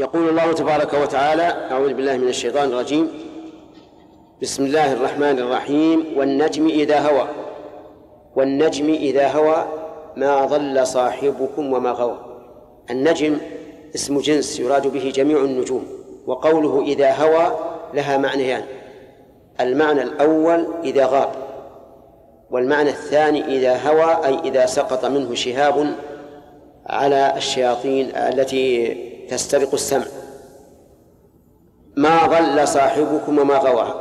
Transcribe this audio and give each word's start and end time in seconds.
يقول 0.00 0.28
الله 0.28 0.52
تبارك 0.52 0.94
وتعالى 0.94 1.68
أعوذ 1.70 1.94
بالله 1.94 2.16
من 2.16 2.28
الشيطان 2.28 2.68
الرجيم. 2.68 3.10
بسم 4.42 4.64
الله 4.64 4.92
الرحمن 4.92 5.38
الرحيم. 5.38 6.06
والنجم 6.16 6.66
إذا 6.66 6.98
هوى. 6.98 7.28
والنجم 8.36 8.88
إذا 8.88 9.28
هوى 9.28 9.64
ما 10.16 10.44
ضل 10.44 10.86
صاحبكم 10.86 11.72
وما 11.72 11.90
غوى. 11.90 12.18
النجم 12.90 13.38
اسم 13.94 14.20
جنس 14.20 14.60
يراد 14.60 14.86
به 14.86 15.12
جميع 15.14 15.38
النجوم 15.38 15.86
وقوله 16.26 16.82
إذا 16.82 17.12
هوى 17.12 17.56
لها 17.94 18.16
معنيان. 18.16 18.62
المعنى 19.60 20.02
الأول 20.02 20.66
إذا 20.84 21.06
غاب 21.06 21.30
والمعنى 22.50 22.90
الثاني 22.90 23.44
إذا 23.44 23.88
هوى 23.88 24.26
أي 24.26 24.38
إذا 24.48 24.66
سقط 24.66 25.04
منه 25.04 25.34
شهاب 25.34 25.94
على 26.86 27.34
الشياطين 27.36 28.16
التي 28.16 29.09
تسترق 29.30 29.72
السمع. 29.72 30.04
ما 31.96 32.26
ضل 32.26 32.68
صاحبكم 32.68 33.38
وما 33.38 33.54
غوى. 33.54 33.94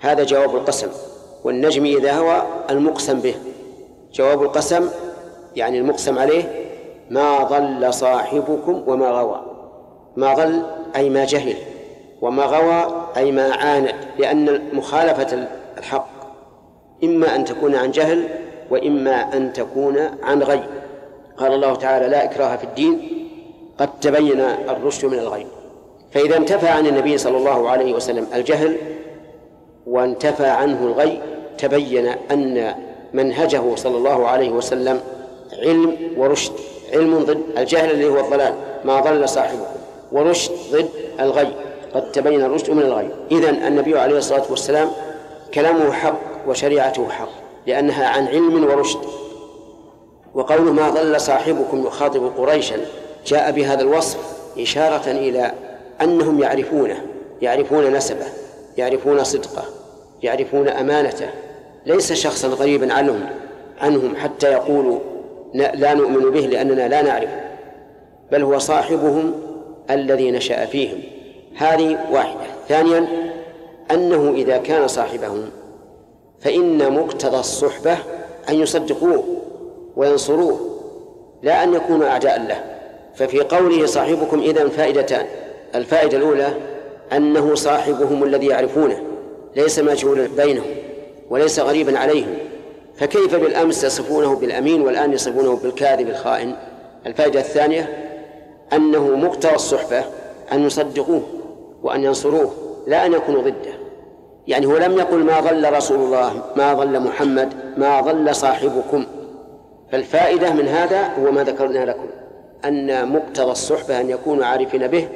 هذا 0.00 0.24
جواب 0.24 0.56
القسم. 0.56 0.88
والنجم 1.44 1.84
إذا 1.84 2.12
هوى 2.12 2.42
المقسم 2.70 3.20
به. 3.20 3.34
جواب 4.12 4.42
القسم 4.42 4.88
يعني 5.56 5.78
المقسم 5.78 6.18
عليه 6.18 6.66
ما 7.10 7.42
ضل 7.42 7.94
صاحبكم 7.94 8.82
وما 8.86 9.10
غوى. 9.10 9.42
ما 10.16 10.34
ضل 10.34 10.62
أي 10.96 11.10
ما 11.10 11.24
جهل. 11.24 11.56
وما 12.22 12.44
غوى 12.44 13.06
أي 13.16 13.32
ما 13.32 13.54
عاند. 13.54 13.94
لأن 14.18 14.74
مخالفة 14.74 15.48
الحق 15.78 16.08
إما 17.04 17.36
أن 17.36 17.44
تكون 17.44 17.74
عن 17.74 17.90
جهل 17.90 18.28
وإما 18.70 19.36
أن 19.36 19.52
تكون 19.52 19.98
عن 20.22 20.42
غي. 20.42 20.62
قال 21.36 21.52
الله 21.52 21.74
تعالى 21.74 22.08
لا 22.08 22.24
إكراه 22.24 22.56
في 22.56 22.64
الدين 22.64 23.25
قد 23.78 24.00
تبين 24.00 24.40
الرشد 24.40 25.04
من 25.04 25.18
الغي 25.18 25.46
فإذا 26.12 26.36
انتفى 26.36 26.68
عن 26.68 26.86
النبي 26.86 27.18
صلى 27.18 27.36
الله 27.36 27.70
عليه 27.70 27.92
وسلم 27.92 28.26
الجهل 28.34 28.76
وانتفى 29.86 30.46
عنه 30.46 30.86
الغي 30.86 31.22
تبين 31.58 32.06
أن 32.06 32.74
منهجه 33.14 33.74
صلى 33.74 33.96
الله 33.96 34.28
عليه 34.28 34.50
وسلم 34.50 35.00
علم 35.52 35.96
ورشد. 36.16 36.52
علم 36.92 37.18
ضد 37.18 37.42
الجهل 37.58 37.90
اللي 37.90 38.08
هو 38.08 38.20
الضلال 38.20 38.54
ما 38.84 39.00
ضل 39.00 39.28
صاحبه. 39.28 39.66
ورشد 40.12 40.52
ضد 40.72 40.88
الغي 41.20 41.52
قد 41.94 42.12
تبين 42.12 42.42
الرشد 42.42 42.70
من 42.70 42.82
الغي. 42.82 43.10
إذا 43.30 43.50
النبي 43.50 43.98
عليه 43.98 44.18
الصلاة 44.18 44.44
والسلام 44.50 44.90
كلامه 45.54 45.92
حق 45.92 46.18
وشريعته 46.48 47.08
حق 47.08 47.28
لأنها 47.66 48.08
عن 48.08 48.26
علم 48.26 48.64
ورشد. 48.64 49.00
وقوله 50.34 50.72
ما 50.72 50.90
ضل 50.90 51.20
صاحبكم 51.20 51.86
يخاطب 51.86 52.32
قريشا 52.38 52.76
جاء 53.26 53.50
بهذا 53.50 53.82
الوصف 53.82 54.18
إشارة 54.58 55.10
إلى 55.10 55.52
أنهم 56.02 56.42
يعرفونه 56.42 56.96
يعرفون 57.42 57.92
نسبه 57.92 58.26
يعرفون 58.78 59.24
صدقه 59.24 59.64
يعرفون 60.22 60.68
أمانته. 60.68 61.28
ليس 61.86 62.12
شخصا 62.12 62.48
غريبا 62.48 62.92
عنهم 62.92 63.26
عنهم 63.80 64.16
حتى 64.16 64.52
يقولوا 64.52 64.98
لا 65.54 65.94
نؤمن 65.94 66.30
به 66.30 66.40
لأننا 66.40 66.88
لا 66.88 67.02
نعرفه 67.02 67.40
بل 68.32 68.42
هو 68.42 68.58
صاحبهم 68.58 69.32
الذي 69.90 70.30
نشأ 70.30 70.64
فيهم. 70.66 70.98
هذه 71.56 71.98
واحدة. 72.12 72.46
ثانيا 72.68 73.06
أنه 73.90 74.32
إذا 74.34 74.58
كان 74.58 74.88
صاحبهم 74.88 75.50
فإن 76.40 76.92
مقتضى 76.92 77.38
الصحبة 77.38 77.98
أن 78.48 78.54
يصدقوه 78.54 79.24
وينصروه 79.96 80.60
لا 81.42 81.64
أن 81.64 81.74
يكونوا 81.74 82.08
أعداء 82.08 82.40
له. 82.40 82.75
ففي 83.16 83.40
قوله 83.40 83.86
صاحبكم 83.86 84.40
إذا 84.40 84.68
فائدتان 84.68 85.26
الفائدة 85.74 86.18
الأولى 86.18 86.54
أنه 87.12 87.54
صاحبهم 87.54 88.24
الذي 88.24 88.46
يعرفونه 88.46 89.02
ليس 89.56 89.78
مجهولا 89.78 90.28
بينهم 90.36 90.66
وليس 91.30 91.60
غريبا 91.60 91.98
عليهم 91.98 92.34
فكيف 92.96 93.34
بالأمس 93.34 93.84
يصفونه 93.84 94.36
بالأمين 94.36 94.82
والآن 94.82 95.12
يصفونه 95.12 95.56
بالكاذب 95.56 96.08
الخائن؟ 96.08 96.54
الفائدة 97.06 97.40
الثانية 97.40 98.12
أنه 98.72 99.16
مقتضى 99.16 99.54
الصحبة 99.54 100.04
أن 100.52 100.66
يصدقوه 100.66 101.22
وأن 101.82 102.04
ينصروه 102.04 102.52
لا 102.86 103.06
أن 103.06 103.12
يكونوا 103.12 103.42
ضده. 103.42 103.76
يعني 104.46 104.66
هو 104.66 104.76
لم 104.76 104.98
يقل 104.98 105.24
ما 105.24 105.40
ضل 105.40 105.72
رسول 105.72 105.98
الله 105.98 106.42
ما 106.56 106.74
ضل 106.74 107.00
محمد 107.00 107.54
ما 107.76 108.00
ضل 108.00 108.34
صاحبكم. 108.34 109.06
فالفائدة 109.92 110.52
من 110.52 110.68
هذا 110.68 111.12
هو 111.18 111.30
ما 111.32 111.44
ذكرنا 111.44 111.84
لكم. 111.84 112.06
أن 112.64 113.08
مقتضى 113.12 113.50
الصحبة 113.50 114.00
أن 114.00 114.10
يكونوا 114.10 114.44
عارفين 114.44 114.86
به 114.86 115.08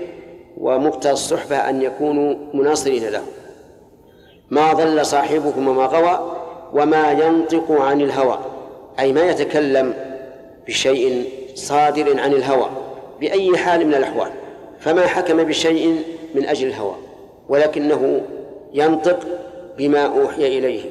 ومقتضى 0.59 1.13
الصحبة 1.13 1.57
أن 1.57 1.83
يكونوا 1.83 2.35
مناصرين 2.55 3.09
له. 3.09 3.23
ما 4.51 4.73
ضل 4.73 5.07
صاحبكم 5.07 5.69
وما 5.69 5.87
غوى 5.87 6.37
وما 6.73 7.11
ينطق 7.11 7.73
عن 7.73 8.01
الهوى. 8.01 8.39
أي 8.99 9.13
ما 9.13 9.31
يتكلم 9.31 9.95
بشيء 10.67 11.29
صادر 11.55 12.21
عن 12.21 12.33
الهوى 12.33 12.71
بأي 13.21 13.57
حال 13.57 13.87
من 13.87 13.95
الأحوال. 13.95 14.31
فما 14.81 15.07
حكم 15.07 15.37
بشيء 15.37 16.03
من 16.35 16.47
أجل 16.47 16.67
الهوى؟ 16.67 16.95
ولكنه 17.49 18.21
ينطق 18.73 19.19
بما 19.79 20.07
أوحي 20.07 20.59
إليه 20.59 20.83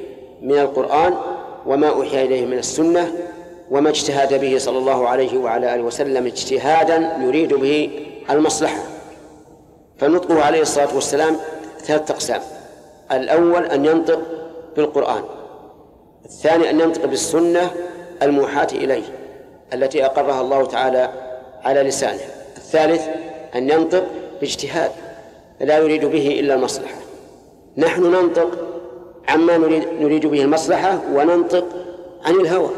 من 0.42 0.58
القرآن 0.58 1.14
وما 1.66 1.88
أوحي 1.88 2.24
إليه 2.24 2.46
من 2.46 2.58
السنة 2.58 3.12
وما 3.70 3.90
اجتهد 3.90 4.40
به 4.40 4.58
صلى 4.58 4.78
الله 4.78 5.08
عليه 5.08 5.38
وعلى 5.38 5.74
آله 5.74 5.82
وسلم 5.82 6.26
اجتهادا 6.26 7.16
يريد 7.20 7.54
به 7.54 7.90
المصلحة. 8.30 8.82
فنطقه 9.98 10.42
عليه 10.42 10.62
الصلاة 10.62 10.94
والسلام 10.94 11.36
ثلاثة 11.80 12.14
أقسام. 12.14 12.40
الأول 13.12 13.64
أن 13.64 13.84
ينطق 13.84 14.20
بالقرآن. 14.76 15.22
الثاني 16.24 16.70
أن 16.70 16.80
ينطق 16.80 17.04
بالسنة 17.04 17.70
الموحاة 18.22 18.68
إليه 18.72 19.02
التي 19.74 20.04
أقرها 20.04 20.40
الله 20.40 20.66
تعالى 20.66 21.10
على 21.64 21.82
لسانه. 21.82 22.20
الثالث 22.56 23.02
أن 23.54 23.70
ينطق 23.70 24.04
باجتهاد 24.40 24.90
لا 25.60 25.78
يريد 25.78 26.04
به 26.04 26.40
إلا 26.40 26.54
المصلحة. 26.54 26.94
نحن 27.76 28.02
ننطق 28.02 28.50
عما 29.28 29.56
نريد, 29.56 29.88
نريد 30.00 30.26
به 30.26 30.42
المصلحة 30.42 31.00
وننطق 31.14 31.64
عن 32.24 32.34
الهوى. 32.34 32.70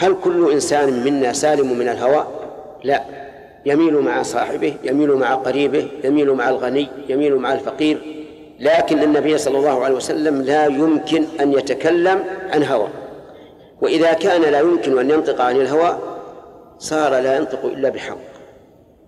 هل 0.00 0.16
كل 0.24 0.52
إنسان 0.52 1.04
منا 1.04 1.32
سالم 1.32 1.78
من 1.78 1.88
الهوى؟ 1.88 2.26
لا. 2.84 3.02
يميل 3.66 3.94
مع 3.94 4.22
صاحبه 4.22 4.74
يميل 4.84 5.12
مع 5.12 5.34
قريبه 5.34 5.88
يميل 6.04 6.32
مع 6.32 6.48
الغني 6.48 6.88
يميل 7.08 7.36
مع 7.36 7.52
الفقير. 7.52 7.98
لكن 8.60 9.02
النبي 9.02 9.38
صلى 9.38 9.58
الله 9.58 9.84
عليه 9.84 9.94
وسلم 9.94 10.42
لا 10.42 10.66
يمكن 10.66 11.24
أن 11.40 11.52
يتكلم 11.52 12.24
عن 12.50 12.62
هوى. 12.62 12.88
وإذا 13.80 14.12
كان 14.12 14.42
لا 14.42 14.60
يمكن 14.60 14.98
أن 14.98 15.10
ينطق 15.10 15.40
عن 15.40 15.56
الهوى 15.56 15.98
صار 16.78 17.10
لا 17.10 17.36
ينطق 17.36 17.64
إلا 17.64 17.88
بحق. 17.88 18.18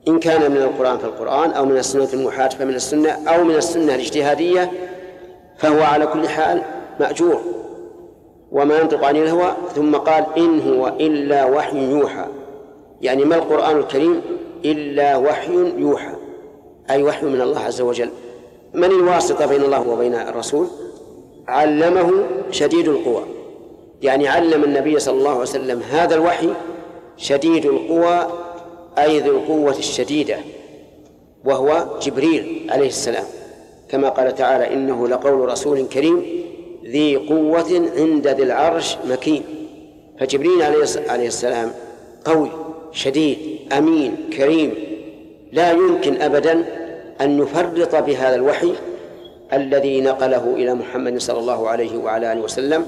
إن 0.09 0.19
كان 0.19 0.51
من 0.51 0.57
القرآن 0.57 0.99
فالقرآن 0.99 1.51
أو 1.51 1.65
من 1.65 1.77
السنة 1.77 2.09
الموحاة 2.15 2.49
فمن 2.49 2.75
السنة 2.75 3.11
أو 3.29 3.45
من 3.45 3.55
السنة 3.55 3.95
الاجتهادية 3.95 4.71
فهو 5.59 5.83
على 5.83 6.07
كل 6.07 6.29
حال 6.29 6.63
مأجور. 7.01 7.62
وما 8.53 8.79
ينطق 8.79 9.05
عن 9.05 9.17
الهوى 9.17 9.57
ثم 9.75 9.97
قال 9.97 10.27
إن 10.37 10.61
هو 10.61 10.89
إلا 10.89 11.45
وحي 11.45 11.91
يوحى. 11.91 12.27
يعني 13.01 13.25
ما 13.25 13.37
القرآن 13.37 13.77
الكريم 13.77 14.21
إلا 14.65 15.17
وحي 15.17 15.73
يوحى؟ 15.77 16.15
أي 16.91 17.03
وحي 17.03 17.27
من 17.27 17.41
الله 17.41 17.61
عز 17.61 17.81
وجل. 17.81 18.11
من 18.75 18.85
الواسطة 18.85 19.47
بين 19.47 19.63
الله 19.63 19.89
وبين 19.89 20.15
الرسول؟ 20.15 20.67
علمه 21.49 22.13
شديد 22.51 22.89
القوى. 22.89 23.23
يعني 24.03 24.29
علم 24.29 24.65
النبي 24.65 24.99
صلى 24.99 25.19
الله 25.19 25.31
عليه 25.31 25.41
وسلم 25.41 25.83
هذا 25.91 26.15
الوحي 26.15 26.49
شديد 27.17 27.67
القوى 27.67 28.27
أي 28.99 29.21
ذو 29.21 29.33
القوة 29.33 29.79
الشديدة 29.79 30.37
وهو 31.45 31.87
جبريل 32.03 32.71
عليه 32.71 32.89
السلام. 32.89 33.25
كما 33.89 34.09
قال 34.09 34.35
تعالى 34.35 34.75
إنه 34.75 35.09
لقول 35.09 35.49
رسول 35.49 35.87
كريم 35.87 36.42
ذي 36.85 37.17
قوة 37.17 37.91
عند 37.97 38.29
ذي 38.29 38.43
العرش 38.43 38.97
مكين. 39.11 39.43
فجبريل 40.21 40.63
عليه 41.09 41.27
السلام 41.27 41.73
قوي 42.25 42.51
شديد 42.93 43.39
أمين 43.73 44.17
كريم. 44.37 44.75
لا 45.53 45.71
يمكن 45.73 46.23
أبدا 46.23 46.65
أن 47.21 47.39
نفرط 47.39 47.97
بهذا 47.97 48.35
الوحي 48.35 48.73
الذي 49.53 50.01
نقله 50.01 50.55
إلى 50.55 50.75
محمد 50.75 51.19
صلى 51.19 51.39
الله 51.39 51.69
عليه 51.69 51.99
وعلى 51.99 52.33
آله 52.33 52.41
وسلم. 52.41 52.87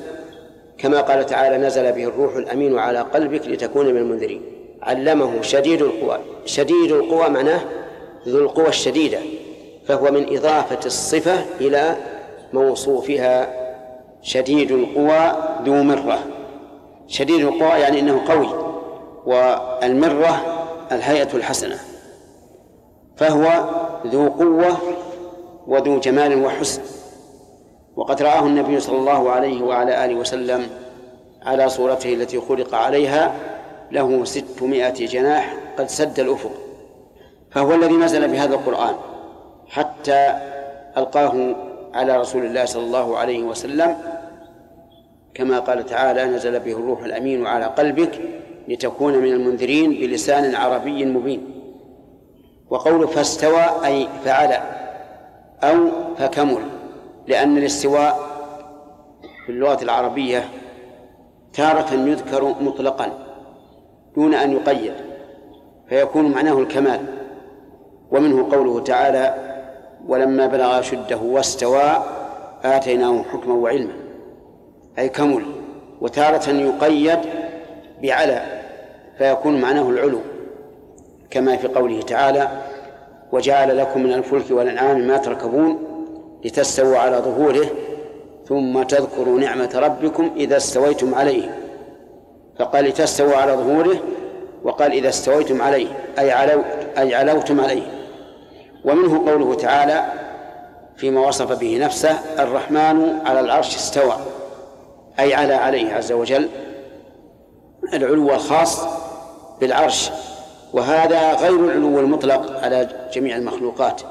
كما 0.79 1.01
قال 1.01 1.27
تعالى 1.27 1.67
نزل 1.67 1.93
به 1.93 2.05
الروح 2.05 2.37
الأمين 2.37 2.79
على 2.79 2.99
قلبك 2.99 3.49
لتكون 3.49 3.87
من 3.87 3.97
المنذرين. 3.97 4.43
علمه 4.83 5.43
شديد 5.43 5.83
القوى 5.83 6.19
شديد 6.47 6.93
القوى 6.93 7.29
معناه 7.29 7.61
ذو 8.29 8.39
القوى 8.39 8.69
الشديدة 8.69 9.19
فهو 9.87 10.11
من 10.11 10.37
إضافة 10.37 10.87
الصفة 10.87 11.45
إلى 11.61 11.97
موصوفها 12.53 13.64
شديد 14.25 14.71
القوى 14.71 15.33
ذو 15.65 15.83
مرة. 15.83 16.19
شديد 17.09 17.41
القوى 17.41 17.81
يعني 17.81 18.01
أنه 18.01 18.21
قوي 18.29 18.49
والمرة 19.27 20.41
الهيئة 20.93 21.37
الحسنة. 21.37 21.79
فهو 23.17 23.65
ذو 24.07 24.29
قوة 24.29 24.77
وذو 25.67 26.01
جمال 26.01 26.45
وحسن. 26.45 26.83
وقد 27.97 28.23
رآه 28.23 28.41
النبي 28.41 28.81
صلى 28.81 28.99
الله 28.99 29.31
عليه 29.31 29.63
وعلى 29.63 30.05
آله 30.05 30.15
وسلم 30.15 30.67
على 31.43 31.69
صورته 31.69 32.15
التي 32.15 32.41
خلق 32.41 32.75
عليها 32.75 33.35
له 33.93 34.25
ستمائة 34.25 35.07
جناح 35.07 35.55
قد 35.79 35.89
سد 35.89 36.21
الأفق. 36.21 36.53
فهو 37.51 37.75
الذي 37.75 37.95
نزل 37.95 38.29
بهذا 38.29 38.55
القرآن 38.55 38.95
حتى 39.69 40.39
ألقاه 40.97 41.55
على 41.95 42.17
رسول 42.17 42.45
الله 42.45 42.65
صلى 42.65 42.83
الله 42.83 43.19
عليه 43.19 43.43
وسلم 43.43 43.97
كما 45.35 45.59
قال 45.59 45.87
تعالى 45.87 46.25
نزل 46.25 46.61
به 46.61 46.73
الروح 46.73 47.03
الأمين 47.03 47.47
على 47.47 47.65
قلبك 47.65 48.21
لتكون 48.69 49.19
من 49.19 49.33
المنذرين 49.33 49.91
بلسان 49.91 50.55
عربي 50.55 51.05
مبين. 51.05 51.51
وقوله 52.71 53.07
فاستوى 53.07 53.65
أي 53.85 54.09
فعل 54.25 54.53
أو 55.63 55.89
فكمل 56.17 56.63
لأن 57.27 57.59
الاستواء 57.59 58.19
في 59.47 59.53
اللغة 59.53 59.83
العربية 59.83 60.49
تارة 61.53 61.95
يذكر 61.95 62.45
مطلقا 62.61 63.13
دون 64.17 64.35
أن 64.35 64.53
يقيد 64.53 64.93
فيكون 65.89 66.31
معناه 66.31 66.59
الكمال. 66.59 67.01
ومنه 68.11 68.49
قوله 68.53 68.81
تعالى 68.81 69.35
ولما 70.09 70.47
بلغ 70.47 70.79
أشده 70.79 71.17
واستوى 71.17 72.05
آتيناه 72.63 73.23
حكما 73.23 73.55
وعلما. 73.55 74.04
أي 74.99 75.09
كمل 75.09 75.45
وتارة 76.01 76.51
يقيد 76.51 77.19
بعلى 78.03 78.43
فيكون 79.19 79.61
معناه 79.61 79.91
العلو 79.91 80.21
كما 81.31 81.57
في 81.57 81.69
قوله 81.69 82.03
تعالى 82.03 82.49
وجعل 83.33 83.79
لكم 83.79 84.03
من 84.03 84.13
الفلك 84.13 84.51
والأنعام 84.51 85.01
ما 85.01 85.17
تركبون 85.17 85.79
لتستووا 86.45 86.99
على 86.99 87.17
ظهوره 87.17 87.67
ثم 88.49 88.83
تذكروا 88.83 89.41
نعمة 89.41 89.71
ربكم 89.75 90.31
إذا 90.37 90.57
استويتم 90.57 91.15
عليه. 91.15 91.59
فقال 92.59 92.85
لتستووا 92.85 93.37
على 93.37 93.53
ظهوره. 93.53 93.97
وقال 94.65 94.93
إذا 94.93 95.09
استويتم 95.09 95.63
عليه 95.63 95.87
أي 96.19 96.31
علو 96.31 96.63
أي 96.99 97.15
علوتم 97.15 97.61
عليه. 97.61 97.83
ومنه 98.85 99.31
قوله 99.31 99.55
تعالى 99.55 100.05
فيما 100.97 101.27
وصف 101.27 101.59
به 101.61 101.79
نفسه 101.79 102.19
الرحمن 102.39 103.19
على 103.27 103.41
العرش 103.41 103.77
استوى. 103.77 104.17
أي 105.19 105.35
على 105.35 105.55
عليه 105.55 105.95
عز 105.95 106.13
وجل 106.13 106.49
العلو 107.93 108.31
الخاص 108.31 108.85
بالعرش. 109.61 110.11
وهذا 110.73 111.35
غير 111.35 111.65
العلو 111.65 112.01
المطلق 112.01 112.65
على 112.65 113.09
جميع 113.13 113.37
المخلوقات. 113.37 114.03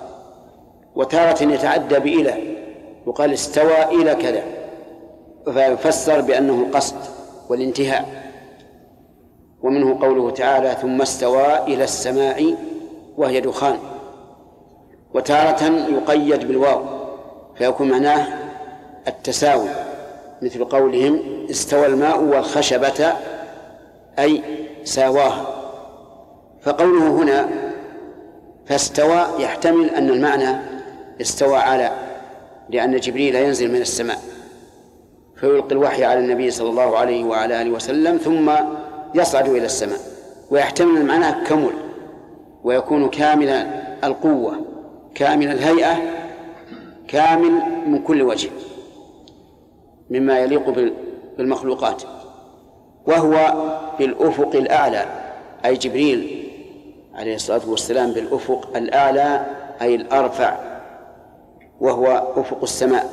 وتارة 0.95 1.43
يتعدى 1.43 1.99
بإلى 1.99 2.33
يقال 3.07 3.33
استوى 3.33 3.83
إلى 3.83 4.15
كذا 4.15 4.43
فيفسر 5.53 6.21
بأنه 6.21 6.53
القصد 6.53 6.95
والانتهاء. 7.49 8.23
ومنه 9.63 9.99
قوله 10.01 10.31
تعالى 10.31 10.77
ثم 10.81 11.01
استوى 11.01 11.57
إلى 11.57 11.83
السماء 11.83 12.55
وهي 13.17 13.41
دخان 13.41 13.77
وتارة 15.13 15.63
يقيد 15.63 16.47
بالواو 16.47 16.85
فيكون 17.55 17.89
معناه 17.89 18.27
التساوي. 19.07 19.69
مثل 20.43 20.65
قولهم 20.65 21.19
استوى 21.49 21.85
الماء 21.85 22.23
والخشبة 22.23 23.13
أي 24.19 24.41
ساواها. 24.83 25.45
فقوله 26.61 27.07
هنا 27.07 27.49
فاستوى 28.65 29.25
يحتمل 29.39 29.89
أن 29.89 30.09
المعنى 30.09 30.57
استوى 31.21 31.57
على 31.57 31.91
لأن 32.69 32.97
جبريل 32.97 33.35
ينزل 33.35 33.71
من 33.71 33.81
السماء 33.81 34.19
فيلقي 35.39 35.71
الوحي 35.71 36.03
على 36.03 36.19
النبي 36.19 36.51
صلى 36.51 36.69
الله 36.69 36.97
عليه 36.97 37.23
وعلى 37.23 37.61
آله 37.61 37.71
وسلم 37.71 38.17
ثم 38.17 38.51
يصعد 39.15 39.49
إلى 39.49 39.65
السماء. 39.65 39.99
ويحتمل 40.51 40.97
المعنى 40.97 41.45
كمل 41.45 41.73
ويكون 42.63 43.09
كامل 43.09 43.49
القوة 44.03 44.65
كامل 45.15 45.47
الهيئة 45.51 45.97
كامل 47.07 47.51
من 47.87 48.03
كل 48.03 48.21
وجه. 48.21 48.49
مما 50.09 50.39
يليق 50.39 50.93
بالمخلوقات 51.37 52.03
وهو 53.07 53.53
بالأفق 53.99 54.55
الأعلى 54.55 55.05
أي 55.65 55.73
جبريل 55.73 56.49
عليه 57.15 57.35
الصلاة 57.35 57.61
والسلام 57.67 58.11
بالأفق 58.11 58.69
الأعلى 58.75 59.45
أي 59.81 59.95
الأرفع 59.95 60.57
وهو 61.81 62.33
أفق 62.35 62.61
السماء. 62.63 63.09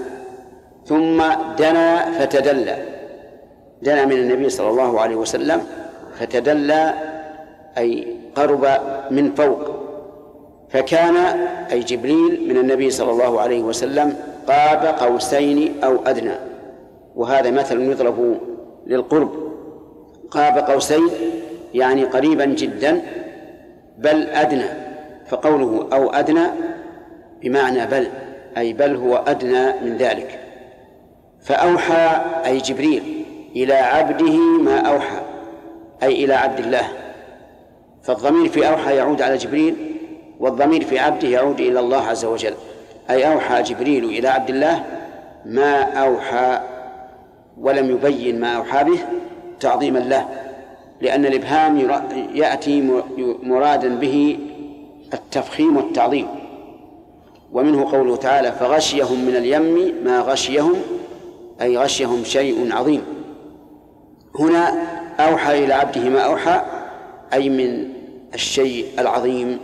ثم 0.86 1.22
دنا 1.58 2.10
فتدلى 2.18 2.76
دنا 3.82 4.04
من 4.04 4.12
النبي 4.12 4.48
صلى 4.48 4.68
الله 4.68 5.00
عليه 5.00 5.16
وسلم 5.16 5.66
فتدلى 6.18 6.94
أي 7.78 8.16
قرب 8.36 8.66
من 9.10 9.34
فوق 9.34 9.60
فكان 10.70 11.16
أي 11.72 11.80
جبريل 11.80 12.48
من 12.48 12.56
النبي 12.56 12.90
صلى 12.90 13.10
الله 13.10 13.40
عليه 13.40 13.62
وسلم 13.62 14.16
قاب 14.48 14.86
قوسين 14.86 15.84
أو 15.84 15.98
أدنى. 16.06 16.49
وهذا 17.20 17.50
مثل 17.50 17.80
يضرب 17.80 18.40
للقرب. 18.86 19.30
قاب 20.30 20.58
قوسين 20.58 21.08
يعني 21.74 22.04
قريبا 22.04 22.44
جدا 22.44 23.02
بل 23.98 24.22
أدنى 24.22 24.64
فقوله 25.26 25.88
أو 25.92 26.10
أدنى 26.10 26.46
بمعنى 27.42 27.86
بل 27.86 28.08
أي 28.58 28.72
بل 28.72 28.96
هو 28.96 29.16
أدنى 29.16 29.72
من 29.84 29.96
ذلك. 29.96 30.40
فأوحى 31.40 32.20
أي 32.46 32.58
جبريل 32.58 33.24
إلى 33.56 33.74
عبده 33.74 34.36
ما 34.38 34.80
أوحى 34.80 35.20
أي 36.02 36.24
إلى 36.24 36.34
عبد 36.34 36.58
الله. 36.58 36.88
فالضمير 38.02 38.48
في 38.48 38.68
أوحى 38.68 38.96
يعود 38.96 39.22
على 39.22 39.36
جبريل 39.36 39.96
والضمير 40.38 40.84
في 40.84 40.98
عبده 40.98 41.28
يعود 41.28 41.60
إلى 41.60 41.80
الله 41.80 42.02
عز 42.06 42.24
وجل. 42.24 42.54
أي 43.10 43.32
أوحى 43.32 43.62
جبريل 43.62 44.04
إلى 44.04 44.28
عبد 44.28 44.50
الله 44.50 44.84
ما 45.44 45.82
أوحى 45.82 46.69
ولم 47.60 47.90
يبين 47.90 48.40
ما 48.40 48.56
أوحى 48.56 48.84
به 48.84 48.98
تعظيما 49.60 49.98
له 49.98 50.28
لأن 51.00 51.26
الإبهام 51.26 51.78
يأتي 52.34 53.00
مرادا 53.42 53.88
به 53.88 54.38
التفخيم 55.14 55.76
والتعظيم. 55.76 56.26
ومنه 57.52 57.92
قوله 57.92 58.16
تعالى 58.16 58.52
فغشيهم 58.52 59.24
من 59.24 59.36
اليم 59.36 59.94
ما 60.04 60.20
غشيهم 60.20 60.74
أي 61.62 61.78
غشيهم 61.78 62.24
شيء 62.24 62.72
عظيم. 62.72 63.02
هنا 64.38 64.72
أوحى 65.20 65.64
إلى 65.64 65.74
عبده 65.74 66.08
ما 66.08 66.20
أوحى 66.20 66.62
أي 67.32 67.48
من 67.48 67.88
الشيء 68.34 68.86
العظيم 68.98 69.58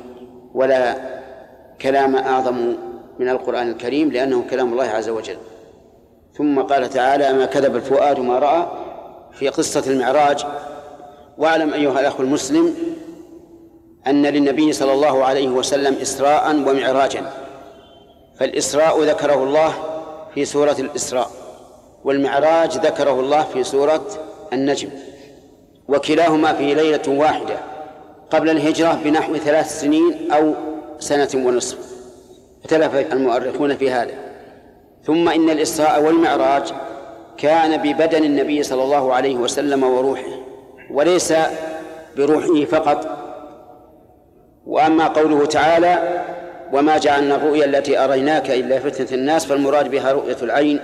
ولا 0.54 0.96
كلام 1.80 2.16
أعظم 2.16 2.74
من 3.18 3.28
القرآن 3.28 3.68
الكريم 3.68 4.10
لأنه 4.10 4.44
كلام 4.50 4.72
الله 4.72 4.84
عز 4.84 5.08
وجل. 5.08 5.36
ثم 6.38 6.62
قال 6.62 6.90
تعالى 6.90 7.32
ما 7.32 7.46
كذب 7.46 7.76
الفؤاد 7.76 8.20
ما 8.20 8.38
رأى 8.38 8.66
في 9.32 9.48
قصة 9.48 9.82
المعراج. 9.86 10.44
واعلم 11.38 11.72
أيها 11.72 12.00
الأخ 12.00 12.20
المسلم 12.20 12.74
أن 14.06 14.26
للنبي 14.26 14.72
صلى 14.72 14.92
الله 14.92 15.24
عليه 15.24 15.48
وسلم 15.48 15.96
إسراء 16.02 16.50
ومعراجا 16.50 17.32
فالإسراء 18.38 19.02
ذكره 19.02 19.44
الله 19.44 19.74
في 20.34 20.44
سورة 20.44 20.76
الإسراء 20.78 21.30
والمعراج 22.04 22.78
ذكره 22.78 23.20
الله 23.20 23.42
في 23.42 23.64
سورة 23.64 24.06
النجم 24.52 24.88
وكلاهما 25.88 26.52
في 26.52 26.74
ليلة 26.74 27.02
واحدة 27.08 27.56
قبل 28.30 28.50
الهجرة 28.50 29.00
بنحو 29.04 29.36
ثلاث 29.36 29.80
سنين 29.80 30.32
أو 30.32 30.54
سنة 30.98 31.28
ونصف. 31.34 31.78
اختلف 32.64 33.12
المؤرخون 33.12 33.76
في 33.76 33.90
هذا. 33.90 34.25
ثم 35.06 35.28
إن 35.28 35.50
الإسراء 35.50 36.02
والمعراج 36.02 36.72
كان 37.38 37.76
ببدن 37.76 38.24
النبي 38.24 38.62
صلى 38.62 38.82
الله 38.82 39.14
عليه 39.14 39.36
وسلم 39.36 39.82
وروحه 39.82 40.32
وليس 40.90 41.34
بروحه 42.16 42.64
فقط. 42.64 43.06
وأما 44.66 45.06
قوله 45.06 45.46
تعالى 45.46 46.24
وما 46.72 46.98
جعلنا 46.98 47.34
الرؤيا 47.34 47.64
التي 47.64 47.98
أريناك 47.98 48.50
إلا 48.50 48.78
فتنة 48.78 49.18
الناس 49.18 49.46
فالمراد 49.46 49.90
بها 49.90 50.12
رؤية 50.12 50.36
العين 50.42 50.80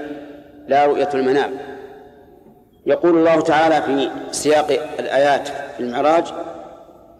لا 0.68 0.86
رؤية 0.86 1.08
المنام. 1.14 1.50
يقول 2.86 3.16
الله 3.18 3.40
تعالى 3.40 3.82
في 3.82 4.10
سياق 4.30 4.66
الآيات 4.98 5.48
في 5.48 5.80
المعراج 5.80 6.24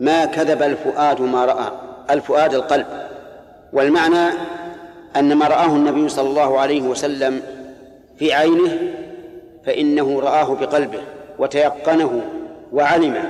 ما 0.01 0.25
كذب 0.25 0.63
الفؤاد 0.63 1.21
ما 1.21 1.45
رأى. 1.45 1.73
الفؤاد 2.11 2.55
القلب. 2.55 2.87
والمعنى 3.73 4.31
أن 5.17 5.33
ما 5.33 5.47
رآه 5.47 5.67
النبي 5.67 6.09
صلى 6.09 6.29
الله 6.29 6.59
عليه 6.61 6.83
وسلم 6.83 7.43
في 8.19 8.33
عينه 8.33 8.79
فإنه 9.67 10.21
رآه 10.21 10.55
بقلبه 10.55 11.01
وتيقنه 11.39 12.23
وعلمه 12.73 13.25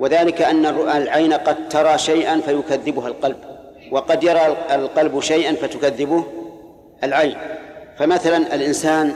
وذلك 0.00 0.42
أن 0.42 0.66
العين 0.66 1.32
قد 1.32 1.68
ترى 1.68 1.98
شيئا 1.98 2.40
فيكذبها 2.40 3.08
القلب 3.08 3.36
وقد 3.90 4.24
يرى 4.24 4.56
القلب 4.70 5.20
شيئا 5.20 5.54
فتكذبه 5.54 6.24
العين. 7.04 7.36
فمثلا 7.98 8.54
الإنسان 8.54 9.12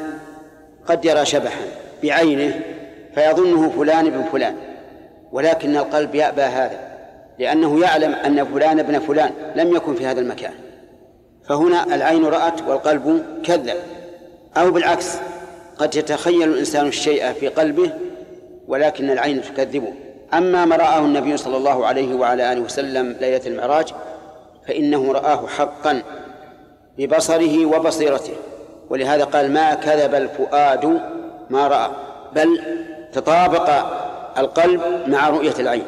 قد 0.86 1.04
يرى 1.04 1.24
شبحا 1.24 1.64
بعينه 2.02 2.60
فيظنه 3.14 3.70
فلان 3.70 4.06
ابن 4.06 4.22
فلان 4.32 4.54
ولكن 5.32 5.76
القلب 5.76 6.14
يأبى 6.14 6.42
هذا 6.42 6.78
لأنه 7.38 7.80
يعلم 7.80 8.12
أن 8.14 8.44
فلان 8.44 8.78
ابن 8.78 8.98
فلان 8.98 9.30
لم 9.56 9.76
يكن 9.76 9.94
في 9.94 10.06
هذا 10.06 10.20
المكان. 10.20 10.52
فهنا 11.48 11.94
العين 11.94 12.24
رأت 12.24 12.62
والقلب 12.68 13.24
كذب 13.44 13.76
أو 14.56 14.70
بالعكس 14.70 15.16
قد 15.78 15.96
يتخيل 15.96 16.42
الإنسان 16.42 16.86
الشيء 16.86 17.32
في 17.32 17.48
قلبه 17.48 17.90
ولكن 18.68 19.10
العين 19.10 19.42
تكذبه. 19.42 19.92
أما 20.34 20.64
ما 20.64 20.76
رآه 20.76 20.98
النبي 20.98 21.36
صلى 21.36 21.56
الله 21.56 21.86
عليه 21.86 22.14
وعلى 22.14 22.52
آله 22.52 22.60
وسلم 22.60 23.16
ليلة 23.20 23.40
المعراج 23.46 23.88
فإنه 24.68 25.12
رآه 25.12 25.46
حقا 25.46 26.02
ببصره 26.98 27.66
وبصيرته. 27.66 28.32
ولهذا 28.90 29.24
قال 29.24 29.52
ما 29.52 29.74
كذب 29.74 30.14
الفؤاد 30.14 31.00
ما 31.50 31.68
رأى 31.68 31.90
بل 32.34 32.60
تطابق 33.12 33.70
القلب 34.38 34.80
مع 35.06 35.28
رؤية 35.28 35.54
العين. 35.58 35.84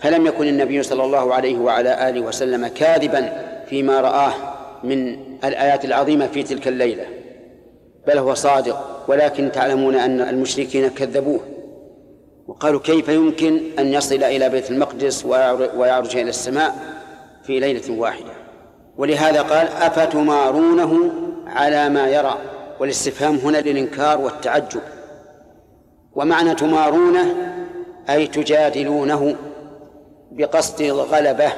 فلم 0.00 0.26
يكن 0.26 0.46
النبي 0.46 0.82
صلى 0.82 1.04
الله 1.04 1.34
عليه 1.34 1.58
وعلى 1.58 2.08
آله 2.08 2.20
وسلم 2.20 2.66
كاذبا 2.66 3.32
فيما 3.68 4.00
رآه. 4.00 4.53
من 4.84 5.18
الآيات 5.44 5.84
العظيمة 5.84 6.26
في 6.26 6.42
تلك 6.42 6.68
الليلة. 6.68 7.04
بل 8.06 8.18
هو 8.18 8.34
صادق 8.34 9.04
ولكن 9.08 9.52
تعلمون 9.52 9.94
أن 9.94 10.20
المشركين 10.20 10.88
كذبوه. 10.88 11.40
وقالوا 12.46 12.80
كيف 12.80 13.08
يمكن 13.08 13.60
أن 13.78 13.86
يصل 13.86 14.22
إلى 14.22 14.48
بيت 14.48 14.70
المقدس 14.70 15.24
ويعرج 15.76 16.16
إلى 16.16 16.28
السماء 16.28 16.74
في 17.42 17.60
ليلة 17.60 18.00
واحدة؟ 18.00 18.32
ولهذا 18.96 19.42
قال 19.42 19.68
أفتمارونه 19.68 21.10
على 21.46 21.88
ما 21.88 22.08
يرى؟ 22.08 22.38
والاستفهام 22.80 23.36
هنا 23.36 23.58
للإنكار 23.58 24.20
والتعجب. 24.20 24.80
ومعنى 26.14 26.54
تمارونه 26.54 27.34
أي 28.10 28.26
تجادلونه 28.26 29.36
بقصد 30.32 30.80
الغلبة. 30.80 31.52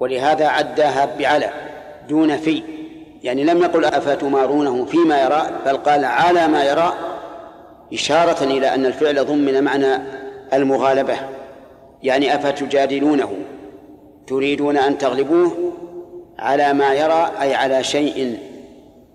ولهذا 0.00 0.46
عداها 0.46 1.16
بعلى. 1.18 1.67
دون 2.08 2.36
في. 2.36 2.62
يعني 3.22 3.44
لم 3.44 3.62
يقل 3.62 3.84
أفتمارونه 3.84 4.84
فيما 4.84 5.22
يرى 5.22 5.50
بل 5.66 5.76
قال 5.76 6.04
على 6.04 6.48
ما 6.48 6.64
يرى 6.64 6.92
إشارة 7.92 8.44
إلى 8.44 8.74
أن 8.74 8.86
الفعل 8.86 9.24
ضمن 9.24 9.64
معنى 9.64 10.02
المغالبة. 10.52 11.16
يعني 12.02 12.34
أفتجادلونه؟ 12.34 13.32
تريدون 14.26 14.76
أن 14.76 14.98
تغلبوه؟ 14.98 15.72
على 16.38 16.72
ما 16.72 16.94
يرى 16.94 17.30
أي 17.40 17.54
على 17.54 17.84
شيء 17.84 18.38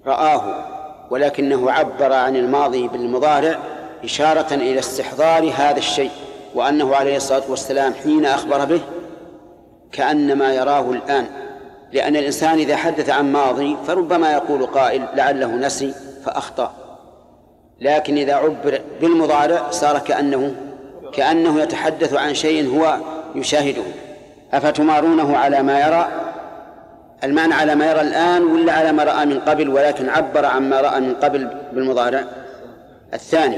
رآه 0.06 0.66
ولكنه 1.12 1.72
عبر 1.72 2.14
عن 2.14 2.36
الماضي 2.36 2.88
بالمضارع 2.88 3.60
إشارة 4.04 4.54
إلى 4.54 4.80
استحضار 4.80 5.54
هذا 5.58 5.78
الشيء 5.78 6.12
وأنه 6.56 6.96
عليه 6.96 7.18
الصلاة 7.18 7.44
والسلام 7.50 7.94
حين 7.94 8.26
أخبر 8.26 8.66
به 8.66 8.82
كأنما 9.92 10.54
يراه 10.54 10.92
الآن. 10.92 11.26
لأن 11.94 12.16
الإنسان 12.16 12.58
إذا 12.58 12.76
حدث 12.76 13.10
عن 13.10 13.32
ماضي 13.32 13.78
فربما 13.88 14.34
يقول 14.34 14.66
قائل 14.66 15.06
لعله 15.16 15.56
نسي 15.56 15.94
فأخطأ. 16.26 16.74
لكن 17.82 18.18
إذا 18.18 18.34
عبر 18.34 18.82
بالمضارع 19.02 19.72
صار 19.72 20.00
كأنه 20.00 20.56
كأنه 21.14 21.62
يتحدث 21.62 22.14
عن 22.14 22.34
شيء 22.34 22.78
هو 22.78 22.98
يشاهده. 23.36 23.84
أفتمارونه 24.54 25.38
على 25.38 25.64
ما 25.64 25.80
يرى؟ 25.80 26.08
المعنى 27.24 27.54
على 27.54 27.76
ما 27.76 27.92
يرى 27.92 28.02
الآن 28.02 28.44
ولا 28.44 28.74
على 28.74 28.92
ما 28.92 29.04
رأى 29.04 29.26
من 29.26 29.40
قبل؟ 29.40 29.70
ولكن 29.70 30.10
عبر 30.10 30.46
عن 30.46 30.70
ما 30.70 30.82
رأى 30.82 31.00
من 31.00 31.14
قبل 31.14 31.50
بالمضارع. 31.74 32.24
الثاني 33.14 33.58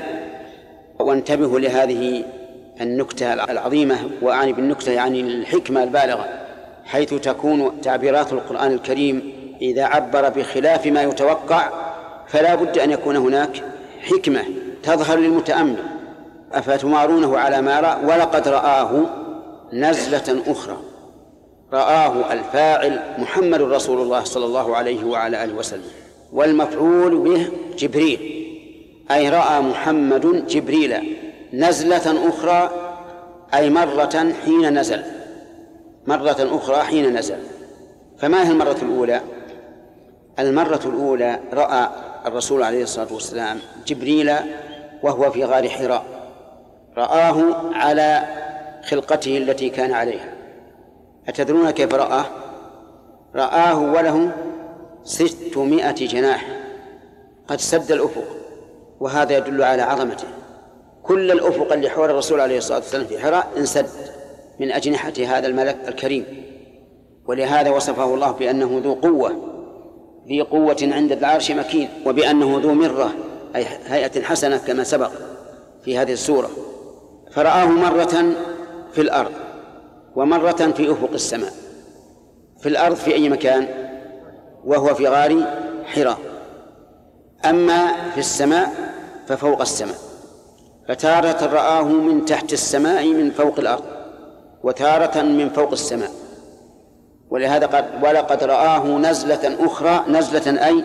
وانتبهوا 0.99 1.59
لهذه 1.59 2.23
النكتة 2.81 3.33
العظيمة 3.33 3.97
وأعني 4.21 4.53
بالنكتة 4.53 4.91
يعني 4.91 5.21
الحكمة 5.21 5.83
البالغة. 5.83 6.44
حيث 6.85 7.13
تكون 7.13 7.81
تعبيرات 7.81 8.33
القرآن 8.33 8.71
الكريم 8.71 9.33
إذا 9.61 9.83
عبر 9.83 10.29
بخلاف 10.29 10.87
ما 10.87 11.03
يتوقع 11.03 11.69
فلا 12.27 12.55
بد 12.55 12.77
أن 12.77 12.91
يكون 12.91 13.15
هناك 13.15 13.63
حكمة 14.01 14.43
تظهر 14.83 15.17
للمتأمل. 15.17 15.75
أفتمارونه 16.53 17.37
على 17.37 17.61
ما 17.61 17.79
رأى؟ 17.79 18.05
ولقد 18.05 18.47
رآه 18.47 19.05
نزلة 19.73 20.41
أخرى. 20.47 20.77
رآه 21.73 22.33
الفاعل 22.33 22.99
محمد 23.17 23.61
رسول 23.61 24.01
الله 24.01 24.23
صلى 24.23 24.45
الله 24.45 24.75
عليه 24.75 25.05
وعلى 25.05 25.43
آله 25.43 25.53
وسلم 25.53 25.91
والمفعول 26.33 27.17
به 27.17 27.47
جبريل. 27.77 28.19
أي 29.11 29.29
رأى 29.29 29.61
محمد 29.61 30.47
جبريل 30.47 31.17
نزلة 31.53 32.29
أخرى 32.29 32.71
أي 33.53 33.69
مرة 33.69 34.33
حين 34.45 34.79
نزل. 34.79 35.01
مرة 36.07 36.37
أخرى 36.39 36.83
حين 36.83 37.17
نزل. 37.17 37.37
فما 38.17 38.47
هي 38.47 38.51
المرة 38.51 38.77
الأولى؟ 38.81 39.21
المرة 40.39 40.81
الأولى 40.85 41.39
رأى 41.53 41.89
الرسول 42.25 42.63
عليه 42.63 42.83
الصلاة 42.83 43.13
والسلام 43.13 43.59
جبريل 43.87 44.33
وهو 45.03 45.31
في 45.31 45.45
غار 45.45 45.69
حراء. 45.69 46.05
رآه 46.97 47.55
على 47.73 48.23
خلقته 48.89 49.37
التي 49.37 49.69
كان 49.69 49.91
عليها. 49.91 50.33
أتدرون 51.27 51.71
كيف 51.71 51.93
رآه؟ 51.93 52.25
رآه 53.35 53.79
وله 53.79 54.31
ستمائة 55.03 56.07
جناح. 56.07 56.45
قد 57.47 57.59
سد 57.59 57.91
الأفق 57.91 58.27
وهذا 58.99 59.37
يدل 59.37 59.63
على 59.63 59.81
عظمته. 59.81 60.27
كل 61.03 61.31
الأفق 61.31 61.73
اللي 61.73 61.89
حول 61.89 62.09
الرسول 62.09 62.41
عليه 62.41 62.57
الصلاة 62.57 62.77
والسلام 62.77 63.05
في 63.05 63.19
حراء 63.19 63.47
انسد. 63.57 63.87
من 64.59 64.71
أجنحة 64.71 65.13
هذا 65.27 65.47
الملك 65.47 65.77
الكريم. 65.87 66.25
ولهذا 67.27 67.69
وصفه 67.69 68.13
الله 68.13 68.31
بأنه 68.31 68.81
ذو 68.83 68.93
قوة 68.93 69.51
ذي 70.27 70.41
قوة 70.41 70.77
عند 70.81 71.11
العرش 71.11 71.51
مكين 71.51 71.89
وبأنه 72.05 72.59
ذو 72.63 72.73
مرة 72.73 73.11
أي 73.55 73.65
هيئة 73.85 74.21
حسنة 74.21 74.57
كما 74.57 74.83
سبق 74.83 75.11
في 75.83 75.97
هذه 75.97 76.13
السورة. 76.13 76.49
فرآه 77.31 77.65
مرة 77.65 78.35
في 78.91 79.01
الأرض 79.01 79.31
ومرة 80.15 80.71
في 80.77 80.91
أفق 80.91 81.11
السماء. 81.13 81.53
في 82.61 82.69
الأرض 82.69 82.95
في 82.95 83.13
أي 83.13 83.29
مكان؟ 83.29 83.67
وهو 84.65 84.93
في 84.93 85.07
غار 85.07 85.43
حراء. 85.85 86.17
أما 87.45 88.11
في 88.11 88.17
السماء 88.17 88.71
ففوق 89.27 89.61
السماء. 89.61 89.97
فتارة 90.87 91.45
رآه 91.45 91.83
من 91.83 92.25
تحت 92.25 92.53
السماء 92.53 93.07
من 93.07 93.31
فوق 93.31 93.59
الأرض. 93.59 93.94
وتارة 94.65 95.21
من 95.21 95.49
فوق 95.49 95.71
السماء. 95.71 96.11
ولهذا 97.29 97.65
قال 97.65 97.85
ولقد 98.03 98.43
رآه 98.43 98.87
نزلة 98.87 99.65
أخرى 99.65 100.05
نزلة 100.09 100.67
أي 100.67 100.83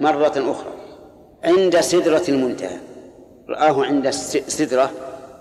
مرة 0.00 0.32
أخرى 0.36 0.72
عند 1.44 1.80
سدرة 1.80 2.22
المنتهى. 2.28 2.78
رآه 3.48 3.84
عند 3.84 4.06
السدرة 4.06 4.90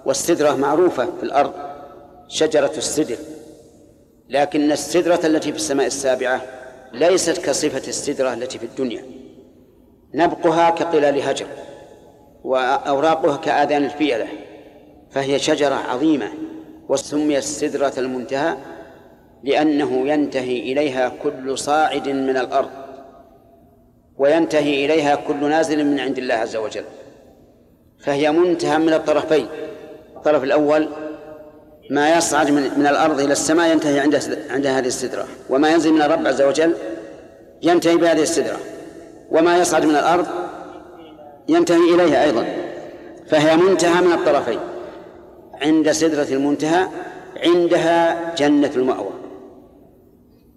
والسدرة 0.05 0.55
معروفة 0.55 1.05
في 1.05 1.23
الأرض 1.23 1.51
شجرة 2.27 2.71
السدر. 2.77 3.17
لكن 4.29 4.71
السدرة 4.71 5.19
التي 5.23 5.51
في 5.51 5.57
السماء 5.57 5.87
السابعة 5.87 6.41
ليست 6.93 7.37
كصفة 7.45 7.87
السدرة 7.87 8.33
التي 8.33 8.59
في 8.59 8.65
الدنيا. 8.65 9.05
نبقها 10.13 10.69
كقلال 10.69 11.21
هجر 11.21 11.47
وأوراقها 12.43 13.37
كآذان 13.37 13.85
الفيلة 13.85 14.27
فهي 15.11 15.39
شجرة 15.39 15.75
عظيمة. 15.75 16.27
وسميت 16.89 17.43
سدرة 17.43 17.93
المنتهى 17.97 18.55
لأنه 19.43 20.07
ينتهي 20.07 20.59
إليها 20.59 21.09
كل 21.23 21.57
صاعد 21.57 22.09
من 22.09 22.37
الأرض 22.37 22.69
وينتهي 24.17 24.85
إليها 24.85 25.15
كل 25.15 25.49
نازل 25.49 25.85
من 25.85 25.99
عند 25.99 26.17
الله 26.17 26.35
عز 26.35 26.55
وجل. 26.55 26.83
فهي 27.99 28.31
منتهى 28.31 28.77
من 28.77 28.93
الطرفين 28.93 29.47
الطرف 30.15 30.43
الأول 30.43 30.89
ما 31.89 32.17
يصعد 32.17 32.51
من, 32.51 32.79
من 32.79 32.87
الأرض 32.87 33.19
إلى 33.19 33.31
السماء 33.31 33.71
ينتهي 33.71 33.99
عند 33.99 34.19
عند 34.49 34.67
هذه 34.67 34.87
السدرة 34.87 35.25
وما 35.49 35.69
ينزل 35.69 35.93
من 35.93 36.01
الرب 36.01 36.27
عز 36.27 36.41
وجل 36.41 36.73
ينتهي 37.61 37.97
بهذه 37.97 38.21
السدرة 38.21 38.57
وما 39.31 39.57
يصعد 39.57 39.85
من 39.85 39.95
الأرض 39.95 40.27
ينتهي 41.47 41.95
إليها 41.95 42.23
أيضا. 42.23 42.45
فهي 43.27 43.57
منتهى 43.57 44.01
من 44.01 44.13
الطرفين. 44.13 44.59
عند 45.61 45.91
سدرة 45.91 46.35
المنتهى 46.35 46.87
عندها 47.37 48.35
جنة 48.35 48.71
المأوى. 48.75 49.13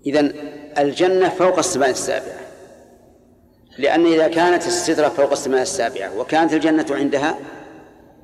إذا 0.07 0.33
الجنة 0.79 1.29
فوق 1.29 1.59
السماء 1.59 1.91
السابعة. 1.91 2.37
لأن 3.79 4.07
إذا 4.07 4.29
كانت 4.29 4.67
السدرة 4.67 5.09
فوق 5.09 5.33
السماء 5.33 5.63
السابعة 5.63 6.19
وكانت 6.19 6.53
الجنة 6.53 6.87
عندها 6.91 7.39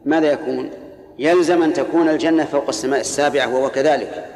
ماذا 0.04 0.32
يكون؟ 0.32 0.70
يلزم 1.18 1.62
أن 1.62 1.72
تكون 1.72 2.08
الجنة 2.08 2.44
فوق 2.44 2.68
السماء 2.68 3.00
السابعة 3.00 3.54
وهو 3.54 3.70
كذلك. 3.70 4.26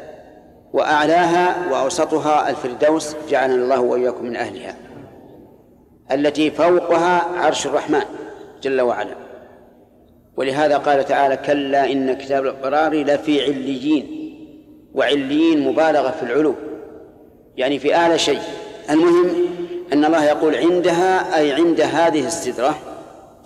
وأعلاها 0.73 1.73
وأوسطها 1.73 2.51
الفردوس 2.51 3.17
جعلنا 3.29 3.55
الله 3.55 3.81
وإياكم 3.81 4.25
من 4.25 4.37
أهلها. 4.37 4.77
التي 6.13 6.51
فوقها 6.51 7.23
عرش 7.37 7.67
الرحمن 7.67 8.03
جل 8.63 8.81
وعلا. 8.81 9.26
ولهذا 10.37 10.77
قال 10.77 11.05
تعالى 11.05 11.37
كلا 11.37 11.93
إن 11.93 12.13
كتاب 12.13 12.45
الأبرار 12.45 12.95
لفي 12.95 13.43
عليين 13.43 14.17
وعليين 14.95 15.69
مبالغة 15.69 16.11
في 16.11 16.23
العلو 16.23 16.55
يعني 17.57 17.79
في 17.79 17.95
أعلى 17.95 18.19
شيء. 18.19 18.41
المهم 18.91 19.31
أن 19.93 20.05
الله 20.05 20.25
يقول 20.25 20.55
عندها 20.55 21.39
أي 21.39 21.53
عند 21.53 21.81
هذه 21.81 22.27
السدرة 22.27 22.79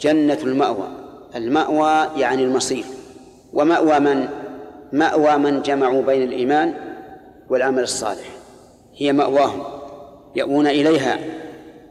جنة 0.00 0.38
المأوى. 0.42 0.88
المأوى 1.36 2.08
يعني 2.16 2.44
المصير. 2.44 2.84
ومأوى 3.52 3.98
من؟ 3.98 4.28
مأوى 4.92 5.36
من 5.36 5.62
جمعوا 5.62 6.02
بين 6.02 6.22
الإيمان 6.22 6.74
والعمل 7.50 7.82
الصالح. 7.82 8.26
هي 8.96 9.12
مأواهم 9.12 9.62
يأوون 10.36 10.66
إليها 10.66 11.18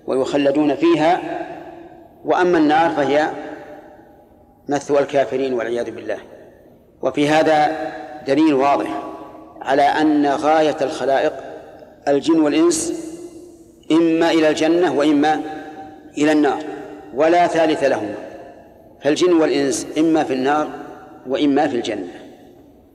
ويخلدون 0.08 0.76
فيها. 0.76 1.22
وأما 2.26 2.58
النار 2.58 2.90
فهي 2.90 3.30
مثوى 4.70 5.00
الكافرين 5.00 5.54
والعياذ 5.54 5.92
بالله. 5.92 6.18
وفي 7.02 7.30
هذا 7.30 7.92
دليل 8.28 8.54
واضح 8.54 9.04
على 9.62 9.82
أن 9.82 10.26
غاية 10.26 10.78
الخلائق 10.82 11.34
الجن 12.08 12.40
والإنس 12.40 13.10
إما 13.92 14.32
إلى 14.32 14.50
الجنة 14.50 14.94
وإما 14.94 15.42
إلى 16.18 16.32
النار 16.32 16.64
ولا 17.14 17.48
ثالث 17.48 17.84
لهما. 17.84 18.16
فالجن 19.04 19.34
والإنس 19.34 19.88
إما 19.98 20.24
في 20.24 20.34
النار 20.34 20.70
وإما 21.28 21.68
في 21.68 21.76
الجنة. 21.76 22.14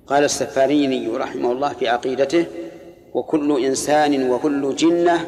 قال 0.07 0.25
السفاريني 0.25 1.09
رحمه 1.09 1.53
الله 1.53 1.69
في 1.69 1.89
عقيدته 1.89 2.47
وكل 3.15 3.65
إنسان 3.65 4.31
وكل 4.31 4.77
جنة 4.77 5.27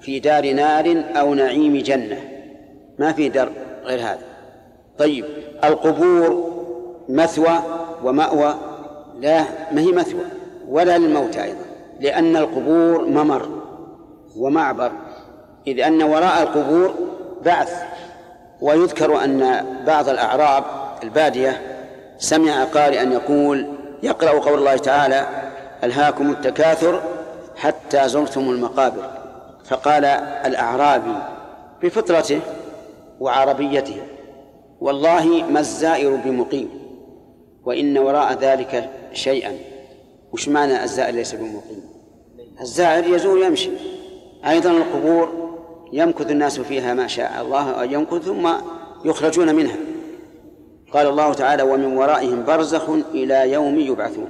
في 0.00 0.20
دار 0.20 0.52
نار 0.52 1.04
أو 1.16 1.34
نعيم 1.34 1.76
جنة. 1.76 2.18
ما 2.98 3.12
في 3.12 3.28
دار 3.28 3.52
غير 3.84 4.00
هذا. 4.00 4.18
طيب 4.98 5.24
القبور 5.64 6.52
مثوى 7.08 7.58
ومأوى. 8.04 8.54
لا 9.20 9.44
ما 9.72 9.80
هي 9.80 9.92
مثوى؟ 9.92 10.24
ولا 10.68 10.98
للموت 10.98 11.36
أيضا 11.36 11.64
لأن 12.00 12.36
القبور 12.36 13.04
ممر 13.04 13.48
ومعبر 14.36 14.92
إذ 15.66 15.80
أن 15.80 16.02
وراء 16.02 16.42
القبور 16.42 16.94
بعث 17.44 17.82
ويذكر 18.60 19.24
أن 19.24 19.66
بعض 19.86 20.08
الأعراب 20.08 20.64
البادية 21.02 21.60
سمع 22.18 22.64
قارئا 22.64 23.02
يقول 23.02 23.66
يقرأ 24.02 24.30
قول 24.30 24.58
الله 24.58 24.76
تعالى 24.76 25.26
ألهاكم 25.84 26.30
التكاثر 26.30 27.00
حتى 27.56 28.08
زرتم 28.08 28.50
المقابر. 28.50 29.10
فقال 29.64 30.04
الأعرابي 30.44 31.14
بفطرته 31.82 32.40
وعربيته 33.20 34.02
والله 34.80 35.44
ما 35.50 35.60
الزائر 35.60 36.16
بمقيم 36.16 36.68
وإن 37.64 37.98
وراء 37.98 38.32
ذلك 38.32 38.90
شيئا. 39.12 39.52
وش 40.32 40.48
معنى 40.48 40.84
الزائر 40.84 41.14
ليس 41.14 41.34
بمقيم؟ 41.34 41.82
الزائر 42.60 43.14
يزور 43.14 43.44
يمشي. 43.44 43.70
أيضا 44.46 44.70
القبور 44.70 45.56
يمكث 45.92 46.30
الناس 46.30 46.60
فيها 46.60 46.94
ما 46.94 47.06
شاء 47.06 47.42
الله 47.42 47.84
يمكث 47.84 48.22
ثم 48.22 48.48
يخرجون 49.04 49.54
منها. 49.54 49.76
قال 50.92 51.06
الله 51.06 51.34
تعالى 51.34 51.62
ومن 51.62 51.96
ورائهم 51.96 52.44
برزخ 52.44 52.90
إلى 53.14 53.52
يوم 53.52 53.78
يبعثون. 53.80 54.28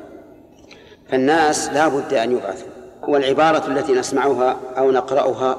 فالناس 1.08 1.68
لا 1.68 1.88
بد 1.88 2.14
أن 2.14 2.32
يبعثوا. 2.32 2.68
والعبارة 3.08 3.66
التي 3.66 3.92
نسمعها 3.92 4.56
أو 4.78 4.90
نقرأها 4.90 5.58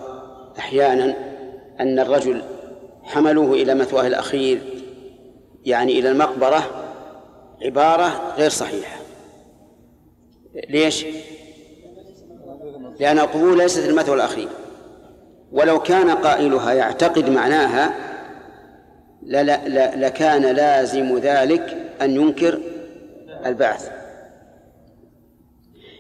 أحيانا 0.60 1.16
أن 1.80 2.00
الرجل 2.00 2.44
حملوه 3.04 3.54
إلى 3.54 3.76
مثواه 3.76 4.08
الأخير 4.08 4.77
يعني 5.68 6.00
إلى 6.00 6.10
المقبرة 6.10 6.64
عبارة 7.62 8.34
غير 8.38 8.50
صحيحة. 8.50 9.00
ليش؟ 10.70 11.06
لأن 13.00 13.20
القبور 13.20 13.56
ليست 13.56 13.90
المثوى 13.90 14.16
الأخير 14.16 14.50
ولو 15.52 15.80
كان 15.80 16.10
قائلها 16.10 16.74
يعتقد 16.74 17.30
معناها 17.30 17.94
لكان 19.96 20.42
لازم 20.42 21.18
ذلك 21.18 21.94
أن 22.02 22.16
ينكر 22.16 22.60
البعث. 23.46 23.92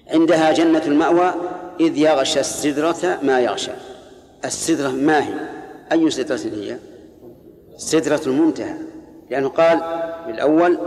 عندها 0.07 0.51
جنة 0.51 0.85
المأوى 0.85 1.33
إذ 1.79 1.97
يغشى 1.97 2.39
السدرة 2.39 3.19
ما 3.21 3.39
يغشى. 3.39 3.71
السدرة 4.45 4.89
ما 4.89 5.27
هي؟ 5.27 5.33
أي 5.91 6.09
سدرة 6.09 6.39
هي؟ 6.55 6.77
سدرة 7.77 8.21
المنتهى. 8.27 8.86
لأنه 9.29 9.49
قال 9.49 9.81
بالأول 10.27 10.77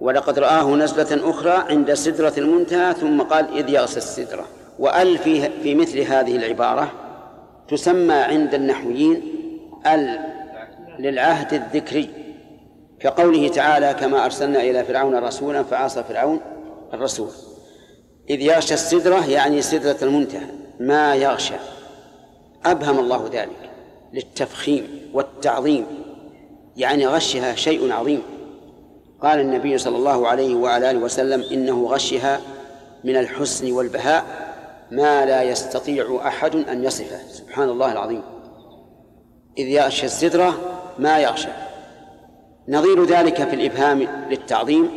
ولقد 0.00 0.38
رآه 0.38 0.74
نزلة 0.74 1.30
أخرى 1.30 1.64
عند 1.70 1.94
سدرة 1.94 2.32
المنتهى 2.38 2.94
ثم 2.94 3.22
قال 3.22 3.58
إذ 3.58 3.70
يغشى 3.70 3.96
السدرة. 3.96 4.46
وأل 4.78 5.18
في 5.18 5.50
في 5.62 5.74
مثل 5.74 5.98
هذه 5.98 6.36
العبارة 6.36 6.92
تسمى 7.68 8.14
عند 8.14 8.54
النحويين 8.54 9.22
أل 9.86 10.20
للعهد 10.98 11.52
الذكري 11.52 12.10
كقوله 13.00 13.48
تعالى 13.48 13.94
كما 14.00 14.24
أرسلنا 14.24 14.60
إلى 14.60 14.84
فرعون 14.84 15.14
رسولا 15.14 15.62
فعصى 15.62 16.04
فرعون 16.04 16.40
الرسول. 16.94 17.30
إذ 18.30 18.40
يغشى 18.40 18.74
السدرة 18.74 19.30
يعني 19.30 19.62
سدرة 19.62 19.96
المنتهى 20.02 20.46
ما 20.80 21.14
يغشى. 21.14 21.54
أبهم 22.64 22.98
الله 22.98 23.30
ذلك 23.32 23.70
للتفخيم 24.12 25.10
والتعظيم. 25.14 25.86
يعني 26.78 27.06
غشها 27.06 27.54
شيء 27.54 27.92
عظيم. 27.92 28.22
قال 29.22 29.40
النبي 29.40 29.78
صلى 29.78 29.96
الله 29.96 30.28
عليه 30.28 30.54
وعلى 30.54 30.90
آله 30.90 30.98
وسلم 30.98 31.44
إنه 31.52 31.86
غشها 31.86 32.40
من 33.04 33.16
الحسن 33.16 33.72
والبهاء 33.72 34.24
ما 34.90 35.26
لا 35.26 35.42
يستطيع 35.42 36.20
أحد 36.26 36.56
أن 36.56 36.84
يصفه. 36.84 37.18
سبحان 37.28 37.68
الله 37.68 37.92
العظيم. 37.92 38.22
إذ 39.58 39.68
يغشى 39.68 40.06
السدرة 40.06 40.54
ما 40.98 41.18
يغشى. 41.18 41.48
نظير 42.68 43.04
ذلك 43.04 43.48
في 43.48 43.54
الإبهام 43.54 44.08
للتعظيم. 44.30 44.90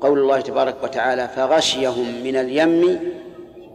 قول 0.00 0.18
الله 0.18 0.40
تبارك 0.40 0.76
وتعالى 0.82 1.28
فغشيهم 1.28 2.22
من 2.24 2.36
اليم 2.36 3.00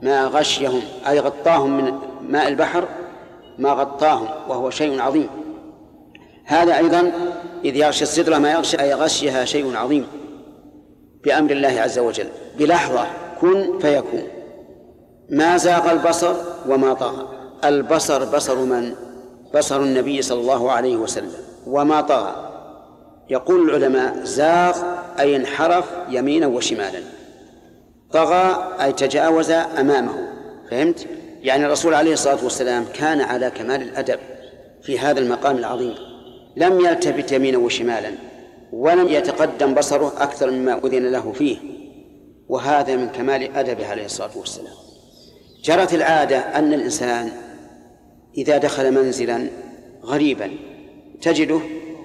ما 0.02 0.26
غشيهم 0.26 0.82
أي 1.08 1.20
غطاهم 1.20 1.78
من 1.78 1.94
ماء 2.22 2.48
البحر 2.48 2.88
ما 3.58 3.70
غطاهم 3.70 4.28
وهو 4.50 4.70
شيء 4.70 5.02
عظيم. 5.02 5.47
هذا 6.48 6.78
أيضا 6.78 7.12
إذ 7.66 7.76
يغشى 7.76 8.04
السدرة 8.04 8.38
ما 8.38 8.52
يغشى 8.52 8.80
أي 8.80 8.94
غشيها 8.94 9.46
شيء 9.46 9.78
عظيم 9.78 10.08
بأمر 11.24 11.52
الله 11.52 11.82
عز 11.82 12.00
وجل. 12.00 12.28
بلحظة 12.60 13.08
كن 13.42 13.80
فيكون. 13.80 14.24
ما 15.30 15.58
زاغ 15.58 15.92
البصر 15.92 16.36
وما 16.70 16.94
طغى 16.94 17.28
البصر 17.66 18.26
بصر 18.26 18.56
من؟ 18.56 18.94
بصر 19.56 19.82
النبي 19.82 20.22
صلى 20.22 20.40
الله 20.40 20.72
عليه 20.72 20.98
وسلم. 20.98 21.32
وما 21.68 22.02
طغى 22.02 22.36
يقول 23.30 23.70
العلماء 23.70 24.24
زاغ 24.24 24.78
أي 25.20 25.36
انحرف 25.36 25.86
يمينا 26.10 26.48
وشمالا. 26.48 27.00
طغى 28.12 28.74
أي 28.82 28.92
تجاوز 28.92 29.52
أمامه. 29.52 30.28
فهمت؟ 30.72 31.08
يعني 31.42 31.66
الرسول 31.66 31.94
عليه 31.94 32.14
الصلاة 32.14 32.44
والسلام 32.44 32.86
كان 32.94 33.22
على 33.22 33.52
كمال 33.52 33.82
الأدب 33.82 34.20
في 34.82 35.00
هذا 35.00 35.20
المقام 35.20 35.58
العظيم. 35.58 36.07
لم 36.58 36.80
يلتفت 36.80 37.32
يمينا 37.32 37.58
وشمالا 37.58 38.12
ولم 38.74 39.08
يتقدم 39.08 39.74
بصره 39.74 40.14
أكثر 40.18 40.52
مما 40.52 40.82
أذن 40.86 41.12
له 41.12 41.32
فيه 41.32 41.58
وهذا 42.50 42.96
من 42.96 43.10
كمال 43.10 43.58
أدبه 43.58 43.88
عليه 43.88 44.06
الصلاة 44.06 44.38
والسلام. 44.38 44.74
جرت 45.64 45.94
العادة 45.94 46.38
أن 46.38 46.74
الإنسان 46.74 47.32
إذا 48.38 48.58
دخل 48.58 48.92
منزلا 48.92 49.48
غريبا 50.04 50.52
تجده 51.22 51.60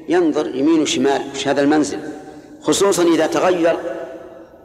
ينظر 0.08 0.54
يمين 0.54 0.80
وشمال 0.80 1.22
وش 1.34 1.48
هذا 1.48 1.60
المنزل 1.60 1.98
خصوصا 2.60 3.02
إذا 3.02 3.26
تغير 3.26 3.76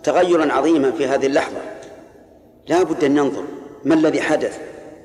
تغيرا 0.03 0.53
عظيما 0.53 0.91
في 0.91 1.07
هذه 1.07 1.25
اللحظة. 1.25 1.61
لا 2.67 2.83
بد 2.83 3.03
أن 3.03 3.13
ننظر 3.13 3.43
ما 3.85 3.95
الذي 3.95 4.21
حدث 4.21 4.59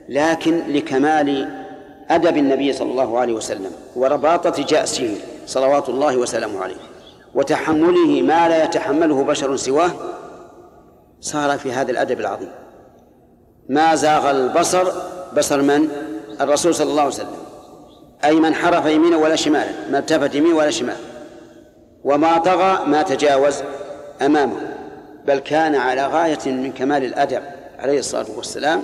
لكن 0.08 0.62
لكمال 0.68 1.61
أدب 2.10 2.36
النبي 2.36 2.72
صلى 2.72 2.90
الله 2.90 3.18
عليه 3.18 3.32
وسلم 3.32 3.70
ورباطة 3.96 4.64
جأسه 4.64 5.16
صلوات 5.46 5.88
الله 5.88 6.16
وسلامه 6.16 6.62
عليه 6.62 6.76
وتحمله 7.34 8.22
ما 8.22 8.48
لا 8.48 8.64
يتحمله 8.64 9.24
بشر 9.24 9.56
سواه 9.56 9.90
صار 11.20 11.58
في 11.58 11.72
هذا 11.72 11.90
الأدب 11.90 12.20
العظيم. 12.20 12.50
ما 13.68 13.94
زاغ 13.94 14.30
البصر 14.30 14.92
بصر 15.36 15.62
من؟ 15.62 15.88
الرسول 16.40 16.74
صلى 16.74 16.90
الله 16.90 17.02
عليه 17.02 17.14
وسلم. 17.14 17.36
أي 18.24 18.34
من 18.34 18.54
حرف 18.54 18.86
يمينا 18.86 19.16
ولا 19.16 19.36
شمالا 19.36 19.72
ما 19.90 19.98
التفت 19.98 20.34
يمين 20.34 20.52
ولا 20.52 20.70
شمال. 20.70 20.96
وما 22.04 22.38
طغى 22.38 22.86
ما 22.86 23.02
تجاوز 23.02 23.56
أمامه. 24.22 24.56
بل 25.26 25.38
كان 25.38 25.74
على 25.74 26.06
غاية 26.06 26.38
من 26.46 26.72
كمال 26.72 27.04
الأدب 27.04 27.42
عليه 27.78 27.98
الصلاة 27.98 28.26
والسلام. 28.36 28.82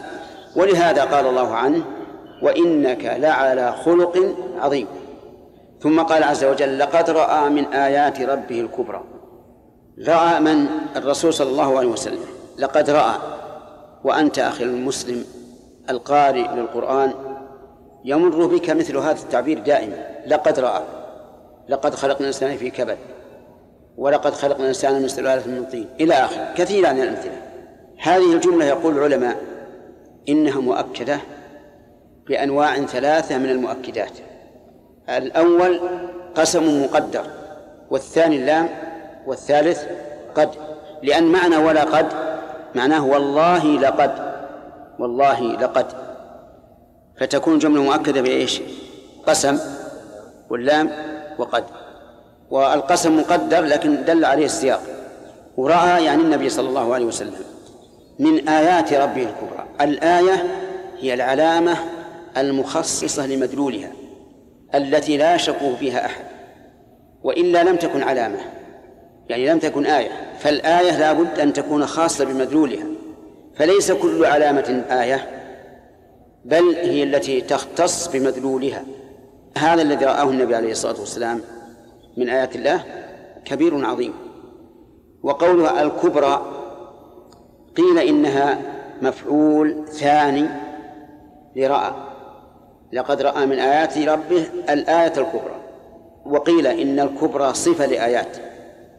ولهذا 0.57 1.05
قال 1.05 1.27
الله 1.27 1.55
عنه 1.55 1.85
وإنك 2.43 3.05
لعلى 3.05 3.73
خلق 3.73 4.37
عظيم. 4.59 4.87
ثم 5.81 6.01
قال 6.01 6.25
عز 6.25 6.45
وجل 6.45 6.79
لقد 6.79 7.11
رأى 7.11 7.51
من 7.51 7.65
آيات 7.65 8.21
ربه 8.21 8.61
الكبرى. 8.61 9.05
رأى 10.09 10.41
من؟ 10.41 10.67
الرسول 10.97 11.35
صلى 11.35 11.51
الله 11.51 11.79
عليه 11.79 11.89
وسلم. 11.89 12.21
لقد 12.59 12.91
رأى. 12.91 13.15
وأنت 14.05 14.39
أخي 14.39 14.65
المسلم 14.65 15.25
القارئ 15.91 16.55
للقرآن 16.55 17.13
يمر 18.05 18.47
بك 18.47 18.71
مثل 18.71 18.97
هذا 18.97 19.23
التعبير 19.23 19.59
دائما. 19.59 19.97
لقد 20.27 20.61
رأى. 20.61 20.83
لقد 21.69 21.95
خلقنا 21.95 22.21
الإنسان 22.21 22.57
في 22.57 22.71
كبد. 22.71 22.99
ولقد 23.97 24.33
خلقنا 24.33 24.63
الإنسان 24.63 25.03
من 25.03 25.09
سلالة 25.09 25.47
من 25.47 25.65
طين. 25.73 25.89
إلى 26.01 26.15
آخره. 26.15 26.55
كثيرا 26.57 26.93
من 26.93 27.03
الأمثلة. 27.03 27.43
هذه 28.03 28.33
الجملة 28.33 28.65
يقول 28.65 28.99
العلماء 28.99 29.37
إنها 30.29 30.61
مؤكدة 30.61 31.21
بأنواع 32.29 32.87
ثلاثة 32.87 33.39
من 33.39 33.51
المؤكدات. 33.51 34.11
الأول 35.09 35.81
قسم 36.35 36.85
مقدر 36.85 37.25
والثاني 37.91 38.37
اللام 38.37 38.69
والثالث 39.27 39.85
قد. 40.35 40.51
لأن 41.03 41.25
معنى 41.25 41.57
ولا 41.57 41.85
قد 41.85 42.07
معناه 42.75 43.07
والله 43.07 43.65
لقد 43.67 44.11
والله 44.99 45.53
لقد. 45.53 45.87
فتكون 47.21 47.59
جملة 47.59 47.83
مؤكدة 47.83 48.21
بإيش؟ 48.21 48.61
قسم 49.27 49.59
واللام 50.51 50.91
وقد. 51.39 51.65
والقسم 52.51 53.21
مقدر 53.21 53.61
لكن 53.61 54.05
دل 54.05 54.25
عليه 54.25 54.45
السياق. 54.45 54.81
ورأى 55.57 56.05
يعني 56.05 56.23
النبي 56.23 56.49
صلى 56.49 56.69
الله 56.69 56.95
عليه 56.95 57.05
وسلم 57.07 57.35
من 58.19 58.49
آيات 58.49 58.93
ربه 58.93 59.23
الكبرى. 59.23 59.67
الآية 59.81 60.47
هي 60.99 61.15
العلامة 61.15 61.77
المخصصة 62.41 63.27
لمدلولها 63.27 63.93
التي 64.75 65.17
لا 65.17 65.35
يشك 65.35 65.77
فيها 65.79 66.07
أحد 66.07 66.25
وإلا 67.23 67.63
لم 67.63 67.77
تكن 67.77 68.03
علامة 68.03 68.39
يعني 69.29 69.53
لم 69.53 69.59
تكن 69.59 69.87
آية 69.87 70.11
فالآية 70.39 70.99
لا 70.99 71.13
بد 71.13 71.39
أن 71.39 71.53
تكون 71.53 71.87
خاصة 71.87 72.25
بمدلولها 72.25 72.87
فليس 73.57 73.93
كل 73.93 74.25
علامة 74.25 74.85
آية 74.91 75.39
بل 76.45 76.75
هي 76.75 77.03
التي 77.03 77.41
تختص 77.41 78.09
بمدلولها. 78.09 78.85
هذا 79.59 79.83
الذي 79.83 80.05
رآه 80.05 80.31
النبي 80.31 80.55
عليه 80.55 80.71
الصلاة 80.71 81.01
والسلام 81.01 81.41
من 82.17 82.29
آيات 82.29 82.57
الله 82.57 82.85
كبير 83.45 83.87
عظيم. 83.87 84.13
وقولها 85.23 85.83
الكبرى 85.83 86.43
قيل 87.77 87.99
إنها 87.99 88.59
مفعول 89.03 89.85
ثاني 89.89 90.49
لرأى. 91.57 91.93
لقد 92.93 93.23
رأى 93.23 93.47
من 93.47 93.59
آيات 93.59 93.99
ربه 93.99 94.47
الآية 94.71 95.13
الكبرى 95.17 95.57
وقيل 96.27 96.67
إن 96.67 97.01
الكبرى 97.01 97.55
صفة 97.55 97.87
لآيات 97.87 98.37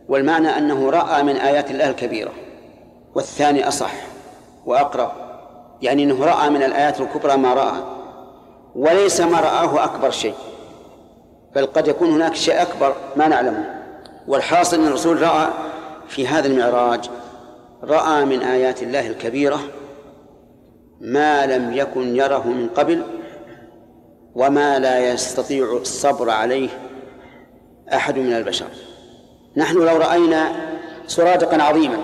والمعنى 0.10 0.58
أنه 0.58 0.90
رأى 0.90 1.24
من 1.24 1.36
آيات 1.36 1.72
الله 1.72 1.90
الكبيرة 1.90 2.32
والثاني 3.16 3.68
أصح 3.68 3.92
وأقرب 4.66 5.12
يعني 5.82 6.04
أنه 6.04 6.26
رأى 6.26 6.50
من 6.50 6.64
الآيات 6.64 7.02
الكبرى 7.02 7.38
ما 7.38 7.54
رأى 7.54 7.84
وليس 8.76 9.22
ما 9.22 9.40
رآه 9.40 9.84
أكبر 9.84 10.12
شيء 10.12 10.36
بل 11.56 11.66
قد 11.66 11.88
يكون 11.88 12.10
هناك 12.10 12.36
شيء 12.36 12.62
أكبر 12.62 12.96
ما 13.16 13.28
نعلمه. 13.28 13.66
والحاصل 14.28 14.80
أن 14.80 14.88
الرسول 14.88 15.22
رأى 15.22 15.48
في 16.08 16.28
هذا 16.28 16.48
المعراج 16.48 17.10
رأى 17.84 18.26
من 18.26 18.42
آيات 18.42 18.84
الله 18.84 19.08
الكبيرة 19.08 19.60
ما 21.02 21.46
لم 21.46 21.74
يكن 21.74 22.16
يره 22.16 22.48
من 22.48 22.70
قبل 22.76 23.04
وما 24.40 24.80
لا 24.80 25.12
يستطيع 25.12 25.78
الصبر 25.82 26.30
عليه 26.30 26.70
أحد 27.94 28.18
من 28.18 28.34
البشر. 28.34 28.66
نحن 29.58 29.78
لو 29.78 29.98
رأينا 29.98 30.52
سرادقا 31.08 31.64
عظيما 31.64 31.98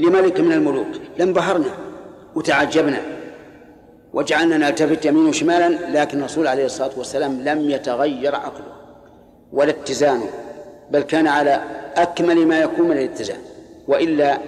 لملك 0.00 0.40
من 0.40 0.52
الملوك 0.52 0.86
لانبهرنا 1.18 1.70
وتعجبنا 2.34 3.00
وجعلنا 4.12 4.56
نلتفت 4.56 5.04
يمين 5.04 5.26
وشمالا 5.26 6.00
لكن 6.00 6.18
الرسول 6.18 6.46
عليه 6.46 6.64
الصلاة 6.64 6.90
والسلام 6.96 7.40
لم 7.40 7.70
يتغير 7.70 8.34
عقله 8.34 8.72
ولا 9.52 9.70
اتزانه 9.70 10.28
بل 10.90 11.02
كان 11.02 11.26
على 11.26 11.62
أكمل 11.96 12.46
ما 12.46 12.60
يكون 12.60 12.88
من 12.88 12.96
الاتزان. 12.96 13.40
وإلا 13.88 14.38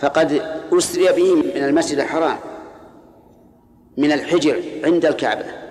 فقد 0.00 0.42
أسري 0.72 1.04
به 1.12 1.34
من 1.34 1.64
المسجد 1.64 1.98
الحرام 1.98 2.36
من 3.96 4.12
الحجر 4.12 4.62
عند 4.84 5.06
الكعبة. 5.06 5.61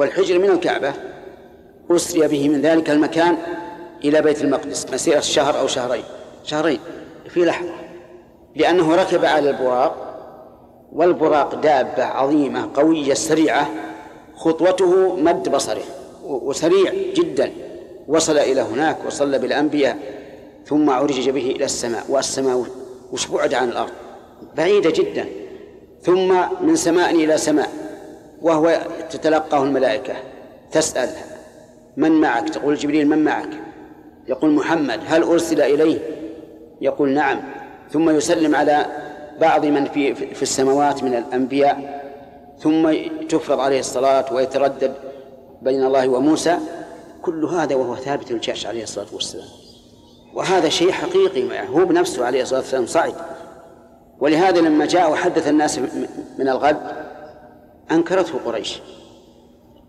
والحجر 0.00 0.38
من 0.38 0.50
الكعبة 0.50 0.92
أسري 1.90 2.28
به 2.28 2.48
من 2.48 2.60
ذلك 2.60 2.90
المكان 2.90 3.36
إلى 4.04 4.22
بيت 4.22 4.42
المقدس 4.42 4.86
مسيرة 4.92 5.20
شهر 5.20 5.60
أو 5.60 5.66
شهرين. 5.66 6.04
شهرين 6.44 6.78
في 7.28 7.44
لحظة. 7.44 7.72
لأنه 8.56 8.94
ركب 8.94 9.24
على 9.24 9.50
البراق 9.50 10.06
والبراق 10.92 11.54
دابة 11.54 12.04
عظيمة 12.04 12.70
قوية 12.74 13.14
سريعة. 13.14 13.70
خطوته 14.36 15.16
مد 15.16 15.48
بصره 15.48 15.82
وسريع 16.24 16.92
جدا. 17.14 17.52
وصل 18.08 18.38
إلى 18.38 18.60
هناك 18.60 18.96
وصلى 19.06 19.38
بالأنبياء 19.38 19.98
ثم 20.66 20.90
عرج 20.90 21.30
به 21.30 21.50
إلى 21.56 21.64
السماء 21.64 22.04
والسماء 22.08 22.66
وش 23.12 23.26
بعد 23.26 23.54
عن 23.54 23.68
الأرض. 23.68 23.92
بعيدة 24.56 24.90
جدا. 24.90 25.26
ثم 26.02 26.34
من 26.60 26.76
سماء 26.76 27.14
إلى 27.14 27.38
سماء. 27.38 27.89
وهو 28.42 28.80
تتلقاه 29.10 29.64
الملائكة 29.64 30.14
تسأل 30.72 31.10
من 31.96 32.12
معك؟ 32.12 32.48
تقول 32.48 32.74
جبريل 32.74 33.08
من 33.08 33.24
معك؟ 33.24 33.48
يقول 34.28 34.50
محمد 34.50 35.00
هل 35.06 35.22
أرسل 35.22 35.62
إليه؟ 35.62 35.98
يقول 36.80 37.08
نعم. 37.08 37.40
ثم 37.92 38.10
يسلم 38.10 38.54
على 38.54 38.86
بعض 39.40 39.66
من 39.66 39.84
في 39.84 40.14
في 40.14 40.42
السماوات 40.42 41.02
من 41.02 41.14
الأنبياء 41.14 42.00
ثم 42.58 42.92
تفرض 43.28 43.60
عليه 43.60 43.80
الصلاة 43.80 44.34
ويتردد 44.34 44.94
بين 45.62 45.84
الله 45.84 46.08
وموسى. 46.08 46.58
كل 47.22 47.44
هذا 47.44 47.74
وهو 47.74 47.96
ثابت 47.96 48.30
الجأش 48.30 48.66
عليه 48.66 48.82
الصلاة 48.82 49.06
والسلام. 49.12 49.48
وهذا 50.34 50.68
شيء 50.68 50.92
حقيقي 50.92 51.68
هو 51.68 51.84
بنفسه 51.84 52.26
عليه 52.26 52.42
الصلاة 52.42 52.60
والسلام 52.60 52.86
صعد 52.86 53.14
ولهذا 54.20 54.60
لما 54.60 54.86
جاء 54.86 55.12
وحدث 55.12 55.48
الناس 55.48 55.78
من 56.38 56.48
الغد 56.48 56.99
أنكرته 57.92 58.38
قريش 58.44 58.80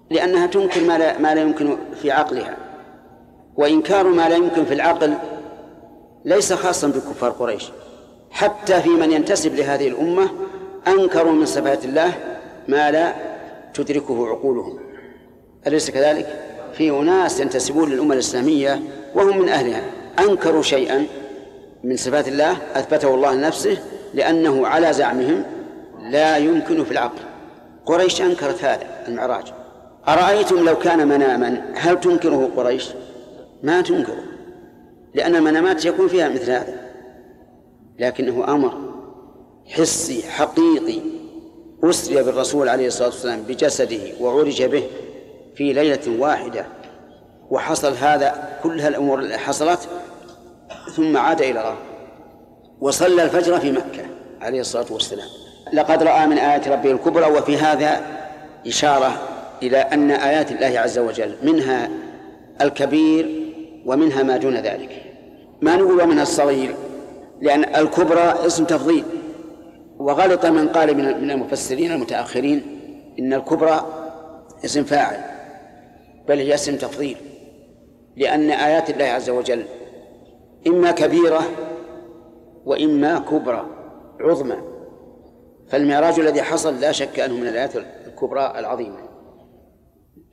لأنها 0.09 0.47
تنكر 0.47 0.83
ما 0.83 0.97
لا, 0.97 1.17
ما 1.17 1.35
لا 1.35 1.41
يمكن 1.41 1.77
في 2.01 2.11
عقلها 2.11 2.57
وإنكار 3.55 4.07
ما 4.07 4.29
لا 4.29 4.35
يمكن 4.35 4.65
في 4.65 4.73
العقل 4.73 5.13
ليس 6.25 6.53
خاصا 6.53 6.87
بكفار 6.87 7.31
قريش. 7.31 7.71
حتى 8.31 8.81
في 8.81 8.89
من 8.89 9.11
ينتسب 9.11 9.55
لهذه 9.55 9.87
الأمة 9.87 10.29
أنكروا 10.87 11.31
من 11.31 11.45
صفات 11.45 11.85
الله 11.85 12.13
ما 12.67 12.91
لا 12.91 13.13
تدركه 13.73 14.27
عقولهم. 14.27 14.79
أليس 15.67 15.91
كذلك؟ 15.91 16.27
في 16.73 16.89
أناس 16.89 17.39
ينتسبون 17.39 17.89
للأمة 17.89 18.13
الإسلامية 18.13 18.79
وهم 19.15 19.37
من 19.37 19.49
أهلها. 19.49 19.81
أنكروا 20.19 20.61
شيئا 20.61 21.05
من 21.83 21.97
صفات 21.97 22.27
الله 22.27 22.57
أثبته 22.75 23.15
الله 23.15 23.33
لنفسه 23.33 23.77
لأنه 24.13 24.67
على 24.67 24.93
زعمهم 24.93 25.43
لا 26.09 26.37
يمكن 26.37 26.83
في 26.83 26.91
العقل. 26.91 27.30
قريش 27.85 28.21
أنكرت 28.21 28.63
هذا 28.63 28.87
المعراج. 29.07 29.53
أرأيتم 30.07 30.65
لو 30.65 30.75
كان 30.77 31.07
مناما 31.07 31.73
هل 31.75 31.99
تنكره 31.99 32.51
قريش؟ 32.55 32.89
ما 33.63 33.81
تنكره 33.81 34.23
لأن 35.13 35.35
المنامات 35.35 35.85
يكون 35.85 36.07
فيها 36.07 36.29
مثل 36.29 36.51
هذا. 36.51 36.91
لكنه 37.99 38.53
أمر 38.53 38.73
حسي 39.65 40.23
حقيقي 40.23 40.99
أسري 41.83 42.23
بالرسول 42.23 42.69
عليه 42.69 42.87
الصلاة 42.87 43.07
والسلام 43.07 43.41
بجسده 43.41 43.99
وعرج 44.19 44.63
به 44.63 44.83
في 45.55 45.73
ليلة 45.73 46.19
واحدة. 46.19 46.65
وحصل 47.49 47.93
هذا 47.93 48.59
كل 48.63 48.81
الأمور 48.81 49.19
اللي 49.19 49.37
حصلت 49.37 49.79
ثم 50.95 51.17
عاد 51.17 51.41
إلى 51.41 51.51
الأرض 51.51 51.77
وصلى 52.81 53.23
الفجر 53.23 53.59
في 53.59 53.71
مكة 53.71 54.05
عليه 54.41 54.59
الصلاة 54.61 54.85
والسلام. 54.91 55.27
لقد 55.74 56.04
رأى 56.04 56.28
من 56.28 56.38
آيات 56.38 56.67
ربه 56.67 56.91
الكبرى 56.91 57.32
وفي 57.32 57.58
هذا 57.58 58.02
إشارة 58.67 59.12
إلى 59.63 59.78
أن 59.78 60.12
آيات 60.12 60.52
الله 60.52 60.80
عز 60.80 61.00
وجل 61.00 61.36
منها 61.43 61.89
الكبير 62.62 63.52
ومنها 63.86 64.24
ما 64.24 64.38
دون 64.38 64.56
ذلك. 64.56 65.04
ما 65.62 65.76
نقول 65.76 66.02
ومنها 66.02 66.24
الصغير 66.24 66.76
لأن 67.41 67.76
الكبرى 67.76 68.34
اسم 68.45 68.65
تفضيل. 68.65 69.04
وغلط 70.00 70.45
من 70.45 70.69
قال 70.69 70.97
من 70.97 71.32
المفسرين 71.32 71.91
المتأخرين 71.91 72.62
إن 73.19 73.34
الكبرى 73.34 73.86
اسم 74.65 74.84
فاعل 74.84 75.17
بل 76.28 76.38
هي 76.38 76.54
اسم 76.54 76.76
تفضيل. 76.76 77.17
لأن 78.17 78.52
آيات 78.52 78.89
الله 78.89 79.06
عز 79.06 79.30
وجل 79.30 79.63
إما 80.67 80.91
كبيرة 80.91 81.41
وإما 82.65 83.19
كبرى 83.19 83.65
عظمى. 84.19 84.70
فالمعراج 85.71 86.19
الذي 86.19 86.41
حصل 86.41 86.79
لا 86.79 86.91
شك 86.91 87.19
أنه 87.19 87.34
من 87.34 87.47
الآيات 87.47 87.75
الكبرى 88.07 88.53
العظيمة. 88.57 88.97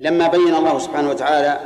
لما 0.00 0.28
بين 0.28 0.54
الله 0.54 0.78
سبحانه 0.78 1.10
وتعالى 1.10 1.60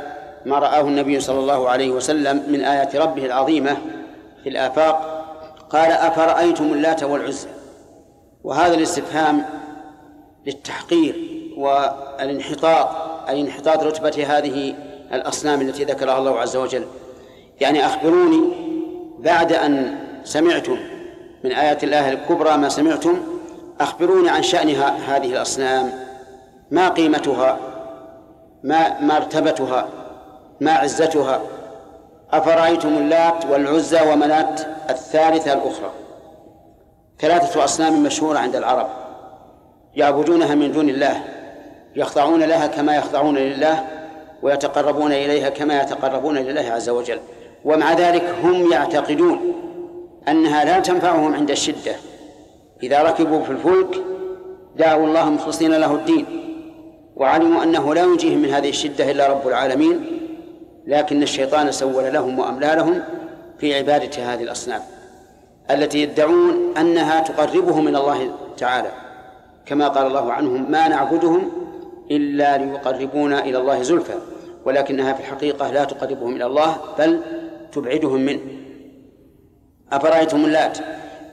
ما 0.45 0.59
رآه 0.59 0.81
النبي 0.81 1.19
صلى 1.19 1.39
الله 1.39 1.69
عليه 1.69 1.89
وسلم 1.89 2.43
من 2.47 2.61
آيات 2.61 2.95
ربه 2.95 3.25
العظيمة 3.25 3.77
في 4.43 4.49
الآفاق 4.49 5.23
قال 5.69 5.91
أفرأيتم 5.91 6.63
اللات 6.63 7.03
والعزى؟ 7.03 7.47
وهذا 8.43 8.75
الاستفهام 8.75 9.45
للتحقير 10.45 11.15
والانحطاط 11.57 12.89
أي 13.29 13.41
انحطاط 13.41 13.83
رتبة 13.83 14.37
هذه 14.37 14.75
الأصنام 15.13 15.61
التي 15.61 15.83
ذكرها 15.83 16.17
الله 16.17 16.39
عز 16.39 16.55
وجل. 16.55 16.85
يعني 17.61 17.85
أخبروني 17.85 18.41
بعد 19.19 19.53
أن 19.53 19.95
سمعتم 20.23 20.77
من 21.43 21.51
آيات 21.51 21.83
الله 21.83 22.11
الكبرى 22.11 22.57
ما 22.57 22.69
سمعتم 22.69 23.32
أخبروني 23.79 24.29
عن 24.29 24.43
شأن 24.43 24.69
هذه 25.07 25.31
الأصنام 25.31 25.93
ما 26.71 26.89
قيمتها 26.89 27.57
ما 28.63 29.01
مرتبتها 29.01 29.87
ما 30.61 30.71
عزتها 30.71 31.41
أفرأيتم 32.31 32.97
اللات 32.97 33.45
والعزى 33.45 34.01
ومنات 34.01 34.61
الثالثة 34.89 35.53
الأخرى. 35.53 35.91
ثلاثة 37.19 37.63
أصنام 37.63 38.03
مشهورة 38.03 38.39
عند 38.39 38.55
العرب 38.55 38.87
يعبدونها 39.95 40.55
من 40.55 40.71
دون 40.71 40.89
الله 40.89 41.23
يخضعون 41.95 42.43
لها 42.43 42.67
كما 42.67 42.95
يخضعون 42.95 43.37
لله 43.37 43.83
ويتقربون 44.41 45.11
إليها 45.11 45.49
كما 45.49 45.81
يتقربون 45.81 46.37
لله 46.37 46.71
عز 46.71 46.89
وجل. 46.89 47.19
ومع 47.65 47.93
ذلك 47.93 48.35
هم 48.43 48.71
يعتقدون 48.71 49.39
أنها 50.27 50.65
لا 50.65 50.79
تنفعهم 50.79 51.35
عند 51.35 51.51
الشدة. 51.51 51.95
إذا 52.83 53.03
ركبوا 53.03 53.43
في 53.43 53.51
الفلك 53.51 54.03
دعوا 54.77 55.07
الله 55.07 55.29
مخلصين 55.29 55.71
له 55.71 55.95
الدين 55.95 56.25
وعلموا 57.15 57.63
أنه 57.63 57.93
لا 57.93 58.01
ينجيهم 58.01 58.37
من 58.37 58.49
هذه 58.49 58.69
الشدة 58.69 59.11
إلا 59.11 59.27
رب 59.27 59.47
العالمين 59.47 60.05
لكن 60.87 61.23
الشيطان 61.23 61.71
سول 61.71 62.13
لهم 62.13 62.39
وأملى 62.39 62.73
لهم 62.75 63.03
في 63.59 63.75
عبادة 63.75 64.33
هذه 64.33 64.43
الأصنام 64.43 64.81
التي 65.71 66.01
يدعون 66.03 66.77
أنها 66.77 67.19
تقربهم 67.19 67.85
من 67.85 67.95
الله 67.95 68.31
تعالى 68.57 68.91
كما 69.65 69.87
قال 69.87 70.07
الله 70.07 70.33
عنهم 70.33 70.71
ما 70.71 70.87
نعبدهم 70.87 71.51
إلا 72.11 72.57
ليقربونا 72.57 73.45
إلى 73.45 73.57
الله 73.57 73.81
زلفى 73.81 74.13
ولكنها 74.65 75.13
في 75.13 75.19
الحقيقة 75.19 75.71
لا 75.71 75.83
تقربهم 75.83 76.35
إلى 76.35 76.45
الله 76.45 76.77
بل 76.99 77.21
تبعدهم 77.71 78.21
منه. 78.21 78.39
أفرأيتم 79.91 80.45
اللات؟ 80.45 80.77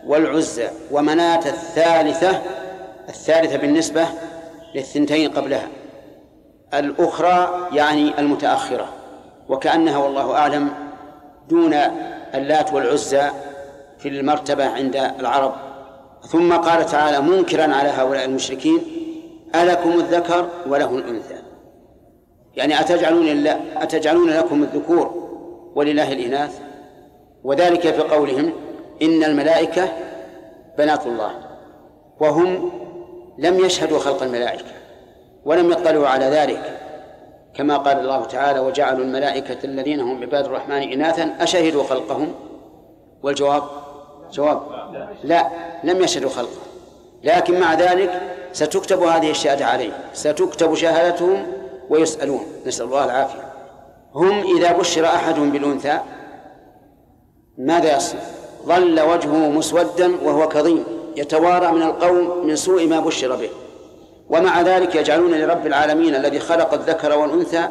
والعزى 0.06 0.68
ومناة 0.90 1.46
الثالثة 1.46 2.42
الثالثة 3.08 3.56
بالنسبة 3.56 4.06
للثنتين 4.74 5.30
قبلها. 5.30 5.68
الأخرى 6.74 7.68
يعني 7.72 8.18
المتأخرة 8.18 8.88
وكأنها 9.48 9.98
والله 9.98 10.34
أعلم 10.34 10.68
دون 11.48 11.74
اللات 12.34 12.72
والعزى 12.72 13.30
في 13.98 14.08
المرتبة 14.08 14.64
عند 14.64 14.96
العرب. 14.96 15.54
ثم 16.28 16.52
قال 16.52 16.86
تعالى 16.86 17.20
منكرا 17.20 17.74
على 17.74 17.88
هؤلاء 17.88 18.24
المشركين 18.24 18.78
ألكم 19.54 19.90
الذكر 19.90 20.48
وله 20.66 20.94
الأنثى. 20.96 21.34
يعني 22.56 22.80
أتجعلون 22.80 23.46
أتجعلون 23.76 24.30
لكم 24.30 24.62
الذكور 24.62 25.30
ولله 25.74 26.12
الإناث. 26.12 26.60
وذلك 27.44 27.80
في 27.80 28.00
قولهم 28.00 28.52
إن 29.02 29.24
الملائكة 29.24 29.88
بنات 30.78 31.06
الله 31.06 31.30
وهم 32.20 32.70
لم 33.38 33.64
يشهدوا 33.64 33.98
خلق 33.98 34.22
الملائكة 34.22 34.64
ولم 35.44 35.72
يطلعوا 35.72 36.08
على 36.08 36.24
ذلك. 36.24 36.80
كما 37.54 37.76
قال 37.76 37.98
الله 37.98 38.24
تعالى 38.24 38.58
وجعلوا 38.58 39.04
الملائكة 39.04 39.64
الذين 39.64 40.00
هم 40.00 40.22
عباد 40.22 40.44
الرحمن 40.44 40.92
إناثا. 40.92 41.36
أشهدوا 41.40 41.84
خلقهم؟ 41.84 42.34
والجواب؟ 43.22 43.62
جواب. 44.32 44.60
لا 45.24 45.48
لم 45.84 46.02
يشهدوا 46.02 46.30
خلقه. 46.30 46.60
لكن 47.24 47.60
مع 47.60 47.74
ذلك 47.74 48.20
ستكتب 48.52 49.02
هذه 49.02 49.30
الشهادة 49.30 49.66
عليه 49.66 49.92
ستكتب 50.12 50.74
شهادتهم 50.74 51.46
ويسألون. 51.88 52.40
نسأل 52.66 52.86
الله 52.86 53.04
العافية. 53.04 53.52
هم 54.14 54.56
إذا 54.56 54.72
بشر 54.72 55.06
أحدهم 55.06 55.50
بالأنثى 55.50 55.98
ماذا 57.58 57.96
يصنع؟ 57.96 58.20
ظل 58.66 59.00
وجهه 59.00 59.50
مسودا 59.50 60.16
وهو 60.24 60.48
كظيم 60.48 60.84
يتوارى 61.16 61.72
من 61.72 61.82
القوم 61.82 62.46
من 62.46 62.56
سوء 62.56 62.86
ما 62.86 63.00
بشر 63.00 63.36
به. 63.36 63.50
ومع 64.30 64.60
ذلك 64.62 64.94
يجعلون 64.94 65.34
لرب 65.34 65.66
العالمين 65.66 66.14
الذي 66.14 66.38
خلق 66.38 66.74
الذكر 66.74 67.18
والأنثى 67.18 67.68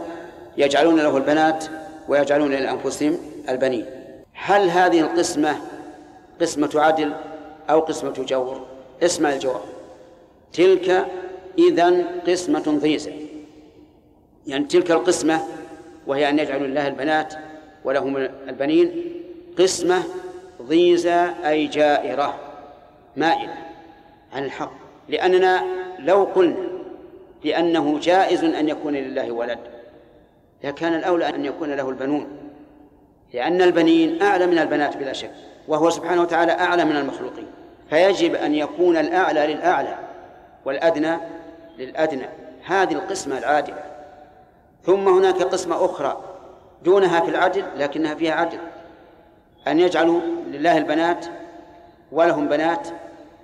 يجعلون 0.57 0.99
له 0.99 1.17
البنات 1.17 1.65
ويجعلون 2.07 2.51
لأنفسهم 2.51 3.17
البنين. 3.49 3.85
هل 4.33 4.69
هذه 4.69 4.99
القسمة 4.99 5.55
قسمة 6.41 6.69
عدل 6.75 7.13
أو 7.69 7.79
قسمة 7.79 8.13
جور؟ 8.27 8.61
اسمع 9.03 9.33
الجواب. 9.33 9.61
تلك 10.53 11.05
إذا 11.57 12.05
قسمة 12.27 12.79
ضيزة. 12.81 13.11
يعني 14.47 14.65
تلك 14.65 14.91
القسمة 14.91 15.41
وهي 16.07 16.29
أن 16.29 16.39
يجعلوا 16.39 16.67
لله 16.67 16.87
البنات 16.87 17.33
ولهم 17.85 18.17
البنين 18.49 19.13
قسمة 19.59 20.03
ضيزة 20.61 21.49
أي 21.49 21.67
جائرة 21.67 22.39
مائلة 23.15 23.55
عن 24.33 24.43
الحق. 24.43 24.71
لأننا 25.09 25.63
لو 25.99 26.23
قلنا 26.23 26.69
لأنه 27.43 27.99
جائز 27.99 28.43
أن 28.43 28.69
يكون 28.69 28.93
لله 28.93 29.31
ولد 29.31 29.59
لكان 30.63 30.93
الأولى 30.93 31.29
أن 31.29 31.45
يكون 31.45 31.71
له 31.73 31.89
البنون 31.89 32.27
لأن 33.33 33.61
البنين 33.61 34.21
أعلى 34.21 34.47
من 34.47 34.59
البنات 34.59 34.97
بلا 34.97 35.13
شك 35.13 35.31
وهو 35.67 35.89
سبحانه 35.89 36.21
وتعالى 36.21 36.51
أعلى 36.51 36.85
من 36.85 36.95
المخلوقين. 36.95 37.47
فيجب 37.89 38.35
أن 38.35 38.55
يكون 38.55 38.97
الأعلى 38.97 39.53
للأعلى 39.53 39.95
والأدنى 40.65 41.17
للأدنى. 41.77 42.25
هذه 42.65 42.93
القسمة 42.93 43.37
العادلة. 43.37 43.83
ثم 44.83 45.07
هناك 45.07 45.41
قسمة 45.41 45.85
أخرى 45.85 46.21
دونها 46.83 47.19
في 47.19 47.29
العدل 47.29 47.63
لكنها 47.77 48.15
فيها 48.15 48.33
عدل. 48.33 48.59
أن 49.67 49.79
يجعلوا 49.79 50.21
لله 50.51 50.77
البنات 50.77 51.25
ولهم 52.11 52.47
بنات 52.47 52.87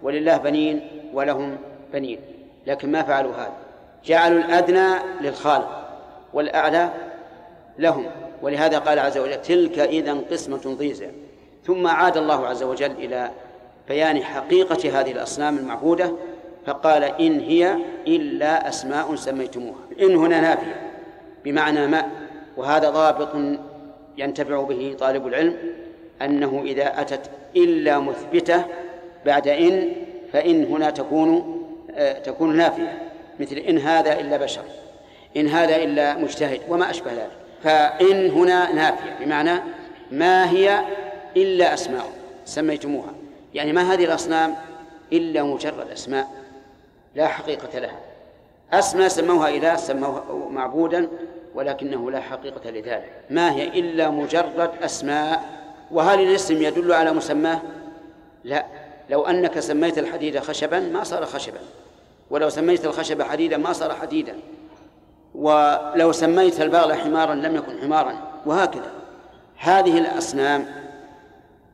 ولله 0.03 0.37
بنين 0.37 0.87
ولهم 1.13 1.57
بنين. 1.93 2.19
لكن 2.67 2.91
ما 2.91 3.03
فعلوا 3.03 3.31
هذا؟ 3.31 3.53
جعلوا 4.05 4.39
الأدنى 4.39 4.87
للخالق 5.21 5.87
والأعلى 6.33 6.89
لهم. 7.79 8.05
ولهذا 8.41 8.79
قال 8.79 8.99
عز 8.99 9.17
وجل 9.17 9.41
تلك 9.41 9.79
إذا 9.79 10.13
قسمة 10.31 10.75
ضيزى 10.77 11.09
ثم 11.63 11.87
عاد 11.87 12.17
الله 12.17 12.47
عز 12.47 12.63
وجل 12.63 12.91
إلى 12.91 13.31
بيان 13.87 14.23
حقيقة 14.23 14.99
هذه 14.99 15.11
الأصنام 15.11 15.57
المعبودة 15.57 16.11
فقال 16.65 17.03
إن 17.03 17.39
هي 17.39 17.75
إلا 18.07 18.69
أسماء 18.69 19.15
سميتموها. 19.15 19.79
إن 20.01 20.15
هنا 20.15 20.41
نافية 20.41 20.91
بمعنى 21.43 21.87
ما. 21.87 22.09
وهذا 22.57 22.89
ضابط 22.89 23.29
ينتفع 24.17 24.61
به 24.61 24.95
طالب 24.99 25.27
العلم 25.27 25.57
أنه 26.21 26.62
إذا 26.65 27.01
أتت 27.01 27.30
إلا 27.56 27.99
مثبتة 27.99 28.63
بعد 29.25 29.47
إن 29.47 29.91
فإن 30.34 30.63
هنا 30.65 30.89
تكون 30.89 31.62
آه، 31.95 32.13
تكون 32.19 32.58
نافية 32.58 33.01
مثل 33.39 33.56
إن 33.56 33.78
هذا 33.78 34.19
إلا 34.19 34.38
بشر 34.38 34.62
إن 35.38 35.47
هذا 35.47 35.75
إلا 35.75 36.17
مجتهد 36.17 36.62
وما 36.69 36.89
أشبه 36.89 37.12
ذلك. 37.12 37.32
فإن 37.63 38.32
هنا 38.32 38.71
نافية 38.71 39.17
بمعنى 39.19 39.60
ما 40.12 40.49
هي 40.49 40.80
إلا 41.38 41.73
أسماء 41.73 42.06
سميتموها. 42.45 43.13
يعني 43.54 43.73
ما 43.73 43.93
هذه 43.93 44.06
الأصنام 44.06 44.56
إلا 45.13 45.43
مجرد 45.43 45.91
أسماء؟ 45.91 46.28
لا 47.15 47.28
حقيقة 47.28 47.80
لها. 47.80 47.99
أسماء 48.73 49.08
سموها 49.08 49.49
إله 49.49 49.75
سموها 49.75 50.23
معبودا 50.51 51.08
ولكنه 51.56 52.12
لا 52.12 52.19
حقيقة 52.19 52.69
لذلك. 52.69 53.12
ما 53.30 53.51
هي 53.51 53.67
إلا 53.67 54.10
مجرد 54.10 54.71
أسماء؟ 54.84 55.43
وهل 55.91 56.21
الاسم 56.21 56.61
يدل 56.61 56.93
على 56.93 57.13
مسماه؟ 57.13 57.61
لا. 58.43 58.65
لو 59.09 59.25
أنك 59.25 59.59
سميت 59.59 59.97
الحديد 59.97 60.39
خشبا 60.39 60.79
ما 60.79 61.03
صار 61.03 61.25
خشبا. 61.25 61.59
ولو 62.29 62.49
سميت 62.49 62.85
الخشب 62.85 63.21
حديدا 63.21 63.57
ما 63.57 63.73
صار 63.73 63.93
حديدا. 63.93 64.35
ولو 65.35 66.11
سميت 66.11 66.61
البغل 66.61 66.93
حمارا 66.93 67.35
لم 67.35 67.55
يكن 67.55 67.81
حمارا. 67.81 68.13
وهكذا. 68.45 68.91
هذه 69.57 69.97
الأصنام 69.97 70.65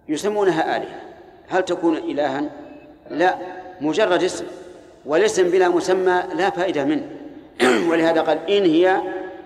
يسمونها 0.10 0.78
آلهة. 0.78 1.00
هل 1.50 1.66
تكون 1.66 1.98
إلها؟ 1.98 2.50
لا. 3.10 3.36
مجرد 3.82 4.24
اسم. 4.24 4.46
والاسم 5.06 5.44
بلا 5.44 5.70
مسمى 5.70 6.24
لا 6.36 6.50
فائدة 6.50 6.84
منه. 6.84 7.10
ولهذا 7.90 8.22
قال 8.22 8.50
إن 8.50 8.66
هي 8.66 9.02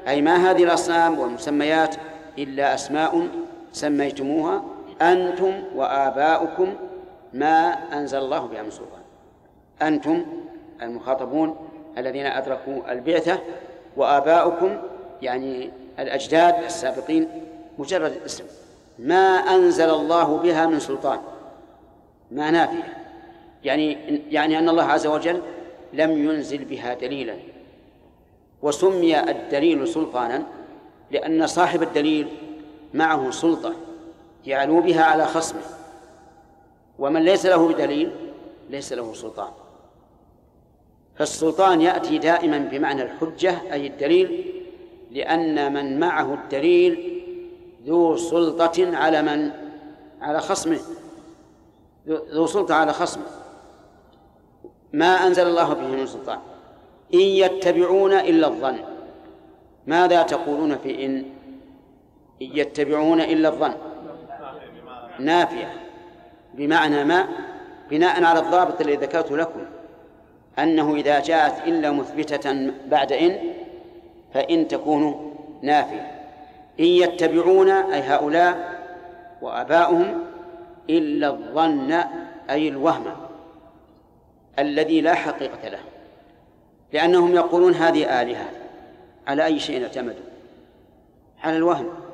أي 0.07 0.21
ما 0.21 0.51
هذه 0.51 0.63
الأصنام 0.63 1.19
والمسميات 1.19 1.95
إلا 2.37 2.73
أسماء 2.73 3.27
سميتموها 3.75 4.63
أنتم 5.01 5.63
وآباؤكم 5.75 6.73
ما 7.33 7.69
أنزل 7.93 8.17
الله 8.17 8.39
بها 8.39 8.63
من 8.63 8.71
سلطان. 8.71 9.01
أنتم 9.81 10.25
المخاطبون 10.81 11.55
الذين 11.97 12.25
أدركوا 12.25 12.91
البعثة 12.91 13.39
وآباؤكم 13.97 14.77
يعني 15.21 15.71
الأجداد 15.99 16.63
السابقين 16.63 17.27
مجرد 17.77 18.11
الاسم 18.11 18.43
ما 18.99 19.37
أنزل 19.37 19.89
الله 19.89 20.37
بها 20.37 20.65
من 20.65 20.79
سلطان. 20.79 21.19
ما 22.31 22.51
نافية. 22.51 22.97
يعني 23.63 23.97
يعني 24.31 24.59
أن 24.59 24.69
الله 24.69 24.83
عز 24.83 25.07
وجل 25.07 25.41
لم 25.93 26.11
ينزل 26.11 26.65
بها 26.65 26.93
دليلا. 26.93 27.35
وسمي 28.61 29.19
الدليل 29.19 29.87
سلطانا 29.87 30.43
لأن 31.11 31.47
صاحب 31.47 31.83
الدليل 31.83 32.27
معه 32.95 33.31
سلطة 33.31 33.73
يعلو 34.45 34.81
بها 34.81 35.03
على 35.03 35.25
خصمه. 35.25 35.61
ومن 36.99 37.21
ليس 37.21 37.45
له 37.45 37.67
بدليل 37.67 38.11
ليس 38.69 38.93
له 38.93 39.13
سلطان. 39.13 39.51
فالسلطان 41.15 41.81
يأتي 41.81 42.17
دائما 42.17 42.57
بمعنى 42.57 43.01
الحجة 43.01 43.73
أي 43.73 43.87
الدليل 43.87 44.53
لأن 45.11 45.73
من 45.73 45.99
معه 45.99 46.33
الدليل 46.33 47.21
ذو 47.85 48.17
سلطة 48.17 48.97
على 48.97 49.21
من؟ 49.21 49.51
على 50.21 50.39
خصمه. 50.39 50.79
ذو 52.07 52.45
سلطة 52.45 52.75
على 52.75 52.93
خصمه. 52.93 53.25
ما 54.93 55.27
أنزل 55.27 55.47
الله 55.47 55.73
به 55.73 55.87
من 55.87 56.05
سلطان. 56.07 56.39
إن 57.13 57.19
يتبعون 57.19 58.13
إلا 58.13 58.47
الظن. 58.47 58.77
ماذا 59.87 60.21
تقولون 60.21 60.77
في 60.77 61.05
إن؟ 61.05 61.34
يتبعون 62.41 63.21
إلا 63.21 63.49
الظن. 63.49 63.73
نافية. 65.19 65.73
بمعنى 66.53 67.03
ما؟ 67.03 67.27
بناء 67.89 68.23
على 68.23 68.39
الضابط 68.39 68.81
الذي 68.81 68.95
ذكرته 68.95 69.37
لكم. 69.37 69.65
أنه 70.59 70.95
إذا 70.95 71.19
جاءت 71.19 71.67
إلا 71.67 71.91
مثبتة 71.91 72.71
بعد 72.87 73.11
إن 73.11 73.39
فإن 74.33 74.67
تكون 74.67 75.35
نافية. 75.61 76.11
إن 76.79 76.85
يتبعون 76.85 77.69
أي 77.69 78.01
هؤلاء 78.01 78.79
وآباؤهم 79.41 80.23
إلا 80.89 81.27
الظن 81.27 81.91
أي 82.49 82.67
الوهم 82.67 83.05
الذي 84.59 85.01
لا 85.01 85.13
حقيقة 85.13 85.69
له. 85.69 85.79
لأنهم 86.93 87.35
يقولون 87.35 87.73
هذه 87.73 88.21
آلهة. 88.21 88.49
على 89.27 89.45
أي 89.45 89.59
شيء 89.59 89.83
اعتمدوا 89.83 90.23
على 91.43 91.57
الوهم. 91.57 92.04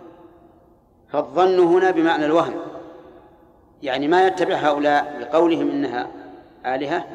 فالظن 1.11 1.59
هنا 1.59 1.91
بمعنى 1.91 2.25
الوهم. 2.25 2.53
يعني 3.83 4.07
ما 4.07 4.27
يتبع 4.27 4.55
هؤلاء 4.55 5.17
بقولهم 5.19 5.69
إنها 5.69 6.07
آلهة 6.65 7.05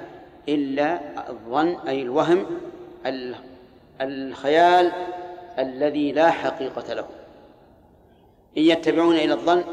إلا 0.49 1.01
الظن 1.31 1.77
أي 1.89 2.03
الوهم 2.03 2.47
الخيال 4.01 4.93
الذي 5.59 6.13
لا 6.13 6.31
حقيقة 6.31 6.95
له. 6.95 7.05
إن 8.59 8.63
يتبعون 8.63 9.15
إلى 9.15 9.33
الظن 9.33 9.65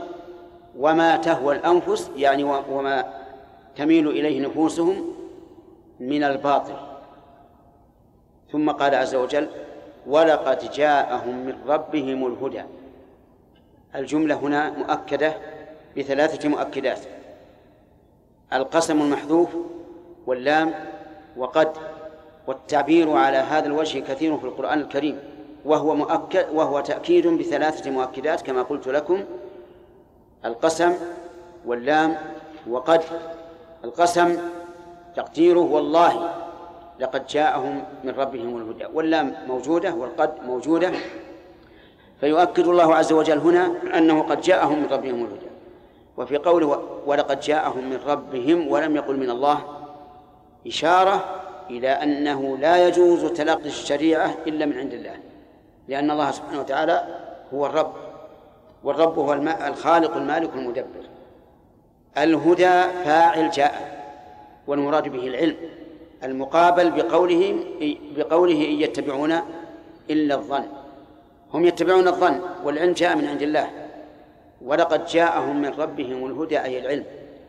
وما 0.79 1.17
تهوى 1.17 1.55
الأنفس 1.55 2.11
يعني 2.17 2.43
وما 2.43 3.13
تميل 3.75 4.07
إليه 4.07 4.47
نفوسهم 4.47 5.15
من 5.99 6.23
الباطل. 6.23 6.75
ثم 8.51 8.71
قال 8.71 8.95
عز 8.95 9.15
وجل 9.15 9.47
ولقد 10.07 10.71
جاءهم 10.71 11.35
من 11.35 11.55
ربهم 11.67 12.27
الهدى. 12.27 12.63
الجملة 13.95 14.35
هنا 14.35 14.69
مؤكدة 14.69 15.33
بثلاثة 15.97 16.49
مؤكدات. 16.49 16.99
القسم 18.53 19.01
المحذوف 19.01 19.49
واللام 20.27 20.73
وقد 21.37 21.77
والتعبير 22.47 23.11
على 23.11 23.37
هذا 23.37 23.65
الوجه 23.65 23.99
كثير 23.99 24.37
في 24.37 24.43
القرآن 24.43 24.79
الكريم 24.79 25.19
وهو 25.65 25.95
مؤكد 25.95 26.45
وهو 26.53 26.79
تأكيد 26.79 27.27
بثلاثة 27.27 27.91
مؤكدات 27.91 28.41
كما 28.41 28.61
قلت 28.61 28.87
لكم. 28.87 29.23
القسم 30.45 30.93
واللام 31.65 32.17
وقد 32.69 33.01
القسم 33.83 34.37
تقديره 35.15 35.59
والله 35.59 36.33
لقد 36.99 37.27
جاءهم 37.27 37.83
من 38.03 38.09
ربهم 38.09 38.57
الهدى 38.57 38.85
واللام 38.93 39.35
موجودة 39.47 39.93
والقد 39.93 40.43
موجودة. 40.45 40.91
فيؤكد 42.23 42.67
الله 42.67 42.95
عز 42.95 43.13
وجل 43.13 43.37
هنا 43.37 43.71
أنه 43.97 44.21
قد 44.21 44.41
جاءهم 44.41 44.79
من 44.79 44.85
ربهم 44.85 45.15
الهدى. 45.15 45.51
وفي 46.17 46.37
قوله 46.37 46.83
ولقد 47.05 47.39
جاءهم 47.39 47.89
من 47.89 47.99
ربهم 48.07 48.67
ولم 48.67 48.95
يقل 48.95 49.17
من 49.17 49.29
الله 49.29 49.61
إشارة 50.67 51.25
إلى 51.69 51.89
أنه 51.89 52.57
لا 52.57 52.87
يجوز 52.87 53.25
تلقي 53.25 53.65
الشريعة 53.65 54.35
إلا 54.47 54.65
من 54.65 54.77
عند 54.77 54.93
الله. 54.93 55.15
لأن 55.87 56.11
الله 56.11 56.31
سبحانه 56.31 56.59
وتعالى 56.59 57.07
هو 57.53 57.65
الرب 57.65 57.93
والرب 58.83 59.19
هو 59.19 59.33
الخالق 59.67 60.15
المالك 60.15 60.49
المدبر. 60.55 61.05
الهدى 62.17 62.81
فاعل 63.05 63.49
جاء 63.49 64.03
والمراد 64.67 65.07
به 65.07 65.27
العلم. 65.27 65.55
المقابل 66.23 66.91
بقوله 66.91 67.55
بقوله 68.17 68.65
إن 68.67 68.81
يتبعون 68.81 69.35
إلا 70.09 70.35
الظن. 70.35 70.82
هم 71.53 71.65
يتبعون 71.65 72.07
الظن 72.07 72.39
والعلم 72.63 72.93
جاء 72.93 73.15
من 73.15 73.27
عند 73.27 73.41
الله. 73.41 73.69
ولقد 74.61 75.05
جاءهم 75.05 75.61
من 75.61 75.69
ربهم 75.69 76.25
الهدى 76.25 76.61
أي 76.61 76.79
العلم 76.79 77.03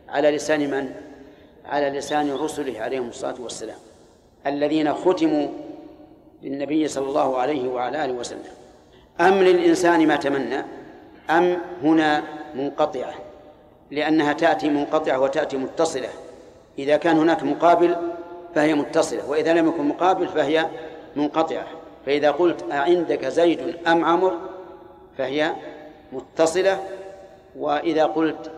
على 0.09 0.31
لسان 0.31 0.71
من؟ 0.71 0.95
على 1.67 1.91
لسان 1.91 2.35
رسله 2.35 2.81
عليهم 2.81 3.09
الصلاة 3.09 3.35
والسلام 3.41 3.77
الذين 4.47 4.95
ختموا 4.95 5.49
للنبي 6.43 6.89
صلى 6.89 7.09
الله 7.09 7.39
عليه 7.39 7.69
وعلى 7.69 8.05
آله 8.05 8.13
وسلم. 8.13 8.43
أم 9.21 9.35
للإنسان 9.35 10.07
ما 10.07 10.17
تمنى 10.17 10.65
أم 11.31 11.59
هنا 11.83 12.23
منقطعة 12.55 13.15
لأنها 13.91 14.33
تأتي 14.33 14.69
منقطعة 14.69 15.21
وتأتي 15.21 15.57
متصلة. 15.57 16.09
إذا 16.79 16.97
كان 16.97 17.17
هناك 17.17 17.43
مقابل 17.43 17.97
فهي 18.55 18.75
متصلة 18.75 19.31
وإذا 19.31 19.53
لم 19.53 19.69
يكن 19.69 19.89
مقابل 19.89 20.29
فهي 20.29 20.67
منقطعة. 21.17 21.67
فإذا 22.07 22.31
قلت 22.31 22.65
أعندك 22.73 23.27
زيد 23.27 23.77
أم 23.87 24.05
عمر 24.05 24.39
فهي 25.19 25.53
متصلة. 26.13 26.85
وإذا 27.59 28.05
قلت 28.05 28.51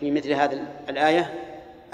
في 0.00 0.10
مثل 0.10 0.32
هذه 0.32 0.62
الآية 0.88 1.34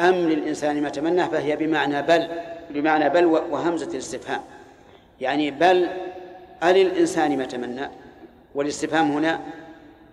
أم 0.00 0.14
للإنسان 0.14 0.82
ما 0.82 0.88
تمنى 0.88 1.24
فهي 1.24 1.56
بمعنى 1.56 2.02
بل 2.02 2.28
بمعنى 2.70 3.08
بل 3.08 3.24
وهمزة 3.24 3.86
الاستفهام. 3.86 4.40
يعني 5.20 5.50
بل 5.50 5.88
أل 6.62 6.76
الإنسان 6.76 7.38
ما 7.38 7.44
تمنى. 7.44 7.88
والاستفهام 8.54 9.10
هنا 9.12 9.40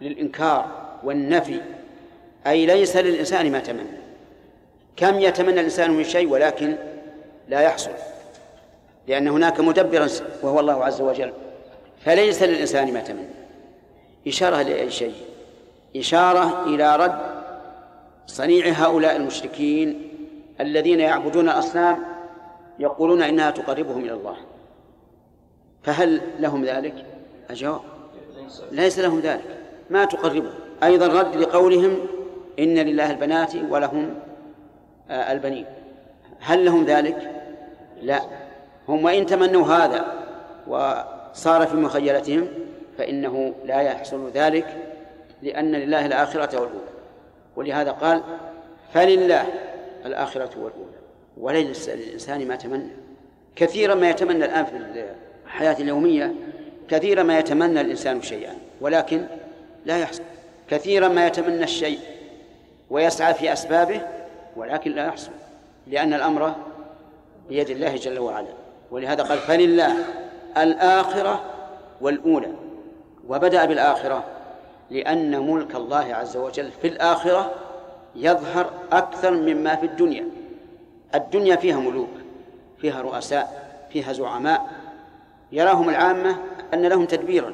للإنكار 0.01 0.65
والنفي 1.03 1.61
أي 2.47 2.65
ليس 2.65 2.97
للإنسان 2.97 3.51
ما 3.51 3.59
تمنى. 3.59 3.97
كم 4.95 5.19
يتمنى 5.19 5.59
الإنسان 5.59 5.91
من 5.91 6.03
شيء 6.03 6.29
ولكن 6.29 6.75
لا 7.49 7.61
يحصل. 7.61 7.91
لأن 9.07 9.27
هناك 9.27 9.59
مدبرا 9.59 10.07
وهو 10.43 10.59
الله 10.59 10.85
عز 10.85 11.01
وجل 11.01 11.33
فليس 12.05 12.43
للإنسان 12.43 12.93
ما 12.93 12.99
تمنى. 12.99 13.27
إشارة 14.27 14.61
لأي 14.61 14.91
شيء؟ 14.91 15.13
إشارة 15.95 16.65
إلى 16.65 16.95
رد 16.95 17.21
صنيع 18.27 18.67
هؤلاء 18.67 19.15
المشركين 19.15 20.11
الذين 20.59 20.99
يعبدون 20.99 21.49
الأصنام 21.49 22.03
يقولون 22.79 23.21
إنها 23.21 23.51
تقربهم 23.51 24.03
إلى 24.03 24.13
الله. 24.13 24.35
فهل 25.83 26.21
لهم 26.39 26.65
ذلك؟ 26.65 27.05
الجواب 27.49 27.81
ليس 28.71 28.99
لهم 28.99 29.19
ذلك. 29.19 29.57
ما 29.89 30.05
تقربهم. 30.05 30.53
أيضا 30.83 31.07
رد 31.07 31.35
لقولهم 31.35 31.99
إن 32.59 32.75
لله 32.75 33.11
البنات 33.11 33.55
ولهم 33.55 34.15
آه، 35.09 35.31
البنين. 35.31 35.65
هل 36.39 36.65
لهم 36.65 36.85
ذلك؟ 36.85 37.31
لا. 38.01 38.21
هم 38.91 39.05
وإن 39.05 39.25
تمنوا 39.25 39.67
هذا 39.67 40.05
وصار 40.67 41.67
في 41.67 41.75
مخيلتهم 41.75 42.47
فإنه 42.97 43.53
لا 43.65 43.81
يحصل 43.81 44.31
ذلك 44.33 44.77
لأن 45.41 45.71
لله 45.71 46.05
الآخرة 46.05 46.59
والأولى. 46.59 46.91
ولهذا 47.55 47.91
قال 47.91 48.23
فلله 48.93 49.45
الآخرة 50.05 50.49
والأولى. 50.59 51.01
وليس 51.37 51.89
للإنسان 51.89 52.47
ما 52.47 52.55
تمنى 52.55 52.91
كثيرا 53.55 53.95
ما 53.95 54.09
يتمنى 54.09 54.45
الآن 54.45 54.65
في 54.65 55.05
الحياة 55.45 55.75
اليومية 55.79 56.33
كثيرا 56.89 57.23
ما 57.23 57.39
يتمنى 57.39 57.81
الإنسان 57.81 58.21
شيئا 58.21 58.55
ولكن 58.81 59.25
لا 59.85 59.97
يحصل. 59.97 60.23
كثيرا 60.69 61.07
ما 61.07 61.27
يتمنى 61.27 61.63
الشيء 61.63 61.99
ويسعى 62.89 63.33
في 63.33 63.53
أسبابه 63.53 64.01
ولكن 64.55 64.91
لا 64.91 65.05
يحصل 65.05 65.31
لأن 65.87 66.13
الأمر 66.13 66.55
بيد 67.49 67.69
الله 67.69 67.95
جل 67.95 68.19
وعلا. 68.19 68.60
ولهذا 68.91 69.23
قال 69.23 69.37
فلله 69.37 69.95
الآخرة 70.57 71.41
والأولى. 72.01 72.51
وبدأ 73.27 73.65
بالآخرة 73.65 74.23
لأن 74.89 75.51
ملك 75.51 75.75
الله 75.75 76.15
عز 76.15 76.37
وجل 76.37 76.71
في 76.71 76.87
الآخرة 76.87 77.51
يظهر 78.15 78.69
أكثر 78.91 79.31
مما 79.31 79.75
في 79.75 79.85
الدنيا. 79.85 80.25
الدنيا 81.15 81.55
فيها 81.55 81.79
ملوك 81.79 82.09
فيها 82.77 83.01
رؤساء 83.01 83.71
فيها 83.89 84.13
زعماء. 84.13 84.69
يراهم 85.51 85.89
العامة 85.89 86.35
أن 86.73 86.81
لهم 86.81 87.05
تدبيرا 87.05 87.53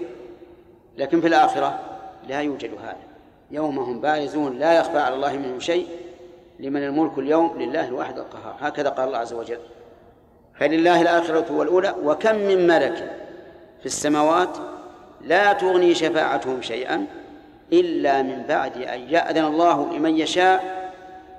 لكن 0.97 1.21
في 1.21 1.27
الآخرة 1.27 1.79
لا 2.27 2.41
يوجد 2.41 2.71
هذا. 2.83 2.97
يوم 3.51 3.79
هم 3.79 4.01
بارزون 4.01 4.59
لا 4.59 4.73
يخفى 4.73 4.99
على 4.99 5.15
الله 5.15 5.37
منهم 5.37 5.59
شيء 5.59 5.87
لمن 6.59 6.83
الملك 6.83 7.17
اليوم 7.17 7.61
لله 7.61 7.87
الواحد 7.87 8.17
القهار. 8.17 8.55
هكذا 8.59 8.89
قال 8.89 9.07
الله 9.07 9.17
عز 9.17 9.33
وجل. 9.33 9.59
فلله 10.59 11.01
الآخرة 11.01 11.45
والأولى 11.51 11.95
وكم 12.03 12.35
من 12.35 12.67
ملك 12.67 13.15
في 13.79 13.85
السماوات 13.85 14.57
لا 15.21 15.53
تغني 15.53 15.95
شفاعتهم 15.95 16.61
شيئا 16.61 17.05
إلا 17.73 18.21
من 18.21 18.43
بعد 18.47 18.77
أن 18.77 18.99
يأذن 18.99 19.45
الله 19.45 19.93
لمن 19.93 20.17
يشاء 20.17 20.91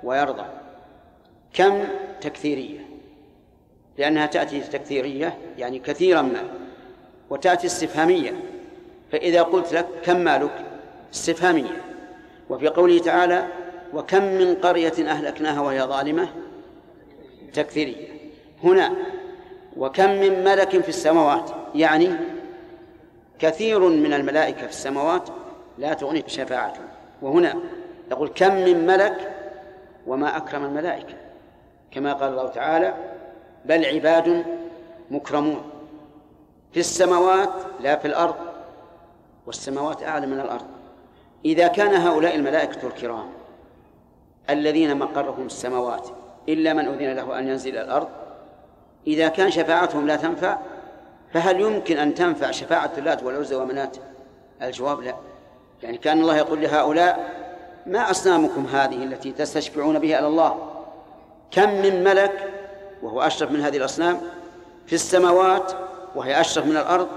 ويرضى. 0.03 0.45
كم 1.53 1.83
تكثيرية؟ 2.21 2.79
لأنها 3.97 4.25
تأتي 4.25 4.59
تكثيرية 4.59 5.37
يعني 5.57 5.79
كثيرا 5.79 6.21
ما 6.21 6.43
وتأتي 7.29 7.67
استفهامية. 7.67 8.33
فإذا 9.11 9.41
قلت 9.41 9.73
لك 9.73 9.87
كم 10.03 10.19
مالك؟ 10.19 10.65
استفهامية. 11.13 11.81
وفي 12.49 12.67
قوله 12.67 12.99
تعالى 12.99 13.47
وكم 13.93 14.23
من 14.23 14.55
قرية 14.55 15.09
أهلكناها 15.11 15.61
وهي 15.61 15.81
ظالمة؟ 15.81 16.29
تكثيرية. 17.53 18.08
هنا 18.63 18.93
وكم 19.77 20.09
من 20.09 20.43
ملك 20.43 20.79
في 20.81 20.89
السماوات؟ 20.89 21.51
يعني 21.75 22.09
كثير 23.39 23.79
من 23.79 24.13
الملائكة 24.13 24.61
في 24.61 24.69
السماوات 24.69 25.29
لا 25.77 25.93
تغني 25.93 26.23
شفاعتهم 26.27 26.85
وهنا 27.21 27.55
يقول 28.11 28.31
كم 28.35 28.55
من 28.55 28.87
ملك 28.87 29.31
وما 30.07 30.37
أكرم 30.37 30.65
الملائكة؟ 30.65 31.13
كما 31.91 32.13
قال 32.13 32.29
الله 32.29 32.47
تعالى 32.47 32.93
بل 33.65 33.85
عباد 33.85 34.45
مكرمون. 35.11 35.61
في 36.71 36.79
السماوات 36.79 37.53
لا 37.79 37.95
في 37.95 38.07
الأرض 38.07 38.35
والسماوات 39.47 40.03
أعلى 40.03 40.27
من 40.27 40.39
الأرض. 40.39 40.65
إذا 41.45 41.67
كان 41.67 41.93
هؤلاء 41.93 42.35
الملائكة 42.35 42.87
الكرام 42.87 43.29
الذين 44.49 44.97
مقرهم 44.97 45.45
السماوات 45.45 46.07
إلا 46.49 46.73
من 46.73 46.87
أذن 46.87 47.13
له 47.15 47.39
أن 47.39 47.47
ينزل 47.47 47.77
الأرض 47.77 48.07
إذا 49.09 49.27
كان 49.27 49.51
شفاعتهم 49.51 50.07
لا 50.07 50.15
تنفع 50.15 50.57
فهل 51.33 51.61
يمكن 51.61 51.97
أن 51.97 52.15
تنفع 52.15 52.51
شفاعة 52.51 52.91
اللات 52.97 53.23
والعزى 53.23 53.55
ومنات 53.55 53.97
الجواب 54.61 55.01
لا. 55.01 55.15
يعني 55.83 55.97
كأن 55.97 56.19
الله 56.21 56.37
يقول 56.37 56.61
لهؤلاء 56.61 57.39
ما 57.85 58.11
أصنامكم 58.11 58.65
هذه 58.65 59.03
التي 59.03 59.31
تستشفعون 59.31 59.99
بها 59.99 60.19
إلى 60.19 60.27
الله؟ 60.27 60.71
كم 61.51 61.69
من 61.69 62.03
ملك 62.03 62.53
وهو 63.01 63.21
أشرف 63.21 63.51
من 63.51 63.61
هذه 63.61 63.77
الأصنام 63.77 64.21
في 64.87 64.93
السماوات 64.93 65.71
وهي 66.15 66.41
أشرف 66.41 66.65
من 66.65 66.77
الأرض؟ 66.77 67.07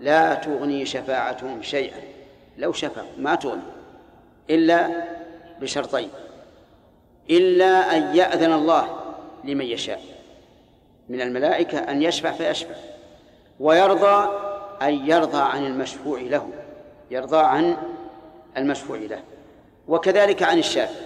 لا 0.00 0.34
تغني 0.34 0.86
شفاعتهم 0.86 1.62
شيئا. 1.62 2.00
لو 2.58 2.72
شفعوا 2.72 3.08
ما 3.18 3.34
تغني. 3.34 3.62
إلا 4.50 4.88
بشرطين. 5.60 6.08
إلا 7.30 7.96
أن 7.96 8.16
يأذن 8.16 8.52
الله 8.52 8.96
لمن 9.44 9.64
يشاء. 9.64 10.11
من 11.08 11.20
الملائكة 11.20 11.78
أن 11.78 12.02
يشفع 12.02 12.32
فيشفع 12.32 12.74
ويرضى 13.60 14.28
أن 14.82 14.94
يرضى 14.94 15.42
عن 15.42 15.66
المشفوع 15.66 16.20
له 16.20 16.48
يرضى 17.10 17.38
عن 17.38 17.76
المشفوع 18.56 18.98
له 18.98 19.20
وكذلك 19.88 20.42
عن 20.42 20.58
الشافع 20.58 21.00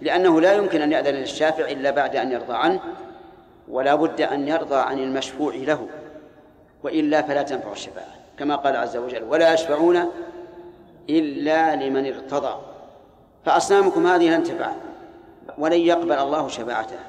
لأنه 0.00 0.40
لا 0.40 0.52
يمكن 0.52 0.80
أن 0.80 0.92
يأذن 0.92 1.14
للشافع 1.14 1.64
إلا 1.64 1.90
بعد 1.90 2.16
أن 2.16 2.32
يرضى 2.32 2.54
عنه 2.54 2.80
ولا 3.68 3.94
بد 3.94 4.20
أن 4.20 4.48
يرضى 4.48 4.76
عن 4.76 4.98
المشفوع 4.98 5.54
له 5.54 5.86
وإلا 6.84 7.22
فلا 7.22 7.42
تنفع 7.42 7.72
الشفاعة 7.72 8.14
كما 8.38 8.56
قال 8.56 8.76
عز 8.76 8.96
وجل 8.96 9.24
ولا 9.24 9.54
يشفعون 9.54 10.10
إلا 11.10 11.76
لمن 11.76 12.06
ارتضى 12.06 12.54
فأصنامكم 13.44 14.06
هذه 14.06 14.36
لن 14.36 14.42
تفعل 14.42 14.74
ولن 15.58 15.80
يقبل 15.80 16.12
الله 16.12 16.48
شفاعتها. 16.48 17.06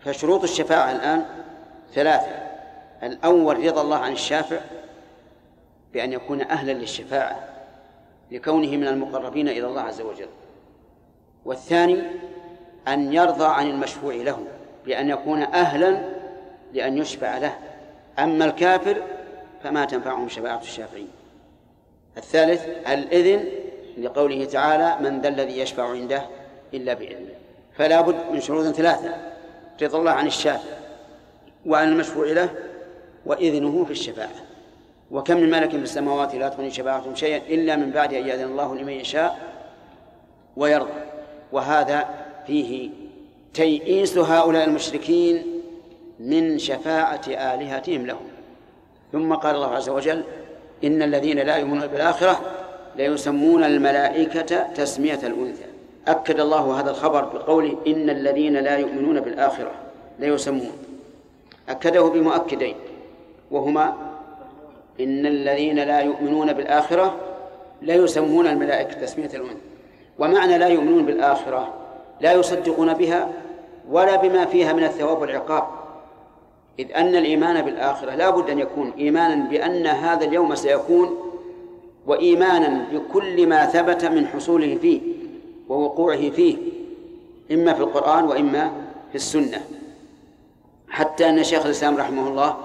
فشروط 0.00 0.42
الشفاعة 0.42 0.92
الآن 0.92 1.24
ثلاثة. 1.94 2.50
الأول 3.02 3.66
رضا 3.66 3.82
الله 3.82 3.96
عن 3.96 4.12
الشافع 4.12 4.60
بأن 5.92 6.12
يكون 6.12 6.42
أهلا 6.42 6.72
للشفاعة 6.72 7.48
لكونه 8.30 8.76
من 8.76 8.86
المقربين 8.86 9.48
إلى 9.48 9.66
الله 9.66 9.82
عز 9.82 10.00
وجل. 10.00 10.28
والثاني 11.44 12.02
أن 12.88 13.12
يرضى 13.12 13.46
عن 13.46 13.66
المشفوع 13.66 14.14
له 14.14 14.38
بأن 14.86 15.08
يكون 15.08 15.42
أهلا 15.42 16.00
لأن 16.72 16.98
يشفع 16.98 17.38
له. 17.38 17.58
أما 18.18 18.44
الكافر 18.44 19.02
فما 19.62 19.84
تنفعهم 19.84 20.28
شفاعة 20.28 20.60
الشافعين 20.60 21.08
الثالث 22.16 22.66
الإذن 22.88 23.44
لقوله 23.98 24.44
تعالى 24.44 24.96
من 25.00 25.20
ذا 25.20 25.28
الذي 25.28 25.58
يشفع 25.58 25.90
عنده 25.90 26.22
إلا 26.74 26.94
بإذنه 26.94 27.34
فلا 27.76 28.00
بد 28.00 28.16
من 28.32 28.40
شروط 28.40 28.74
ثلاثة 28.74 29.14
رضا 29.82 29.98
الله 29.98 30.10
عن 30.10 30.26
الشافع 30.26 30.79
وعن 31.66 31.92
المشفوع 31.92 32.26
له 32.26 32.50
وإذنه 33.26 33.84
في 33.84 33.90
الشفاعة. 33.90 34.34
وكم 35.10 35.36
من 35.36 35.50
ملك 35.50 35.70
في 35.70 35.76
السماوات 35.76 36.34
لا 36.34 36.48
تغني 36.48 36.70
شفاعتهم 36.70 37.14
شيئا 37.14 37.36
إلا 37.36 37.76
من 37.76 37.90
بعد 37.90 38.14
أن 38.14 38.26
يأذن 38.26 38.44
الله 38.44 38.74
لمن 38.74 38.92
يشاء 38.92 39.38
ويرضى. 40.56 41.00
وهذا 41.52 42.08
فيه 42.46 42.90
تيئيس 43.54 44.18
هؤلاء 44.18 44.64
المشركين 44.64 45.46
من 46.20 46.58
شفاعة 46.58 47.20
آلهتهم 47.28 48.06
لهم. 48.06 48.26
ثم 49.12 49.34
قال 49.34 49.54
الله 49.54 49.74
عز 49.74 49.88
وجل 49.88 50.24
إن 50.84 51.02
الذين 51.02 51.38
لا 51.38 51.56
يؤمنون 51.56 51.86
بالآخرة 51.86 52.40
ليسمون 52.96 53.64
الملائكة 53.64 54.72
تسمية 54.74 55.20
الأنثى. 55.22 55.64
أكد 56.08 56.40
الله 56.40 56.80
هذا 56.80 56.90
الخبر 56.90 57.24
بقوله 57.24 57.76
إن 57.86 58.10
الذين 58.10 58.56
لا 58.56 58.76
يؤمنون 58.76 59.20
بالآخرة 59.20 59.72
ليسمون. 60.18 60.72
أكده 61.70 62.02
بمؤكدين 62.02 62.74
وهما 63.50 63.94
إن 65.00 65.26
الذين 65.26 65.76
لا 65.76 66.00
يؤمنون 66.00 66.52
بالآخرة 66.52 67.16
لا 67.82 67.94
يسمون 67.94 68.46
الملائكة 68.46 69.00
تسمية 69.00 69.30
الأنثى 69.34 69.54
ومعنى 70.18 70.58
لا 70.58 70.66
يؤمنون 70.66 71.06
بالآخرة 71.06 71.74
لا 72.20 72.32
يصدقون 72.32 72.94
بها 72.94 73.28
ولا 73.90 74.16
بما 74.16 74.44
فيها 74.44 74.72
من 74.72 74.84
الثواب 74.84 75.20
والعقاب 75.20 75.64
إذ 76.78 76.92
أن 76.92 77.16
الإيمان 77.16 77.62
بالآخرة 77.62 78.14
لا 78.14 78.30
بد 78.30 78.50
أن 78.50 78.58
يكون 78.58 78.92
إيمانا 78.98 79.48
بأن 79.48 79.86
هذا 79.86 80.24
اليوم 80.24 80.54
سيكون 80.54 81.18
وإيمانا 82.06 82.84
بكل 82.92 83.46
ما 83.46 83.66
ثبت 83.66 84.04
من 84.04 84.26
حصوله 84.26 84.78
فيه 84.80 85.00
ووقوعه 85.68 86.30
فيه 86.30 86.56
إما 87.52 87.74
في 87.74 87.80
القرآن 87.80 88.24
وإما 88.24 88.70
في 89.10 89.14
السنة. 89.14 89.60
حتى 90.90 91.28
أن 91.28 91.44
شيخ 91.44 91.64
الإسلام 91.64 91.96
رحمه 91.96 92.28
الله 92.28 92.56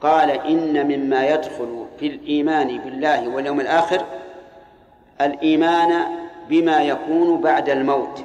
قال 0.00 0.30
إن 0.30 0.86
مما 0.86 1.28
يدخل 1.28 1.86
في 1.98 2.06
الإيمان 2.06 2.78
بالله 2.78 3.28
واليوم 3.28 3.60
الآخر 3.60 4.04
الإيمان 5.20 6.02
بما 6.48 6.82
يكون 6.82 7.40
بعد 7.40 7.68
الموت 7.68 8.24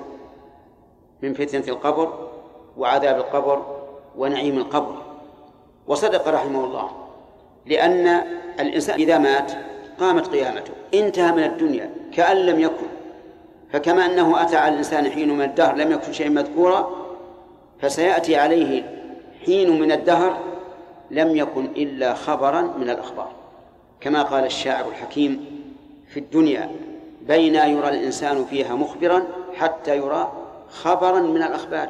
من 1.21 1.33
فتنة 1.33 1.63
القبر 1.67 2.29
وعذاب 2.77 3.17
القبر 3.17 3.65
ونعيم 4.17 4.57
القبر. 4.57 4.95
وصدق 5.87 6.27
رحمه 6.27 6.65
الله 6.65 6.89
لأن 7.65 8.07
الإنسان 8.59 8.99
إذا 8.99 9.17
مات 9.17 9.51
قامت 9.99 10.27
قيامته 10.27 10.73
انتهى 10.93 11.31
من 11.31 11.43
الدنيا 11.43 11.89
كأن 12.13 12.37
لم 12.37 12.59
يكن. 12.59 12.87
فكما 13.73 14.05
أنه 14.05 14.41
أتى 14.41 14.57
على 14.57 14.73
الإنسان 14.73 15.11
حين 15.11 15.37
من 15.37 15.41
الدهر 15.41 15.75
لم 15.75 15.91
يكن 15.91 16.13
شيئا 16.13 16.29
مذكورا 16.29 16.89
فسيأتي 17.81 18.35
عليه 18.35 18.96
حين 19.47 19.79
من 19.79 19.91
الدهر 19.91 20.37
لم 21.11 21.35
يكن 21.35 21.65
إلا 21.65 22.13
خبرا 22.13 22.61
من 22.61 22.89
الأخبار. 22.89 23.31
كما 24.01 24.23
قال 24.23 24.45
الشاعر 24.45 24.87
الحكيم 24.87 25.45
في 26.07 26.19
الدنيا 26.19 26.71
بين 27.21 27.55
يرى 27.55 27.89
الإنسان 27.89 28.45
فيها 28.45 28.75
مخبرا 28.75 29.23
حتى 29.55 29.97
يرى 29.97 30.31
خبرا 30.69 31.19
من 31.19 31.43
الأخبار. 31.43 31.89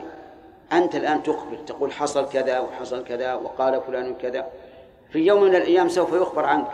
أنت 0.72 0.96
الآن 0.96 1.24
تخبر 1.24 1.58
تقول 1.68 1.92
حصل 1.92 2.30
كذا 2.30 2.60
وحصل 2.60 3.04
كذا 3.04 3.34
وقال 3.34 3.82
فلان 3.88 4.16
كذا. 4.22 4.48
في 5.12 5.20
يوم 5.20 5.44
من 5.44 5.56
الأيام 5.56 5.90
سوف 5.90 6.14
يخبر 6.14 6.46
عنك. 6.46 6.72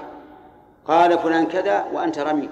قال 0.88 1.20
فلان 1.20 1.46
كذا 1.46 1.86
وأنت 1.94 2.20
رمي. 2.20 2.50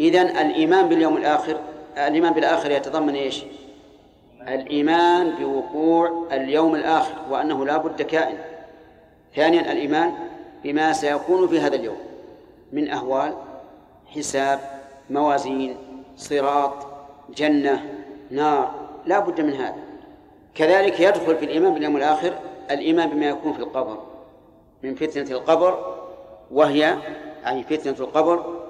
إذن 0.00 0.26
الإيمان 0.26 0.88
باليوم 0.88 1.16
الآخر 1.16 1.56
الإيمان 1.96 2.32
بالآخر 2.32 2.70
يتضمن 2.70 3.14
إيش؟ 3.14 3.44
الإيمان 4.48 5.30
بوقوع 5.30 6.26
اليوم 6.32 6.74
الآخر 6.74 7.14
وأنه 7.30 7.66
لا 7.66 7.76
بد 7.76 8.02
كائن. 8.02 8.38
ثانيا 9.36 9.72
الإيمان 9.72 10.14
بما 10.64 10.92
سيكون 10.92 11.48
في 11.48 11.60
هذا 11.60 11.74
اليوم 11.74 11.96
من 12.72 12.90
أهوال 12.90 13.34
حساب 14.06 14.60
موازين 15.10 15.76
صراط 16.16 16.86
جنة 17.36 17.84
نار. 18.30 18.70
لا 19.06 19.18
بد 19.18 19.40
من 19.40 19.52
هذا. 19.52 19.76
كذلك 20.54 21.00
يدخل 21.00 21.36
في 21.36 21.44
الإيمان 21.44 21.74
باليوم 21.74 21.96
الآخر 21.96 22.32
الإيمان 22.70 23.10
بما 23.10 23.26
يكون 23.26 23.52
في 23.52 23.58
القبر. 23.58 23.98
من 24.82 24.94
فتنة 24.94 25.30
القبر 25.30 25.96
وهي 26.50 26.96
أي 27.46 27.62
فتنة 27.62 27.96
القبر 28.00 28.60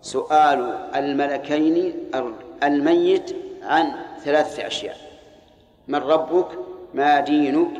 سؤال 0.00 0.60
الملكين 0.94 1.94
الميت 2.62 3.36
عن 3.62 3.92
ثلاثة 4.24 4.66
أشياء. 4.66 4.96
من 5.88 5.98
ربك 5.98 6.46
ما 6.94 7.20
دينك 7.20 7.70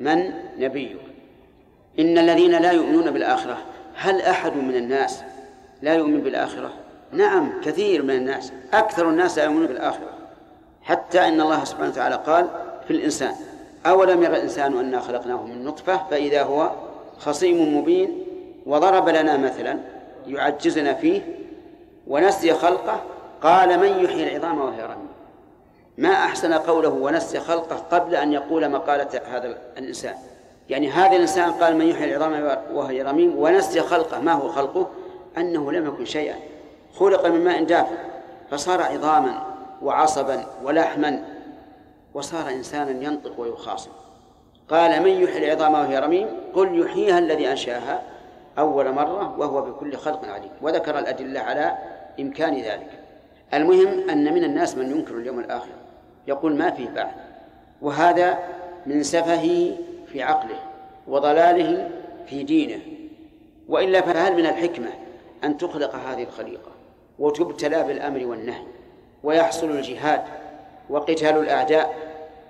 من 0.00 0.32
نبيك. 0.58 0.96
إن 1.98 2.18
الذين 2.18 2.50
لا 2.50 2.70
يؤمنون 2.72 3.10
بالآخرة 3.10 3.58
هل 3.96 4.20
أحد 4.20 4.56
من 4.56 4.74
الناس 4.74 5.22
لا 5.82 5.94
يؤمن 5.94 6.20
بالآخرة؟ 6.20 6.72
نعم 7.12 7.52
كثير 7.64 8.02
من 8.02 8.10
الناس 8.10 8.52
أكثر 8.72 9.08
الناس 9.08 9.38
لا 9.38 9.44
يؤمنون 9.44 9.66
بالآخرة. 9.66 10.08
حتى 10.82 11.28
إن 11.28 11.40
الله 11.40 11.64
سبحانه 11.64 11.88
وتعالى 11.88 12.14
قال 12.26 12.48
في 12.86 12.92
الإنسان 12.92 13.34
أولم 13.86 14.22
يرى 14.22 14.36
الإنسان 14.36 14.78
أنا 14.78 15.00
خلقناه 15.00 15.46
من 15.46 15.64
نطفة؟ 15.64 16.00
فإذا 16.10 16.42
هو 16.42 16.70
خصيم 17.18 17.78
مبين 17.78 18.18
وضرب 18.66 19.08
لنا 19.08 19.36
مثلا 19.36 19.78
يعجزنا 20.26 20.94
فيه 20.94 21.20
ونسي 22.06 22.54
خلقه 22.54 23.02
قال 23.42 23.80
من 23.80 24.04
يحيي 24.04 24.36
العظام 24.36 24.60
وهي 24.60 24.84
رميم. 24.84 25.11
ما 25.98 26.08
أحسن 26.08 26.52
قوله 26.52 26.88
ونسي 26.88 27.40
خلقه 27.40 27.76
قبل 27.76 28.14
أن 28.14 28.32
يقول 28.32 28.70
مقالة 28.70 29.20
هذا 29.32 29.58
الإنسان. 29.78 30.14
يعني 30.68 30.90
هذا 30.90 31.16
الإنسان 31.16 31.52
قال 31.52 31.76
من 31.76 31.86
يحيي 31.86 32.16
العظام 32.16 32.58
وهي 32.74 33.02
رميم 33.02 33.38
ونسي 33.38 33.80
خلقه. 33.80 34.20
ما 34.20 34.32
هو 34.32 34.48
خلقه؟ 34.48 34.90
أنه 35.38 35.72
لم 35.72 35.86
يكن 35.86 36.04
شيئا. 36.04 36.36
خلق 36.94 37.26
من 37.26 37.44
ماء 37.44 37.64
دافئ 37.64 37.96
فصار 38.50 38.82
عظاما 38.82 39.46
وعصبا 39.82 40.44
ولحما 40.64 41.24
وصار 42.14 42.48
إنسانا 42.48 43.04
ينطق 43.04 43.40
ويخاصم. 43.40 43.90
قال 44.68 45.02
من 45.02 45.10
يحيي 45.10 45.52
العظام 45.52 45.74
وهي 45.74 45.98
رميم 45.98 46.28
قل 46.54 46.80
يحييها 46.80 47.18
الذي 47.18 47.50
أنشأها 47.50 48.02
أول 48.58 48.92
مرة 48.92 49.38
وهو 49.38 49.62
بكل 49.62 49.96
خلق 49.96 50.24
عليم. 50.24 50.50
وذكر 50.62 50.98
الأدلة 50.98 51.40
على 51.40 51.78
إمكان 52.20 52.54
ذلك. 52.54 52.90
المهم 53.54 54.10
أن 54.10 54.34
من 54.34 54.44
الناس 54.44 54.76
من 54.76 54.90
ينكر 54.90 55.14
اليوم 55.14 55.38
الآخر. 55.38 55.81
يقول 56.26 56.56
ما 56.56 56.70
فيه 56.70 56.88
بعد. 56.88 57.12
وهذا 57.82 58.38
من 58.86 59.02
سفهه 59.02 59.76
في 60.06 60.22
عقله 60.22 60.60
وضلاله 61.08 61.90
في 62.26 62.42
دينه. 62.42 62.80
وإلا 63.68 64.00
فهل 64.00 64.32
من 64.32 64.46
الحكمة 64.46 64.90
أن 65.44 65.58
تخلق 65.58 65.94
هذه 65.94 66.22
الخليقة 66.22 66.70
وتبتلى 67.18 67.82
بالأمر 67.82 68.26
والنهي 68.26 68.62
ويحصل 69.22 69.70
الجهاد 69.70 70.22
وقتال 70.90 71.36
الأعداء 71.38 71.94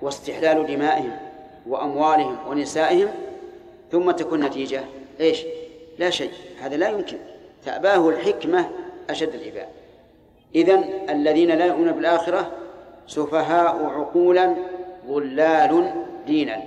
واستحلال 0.02 0.66
دمائهم 0.66 1.16
وأموالهم 1.66 2.36
ونسائهم 2.48 3.08
ثم 3.92 4.10
تكون 4.10 4.44
نتيجة 4.44 4.80
إيش؟ 5.20 5.44
لا 5.98 6.10
شيء. 6.10 6.30
هذا 6.62 6.76
لا 6.76 6.88
يمكن. 6.88 7.16
تأباه 7.64 8.08
الحكمة 8.08 8.70
أشد 9.10 9.34
الإباء 9.34 9.68
إذن 10.54 10.84
الذين 11.10 11.48
لا 11.48 11.64
يؤمنون 11.66 11.92
بالآخرة 11.92 12.50
سفهاء 13.06 13.84
عقولا 13.84 14.54
ضلال 15.06 15.90
دينا. 16.26 16.62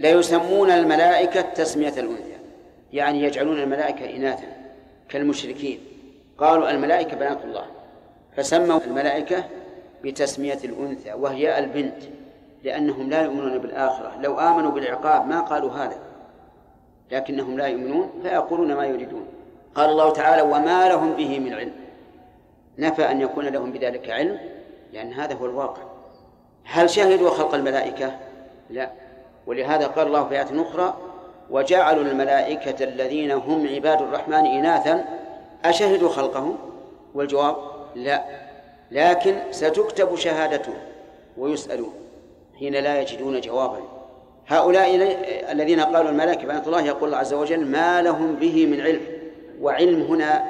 لا 0.00 0.10
يسمون 0.10 0.70
الملائكة 0.70 1.40
تسمية 1.40 1.88
الأنثى 1.88 2.36
يعني 2.92 3.22
يجعلون 3.22 3.60
الملائكة 3.60 4.16
إناثا 4.16 4.46
كالمشركين. 5.08 5.80
قالوا 6.38 6.70
الملائكة 6.70 7.16
بنات 7.16 7.44
الله. 7.44 7.66
فسموا 8.36 8.80
الملائكة 8.86 9.44
بتسمية 10.04 10.58
الأنثى 10.64 11.12
وهي 11.12 11.58
البنت 11.58 12.02
لأنهم 12.64 13.10
لا 13.10 13.22
يؤمنون 13.22 13.58
بالآخرة. 13.58 14.12
لو 14.20 14.38
آمنوا 14.40 14.70
بالعقاب 14.70 15.28
ما 15.28 15.40
قالوا 15.40 15.70
هذا 15.70 15.98
لكنهم 17.12 17.58
لا 17.58 17.66
يؤمنون 17.66 18.10
فيقولون 18.22 18.74
ما 18.74 18.86
يريدون. 18.86 19.26
قال 19.74 19.90
الله 19.90 20.12
تعالى 20.12 20.42
وما 20.42 20.88
لهم 20.88 21.12
به 21.12 21.38
من 21.38 21.54
علم. 21.54 21.72
نفى 22.78 23.10
أن 23.10 23.20
يكون 23.20 23.44
لهم 23.44 23.72
بذلك 23.72 24.10
علم 24.10 24.38
لأن 24.92 25.12
هذا 25.12 25.34
هو 25.34 25.46
الواقع. 25.46 25.82
هل 26.64 26.90
شهدوا 26.90 27.30
خلق 27.30 27.54
الملائكة؟ 27.54 28.16
لا. 28.70 28.90
ولهذا 29.46 29.86
قال 29.86 30.06
الله 30.06 30.28
في 30.28 30.34
آية 30.34 30.62
أخرى 30.62 30.96
وجعلوا 31.50 32.02
الملائكة 32.02 32.84
الذين 32.84 33.30
هم 33.30 33.68
عباد 33.74 34.02
الرحمن 34.02 34.46
إناثا. 34.46 35.04
أشهدوا 35.64 36.08
خلقهم؟ 36.08 36.58
والجواب 37.14 37.56
لا. 37.94 38.24
لكن 38.90 39.36
ستكتب 39.50 40.16
شهادتهم 40.16 40.78
ويسألون 41.38 41.94
حين 42.58 42.72
لا 42.72 43.00
يجدون 43.00 43.40
جوابا. 43.40 43.78
هؤلاء 44.48 44.94
الذين 45.52 45.80
قالوا 45.80 46.10
الملائكة 46.10 46.42
بنات 46.42 46.66
الله 46.66 46.80
يقول 46.80 47.04
الله 47.04 47.18
عز 47.18 47.34
وجل 47.34 47.66
ما 47.66 48.02
لهم 48.02 48.36
به 48.36 48.66
من 48.66 48.80
علم. 48.80 49.00
وعلم 49.60 50.02
هنا 50.02 50.44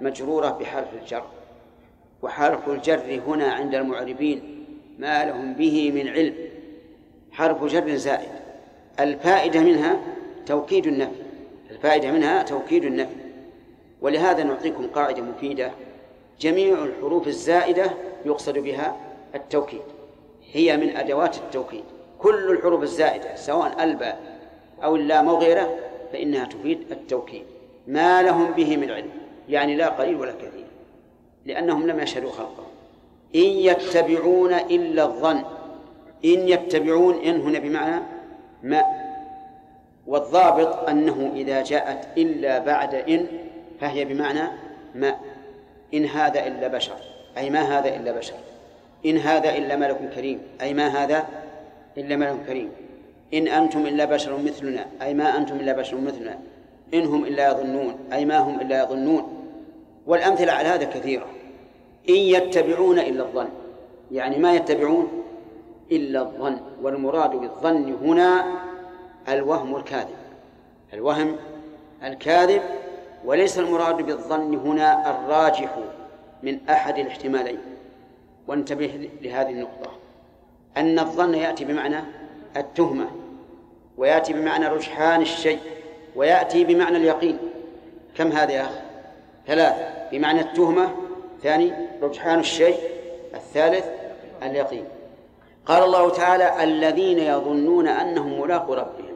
مجرورة 0.00 0.48
بحرف 0.48 0.88
الجر. 1.02 1.24
وحرف 2.24 2.68
الجر 2.68 3.20
هنا 3.26 3.52
عند 3.52 3.74
المعربين 3.74 4.64
ما 4.98 5.24
لهم 5.24 5.54
به 5.54 5.92
من 5.92 6.08
علم. 6.08 6.34
حرف 7.32 7.64
جر 7.64 7.94
زائد. 7.94 8.28
الفائدة 9.00 9.60
منها 9.60 10.00
توكيد 10.46 10.86
النفي. 10.86 11.22
الفائدة 11.70 12.10
منها 12.10 12.42
توكيد 12.42 12.84
النفي. 12.84 13.14
ولهذا 14.00 14.42
نعطيكم 14.42 14.86
قاعدة 14.86 15.22
مفيدة. 15.22 15.70
جميع 16.40 16.84
الحروف 16.84 17.28
الزائدة 17.28 17.90
يقصد 18.26 18.58
بها 18.58 18.96
التوكيد. 19.34 19.82
هي 20.52 20.76
من 20.76 20.96
أدوات 20.96 21.36
التوكيد. 21.36 21.84
كل 22.18 22.50
الحروف 22.50 22.82
الزائدة 22.82 23.36
سواء 23.36 23.84
الباء 23.84 24.38
أو 24.84 24.96
اللام 24.96 25.28
أو 25.28 25.38
غيره 25.38 25.76
فإنها 26.12 26.44
تفيد 26.44 26.78
التوكيد. 26.90 27.44
ما 27.86 28.22
لهم 28.22 28.50
به 28.52 28.76
من 28.76 28.90
علم. 28.90 29.10
يعني 29.48 29.76
لا 29.76 29.88
قليل 29.88 30.16
ولا 30.16 30.32
كثير. 30.32 30.63
لأنهم 31.46 31.86
لم 31.86 32.00
يشهدوا 32.00 32.30
خلقه 32.30 32.64
إن 33.34 33.40
يتبعون 33.40 34.52
إلا 34.54 35.04
الظن. 35.04 35.42
إن 36.24 36.48
يتبعون 36.48 37.14
إن 37.14 37.40
هنا 37.40 37.58
بمعنى 37.58 38.02
ما. 38.62 38.82
والضابط 40.06 40.88
أنه 40.88 41.32
إذا 41.34 41.62
جاءت 41.62 42.18
إلا 42.18 42.58
بعد 42.58 42.94
إن 42.94 43.26
فهي 43.80 44.04
بمعنى 44.04 44.48
ما. 44.94 45.16
إن 45.94 46.04
هذا 46.04 46.46
إلا 46.46 46.68
بشر. 46.68 46.96
أي 47.38 47.50
ما 47.50 47.78
هذا 47.78 47.96
إلا 47.96 48.12
بشر. 48.12 48.34
إن 49.06 49.18
هذا 49.18 49.56
إلا 49.56 49.76
ملك 49.76 50.10
كريم. 50.14 50.40
أي 50.62 50.74
ما 50.74 50.86
هذا 50.86 51.26
إلا 51.98 52.16
ملك 52.16 52.36
كريم. 52.46 52.70
إن 53.34 53.48
أنتم 53.48 53.86
إلا 53.86 54.04
بشر 54.04 54.38
مثلنا. 54.38 54.86
أي 55.02 55.14
ما 55.14 55.36
أنتم 55.36 55.56
إلا 55.56 55.72
بشر 55.72 55.96
مثلنا. 55.96 56.38
إن 56.94 57.06
هم 57.06 57.24
إلا 57.24 57.50
يظنون. 57.50 57.94
أي 58.12 58.24
ما 58.24 58.38
هم 58.38 58.60
إلا 58.60 58.82
يظنون. 58.82 59.33
والأمثلة 60.06 60.52
على 60.52 60.68
هذا 60.68 60.84
كثيرة. 60.84 61.26
إن 62.08 62.14
يتبعون 62.14 62.98
إلا 62.98 63.22
الظن. 63.22 63.48
يعني 64.12 64.38
ما 64.38 64.54
يتبعون 64.54 65.22
إلا 65.92 66.20
الظن. 66.20 66.60
والمراد 66.82 67.30
بالظن 67.30 67.96
هنا 68.02 68.44
الوهم 69.28 69.76
الكاذب. 69.76 70.16
الوهم 70.92 71.36
الكاذب 72.04 72.62
وليس 73.24 73.58
المراد 73.58 73.96
بالظن 73.96 74.54
هنا 74.54 75.10
الراجح 75.10 75.76
من 76.42 76.68
أحد 76.68 76.98
الاحتمالين. 76.98 77.58
وانتبه 78.48 79.10
لهذه 79.22 79.50
النقطة. 79.50 79.90
أن 80.76 80.98
الظن 80.98 81.34
يأتي 81.34 81.64
بمعنى 81.64 82.00
التهمة 82.56 83.06
ويأتي 83.98 84.32
بمعنى 84.32 84.66
رجحان 84.66 85.22
الشيء 85.22 85.60
ويأتي 86.16 86.64
بمعنى 86.64 86.96
اليقين. 86.96 87.38
كم 88.14 88.32
هذا 88.32 88.52
يا 88.52 88.62
أخي؟ 88.62 88.83
ثلاثة 89.46 89.88
بمعنى 90.12 90.40
التهمة 90.40 90.88
ثاني 91.42 91.72
رجحان 92.02 92.38
الشيء 92.38 92.78
الثالث 93.34 93.84
اليقين. 94.42 94.84
قال 95.66 95.82
الله 95.82 96.10
تعالى 96.10 96.64
الذين 96.64 97.18
يظنون 97.18 97.88
أنهم 97.88 98.40
ملاقوا 98.40 98.76
ربهم. 98.76 99.14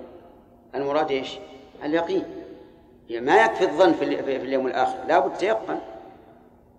المراد 0.75 1.11
إيش؟ 1.11 1.39
اليقين. 1.85 2.25
ما 3.11 3.45
يكفي 3.45 3.65
الظن 3.65 3.93
في 3.93 4.05
اليوم 4.37 4.67
الآخر 4.67 4.97
لا 5.09 5.19
بد 5.19 5.37
تيقن 5.37 5.79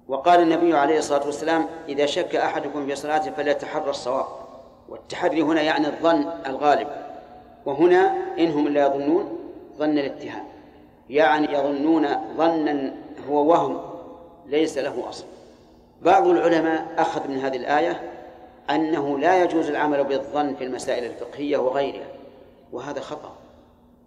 وقال 0.08 0.41
النبي 0.41 0.78
عليه 0.78 0.97
الصلاة 0.97 1.26
والسلام 1.26 1.66
إذا 1.89 2.06
شك 2.06 2.36
أحدكم 2.36 2.86
في 2.86 2.95
صلاته 2.95 3.32
فليتحرى 3.32 3.89
الصواب. 3.89 4.26
والتحري 4.89 5.41
هنا 5.41 5.62
يعني 5.62 5.88
الظن 5.88 6.30
الغالب. 6.45 6.88
وهنا 7.66 8.16
إنهم 8.39 8.68
لا 8.68 8.86
يظنون 8.86 9.39
ظن 9.78 9.97
الاتهام. 9.97 10.43
يعني 11.10 11.54
يظنون 11.54 12.08
ظنا 12.38 12.93
هو 13.30 13.45
وهم 13.45 13.82
ليس 14.47 14.77
له 14.77 15.09
أصل. 15.09 15.25
بعض 16.01 16.27
العلماء 16.27 16.88
أخذ 16.97 17.27
من 17.27 17.38
هذه 17.38 17.57
الآية 17.57 18.01
أنه 18.69 19.19
لا 19.19 19.43
يجوز 19.43 19.69
العمل 19.69 20.03
بالظن 20.03 20.55
في 20.55 20.63
المسائل 20.63 21.03
الفقهية 21.03 21.57
وغيرها 21.57 22.07
وهذا 22.71 22.99
خطأ 22.99 23.36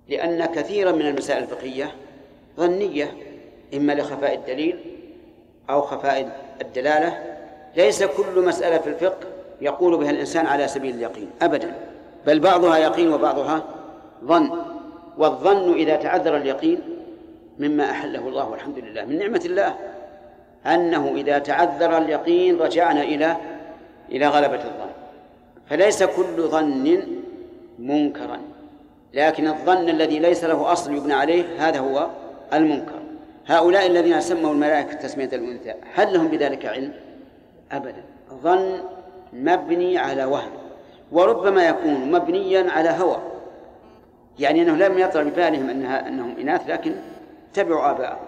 لأن 0.09 0.45
كثيرا 0.45 0.93
من 0.93 1.07
المسائل 1.07 1.43
الفقهية 1.43 1.95
ظنية 2.57 3.17
إما 3.75 3.93
لخفاء 3.93 4.35
الدليل 4.35 4.79
أو 5.71 5.83
خفاء 5.83 6.41
الدلالة. 6.61 7.37
ليس 7.77 8.03
كل 8.03 8.45
مسألة 8.45 8.79
في 8.79 8.87
الفقه 8.87 9.27
يقول 9.61 9.97
بها 9.97 10.11
الإنسان 10.11 10.47
على 10.47 10.69
سبيل 10.69 10.95
اليقين 10.95 11.31
أبدا 11.43 11.75
بل 12.27 12.41
بعضها 12.41 12.79
يقين 12.79 13.13
وبعضها 13.13 13.63
ظن. 14.25 14.51
والظن 15.19 15.73
إذا 15.73 15.97
تعذر 15.97 16.37
اليقين 16.37 16.92
مما 17.59 17.91
أحله 17.91 18.29
الله 18.29 18.49
والحمد 18.49 18.79
لله 18.79 19.05
من 19.05 19.19
نعمة 19.19 19.43
الله 19.45 19.75
أنه 20.67 21.13
إذا 21.17 21.39
تعذر 21.39 21.99
اليقين 21.99 22.59
رجعنا 22.59 23.03
إلى 23.03 23.37
إلى 24.13 24.27
غلبة 24.27 24.55
الظن. 24.55 24.91
فليس 25.71 26.03
كل 26.03 26.43
ظن 26.43 27.03
منكرا 27.79 28.39
لكن 29.15 29.49
الظن 29.49 29.89
الذي 29.89 30.19
ليس 30.19 30.45
له 30.45 30.73
أصل 30.73 30.95
يبنى 30.95 31.15
عليه 31.15 31.45
هذا 31.69 31.79
هو 31.79 32.07
المنكر. 32.53 33.03
هؤلاء 33.47 33.87
الذين 33.87 34.21
سموا 34.21 34.53
الملائكة 34.53 34.93
تسمية 34.93 35.29
الأنثى 35.33 35.75
هل 35.95 36.15
لهم 36.15 36.29
بذلك 36.29 36.67
علم؟ 36.67 36.93
أبدا. 37.73 38.05
ظن 38.43 38.81
مبني 39.33 39.99
على 39.99 40.25
وهم 40.25 40.51
وربما 41.13 41.69
يكون 41.69 42.13
مبنيا 42.13 42.71
على 42.71 42.89
هوى. 42.89 43.19
يعني 44.39 44.63
أنه 44.63 44.77
لم 44.77 44.99
يطرأ 44.99 45.23
ببالهم 45.23 45.71
أنها 45.71 46.09
أنهم 46.09 46.35
إناث 46.41 46.71
لكن 46.71 46.95
تبعوا 47.55 47.91
آباءهم. 47.91 48.19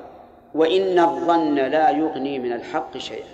وإن 0.55 0.99
الظن 0.99 1.55
لا 1.55 1.91
يغني 1.91 2.39
من 2.39 2.53
الحق 2.53 2.99
شيئا. 2.99 3.27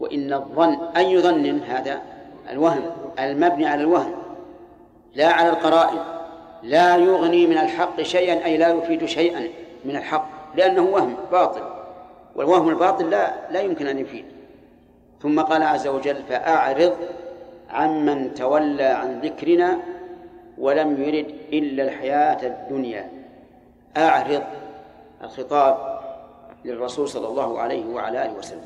وإن 0.00 0.32
الظن 0.32 0.78
أي 0.96 1.18
ظن 1.18 1.60
هذا؟ 1.60 2.02
الوهم 2.50 2.82
المبني 3.18 3.66
على 3.66 3.80
الوهم 3.80 4.14
لا 5.14 5.26
على 5.26 5.48
القرائن. 5.48 5.98
لا 6.62 6.96
يغني 6.96 7.46
من 7.46 7.58
الحق 7.58 8.02
شيئا 8.02 8.44
أي 8.44 8.56
لا 8.56 8.68
يفيد 8.68 9.04
شيئا 9.04 9.48
من 9.84 9.96
الحق 9.96 10.28
لأنه 10.54 10.82
وهم 10.82 11.16
باطل. 11.32 11.62
والوهم 12.36 12.68
الباطل 12.68 13.10
لا 13.10 13.34
لا 13.50 13.60
يمكن 13.60 13.86
أن 13.86 13.98
يفيد. 13.98 14.24
ثم 15.22 15.40
قال 15.40 15.62
عز 15.62 15.86
وجل 15.86 16.16
فأعرض 16.28 16.96
عمن 17.70 18.34
تولى 18.34 18.84
عن 18.84 19.20
ذكرنا 19.20 19.78
ولم 20.58 21.02
يرد 21.02 21.34
إلا 21.52 21.82
الحياة 21.82 22.46
الدنيا. 22.46 23.10
أعرض. 23.96 24.42
الخطاب 25.24 26.00
للرسول 26.64 27.08
صلى 27.08 27.28
الله 27.28 27.60
عليه 27.60 27.86
وعلى 27.86 28.24
آله 28.24 28.32
وسلم. 28.32 28.64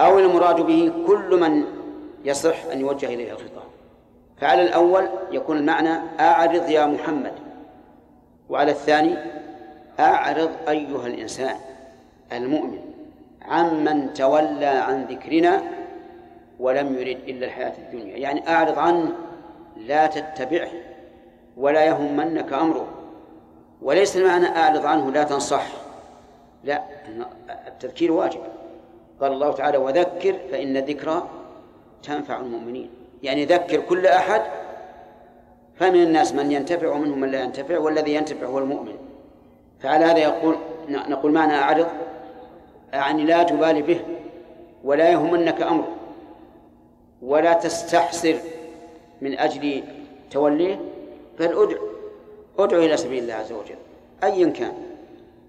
أو 0.00 0.18
المراد 0.18 0.60
به 0.60 0.92
كل 1.06 1.40
من 1.40 1.64
يصح 2.24 2.64
أن 2.72 2.80
يوجه 2.80 3.06
إليه 3.06 3.32
الخطاب. 3.32 3.70
فعلى 4.40 4.62
الأول 4.62 5.08
يكون 5.30 5.56
المعنى 5.56 6.00
أعرض 6.20 6.68
يا 6.68 6.86
محمد. 6.86 7.32
وعلى 8.50 8.70
الثاني 8.70 9.16
أعرض 10.00 10.50
أيها 10.68 11.06
الإنسان 11.06 11.56
المؤمن 12.32 12.80
عمن 13.42 14.12
تولى 14.14 14.66
عن 14.66 15.04
ذكرنا 15.04 15.62
ولم 16.60 16.98
يرد 16.98 17.18
إلا 17.28 17.46
الحياة 17.46 17.72
الدنيا. 17.78 18.16
يعني 18.16 18.48
أعرض 18.48 18.78
عنه 18.78 19.12
لا 19.76 20.06
تتبعه 20.06 20.70
ولا 21.56 21.84
يهمنك 21.84 22.52
أمره. 22.52 22.86
وليس 23.82 24.16
المعنى 24.16 24.46
أعرض 24.46 24.86
عنه 24.86 25.10
لا 25.10 25.22
تنصح. 25.22 25.66
لا 26.64 26.82
التذكير 27.68 28.12
واجب. 28.12 28.40
قال 29.20 29.32
الله 29.32 29.52
تعالى 29.52 29.78
وذكر 29.78 30.36
فإن 30.50 30.76
الذكرى 30.76 31.28
تنفع 32.02 32.36
المؤمنين. 32.36 32.90
يعني 33.22 33.44
ذكر 33.44 33.80
كل 33.80 34.06
أحد 34.06 34.42
فمن 35.76 36.02
الناس 36.02 36.34
من 36.34 36.52
ينتفع 36.52 36.88
ومنهم 36.88 37.20
من 37.20 37.30
لا 37.30 37.42
ينتفع 37.42 37.78
والذي 37.78 38.14
ينتفع 38.14 38.46
هو 38.46 38.58
المؤمن. 38.58 38.96
فعلى 39.80 40.04
هذا 40.04 40.18
يقول 40.18 40.56
نقول 40.88 41.32
معنى 41.32 41.54
أعرض 41.54 41.86
يعني 42.92 43.24
لا 43.24 43.42
تبالي 43.42 43.82
به 43.82 44.00
ولا 44.84 45.10
يهمنك 45.10 45.62
أمره 45.62 45.88
ولا 47.22 47.52
تستحسر 47.52 48.36
من 49.20 49.38
أجل 49.38 49.82
توليه 50.30 50.80
بل 51.38 51.62
ادع 51.62 51.76
ادع 52.58 52.76
إلى 52.76 52.96
سبيل 52.96 53.22
الله 53.22 53.34
عز 53.34 53.52
وجل 53.52 53.76
أيا 54.24 54.50
كان. 54.50 54.72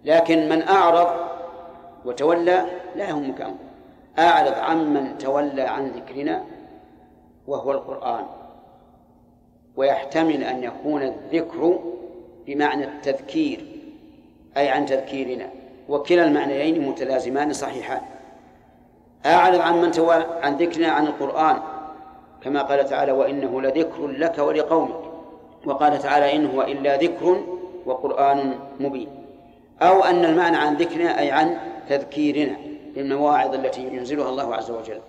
لكن 0.06 0.50
من 0.50 0.62
أعرض 0.62 1.08
وتولى 2.06 2.66
لا 2.96 3.10
يهمك 3.10 3.42
أمره 3.42 3.56
أعرض 4.20 4.54
عمن 4.54 5.18
تولى 5.18 5.62
عن 5.62 5.88
ذكرنا 5.88 6.44
وهو 7.48 7.72
القرآن. 7.72 8.26
ويحتمل 9.76 10.44
أن 10.44 10.64
يكون 10.64 11.04
الذكر 11.04 11.80
بمعنى 12.48 12.84
التذكير 12.84 13.66
أي 14.58 14.70
عن 14.70 14.86
تذكيرنا. 14.86 15.50
وكلا 15.90 16.24
المعنيين 16.24 16.90
متلازمان 16.90 17.54
صحيحان. 17.54 18.02
أعرض 19.26 19.60
عن 19.60 19.82
من 19.82 19.92
تولى 19.92 20.40
عن 20.42 20.58
ذكرنا 20.58 20.88
عن 20.88 21.08
القرآن 21.08 21.60
كما 22.44 22.62
قال 22.62 22.86
تعالى 22.86 23.12
وإنه 23.12 23.62
لذكر 23.62 24.08
لك 24.08 24.38
ولقومك. 24.38 25.11
وقال 25.66 26.00
تعالى 26.00 26.36
إن 26.36 26.46
هو 26.46 26.62
إلا 26.62 26.98
ذكر 26.98 27.44
وقرآن 27.86 28.60
مبين. 28.80 29.08
أو 29.82 30.04
أن 30.04 30.26
المعنى 30.26 30.58
عن 30.58 30.78
ذكرنا 30.78 31.20
أي 31.20 31.32
عن 31.32 31.58
تذكيرنا 31.90 32.58
للمواعظ 32.96 33.54
التي 33.56 33.82
ينزلها 33.82 34.30
الله 34.30 34.56
عز 34.56 34.72
وجل. 34.72 35.00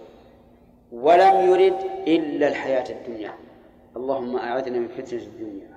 ولم 0.92 1.50
يرد 1.50 1.76
إلا 2.08 2.48
الحياة 2.48 2.84
الدنيا. 2.90 3.34
اللهم 3.96 4.36
أعذنا 4.36 4.78
من 4.78 4.88
فتنة 4.88 5.20
الدنيا. 5.20 5.68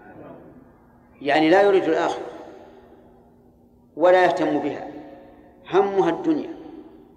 يعني 1.21 1.49
لا 1.49 1.61
يريد 1.61 1.83
الآخرة 1.83 2.25
ولا 3.97 4.23
يهتم 4.23 4.59
بها. 4.59 4.87
همها 5.71 6.09
الدنيا. 6.09 6.55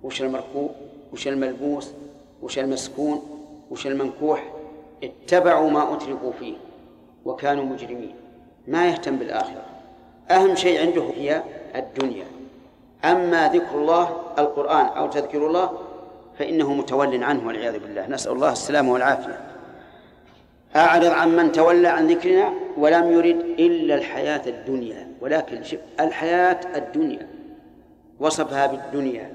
وش 0.03 0.23
المركوب؟ 0.23 0.71
وش 1.13 1.29
الملبوس؟ 1.29 1.93
وش 2.43 2.59
المسكون؟ 2.59 3.23
وش 3.71 3.87
المنكوح؟ 3.87 4.53
اتبعوا 5.05 5.71
ما 5.71 5.95
أتركوا 5.95 6.33
فيه. 6.33 6.55
وكانوا 7.29 7.65
مجرمين. 7.65 8.15
ما 8.69 8.89
يهتم 8.89 9.17
بالآخرة. 9.17 9.63
أهم 10.31 10.55
شيء 10.55 10.81
عنده 10.81 11.03
هي 11.03 11.43
الدنيا. 11.77 12.25
أما 13.05 13.49
ذكر 13.49 13.75
الله 13.75 14.17
القرآن 14.39 14.87
أو 14.87 15.07
تذكر 15.07 15.47
الله 15.47 15.71
فإنه 16.39 16.75
متول 16.75 17.25
عنه 17.25 17.47
والعياذ 17.47 17.79
بالله. 17.79 18.07
نسأل 18.07 18.33
الله 18.33 18.53
السلامة 18.53 18.93
والعافية. 18.93 19.41
أعرض 20.77 21.07
عن 21.07 21.37
من 21.37 21.53
تولى 21.53 21.89
عن 21.89 22.07
ذكرنا 22.07 22.53
ولم 22.79 23.13
يرد 23.13 23.41
إلا 23.59 23.95
الحياة 23.95 24.43
الدنيا. 24.47 25.09
ولكن 25.21 25.63
شف 25.63 25.79
الحياة 26.01 26.61
الدنيا. 26.77 27.29
وصفها 28.21 28.67
بالدنيا. 28.67 29.33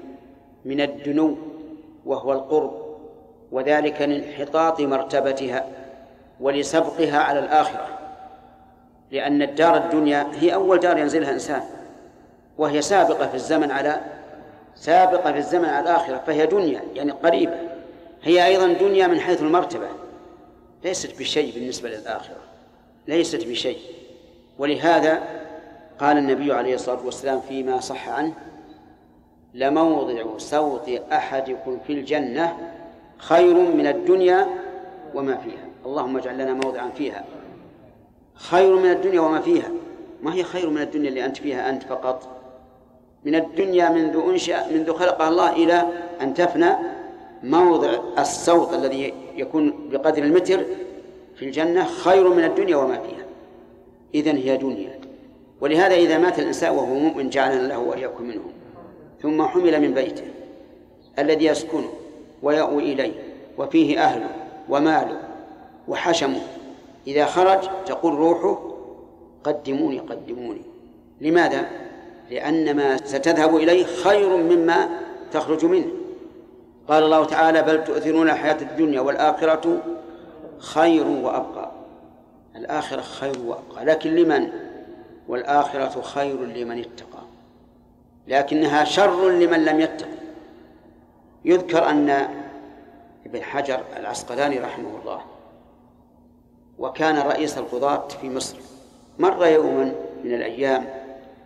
من 0.64 0.80
الدنو 0.80 1.36
وهو 2.06 2.32
القرب. 2.32 2.74
وذلك 3.52 4.02
لانحطاط 4.02 4.80
مرتبتها. 4.80 5.83
ولسبقها 6.40 7.18
على 7.18 7.38
الآخرة. 7.38 7.88
لأن 9.10 9.42
الدار 9.42 9.76
الدنيا 9.76 10.26
هي 10.32 10.54
أول 10.54 10.80
دار 10.80 10.98
ينزلها 10.98 11.30
إنسان 11.30 11.62
وهي 12.58 12.82
سابقة 12.82 13.28
في 13.28 13.34
الزمن 13.34 13.70
على 13.70 14.00
سابقة 14.74 15.32
في 15.32 15.38
الزمن 15.38 15.64
على 15.64 15.90
الآخرة 15.90 16.22
فهي 16.26 16.46
دنيا 16.46 16.82
يعني 16.94 17.10
قريبة. 17.10 17.54
هي 18.22 18.46
أيضا 18.46 18.72
دنيا 18.72 19.06
من 19.06 19.20
حيث 19.20 19.42
المرتبة. 19.42 19.88
ليست 20.84 21.18
بشيء 21.18 21.54
بالنسبة 21.54 21.88
للآخرة. 21.88 22.36
ليست 23.08 23.46
بشيء. 23.46 23.78
ولهذا 24.58 25.22
قال 25.98 26.18
النبي 26.18 26.52
عليه 26.52 26.74
الصلاة 26.74 27.04
والسلام 27.04 27.40
فيما 27.40 27.80
صح 27.80 28.08
عنه 28.08 28.32
لموضع 29.54 30.38
صوت 30.38 30.88
أحدكم 31.12 31.78
في 31.86 31.92
الجنة 31.92 32.56
خير 33.18 33.54
من 33.54 33.86
الدنيا 33.86 34.46
وما 35.14 35.36
فيها. 35.36 35.63
اللهم 35.86 36.16
اجعل 36.16 36.34
لنا 36.34 36.54
موضعا 36.54 36.90
فيها. 36.90 37.24
خير 38.34 38.76
من 38.76 38.90
الدنيا 38.90 39.20
وما 39.20 39.40
فيها. 39.40 39.70
ما 40.22 40.34
هي 40.34 40.42
خير 40.42 40.70
من 40.70 40.82
الدنيا 40.82 41.08
اللي 41.08 41.24
أنت 41.24 41.36
فيها؟ 41.36 41.70
أنت 41.70 41.82
فقط. 41.82 42.28
من 43.24 43.34
الدنيا 43.34 43.88
منذ 43.88 44.22
أنشأ 44.28 44.72
منذ 44.72 44.92
خلقها 44.92 45.28
الله 45.28 45.52
إلى 45.52 45.88
أن 46.20 46.34
تفنى 46.34 46.70
موضع 47.42 47.90
الصوت 48.18 48.74
الذي 48.74 49.14
يكون 49.36 49.88
بقدر 49.92 50.22
المتر 50.22 50.64
في 51.36 51.44
الجنة 51.44 51.84
خير 51.84 52.28
من 52.28 52.44
الدنيا 52.44 52.76
وما 52.76 52.98
فيها. 52.98 53.24
إذن 54.14 54.36
هي 54.36 54.56
دنيا. 54.56 55.00
ولهذا 55.60 55.94
إذا 55.94 56.18
مات 56.18 56.38
الإنسان 56.38 56.74
وهو 56.74 56.94
مؤمن 56.94 57.30
جعلنا 57.30 57.68
له 57.68 57.78
وإياكم 57.78 58.24
منهم 58.24 58.52
ثم 59.22 59.42
حمل 59.42 59.80
من 59.80 59.94
بيته 59.94 60.24
الذي 61.18 61.44
يسكنه 61.44 61.90
ويأوي 62.42 62.92
إليه 62.92 63.12
وفيه 63.58 63.98
أهله 64.04 64.30
وماله 64.68 65.20
وحشمه 65.88 66.40
إذا 67.06 67.26
خرج 67.26 67.68
تقول 67.86 68.14
روحه 68.14 68.74
قدموني 69.44 69.98
قدموني. 69.98 70.62
لماذا؟ 71.20 71.66
لأن 72.30 72.76
ما 72.76 72.96
ستذهب 72.96 73.56
إليه 73.56 73.84
خير 73.84 74.36
مما 74.36 74.88
تخرج 75.32 75.64
منه. 75.64 75.88
قال 76.88 77.02
الله 77.02 77.24
تعالى 77.24 77.62
بل 77.62 77.84
تؤثرون 77.84 78.30
الحياة 78.30 78.60
الدنيا 78.60 79.00
والآخرة 79.00 79.82
خير 80.58 81.06
وأبقى. 81.06 81.70
الآخرة 82.56 83.00
خير 83.00 83.38
وأبقى. 83.46 83.84
لكن 83.84 84.14
لمن؟ 84.14 84.48
والآخرة 85.28 86.00
خير 86.00 86.40
لمن 86.44 86.78
اتقى. 86.78 87.22
لكنها 88.28 88.84
شر 88.84 89.30
لمن 89.30 89.64
لم 89.64 89.80
يتق. 89.80 90.08
يذكر 91.44 91.90
أن 91.90 92.28
ابن 93.26 93.42
حجر 93.42 93.80
العسقلاني 93.96 94.58
رحمه 94.58 94.90
الله 95.02 95.20
وكان 96.78 97.18
رئيس 97.18 97.58
القضاة 97.58 98.08
في 98.08 98.30
مصر. 98.30 98.56
مر 99.18 99.46
يوما 99.46 99.94
من 100.24 100.34
الأيام 100.34 100.86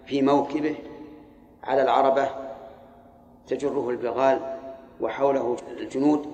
في 0.06 0.22
موكبه 0.22 0.74
على 1.64 1.82
العربة 1.82 2.30
تجره 3.46 3.90
البغال 3.90 4.56
وحوله 5.00 5.56
الجنود 5.78 6.26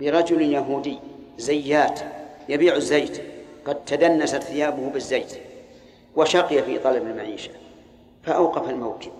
برجل 0.00 0.42
يهودي 0.42 0.98
زيات 1.38 2.00
يبيع 2.48 2.74
الزيت 2.76 3.22
قد 3.64 3.84
تدنست 3.84 4.42
ثيابه 4.42 4.88
بالزيت 4.88 5.32
وشقي 6.16 6.62
في 6.62 6.78
طلب 6.78 7.02
المعيشة. 7.02 7.50
فأوقف 8.22 8.70
الموكب 8.70 9.12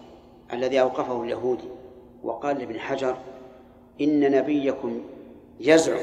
الذي 0.53 0.80
أوقفه 0.80 1.22
اليهودي 1.22 1.68
وقال 2.24 2.59
لابن 2.59 2.80
حجر 2.80 3.16
إن 4.01 4.20
نبيكم 4.32 5.01
يزعم 5.61 6.01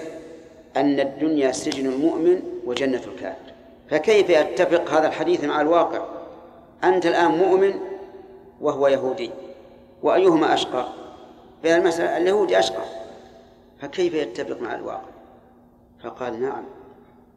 أن 0.77 0.99
الدنيا 0.99 1.51
سجن 1.51 1.85
المؤمن 1.85 2.41
وجنة 2.65 3.01
الكافر. 3.07 3.53
فكيف 3.89 4.29
يتفق 4.29 4.89
هذا 4.89 5.07
الحديث 5.07 5.43
مع 5.43 5.61
الواقع؟ 5.61 6.05
أنت 6.83 7.05
الآن 7.05 7.31
مؤمن 7.31 7.73
وهو 8.61 8.87
يهودي 8.87 9.31
وأيهما 10.03 10.53
أشقى؟ 10.53 10.87
في 11.61 11.75
المسألة 11.75 12.17
اليهودي 12.17 12.59
أشقى. 12.59 12.83
فكيف 13.81 14.13
يتفق 14.13 14.61
مع 14.61 14.75
الواقع؟ 14.75 15.09
فقال 16.03 16.41
نعم. 16.41 16.63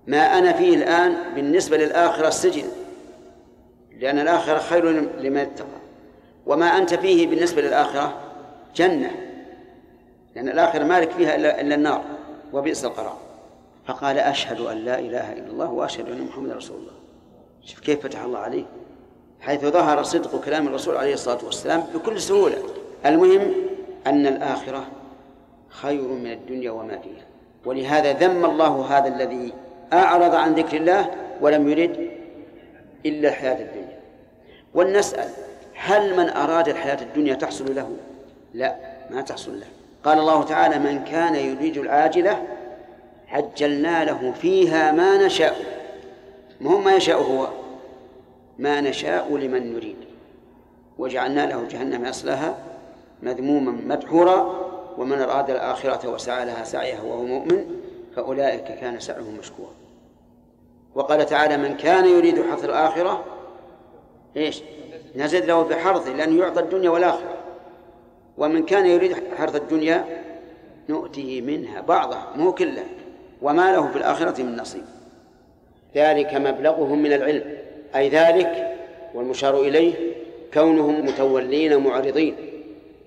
ما 0.06 0.38
أنا 0.38 0.52
فيه 0.52 0.76
الآن 0.76 1.16
بالنسبة 1.34 1.76
للآخرة 1.76 2.28
السجن 2.28 2.64
لأن 4.00 4.18
الآخرة 4.18 4.58
خير 4.58 4.90
لمن 5.20 5.36
اتقى. 5.36 5.66
وما 6.46 6.66
أنت 6.66 6.94
فيه 6.94 7.26
بالنسبة 7.26 7.62
للآخرة 7.62 8.14
جنة 8.76 9.10
لأن 10.36 10.48
الآخرة 10.48 10.84
مالك 10.84 11.10
فيها 11.10 11.36
إلا 11.36 11.74
النار 11.74 12.04
وبئس 12.52 12.84
القرار. 12.84 13.25
فقال 13.86 14.18
أشهد 14.18 14.60
أن 14.60 14.76
لا 14.76 14.98
إله 14.98 15.32
إلا 15.32 15.50
الله 15.50 15.70
وأشهد 15.70 16.10
أن 16.10 16.20
محمدا 16.20 16.54
رسول 16.54 16.76
الله. 16.76 16.92
شوف 17.64 17.80
كيف 17.80 18.00
فتح 18.00 18.22
الله 18.22 18.38
عليه 18.38 18.64
حيث 19.40 19.64
ظهر 19.64 20.02
صدق 20.02 20.44
كلام 20.44 20.66
الرسول 20.66 20.96
عليه 20.96 21.14
الصلاة 21.14 21.44
والسلام 21.44 21.84
بكل 21.94 22.20
سهولة. 22.20 22.56
المهم 23.06 23.52
أن 24.06 24.26
الآخرة 24.26 24.86
خير 25.68 26.02
من 26.02 26.32
الدنيا 26.32 26.70
وما 26.70 26.98
فيها. 26.98 27.26
ولهذا 27.64 28.12
ذم 28.12 28.44
الله 28.44 28.86
هذا 28.98 29.08
الذي 29.08 29.52
أعرض 29.92 30.34
عن 30.34 30.54
ذكر 30.54 30.76
الله 30.76 31.10
ولم 31.40 31.68
يرد 31.68 32.10
إلا 33.06 33.28
الحياة 33.28 33.60
الدنيا. 33.60 33.98
ولنسأل 34.74 35.28
هل 35.74 36.16
من 36.16 36.28
أراد 36.28 36.68
الحياة 36.68 37.02
الدنيا 37.02 37.34
تحصل 37.34 37.74
له؟ 37.74 37.90
لا 38.54 38.76
ما 39.10 39.20
تحصل 39.20 39.60
له. 39.60 39.66
قال 40.04 40.18
الله 40.18 40.42
تعالى 40.44 40.78
من 40.78 41.04
كان 41.04 41.34
يريد 41.34 41.76
العاجلة 41.76 42.42
عجلنا 43.28 44.04
له 44.04 44.32
فيها 44.32 44.92
ما 44.92 45.26
نشاء. 45.26 45.56
ما 46.60 46.70
هو 46.70 46.78
ما 46.78 46.94
يشاء 46.94 47.22
هو؟ 47.22 47.48
ما 48.58 48.80
نشاء 48.80 49.36
لمن 49.36 49.74
نريد. 49.74 49.96
وجعلنا 50.98 51.46
له 51.46 51.66
جهنم 51.70 52.04
يصلها 52.06 52.58
مذموما 53.22 53.72
مدحورا 53.86 54.66
ومن 54.98 55.20
أراد 55.20 55.50
الآخرة 55.50 56.08
وسعى 56.08 56.44
لها 56.44 56.64
سعيها 56.64 57.02
وهو 57.02 57.22
مؤمن 57.22 57.66
فأولئك 58.16 58.64
كان 58.64 59.00
سعيهم 59.00 59.36
مشكورا. 59.38 59.72
وقال 60.94 61.26
تعالى 61.26 61.56
من 61.56 61.76
كان 61.76 62.04
يريد 62.04 62.42
حظ 62.42 62.64
الآخرة 62.64 63.24
إيش؟ 64.36 64.62
نزد 65.16 65.44
له 65.44 65.62
بحرثه 65.62 66.12
لأنه 66.12 66.40
يعطى 66.40 66.60
الدنيا 66.60 66.90
والآخرة. 66.90 67.34
ومن 68.38 68.64
كان 68.64 68.86
يريد 68.86 69.16
حرث 69.38 69.56
الدنيا 69.56 70.22
نؤتيه 70.88 71.40
منها 71.40 71.80
بعضها 71.80 72.32
مو 72.36 72.52
كلها 72.52 72.84
وما 73.46 73.72
له 73.72 73.88
في 73.88 73.96
الآخرة 73.96 74.42
من 74.42 74.56
نصيب. 74.56 74.82
ذلك 75.96 76.34
مبلغهم 76.34 77.02
من 77.02 77.12
العلم. 77.12 77.44
أي 77.96 78.08
ذلك 78.08 78.76
والمشار 79.14 79.60
إليه 79.60 79.94
كونهم 80.54 81.06
متولين 81.06 81.76
معرضين 81.76 82.36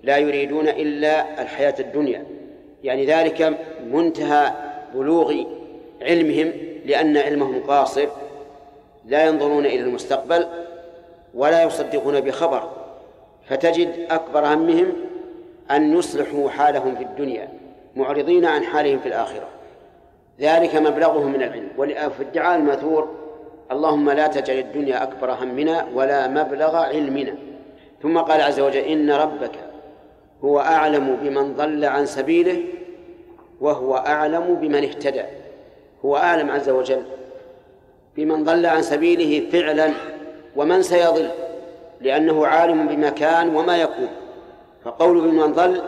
لا 0.04 0.18
يريدون 0.18 0.68
إلا 0.68 1.42
الحياة 1.42 1.76
الدنيا. 1.80 2.26
يعني 2.84 3.06
ذلك 3.06 3.58
منتهى 3.92 4.54
بلوغ 4.94 5.36
علمهم 6.02 6.52
لأن 6.86 7.18
علمهم 7.18 7.64
قاصر 7.68 8.08
لا 9.06 9.26
ينظرون 9.26 9.66
إلى 9.66 9.80
المستقبل 9.80 10.48
ولا 11.34 11.64
يصدقون 11.64 12.20
بخبر. 12.20 12.70
فتجد 13.50 14.06
أكبر 14.10 14.46
همهم 14.46 14.94
أن 15.72 15.98
يصلحوا 15.98 16.50
حالهم 16.50 16.96
في 16.96 17.04
الدنيا 17.04 17.50
معرضين 17.96 18.46
عن 18.46 18.64
حالهم 18.64 19.00
في 19.00 19.08
الآخرة. 19.08 19.59
ذلك 20.40 20.76
مبلغهم 20.76 21.32
من 21.32 21.44
العلم. 21.44 21.70
وفي 21.78 22.22
الدعاء 22.22 22.58
الماثور 22.58 23.10
اللهم 23.72 24.10
لا 24.10 24.28
تجعل 24.28 24.58
الدنيا 24.58 25.04
أكبر 25.04 25.32
همنا 25.32 25.88
ولا 25.94 26.28
مبلغ 26.28 26.76
علمنا. 26.76 27.36
ثم 28.02 28.18
قال 28.18 28.42
عز 28.42 28.60
وجل 28.60 28.80
إن 28.80 29.12
ربك 29.12 29.52
هو 30.44 30.60
أعلم 30.60 31.18
بمن 31.22 31.54
ضل 31.54 31.86
عن 31.86 32.06
سبيله 32.06 32.64
وهو 33.62 33.96
أعلم 33.96 34.56
بمن 34.56 34.84
اهتدى. 34.84 35.24
هو 36.06 36.18
أعلم 36.18 36.52
عز 36.52 36.70
وجل 36.70 37.02
بمن 38.18 38.44
ضل 38.44 38.66
عن 38.66 38.82
سبيله 38.82 39.50
فعلا 39.50 39.92
ومن 40.56 40.82
سيضل 40.82 41.30
لأنه 42.02 42.48
عالم 42.48 42.88
بما 42.88 43.10
كان 43.10 43.56
وما 43.56 43.78
يكون. 43.78 44.10
فقول 44.84 45.22
بمن 45.22 45.54
ضل 45.54 45.82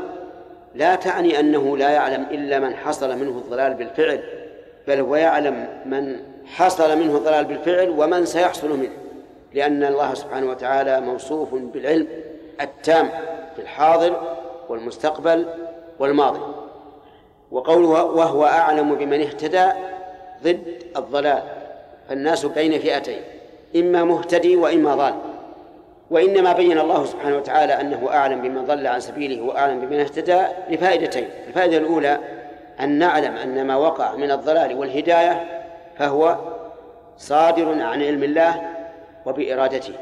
لا 0.75 0.95
تعني 0.95 1.39
أنه 1.39 1.77
لا 1.77 1.89
يعلم 1.89 2.25
إلا 2.31 2.59
من 2.59 2.75
حصل 2.75 3.17
منه 3.17 3.29
الضلال 3.29 3.73
بالفعل. 3.73 4.23
بل 4.88 4.99
هو 4.99 5.15
يعلم 5.15 5.67
من 5.86 6.19
حصل 6.45 6.97
منه 6.97 7.17
الضلال 7.17 7.45
بالفعل 7.45 7.89
ومن 7.89 8.25
سيحصل 8.25 8.69
منه 8.79 8.91
لأن 9.53 9.84
الله 9.84 10.13
سبحانه 10.13 10.49
وتعالى 10.49 11.01
موصوف 11.01 11.53
بالعلم 11.53 12.07
التام 12.61 13.09
في 13.55 13.61
الحاضر 13.61 14.38
والمستقبل 14.69 15.45
والماضي. 15.99 16.39
وقوله 17.51 18.03
وهو 18.03 18.45
أعلم 18.45 18.95
بمن 18.95 19.21
اهتدى 19.21 19.67
ضد 20.43 20.84
الضلال 20.97 21.43
فالناس 22.09 22.45
بين 22.45 22.79
فئتين 22.79 23.21
إما 23.75 24.03
مهتدي 24.03 24.55
وإما 24.55 24.95
ضال. 24.95 25.13
وإنما 26.11 26.53
بين 26.53 26.79
الله 26.79 27.05
سبحانه 27.05 27.38
وتعالى 27.38 27.82
أنه 27.82 28.09
أعلم 28.09 28.41
بمن 28.41 28.65
ضل 28.65 28.88
عن 28.88 28.99
سبيله 28.99 29.41
وأعلم 29.41 29.79
بمن 29.79 29.99
اهتدى 29.99 30.41
لفائدتين 30.69 31.29
الفائدة 31.47 31.77
الأولى 31.77 32.19
أن 32.80 32.89
نعلم 32.89 33.36
أن 33.36 33.67
ما 33.67 33.76
وقع 33.76 34.15
من 34.15 34.32
الضلال 34.32 34.76
والهداية 34.76 35.63
فهو 35.97 36.38
صادر 37.17 37.69
عن 37.69 38.03
علم 38.03 38.24
الله 38.24 38.61
وبإرادته. 39.26 39.93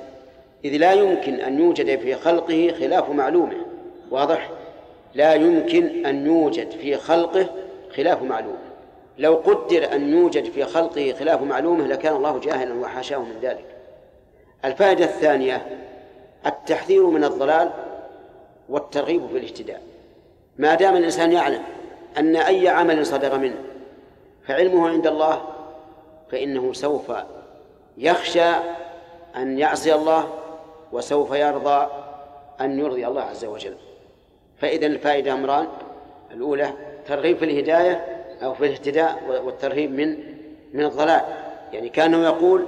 إذ 0.66 0.78
لا 0.78 0.94
يمكن 0.94 1.36
أن 1.40 1.60
يوجد 1.60 2.00
في 2.00 2.16
خلقه 2.16 2.74
خلاف 2.80 3.10
معلومة 3.10 3.56
واضح؟ 4.12 4.50
لا 5.14 5.34
يمكن 5.34 6.06
أن 6.06 6.26
يوجد 6.26 6.72
في 6.72 6.96
خلقه 6.96 7.50
خلاف 7.96 8.22
معلومة. 8.22 8.58
لو 9.18 9.36
قدر 9.36 9.94
أن 9.94 10.14
يوجد 10.14 10.44
في 10.44 10.66
خلقه 10.66 11.14
خلاف 11.20 11.42
معلومة 11.42 11.88
لكان 11.88 12.16
الله 12.16 12.40
جاهلا 12.40 12.74
وحاشاه 12.74 13.18
من 13.18 13.40
ذلك. 13.42 13.66
الفائدة 14.66 15.06
الثانية 15.06 15.68
التحذير 16.46 17.06
من 17.06 17.24
الضلال 17.24 17.70
والترغيب 18.70 19.28
في 19.28 19.38
الاهتداء. 19.38 19.82
ما 20.58 20.76
دام 20.76 20.96
الإنسان 20.96 21.32
يعلم 21.32 21.62
أن 22.18 22.36
أي 22.36 22.68
عمل 22.68 23.06
صدر 23.06 23.38
منه 23.38 23.58
فعلمه 24.48 24.90
عند 24.90 25.08
الله 25.08 25.42
فإنه 26.32 26.74
سوف 26.74 27.12
يخشى 27.98 28.50
أن 29.36 29.60
يعصي 29.60 29.94
الله 29.94 30.34
وسوف 30.92 31.32
يرضى 31.32 31.88
أن 32.62 32.80
يرضي 32.80 33.08
الله 33.08 33.22
عز 33.22 33.46
وجل. 33.46 33.76
فإذا 34.58 34.86
الفائدة 34.86 35.34
أمران 35.34 35.68
الأولى 36.32 36.74
ترغيب 37.08 37.38
في 37.38 37.46
الهداية 37.46 38.24
أو 38.44 38.54
في 38.54 38.66
الاهتداء 38.66 39.42
والترهيب 39.46 39.92
من 39.92 40.18
من 40.74 40.86
الضلال. 40.86 41.22
يعني 41.74 41.90
كأنه 41.90 42.24
يقول 42.24 42.66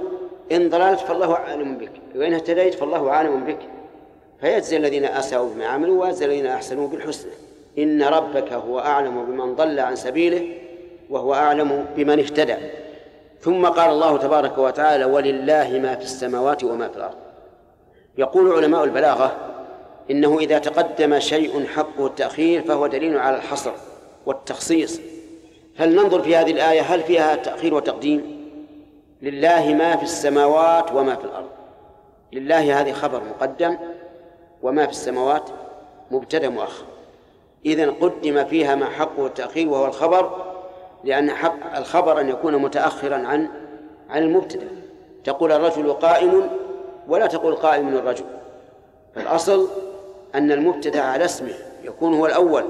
إن 0.52 0.68
ضللت 0.68 1.00
فالله 1.00 1.34
أعلم 1.34 1.78
بك 1.78 1.92
وإن 2.14 2.34
اهتديت 2.34 2.74
فالله 2.74 3.10
عالم 3.10 3.44
بك. 3.44 3.58
فيجزي 4.40 4.76
الذين 4.76 5.04
أساءوا 5.04 5.54
بما 5.54 5.66
عملوا 5.66 6.04
ويجزي 6.04 6.24
الذين 6.24 6.46
أحسنوا 6.46 6.88
بالحسنى. 6.88 7.32
إن 7.78 8.02
ربك 8.02 8.52
هو 8.52 8.78
أعلم 8.78 9.24
بمن 9.24 9.54
ضل 9.54 9.80
عن 9.80 9.96
سبيله 9.96 10.54
وهو 11.10 11.34
أعلم 11.34 11.86
بمن 11.96 12.18
اهتدى. 12.18 12.56
ثم 13.40 13.66
قال 13.66 13.90
الله 13.90 14.16
تبارك 14.16 14.58
وتعالى 14.58 15.04
ولله 15.04 15.80
ما 15.82 15.94
في 15.94 16.04
السماوات 16.04 16.64
وما 16.64 16.88
في 16.88 16.96
الأرض. 16.96 17.16
يقول 18.18 18.52
علماء 18.52 18.84
البلاغة 18.84 19.36
إنه 20.10 20.38
إذا 20.38 20.58
تقدم 20.58 21.18
شيء 21.18 21.66
حقه 21.66 22.06
التأخير 22.06 22.62
فهو 22.62 22.86
دليل 22.86 23.18
على 23.18 23.36
الحصر 23.36 23.72
والتخصيص. 24.26 25.00
فلننظر 25.76 26.22
في 26.22 26.36
هذه 26.36 26.50
الآية؟ 26.50 26.80
هل 26.80 27.00
فيها 27.00 27.36
تأخير 27.36 27.74
وتقديم؟ 27.74 28.42
لله 29.22 29.74
ما 29.74 29.96
في 29.96 30.02
السماوات 30.02 30.92
وما 30.92 31.14
في 31.14 31.24
الأرض. 31.24 31.48
لله 32.32 32.80
هذه 32.80 32.92
خبر 32.92 33.22
مقدم 33.24 33.76
وما 34.62 34.86
في 34.86 34.92
السماوات 34.92 35.50
مبتدأ 36.10 36.48
مؤخر. 36.48 36.91
إذن 37.66 37.90
قدم 37.90 38.44
فيها 38.44 38.74
ما 38.74 38.86
حقه 38.86 39.26
التأخير 39.26 39.68
وهو 39.68 39.86
الخبر 39.86 40.52
لأن 41.04 41.30
حق 41.30 41.76
الخبر 41.76 42.20
أن 42.20 42.28
يكون 42.28 42.56
متأخرا 42.56 43.14
عن 43.14 43.48
عن 44.10 44.22
المبتدأ. 44.22 44.68
تقول 45.24 45.52
الرجل 45.52 45.92
قائم 45.92 46.50
ولا 47.08 47.26
تقول 47.26 47.54
قائم 47.54 47.88
الرجل. 47.88 48.24
فالأصل 49.14 49.68
أن 50.34 50.52
المبتدأ 50.52 51.02
على 51.02 51.24
اسمه 51.24 51.54
يكون 51.84 52.14
هو 52.14 52.26
الأول 52.26 52.64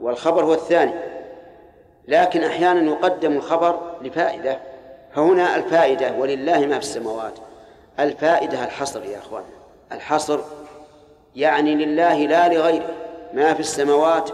والخبر 0.00 0.44
هو 0.44 0.54
الثاني. 0.54 0.94
لكن 2.08 2.44
أحيانا 2.44 2.90
يقدم 2.90 3.32
الخبر 3.32 3.80
لفائدة. 4.02 4.58
فهنا 5.14 5.56
الفائدة 5.56 6.12
ولله 6.18 6.66
ما 6.66 6.74
في 6.74 6.84
السماوات. 6.84 7.38
الفائدة 8.00 8.64
الحصر 8.64 9.04
يا 9.04 9.18
أخوان. 9.18 9.44
الحصر 9.92 10.40
يعني 11.36 11.74
لله 11.74 12.26
لا 12.26 12.48
لغيره. 12.54 12.94
ما 13.34 13.54
في 13.54 13.60
السماوات 13.60 14.30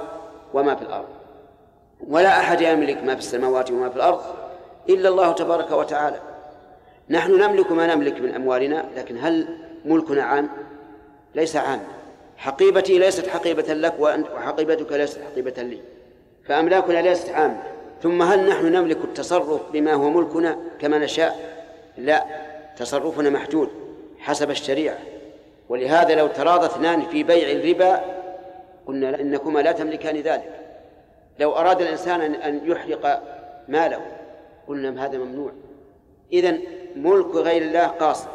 وما 0.55 0.75
في 0.75 0.83
الأرض. 0.83 1.09
ولا 2.09 2.39
أحد 2.39 2.61
يملك 2.61 3.05
ما 3.05 3.15
في 3.15 3.21
السماوات 3.21 3.71
وما 3.71 3.89
في 3.91 3.97
الأرض 3.97 4.21
إلا 4.89 5.09
الله 5.09 5.33
تبارك 5.33 5.71
وتعالى. 5.71 6.21
نحن 7.11 7.41
نملك 7.41 7.73
ما 7.73 7.95
نملك 7.95 8.21
من 8.21 8.35
أموالنا 8.35 8.85
لكن 8.97 9.19
هل 9.19 9.59
ملكنا 9.85 10.23
عام؟ 10.23 10.49
ليس 11.35 11.57
عام. 11.57 11.81
حقيبتي 12.37 12.99
ليست 12.99 13.29
حقيبة 13.29 13.75
لك 13.75 13.95
وحقيبتك 14.01 14.93
ليست 14.93 15.21
حقيبة 15.33 15.63
لي. 15.63 15.79
فأملاكنا 16.47 17.03
ليست 17.03 17.29
عامة. 17.29 17.63
ثم 18.03 18.23
هل 18.23 18.49
نحن 18.49 18.67
نملك 18.73 19.05
التصرف 19.05 19.61
بما 19.73 19.93
هو 19.93 20.11
ملكنا 20.11 20.59
كما 20.81 20.99
نشاء؟ 20.99 21.65
لا 21.99 22.25
تصرفنا 22.79 23.31
محدود 23.31 23.69
حسب 24.19 24.51
الشريعة. 24.51 24.99
ولهذا 25.69 26.15
لو 26.15 26.27
تراضى 26.27 26.67
اثنان 26.67 27.03
في 27.03 27.23
بيع 27.23 27.51
الربا 27.51 28.01
قلنا 28.87 29.21
إنكما 29.21 29.61
لا 29.61 29.73
تملكان 29.73 30.17
ذلك. 30.17 30.51
لو 31.39 31.53
أراد 31.53 31.83
الإنسان 31.83 32.21
أن 32.35 32.61
يحرق 32.65 33.23
ماله 33.69 34.01
قلنا 34.69 35.05
هذا 35.05 35.19
ممنوع. 35.19 35.53
إذن 36.33 36.61
ملك 36.97 37.27
غير 37.27 37.63
الله 37.63 37.87
قاصر 37.87 38.29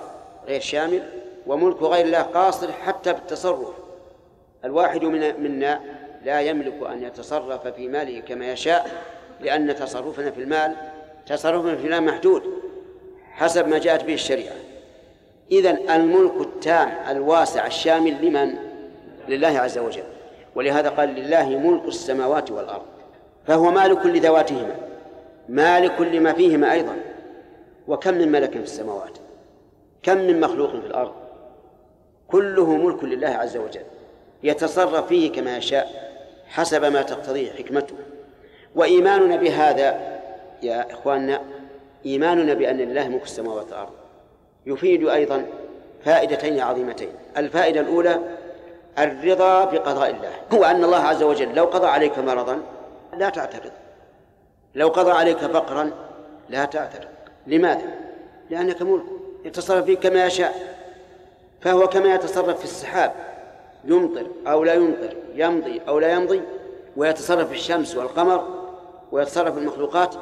غير 0.48 0.62
شامل 0.62 1.04
وملك 1.48 1.82
غير 1.82 2.06
الله 2.06 2.22
قاصر 2.22 2.72
حتى 2.72 3.14
بالتصرف. 3.14 3.74
الواحد 4.66 5.04
من 5.04 5.44
منا 5.44 5.82
لا 6.26 6.42
يملك 6.42 6.90
أن 6.90 7.04
يتصرف 7.04 7.68
في 7.68 7.88
ماله 7.88 8.20
كما 8.20 8.52
يشاء 8.52 8.90
لأن 9.42 9.76
تصرفنا 9.76 10.32
في 10.32 10.42
المال 10.42 10.76
تصرفنا 11.28 11.76
في 11.76 11.86
المال 11.86 12.04
محدود 12.04 12.44
حسب 13.32 13.68
ما 13.68 13.78
جاءت 13.78 14.04
به 14.04 14.14
الشريعة. 14.14 14.56
إذن 15.52 15.90
الملك 15.90 16.42
التام 16.42 16.92
الواسع 17.10 17.68
الشامل 17.68 18.26
لمن؟ 18.26 18.56
لله 19.28 19.60
عز 19.60 19.78
وجل. 19.78 20.04
ولهذا 20.60 20.90
قال 20.90 21.10
لله 21.10 21.50
ملك 21.50 21.86
السماوات 21.88 22.52
والأرض 22.52 22.86
فهو 23.48 23.72
مالك 23.72 24.06
لذواتهما 24.06 24.76
مالك 25.50 26.02
لما 26.02 26.34
فيهما 26.34 26.72
أيضا 26.74 26.96
وكم 27.88 28.14
من 28.14 28.32
ملك 28.32 28.52
في 28.52 28.64
السماوات؟ 28.64 29.18
كم 30.04 30.18
من 30.18 30.40
مخلوق 30.40 30.70
في 30.70 30.76
الأرض؟ 30.88 31.12
كله 32.28 32.76
ملك 32.76 33.04
لله 33.04 33.28
عز 33.28 33.58
وجل 33.58 33.82
يتصرف 34.44 35.08
فيه 35.08 35.32
كما 35.32 35.58
يشاء 35.58 36.14
حسب 36.48 36.86
ما 36.86 37.02
تقتضيه 37.02 37.52
حكمته. 37.52 37.96
وإيماننا 38.76 39.36
بهذا 39.36 40.20
يا 40.64 40.92
إخواننا 40.92 41.42
إيماننا 42.06 42.54
بأن 42.54 42.78
لله 42.78 43.08
ملك 43.08 43.24
السماوات 43.24 43.66
والأرض 43.66 43.94
يفيد 44.66 45.08
أيضا 45.08 45.46
فائدتين 46.06 46.60
عظيمتين. 46.60 47.10
الفائدة 47.38 47.80
الأولى 47.80 48.20
الرضا 49.00 49.66
بقضاء 49.66 50.10
الله. 50.10 50.32
هو 50.54 50.64
أن 50.64 50.84
الله 50.84 50.98
عز 50.98 51.24
وجل 51.24 51.56
لو 51.56 51.66
قضى 51.66 51.88
عليك 51.88 52.20
مرضا 52.20 52.62
لا 53.18 53.30
تعترض. 53.30 53.72
لو 54.76 54.88
قضى 54.88 55.12
عليك 55.12 55.38
فقرا 55.38 55.92
لا 56.50 56.66
تعترض. 56.66 57.08
لماذا؟ 57.48 57.88
لأنك 58.50 58.82
ملك 58.82 59.04
يتصرف 59.46 59.86
فيك 59.86 60.00
كما 60.00 60.26
يشاء. 60.26 60.80
فهو 61.62 61.88
كما 61.88 62.14
يتصرف 62.16 62.58
في 62.58 62.64
السحاب 62.64 63.14
يمطر 63.86 64.28
أو 64.48 64.64
لا 64.64 64.74
يمطر 64.74 65.16
يمضي 65.36 65.82
أو 65.88 66.00
لا 66.00 66.12
يمضي 66.12 66.42
ويتصرف 66.98 67.48
في 67.48 67.56
الشمس 67.56 67.96
والقمر 67.96 68.48
ويتصرف 69.12 69.54
في 69.54 69.60
المخلوقات 69.60 70.16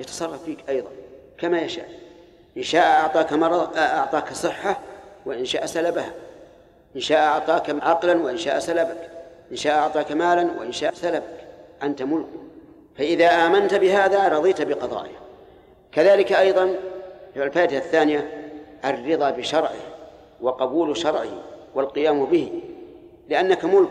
يتصرف 0.00 0.44
فيك 0.44 0.58
أيضا 0.68 0.90
كما 1.38 1.60
يشاء. 1.60 1.88
إن 2.56 2.62
شاء 2.62 2.84
أعطاك 2.84 3.32
مرض 3.32 3.76
أعطاك 3.76 4.32
صحة 4.32 4.80
وإن 5.26 5.44
شاء 5.44 5.66
سلبها. 5.66 6.12
إن 6.96 7.00
شاء 7.00 7.18
أعطاك 7.18 7.76
عقلا 7.82 8.24
وإن 8.24 8.36
شاء 8.36 8.58
سلبك. 8.58 9.10
إن 9.52 9.56
شاء 9.56 9.78
أعطاك 9.78 10.12
مالا 10.12 10.50
وإن 10.60 10.72
شاء 10.72 10.94
سلبك. 10.94 11.46
أنت 11.82 12.02
ملك. 12.02 12.26
فإذا 12.98 13.26
آمنت 13.26 13.74
بهذا 13.74 14.28
رضيت 14.28 14.62
بقضائه. 14.62 15.12
كذلك 15.92 16.32
أيضا 16.32 16.74
الفائدة 17.36 17.78
الثانية 17.78 18.50
الرضا 18.84 19.30
بشرعه 19.30 19.70
وقبول 20.40 20.96
شرعه 20.96 21.42
والقيام 21.74 22.24
به. 22.24 22.62
لأنك 23.28 23.64
ملك. 23.64 23.90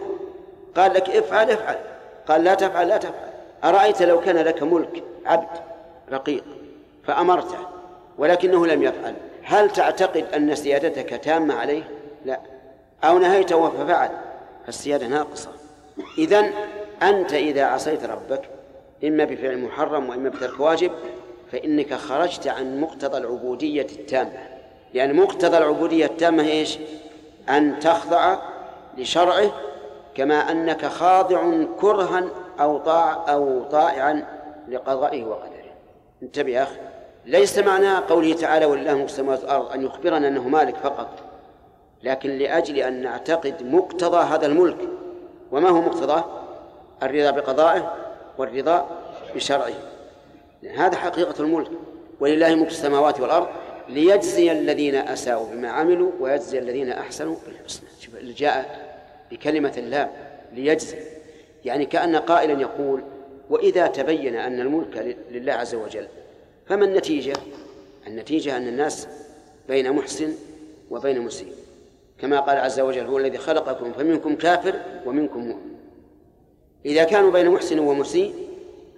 قال 0.76 0.94
لك 0.94 1.10
افعل 1.10 1.52
افعل. 1.52 1.76
قال 2.28 2.44
لا 2.44 2.54
تفعل 2.54 2.88
لا 2.88 2.98
تفعل. 2.98 3.30
أرأيت 3.64 4.02
لو 4.02 4.22
كان 4.22 4.38
لك 4.38 4.64
ملك 4.64 5.04
عبد 5.26 5.50
رقيق 6.12 6.44
فأمرته 7.04 7.58
ولكنه 8.18 8.68
لم 8.68 8.84
يفعل. 8.84 9.16
هل 9.44 9.70
تعتقد 9.70 10.26
أن 10.36 10.56
سيادتك 10.56 11.10
تامة 11.10 11.56
عليه؟ 11.56 11.84
لا. 12.26 12.53
أو 13.04 13.18
نهيته 13.18 13.70
ففعل 13.70 14.10
فالسيادة 14.66 15.08
ناقصة. 15.08 15.50
إذن 16.18 16.52
أنت 17.04 17.34
إذا 17.34 17.66
عصيت 17.66 18.04
ربك 18.04 18.42
إما 19.04 19.24
بفعل 19.24 19.58
محرم 19.58 20.10
وإما 20.10 20.30
بترك 20.30 20.60
واجب 20.60 20.92
فإنك 21.52 21.94
خرجت 21.94 22.48
عن 22.48 22.82
مقتضى 22.82 23.18
العبودية 23.18 23.82
التامة. 23.82 24.48
لأن 24.94 25.16
مقتضى 25.16 25.58
العبودية 25.58 26.06
التامة 26.06 26.44
إيش؟ 26.44 26.78
أن 27.50 27.80
تخضع 27.80 28.38
لشرعه 28.98 29.52
كما 30.16 30.52
أنك 30.52 30.86
خاضع 30.86 31.64
كرها 31.80 32.24
أو 32.60 32.78
طاع 32.78 33.26
أو 33.34 33.64
طائعا 33.64 34.26
لقضائه 34.68 35.24
وقدره. 35.24 35.74
انتبه 36.24 36.52
يا 36.52 36.64
أخي. 36.64 36.78
ليس 37.26 37.60
معنى 37.60 37.96
قوله 37.96 38.34
تعالى 38.34 38.66
ولله 38.66 39.04
السماوات 39.04 39.40
والأرض 39.40 39.72
أن 39.72 39.86
يخبرنا 39.86 40.28
أنه 40.28 40.48
مالك 40.48 40.76
فقط. 40.76 41.33
لكن 42.04 42.30
لأجل 42.30 42.78
أن 42.78 43.02
نعتقد 43.02 43.64
مقتضى 43.64 44.18
هذا 44.18 44.46
الملك. 44.46 44.78
وما 45.52 45.70
هو 45.70 45.82
مقتضاه 45.82 46.26
الرضا 47.04 47.32
بقضائه 47.32 47.96
والرضا 48.38 49.02
بشرعه. 49.36 49.74
هذا 50.76 50.96
حقيقة 50.96 51.44
الملك. 51.44 51.72
ولله 52.20 52.56
ملك 52.56 52.68
السماوات 52.68 53.20
والأرض 53.20 53.48
ليجزي 53.90 54.52
الذين 54.52 54.96
أساءوا 54.96 55.48
بما 55.54 55.70
عملوا 55.70 56.12
ويجزي 56.20 56.60
الذين 56.60 56.92
أحسنوا 56.92 57.36
بالحسنى. 57.46 57.90
جاء 58.34 58.90
بكلمة 59.32 59.74
اللام 59.78 60.12
ليجزي. 60.54 60.98
يعني 61.66 61.86
كأن 61.86 62.16
قائلا 62.16 62.62
يقول 62.62 63.02
وإذا 63.50 63.88
تبين 63.88 64.36
أن 64.36 64.60
الملك 64.60 65.18
لله 65.32 65.54
عز 65.54 65.76
وجل 65.76 66.08
فما 66.66 66.86
النتيجة؟ 66.86 67.34
النتيجة 68.08 68.58
أن 68.58 68.68
الناس 68.68 69.08
بين 69.68 69.92
محسن 69.92 70.34
وبين 70.92 71.22
مسيء. 71.22 71.54
كما 72.24 72.40
قال 72.40 72.58
عز 72.58 72.80
وجل 72.80 73.06
هو 73.06 73.18
الذي 73.18 73.38
خلقكم 73.38 73.92
فمنكم 73.92 74.36
كافر 74.36 74.76
ومنكم 75.06 75.40
مؤمن. 75.40 75.76
إذا 76.86 77.04
كانوا 77.04 77.32
بين 77.32 77.50
محسن 77.50 77.80
ومسيء 77.80 78.34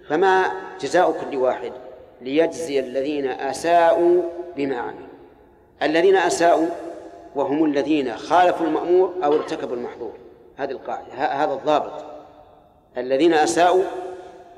فما 0.08 0.44
جزاء 0.80 1.12
كل 1.12 1.36
واحد؟ 1.36 1.72
ليجزي 2.20 2.80
الذين 2.80 3.26
أساءوا 3.26 4.22
بما 4.56 4.76
عملوا. 4.76 5.06
الذين 5.82 6.16
أساءوا 6.16 6.66
وهم 7.34 7.64
الذين 7.64 8.16
خالفوا 8.16 8.66
المأمور 8.66 9.14
أو 9.24 9.32
ارتكبوا 9.32 9.76
المحظور. 9.76 10.12
هذه 10.56 10.70
القاعدة 10.70 11.12
هذا 11.12 11.52
الضابط. 11.52 12.04
الذين 12.96 13.34
أساءوا 13.34 13.84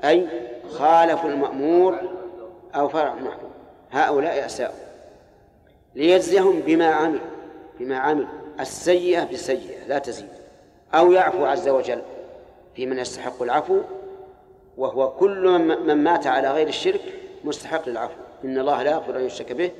أي 0.03 0.27
خالفوا 0.71 1.29
المأمور 1.29 1.95
أو 2.75 2.89
فرع 2.89 3.13
المحظور. 3.13 3.49
هؤلاء 3.91 4.45
أساءوا. 4.45 4.75
ليجزيهم 5.95 6.59
بما 6.59 6.85
عملوا 6.85 7.27
بما 7.79 7.97
عملوا. 7.97 8.38
السيئة 8.59 9.23
بالسيئة 9.23 9.87
لا 9.87 9.99
تزيد. 9.99 10.29
أو 10.93 11.11
يعفو 11.11 11.45
عز 11.45 11.69
وجل 11.69 12.01
في 12.75 12.85
من 12.85 12.99
يستحق 12.99 13.43
العفو 13.43 13.81
وهو 14.77 15.11
كل 15.11 15.59
من 15.59 16.03
مات 16.03 16.27
على 16.27 16.51
غير 16.51 16.67
الشرك 16.67 17.01
مستحق 17.43 17.89
للعفو. 17.89 18.13
إن 18.43 18.57
الله 18.57 18.83
لا 18.83 18.91
يغفر 18.91 19.17
أن 19.17 19.25
يشرك 19.25 19.51
به 19.51 19.71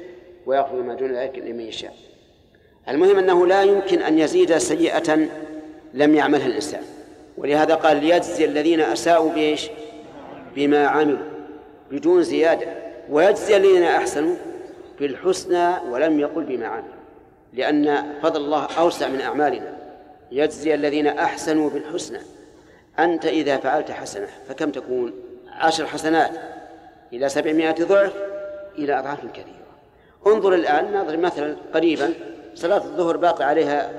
ويغفر 0.46 0.76
ما 0.76 0.94
دون 0.94 1.12
ذلك 1.12 1.38
لمن 1.38 1.60
يشاء. 1.60 1.94
المهم 2.90 3.18
أنه 3.18 3.48
لا 3.48 3.64
يمكن 3.64 4.02
أن 4.02 4.20
يزيد 4.20 4.58
سيئة 4.58 5.28
لم 5.94 6.16
يعملها 6.16 6.48
الإنسان. 6.48 6.84
ولهذا 7.38 7.76
قال 7.76 7.98
ليجزي 7.98 8.46
الذين 8.46 8.82
أساءوا 8.82 9.32
بإيش؟ 9.32 9.70
بما 10.56 10.88
عملوا 10.88 11.26
بدون 11.92 12.24
زيادة. 12.24 12.68
ويجزي 13.10 13.58
الذين 13.58 13.84
أحسنوا 13.84 14.36
بالحسنى 15.00 15.74
ولم 15.90 16.20
يقل 16.20 16.44
بما 16.44 16.68
عملوا. 16.68 16.99
لأن 17.54 18.14
فضل 18.22 18.42
الله 18.42 18.66
أوسع 18.78 19.08
من 19.08 19.22
أعمالنا. 19.22 19.78
يجزي 20.32 20.74
الذين 20.74 21.08
أحسنوا 21.08 21.70
بالحسنى. 21.70 22.20
أنت 23.00 23.26
إذا 23.26 23.58
فعلت 23.58 23.92
حسنة 23.92 24.28
فكم 24.48 24.72
تكون؟ 24.72 25.14
عشر 25.48 25.86
حسنات. 25.86 26.32
إلى 27.14 27.30
سبعمائة 27.30 27.84
ضعف 27.84 28.14
إلى 28.78 29.00
أضعاف 29.00 29.20
كثيرة. 29.26 29.60
انظر 30.28 30.54
الآن 30.54 30.94
نضرب 30.94 31.20
مثلا 31.20 31.56
قريبا 31.74 32.14
صلاة 32.56 32.78
الظهر 32.78 33.18
باقي 33.18 33.44
عليها 33.44 33.92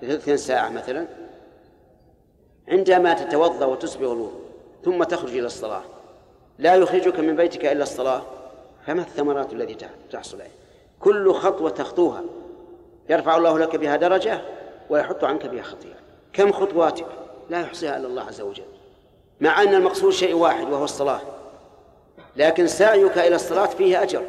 ثلث 0.00 0.30
ساعة 0.30 0.68
مثلا. 0.68 1.06
عندما 2.68 3.14
تتوضأ 3.14 3.66
وتسبغ 3.66 4.12
الوضوء 4.12 4.40
ثم 4.84 5.04
تخرج 5.04 5.30
إلى 5.30 5.46
الصلاة 5.46 5.82
لا 6.58 6.74
يخرجك 6.74 7.18
من 7.18 7.36
بيتك 7.36 7.64
إلا 7.64 7.82
الصلاة. 7.82 8.22
فما 8.86 9.02
الثمرات 9.02 9.52
التي 9.52 9.86
تحصل 10.10 10.36
عليها 10.40 10.52
كل 11.00 11.32
خطوة 11.32 11.70
تخطوها. 11.70 12.22
يرفع 13.08 13.36
الله 13.36 13.58
لك 13.58 13.76
بها 13.76 13.96
درجة 13.96 14.40
ويحط 14.90 15.24
عنك 15.24 15.46
بها 15.46 15.62
خطيئة. 15.62 15.96
كم 16.32 16.52
خطواتك 16.52 17.06
لا 17.50 17.60
يحصيها 17.60 17.96
إلا 17.96 18.06
الله 18.06 18.22
عز 18.22 18.40
وجل. 18.40 18.64
مع 19.40 19.62
أن 19.62 19.74
المقصود 19.74 20.12
شيء 20.12 20.34
واحد 20.34 20.70
وهو 20.70 20.84
الصلاة. 20.84 21.20
لكن 22.36 22.66
سعيك 22.66 23.18
إلى 23.18 23.34
الصلاة 23.34 23.66
فيه 23.66 24.02
أجر. 24.02 24.22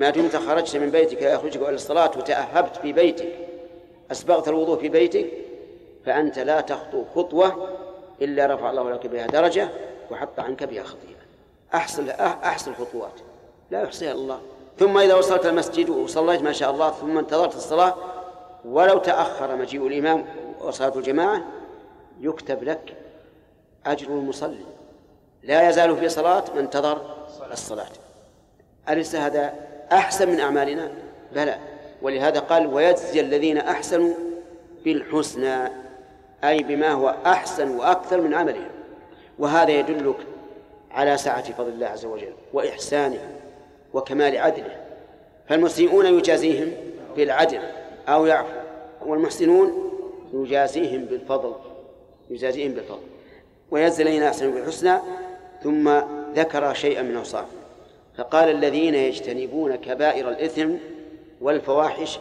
ما 0.00 0.10
دمت 0.10 0.36
خرجت 0.36 0.76
من 0.76 0.90
بيتك 0.90 1.22
يخرجك 1.22 1.62
إلى 1.62 1.74
الصلاة 1.74 2.10
وتأهبت 2.16 2.76
في 2.76 2.92
بيتك. 2.92 3.28
أسبغت 4.12 4.48
الوضوء 4.48 4.78
في 4.78 4.88
بيتك. 4.88 5.26
فأنت 6.06 6.38
لا 6.38 6.60
تخطو 6.60 7.04
خطوة 7.14 7.68
إلا 8.22 8.54
رفع 8.54 8.70
الله 8.70 8.90
لك 8.90 9.06
بها 9.06 9.26
درجة 9.26 9.68
وحط 10.10 10.40
عنك 10.40 10.64
بها 10.64 10.82
خطيئة. 10.82 11.14
أحسن 11.74 12.08
أحسن 12.20 12.70
الخطوات 12.70 13.20
لا 13.70 13.82
يحصيها 13.82 14.12
الله. 14.12 14.40
ثم 14.78 14.98
إذا 14.98 15.14
وصلت 15.14 15.46
المسجد 15.46 15.90
وصليت 15.90 16.42
ما 16.42 16.52
شاء 16.52 16.70
الله 16.70 16.90
ثم 16.90 17.18
انتظرت 17.18 17.56
الصلاة 17.56 17.94
ولو 18.64 18.98
تأخر 18.98 19.56
مجيء 19.56 19.86
الإمام 19.86 20.24
وصلاة 20.60 20.92
الجماعة 20.96 21.44
يكتب 22.20 22.64
لك 22.64 22.96
أجر 23.86 24.08
المصلي. 24.08 24.64
لا 25.42 25.68
يزال 25.68 25.96
في 25.96 26.08
صلاة 26.08 26.44
من 26.54 26.58
انتظر 26.58 27.16
الصلاة. 27.52 27.88
أليس 28.88 29.16
هذا 29.16 29.54
أحسن 29.92 30.28
من 30.28 30.40
أعمالنا؟ 30.40 30.90
بلى. 31.34 31.58
ولهذا 32.02 32.40
قال 32.40 32.66
ويجزي 32.66 33.20
الذين 33.20 33.58
أحسنوا 33.58 34.14
بالحسنى 34.84 35.68
أي 36.44 36.62
بما 36.62 36.92
هو 36.92 37.14
أحسن 37.26 37.70
وأكثر 37.70 38.20
من 38.20 38.34
عملهم 38.34 38.68
وهذا 39.38 39.70
يدلك 39.70 40.16
على 40.90 41.16
سعة 41.16 41.52
فضل 41.52 41.68
الله 41.68 41.86
عز 41.86 42.04
وجل 42.04 42.32
وإحسانه. 42.52 43.33
وكمال 43.94 44.36
عدله. 44.36 44.80
فالمسيئون 45.48 46.06
يجازيهم 46.06 46.72
بالعدل 47.16 47.60
أو 48.08 48.26
يعفو 48.26 48.58
والمحسنون 49.06 49.90
يجازيهم 50.34 51.04
بالفضل 51.04 51.54
يجازيهم 52.30 52.72
بالفضل. 52.72 53.02
ويجزي 53.70 54.02
الذين 54.02 54.22
أحسنوا 54.22 54.52
بالحسنى 54.52 54.98
ثم 55.62 56.00
ذكر 56.34 56.74
شيئا 56.74 57.02
من 57.02 57.16
أوصافه 57.16 57.46
فقال 58.16 58.50
الذين 58.50 58.94
يجتنبون 58.94 59.76
كبائر 59.76 60.28
الإثم 60.28 60.70
والفواحش 61.40 62.18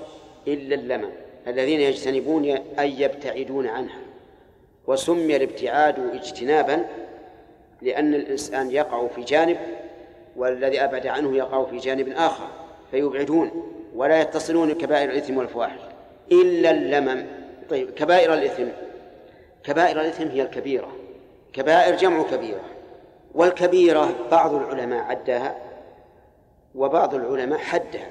إلا 0.48 0.76
اللمم. 0.76 1.10
الذين 1.48 1.80
يجتنبون 1.80 2.46
أي 2.80 3.02
يبتعدون 3.02 3.68
عنها. 3.68 4.00
وسمي 4.88 5.36
الابتعاد 5.36 6.00
اجتنابا 6.14 6.86
لأن 7.82 8.14
الإنسان 8.14 8.72
يقع 8.72 9.08
في 9.08 9.22
جانب 9.22 9.58
والذي 10.36 10.84
أبعد 10.84 11.08
عنه 11.08 11.38
يقع 11.38 11.66
في 11.66 11.78
جانب 11.78 12.10
آخر 12.10 12.48
فيبعدون 12.92 13.52
ولا 13.96 14.22
يتصلون 14.22 14.74
كبائر 14.74 15.10
الإثم 15.10 15.38
والفواحش 15.38 15.80
إلا 16.32 16.72
اللمم. 16.72 17.26
طيب 17.70 17.90
كبائر 17.90 18.34
الإثم 18.34 18.68
كبائر 19.64 20.02
الإثم 20.02 20.28
هي 20.28 20.42
الكبيرة 20.42 20.88
كبائر 21.54 21.96
جمع 21.96 22.24
كبيرة 22.24 22.62
والكبيرة 23.36 24.10
بعض 24.32 24.54
العلماء 24.54 25.04
عداها 25.04 25.56
وبعض 26.76 27.16
العلماء 27.16 27.60
حدها 27.60 28.08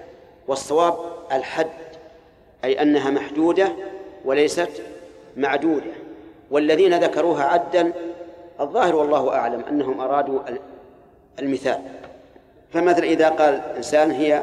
والصواب 0.48 0.94
الحد 1.32 1.66
أي 2.64 2.82
أنها 2.82 3.10
محدودة 3.10 3.72
وليست 4.24 4.82
معدودة. 5.36 5.92
والذين 6.50 7.04
ذكروها 7.04 7.44
عدا 7.44 7.92
الظاهر 8.60 8.96
والله 8.96 9.34
أعلم 9.34 9.64
أنهم 9.68 10.00
أرادوا 10.00 10.40
المثال. 11.38 11.80
فمثلا 12.72 13.04
إذا 13.04 13.28
قال 13.28 13.60
إنسان 13.76 14.10
هي 14.10 14.42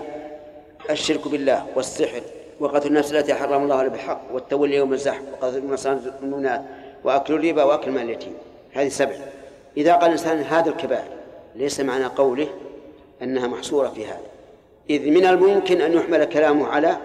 الشرك 0.89 1.27
بالله 1.27 1.65
والسحر 1.75 2.21
وقتل 2.59 2.87
النفس 2.87 3.13
التي 3.13 3.33
حرم 3.33 3.63
الله 3.63 3.87
بالحق 3.87 4.21
والتولي 4.33 4.75
يوم 4.75 4.93
الزحف 4.93 5.21
وقتل 5.33 5.57
المؤمنات 6.23 6.61
وأكل 7.03 7.33
الربا 7.33 7.63
وأكل 7.63 7.91
مال 7.91 8.01
اليتيم. 8.01 8.33
هذه 8.73 8.89
سبع. 8.89 9.15
إذا 9.77 9.93
قال 9.93 10.05
الإنسان 10.05 10.39
هذا 10.39 10.69
الكبائر 10.69 11.11
ليس 11.55 11.79
معنى 11.79 12.05
قوله 12.05 12.47
أنها 13.21 13.47
محصورة 13.47 13.87
في 13.87 14.05
هذا. 14.05 14.21
إذ 14.89 15.09
من 15.09 15.25
الممكن 15.25 15.81
أن 15.81 15.93
يحمل 15.93 16.25
كلامه 16.25 16.67
على 16.67 16.97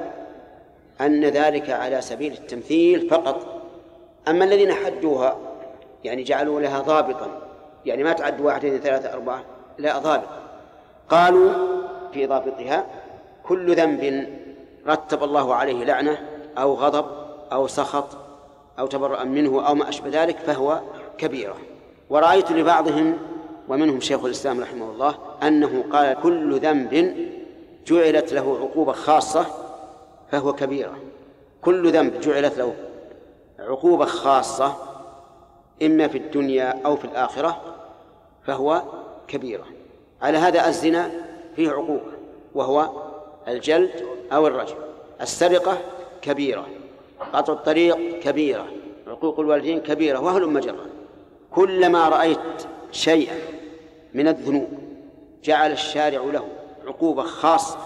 أن 1.00 1.24
ذلك 1.24 1.70
على 1.70 2.00
سبيل 2.00 2.32
التمثيل 2.32 3.08
فقط. 3.10 3.62
أما 4.28 4.44
الذين 4.44 4.72
حدوها 4.72 5.38
يعني 6.04 6.22
جعلوا 6.22 6.60
لها 6.60 6.80
ضابطا 6.80 7.42
يعني 7.86 8.04
ما 8.04 8.12
تعد 8.12 8.40
واحد 8.40 8.64
اثنين 8.64 8.80
ثلاثة 8.80 9.12
أربعة 9.12 9.44
لا 9.78 9.98
ضابط 9.98 10.43
قالوا 11.08 11.52
في 12.12 12.26
ضابطها 12.26 12.86
كل 13.44 13.76
ذنب 13.76 14.28
رتب 14.86 15.24
الله 15.24 15.54
عليه 15.54 15.84
لعنة 15.84 16.18
أو 16.58 16.74
غضب 16.74 17.06
أو 17.52 17.66
سخط 17.66 18.16
أو 18.78 18.86
تبرأ 18.86 19.24
منه 19.24 19.66
أو 19.66 19.74
ما 19.74 19.88
أشبه 19.88 20.22
ذلك 20.22 20.38
فهو 20.38 20.80
كبيرة. 21.18 21.56
ورأيت 22.10 22.52
لبعضهم 22.52 23.18
ومنهم 23.68 24.00
شيخ 24.00 24.24
الإسلام 24.24 24.60
رحمه 24.60 24.90
الله 24.90 25.14
أنه 25.42 25.84
قال 25.92 26.16
كل 26.22 26.58
ذنب 26.58 27.16
جعلت 27.86 28.32
له 28.32 28.58
عقوبة 28.60 28.92
خاصة 28.92 29.46
فهو 30.30 30.52
كبيرة. 30.52 30.96
كل 31.62 31.92
ذنب 31.92 32.20
جعلت 32.20 32.58
له 32.58 32.74
عقوبة 33.58 34.04
خاصة 34.04 34.76
إما 35.82 36.08
في 36.08 36.18
الدنيا 36.18 36.80
أو 36.86 36.96
في 36.96 37.04
الآخرة 37.04 37.60
فهو 38.46 38.82
كبيرة. 39.28 39.64
على 40.22 40.38
هذا 40.38 40.68
الزنا 40.68 41.10
فيه 41.56 41.70
عقوبة 41.70 42.12
وهو 42.54 42.90
الجلد 43.48 44.04
أو 44.32 44.46
الرجم. 44.46 44.76
السرقة 45.20 45.78
كبيرة 46.22 46.66
قطع 47.32 47.52
الطريق 47.52 48.18
كبيرة 48.20 48.66
عقوق 49.06 49.40
الوالدين 49.40 49.80
كبيرة 49.80 50.18
وهل 50.18 50.46
مجرة. 50.46 50.86
كلما 51.50 52.08
رأيت 52.08 52.66
شيئا 52.92 53.38
من 54.14 54.28
الذنوب 54.28 54.68
جعل 55.44 55.72
الشارع 55.72 56.20
له 56.20 56.48
عقوبة 56.86 57.22
خاصة 57.22 57.78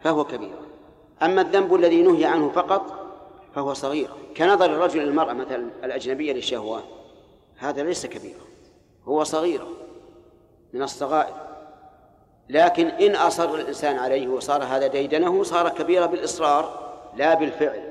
فهو 0.00 0.24
كبيرة 0.24 0.60
أما 1.22 1.40
الذنب 1.40 1.74
الذي 1.74 2.02
نهي 2.02 2.24
عنه 2.24 2.48
فقط 2.48 2.82
فهو 3.54 3.74
صغير. 3.74 4.08
كنظر 4.36 4.64
الرجل 4.64 5.00
للمرأة 5.00 5.32
مثلا 5.32 5.70
الأجنبية 5.84 6.32
للشهوة 6.32 6.82
هذا 7.56 7.82
ليس 7.82 8.06
كبيرا 8.06 8.40
هو 9.04 9.24
صغيرة 9.24 9.68
من 10.74 10.82
الصغائر. 10.82 11.34
لكن 12.48 12.86
إن 12.86 13.16
أصر 13.16 13.54
الإنسان 13.54 13.98
عليه 13.98 14.28
وصار 14.28 14.64
هذا 14.64 14.86
ديدنه 14.86 15.42
صار 15.42 15.68
كبيرة 15.68 16.06
بالإصرار 16.06 16.94
لا 17.16 17.34
بالفعل. 17.34 17.82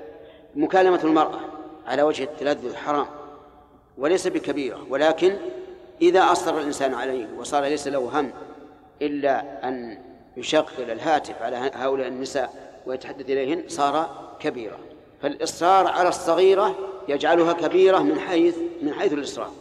مكالمة 0.56 1.00
المرأة 1.04 1.40
على 1.88 2.04
وجه 2.04 2.24
التلذذ 2.24 2.76
حرام 2.76 3.06
وليس 3.98 4.28
بكبيرة. 4.28 4.86
ولكن 4.90 5.38
إذا 6.02 6.32
أصر 6.32 6.58
الإنسان 6.58 6.94
عليه 6.94 7.28
وصار 7.38 7.64
ليس 7.64 7.88
له 7.88 8.20
هم 8.20 8.32
إلا 9.02 9.68
أن 9.68 10.00
يشغل 10.38 10.92
الهاتف 10.92 11.42
على 11.42 11.72
هؤلاء 11.74 12.08
النساء 12.08 12.54
ويتحدث 12.86 13.30
إليهن 13.30 13.64
صار 13.68 14.10
كبيرة 14.40 14.80
فالإصرار 15.22 15.88
على 15.88 16.10
الصغيرة 16.10 16.76
يجعلها 17.08 17.54
كبيرة 17.54 18.00
من 18.00 18.20
حيث 18.20 18.58
من 18.82 18.94
حيث 18.94 19.14
الإصرار. 19.14 19.52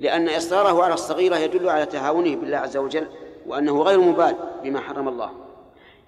لأن 0.00 0.28
إصراره 0.28 0.84
على 0.84 0.94
الصغيرة 0.94 1.36
يدل 1.36 1.68
على 1.68 1.86
تهاونه 1.86 2.36
بالله 2.36 2.56
عز 2.56 2.76
وجل 2.76 3.06
وأنه 3.46 3.82
غير 3.82 4.00
مبال 4.00 4.36
بما 4.62 4.80
حرم 4.80 5.08
الله. 5.08 5.30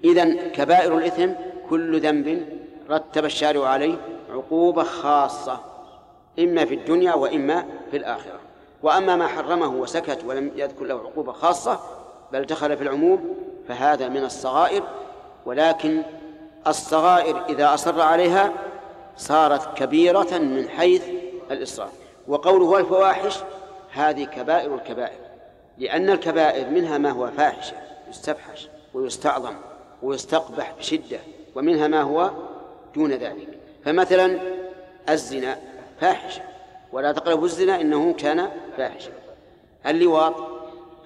إذا 0.04 0.48
كبائر 0.48 0.98
الإثم 0.98 1.30
كل 1.70 2.00
ذنب 2.00 2.48
رتب 2.90 3.24
الشارع 3.24 3.68
عليه 3.68 3.94
عقوبة 4.30 4.82
خاصة 4.82 5.60
إما 6.38 6.64
في 6.64 6.74
الدنيا 6.74 7.14
وإما 7.14 7.66
في 7.90 7.96
الآخرة. 7.96 8.40
وأما 8.82 9.16
ما 9.16 9.26
حرمه 9.26 9.68
وسكت 9.68 10.24
ولم 10.26 10.50
يذكر 10.56 10.84
له 10.84 10.94
عقوبة 10.94 11.32
خاصة 11.32 11.80
بل 12.32 12.42
دخل 12.42 12.76
في 12.76 12.82
العموم 12.82 13.34
فهذا 13.68 14.08
من 14.08 14.24
الصغائر. 14.24 14.82
ولكن 15.46 16.02
الصغائر 16.66 17.44
إذا 17.48 17.74
أصر 17.74 18.00
عليها 18.00 18.52
صارت 19.16 19.78
كبيرة 19.78 20.38
من 20.38 20.68
حيث 20.68 21.04
الإصرار. 21.50 21.88
وقوله 22.28 22.64
والفواحش 22.64 23.38
هذه 23.96 24.24
كبائر 24.24 24.74
الكبائر 24.74 25.18
لأن 25.78 26.10
الكبائر 26.10 26.70
منها 26.70 26.98
ما 26.98 27.10
هو 27.10 27.30
فاحشة 27.30 27.76
يستفحش 28.08 28.68
ويستعظم 28.94 29.54
ويستقبح 30.02 30.74
بشدة 30.78 31.18
ومنها 31.54 31.88
ما 31.88 32.02
هو 32.02 32.30
دون 32.94 33.12
ذلك. 33.12 33.48
فمثلا 33.84 34.38
الزنا 35.08 35.58
فاحشة 36.00 36.42
ولا 36.92 37.12
تقربوا 37.12 37.44
الزنا 37.44 37.80
إنه 37.80 38.12
كان 38.12 38.48
فاحشة. 38.76 39.12
اللواط 39.86 40.34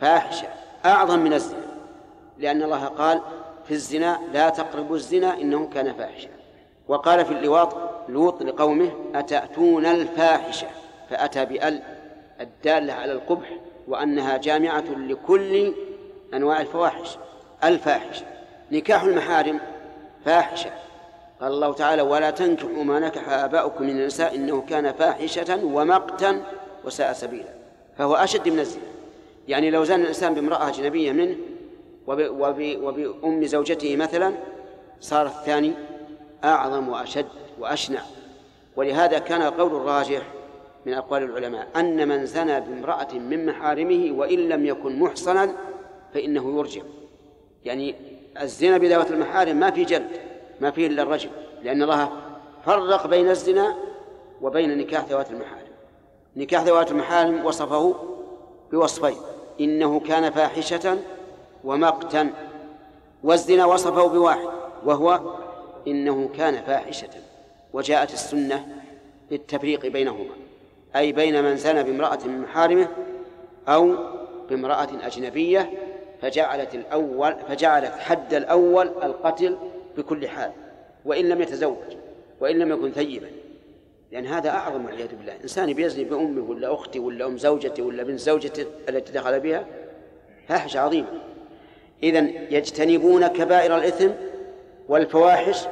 فاحشة 0.00 0.48
أعظم 0.84 1.18
من 1.18 1.32
الزنا 1.32 1.66
لأن 2.38 2.62
الله 2.62 2.84
قال 2.84 3.20
في 3.64 3.74
الزنا 3.74 4.18
لا 4.32 4.48
تقربوا 4.48 4.96
الزنا 4.96 5.40
إنه 5.40 5.68
كان 5.74 5.92
فاحشا 5.92 6.28
وقال 6.88 7.24
في 7.24 7.32
اللواط 7.32 7.76
لوط 8.08 8.42
لقومه 8.42 8.90
أتأتون 9.14 9.86
الفاحشة؟ 9.86 10.66
فأتى 11.10 11.44
بأل 11.44 11.82
الدالة 12.40 12.92
على 12.92 13.12
القبح 13.12 13.56
وأنها 13.88 14.36
جامعة 14.36 14.84
لكل 14.96 15.74
أنواع 16.34 16.60
الفواحش 16.60 17.16
الفاحشة. 17.64 18.26
نكاح 18.72 19.02
المحارم 19.02 19.60
فاحشة. 20.24 20.70
قال 21.40 21.52
الله 21.52 21.72
تعالى 21.72 22.02
ولا 22.02 22.30
تنكحوا 22.30 22.84
ما 22.84 22.98
نكح 22.98 23.28
آباؤكم 23.28 23.84
من 23.84 23.90
النساء 23.90 24.34
إنه 24.34 24.60
كان 24.68 24.92
فاحشة 24.92 25.64
ومقتا 25.64 26.42
وساء 26.84 27.12
سبيلا. 27.12 27.54
فهو 27.98 28.14
أشد 28.14 28.48
من 28.48 28.58
الزنا. 28.58 28.82
يعني 29.48 29.70
لو 29.70 29.84
زان 29.84 30.00
الإنسان 30.00 30.34
بامرأة 30.34 30.68
أجنبية 30.68 31.12
منه 31.12 31.36
وب 32.06 32.20
وب 32.20 32.76
وبأم 32.82 33.44
زوجته 33.44 33.96
مثلا 33.96 34.34
صار 35.00 35.26
الثاني 35.26 35.72
أعظم 36.44 36.88
وأشد 36.88 37.26
وأشنع. 37.58 38.00
ولهذا 38.76 39.18
كان 39.18 39.42
القول 39.42 39.76
الراجح 39.76 40.22
من 40.86 40.94
أقوال 40.94 41.22
العلماء 41.22 41.68
أن 41.76 42.08
من 42.08 42.26
زنى 42.26 42.60
بامرأة 42.60 43.14
من 43.14 43.46
محارمه 43.46 44.12
وإن 44.18 44.38
لم 44.38 44.66
يكن 44.66 44.98
محصنا 44.98 45.54
فإنه 46.14 46.58
يرجع. 46.58 46.82
يعني 47.64 47.94
الزنا 48.40 48.78
بذوات 48.78 49.10
المحارم 49.10 49.56
ما 49.56 49.70
في 49.70 49.84
جلد 49.84 50.10
ما 50.60 50.70
فيه 50.70 50.86
إلا 50.86 51.02
الرجل 51.02 51.30
لأن 51.62 51.82
الله 51.82 52.10
فرق 52.66 53.06
بين 53.06 53.30
الزنا 53.30 53.76
وبين 54.42 54.78
نكاح 54.78 55.04
ذوات 55.04 55.30
المحارم. 55.30 55.70
نكاح 56.36 56.62
ذوات 56.62 56.90
المحارم 56.90 57.44
وصفه 57.44 57.94
بوصفين 58.72 59.16
إنه 59.60 60.00
كان 60.00 60.30
فاحشة 60.30 60.98
ومقتا 61.64 62.32
والزنا 63.24 63.64
وصفه 63.64 64.06
بواحد 64.06 64.48
وهو 64.84 65.20
إنه 65.86 66.28
كان 66.36 66.62
فاحشة 66.62 67.10
وجاءت 67.72 68.12
السنة 68.12 68.68
بالتفريق 69.30 69.86
بينهما. 69.86 70.34
أي 70.96 71.12
بين 71.12 71.44
من 71.44 71.56
زنى 71.56 71.82
بامرأة 71.82 72.18
من 72.24 72.40
محارمه 72.40 72.88
أو 73.68 73.94
بامرأة 74.50 74.88
أجنبية 75.02 75.70
فجعلت 76.22 76.74
الأول 76.74 77.36
فجعلت 77.48 77.92
حد 77.94 78.34
الأول 78.34 78.86
القتل 78.86 79.56
بكل 79.96 80.28
حال 80.28 80.52
وإن 81.04 81.28
لم 81.28 81.42
يتزوج 81.42 81.96
وإن 82.40 82.58
لم 82.58 82.72
يكن 82.72 82.92
ثيبا. 82.92 83.30
لأن 84.12 84.26
هذا 84.26 84.50
أعظم 84.50 84.84
والعياذ 84.84 85.16
بالله. 85.16 85.36
إنسان 85.42 85.72
بيزني 85.72 86.04
بأمه 86.04 86.50
ولا 86.50 86.74
أخته 86.74 87.00
ولا 87.00 87.26
أم 87.26 87.38
زوجته 87.38 87.82
ولا 87.82 88.02
بنت 88.02 88.18
زوجته 88.18 88.66
التي 88.88 89.12
دخل 89.12 89.40
بها 89.40 89.64
فاحشة 90.48 90.80
عظيمة. 90.80 91.08
إذا 92.02 92.18
يجتنبون 92.50 93.26
كبائر 93.26 93.76
الإثم 93.76 94.10
والفواحش. 94.88 95.66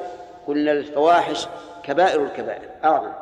قلنا 0.46 0.72
الفواحش 0.72 1.46
كبائر 1.82 2.24
الكبائر. 2.24 2.68
أعظم. 2.84 3.12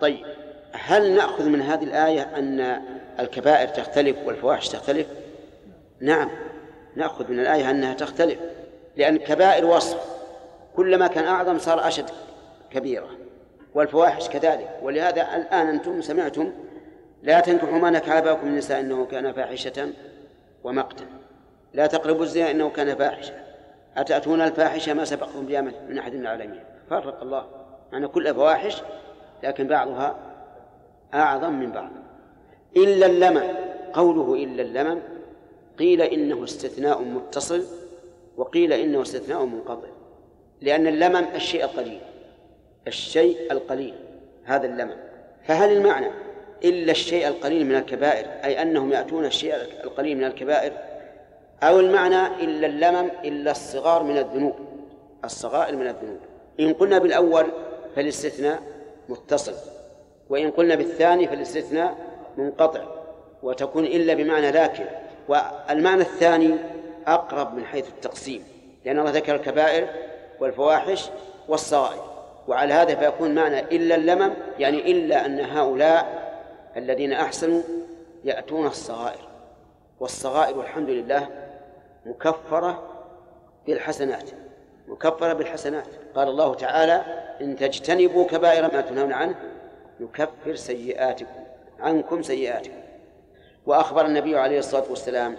طيب. 0.00 0.26
هل 0.74 1.14
نأخذ 1.14 1.48
من 1.48 1.62
هذه 1.62 1.84
الآية 1.84 2.22
أن 2.22 2.82
الكبائر 3.20 3.68
تختلف 3.68 4.16
والفواحش 4.26 4.68
تختلف؟ 4.68 5.06
نعم 6.00 6.30
نأخذ 6.96 7.30
من 7.30 7.40
الآية 7.40 7.70
أنها 7.70 7.94
تختلف 7.94 8.38
لأن 8.96 9.16
الكبائر 9.16 9.66
وصف 9.66 9.98
كلما 10.76 11.06
كان 11.06 11.24
أعظم 11.24 11.58
صار 11.58 11.88
أشد 11.88 12.10
كبيرة 12.70 13.08
والفواحش 13.74 14.28
كذلك. 14.28 14.78
ولهذا 14.82 15.36
الآن 15.36 15.68
أنتم 15.68 16.02
سمعتم 16.02 16.52
لا 17.22 17.40
تنكحوا 17.40 17.78
ما 17.78 17.90
نكح 17.90 18.12
آباؤكم 18.12 18.46
من 18.46 18.52
النساء 18.52 18.80
إنه 18.80 19.06
كان 19.06 19.32
فاحشة 19.32 19.88
ومقتا. 20.64 21.04
لا 21.74 21.86
تقربوا 21.86 22.22
الزنا 22.22 22.50
إنه 22.50 22.70
كان 22.70 22.96
فاحشة. 22.96 23.34
أتأتون 23.96 24.40
الفاحشة 24.40 24.94
ما 24.94 25.04
سبقكم 25.04 25.46
بها 25.46 25.60
من 25.60 25.98
أحد 25.98 26.14
من 26.14 26.20
العالمين؟ 26.20 26.60
فرق 26.90 27.22
الله. 27.22 27.46
أن 27.94 28.06
كل 28.06 28.34
فواحش 28.34 28.82
لكن 29.42 29.66
بعضها 29.66 30.33
أعظم 31.14 31.52
من 31.52 31.72
بعض. 31.72 31.90
إلا 32.76 33.06
اللمم. 33.06 33.42
قوله 33.92 34.34
إلا 34.44 34.62
اللمم 34.62 34.98
قيل 35.78 36.02
إنه 36.02 36.44
استثناء 36.44 37.02
متصل 37.02 37.64
وقيل 38.36 38.72
إنه 38.72 39.02
استثناء 39.02 39.44
منقطع 39.44 39.88
لأن 40.60 40.86
اللمم 40.86 41.26
الشيء 41.34 41.64
القليل 41.64 42.00
الشيء 42.86 43.52
القليل 43.52 43.94
هذا 44.44 44.66
اللمم. 44.66 44.96
فهل 45.44 45.76
المعنى 45.76 46.10
إلا 46.64 46.90
الشيء 46.90 47.28
القليل 47.28 47.66
من 47.66 47.74
الكبائر 47.74 48.26
أي 48.44 48.62
أنهم 48.62 48.92
يأتون 48.92 49.24
الشيء 49.24 49.54
القليل 49.84 50.18
من 50.18 50.24
الكبائر؟ 50.24 50.72
أو 51.62 51.80
المعنى 51.80 52.26
إلا 52.26 52.66
اللمم 52.66 53.10
إلا 53.24 53.50
الصغار 53.50 54.02
من 54.02 54.18
الذنوب 54.18 54.54
الصغائر 55.24 55.76
من 55.76 55.86
الذنوب. 55.86 56.18
إن 56.60 56.72
قلنا 56.72 56.98
بالأول 56.98 57.46
فالاستثناء 57.96 58.62
متصل. 59.08 59.73
وإن 60.30 60.50
قلنا 60.50 60.74
بالثاني 60.74 61.28
فالاستثناء 61.28 61.96
منقطع 62.36 62.80
وتكون 63.42 63.84
إلا 63.84 64.14
بمعنى 64.14 64.50
لكن 64.50 64.84
والمعنى 65.28 66.00
الثاني 66.00 66.54
أقرب 67.06 67.54
من 67.54 67.64
حيث 67.64 67.88
التقسيم 67.88 68.44
لأن 68.84 68.98
الله 68.98 69.10
ذكر 69.10 69.34
الكبائر 69.34 69.88
والفواحش 70.40 71.10
والصغائر. 71.48 72.02
وعلى 72.48 72.74
هذا 72.74 72.94
فيكون 72.94 73.34
معنى 73.34 73.60
إلا 73.60 73.94
اللمم 73.94 74.32
يعني 74.58 74.90
إلا 74.90 75.26
أن 75.26 75.40
هؤلاء 75.40 76.32
الذين 76.76 77.12
أحسنوا 77.12 77.62
يأتون 78.24 78.66
الصغائر. 78.66 79.28
والصغائر 80.00 80.58
والحمد 80.58 80.90
لله 80.90 81.28
مكفرة 82.06 82.82
بالحسنات 83.66 84.30
مكفرة 84.88 85.32
بالحسنات. 85.32 85.86
قال 86.14 86.28
الله 86.28 86.54
تعالى 86.54 87.02
إن 87.40 87.56
تجتنبوا 87.56 88.26
كبائر 88.26 88.62
ما 88.62 88.80
تنهون 88.80 89.12
عنه 89.12 89.34
نكفر 90.00 90.54
سيئاتكم 90.54 91.44
عنكم 91.80 92.22
سيئاتكم. 92.22 92.74
وأخبر 93.66 94.06
النبي 94.06 94.38
عليه 94.38 94.58
الصلاة 94.58 94.84
والسلام 94.90 95.36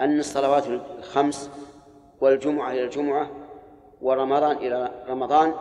أن 0.00 0.18
الصلوات 0.18 0.66
الخمس 0.98 1.50
والجمعة 2.20 2.72
إلى 2.72 2.84
الجمعة 2.84 3.30
ورمضان 4.02 4.56
إلى 4.56 4.90
رمضان 5.08 5.54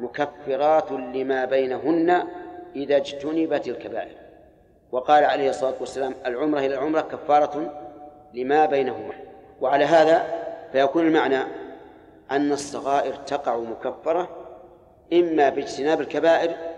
مكفرات 0.00 0.92
لما 0.92 1.44
بينهن 1.44 2.26
إذا 2.76 2.96
اجتنبت 2.96 3.68
الكبائر. 3.68 4.16
وقال 4.92 5.24
عليه 5.24 5.50
الصلاة 5.50 5.74
والسلام 5.80 6.14
العمرة 6.26 6.58
إلى 6.58 6.74
العمرة 6.74 7.00
كفارة 7.00 7.82
لما 8.34 8.66
بينهما. 8.66 9.14
وعلى 9.60 9.84
هذا 9.84 10.24
فيكون 10.72 11.06
المعنى 11.06 11.42
أن 12.30 12.52
الصغائر 12.52 13.14
تقع 13.14 13.56
مكفرة 13.56 14.28
إما 15.12 15.48
باجتناب 15.48 16.00
الكبائر 16.00 16.69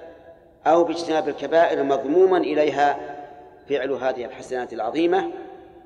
أو 0.66 0.84
باجتناب 0.84 1.28
الكبائر 1.28 1.82
مضموما 1.82 2.39
إليها 2.39 2.98
فعل 3.68 3.90
هذه 3.90 4.24
الحسنات 4.24 4.72
العظيمة 4.72 5.30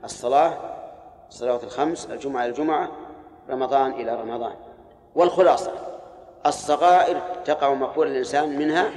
الصلاة 0.04 0.76
الصلوات 1.28 1.64
الخمس 1.64 2.06
الجمعة 2.10 2.42
إلى 2.42 2.50
الجمعة 2.50 2.88
رمضان 3.50 3.92
إلى 3.92 4.14
رمضان. 4.14 4.52
والخلاصة 5.14 5.72
الصغائر 6.46 7.20
تقع 7.44 7.74
مقبول 7.74 8.06
الإنسان 8.06 8.58
منها 8.58 8.90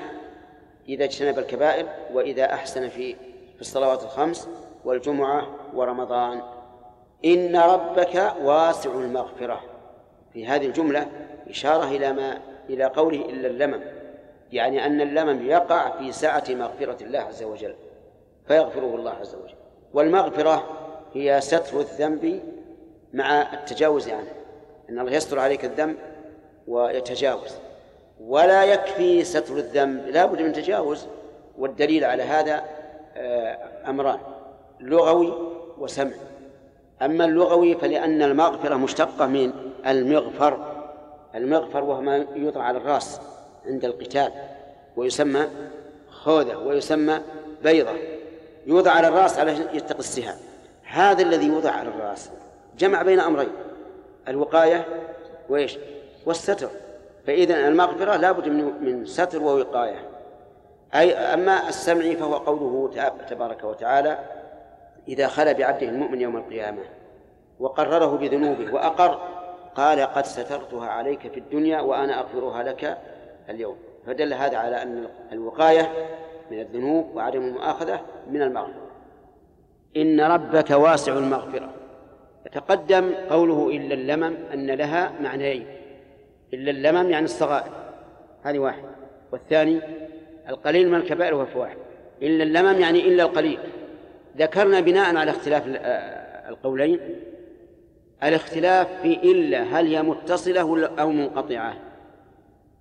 إذا 0.90 1.04
اجتنب 1.04 1.40
الكبائر 1.40 1.86
وإذا 2.14 2.54
أحسن 2.54 2.90
في 2.90 3.16
في 3.56 3.62
الصلوات 3.62 4.04
الخمس 4.04 4.50
والجمعة 4.86 5.48
ورمضان. 5.74 6.42
إن 7.26 7.56
ربك 7.56 8.34
واسع 8.44 8.92
المغفرة. 8.92 9.62
في 10.34 10.48
هذه 10.48 10.66
الجملة 10.66 11.08
إشارة 11.50 11.84
إلى 11.84 12.14
ما 12.14 12.40
إلى 12.70 12.86
قوله 12.86 13.22
إلا 13.22 13.48
اللمم. 13.48 13.99
يعني 14.52 14.86
أن 14.86 15.02
اللمم 15.02 15.46
يقع 15.46 15.98
في 15.98 16.12
سعة 16.12 16.44
مغفرة 16.50 17.04
الله 17.04 17.20
عز 17.20 17.44
وجل 17.44 17.76
فيغفره 18.48 18.96
الله 18.96 19.12
عز 19.12 19.36
وجل. 19.36 19.56
والمغفرة 19.94 20.64
هي 21.14 21.42
ستر 21.42 21.80
الذنب 21.80 22.42
مع 23.14 23.54
التجاوز 23.54 24.10
عنه 24.10 24.32
أن 24.90 25.00
الله 25.00 25.12
يستر 25.12 25.40
عليك 25.40 25.66
الذنب 25.66 25.96
ويتجاوز. 26.68 27.52
ولا 28.22 28.64
يكفي 28.64 29.24
ستر 29.24 29.58
الذنب 29.58 30.08
لا 30.08 30.26
بد 30.26 30.42
من 30.42 30.54
تجاوز 30.54 31.08
والدليل 31.58 32.06
على 32.06 32.24
هذا 32.24 32.64
آه، 33.16 33.58
أمران 33.90 34.20
لغوي 34.80 35.34
وسمع. 35.78 36.12
أما 37.02 37.26
اللغوي 37.26 37.76
فلأن 37.76 38.22
المغفرة 38.22 38.76
مشتقة 38.76 39.28
من 39.28 39.52
المغفر 39.88 40.80
المغفر 41.36 41.84
وهو 41.84 42.02
ما 42.02 42.26
يوضع 42.36 42.64
على 42.64 42.78
الرأس. 42.78 43.22
عند 43.66 43.86
القتال 43.86 44.32
ويسمى 44.98 45.48
خوذة 46.10 46.58
ويسمى 46.58 47.20
بيضة 47.64 47.94
يوضع 48.66 48.92
على 48.92 49.08
الرأس 49.08 49.40
على 49.40 49.52
يتقي 49.74 50.00
السهام. 50.00 50.38
هذا 50.84 51.22
الذي 51.22 51.48
يوضع 51.48 51.72
على 51.72 51.90
الرأس 51.90 52.30
جمع 52.78 53.02
بين 53.02 53.20
أمرين 53.20 53.50
الوقاية 54.28 54.86
وإيش؟ 55.50 55.78
والستر. 56.26 56.70
فإذا 57.28 57.68
المغفرة 57.68 58.16
لا 58.16 58.32
بد 58.32 58.48
من 58.48 59.06
ستر 59.06 59.44
ووقاية. 59.44 60.10
أي 60.96 61.14
أما 61.14 61.70
السمع 61.70 62.14
فهو 62.14 62.38
قوله 62.38 62.92
تبارك 63.30 63.64
وتعالى 63.64 64.20
إذا 65.08 65.28
خلى 65.28 65.54
بعبده 65.54 65.90
المؤمن 65.90 66.22
يوم 66.22 66.38
القيامة 66.38 66.82
وقرره 67.60 68.18
بذنوبه 68.18 68.74
وأقر 68.74 69.20
قال 69.76 70.02
قد 70.02 70.26
سترتها 70.26 70.88
عليك 70.88 71.32
في 71.32 71.40
الدنيا 71.40 71.82
وأنا 71.82 72.20
أغفرها 72.20 72.64
لك 72.64 72.98
اليوم. 73.50 73.76
فدل 74.06 74.34
هذا 74.34 74.58
على 74.58 74.84
أن 74.84 75.08
الوقاية 75.32 75.92
من 76.52 76.60
الذنوب 76.60 77.16
وعدم 77.16 77.42
المؤاخذة 77.42 78.02
من 78.32 78.42
المغفرة. 78.42 78.90
إن 79.98 80.22
ربك 80.22 80.70
واسع 80.70 81.18
المغفرة. 81.18 81.74
يتقدم 82.46 83.12
قوله 83.30 83.70
إلا 83.70 83.94
اللمم 83.94 84.36
أن 84.54 84.72
لها 84.72 85.12
معنيين. 85.22 85.66
إلا 86.54 86.72
اللمم 86.72 87.10
يعني 87.10 87.26
الصغائر. 87.26 87.72
هذه 88.44 88.60
واحد. 88.60 88.84
والثاني 89.32 89.82
القليل 90.50 90.90
من 90.90 90.96
الكبائر 90.96 91.34
والفواحش 91.34 91.78
إلا 92.22 92.44
اللمم 92.44 92.82
يعني 92.82 93.08
إلا 93.08 93.24
القليل. 93.24 93.60
ذكرنا 94.38 94.80
بناء 94.80 95.16
على 95.16 95.32
اختلاف 95.32 95.64
آه، 95.68 96.50
القولين. 96.50 97.00
الاختلاف 98.24 99.02
في 99.02 99.14
إلا 99.14 99.64
هل 99.64 99.88
هي 99.88 100.02
متصلة 100.02 100.90
أو 101.00 101.10
منقطعة. 101.10 101.89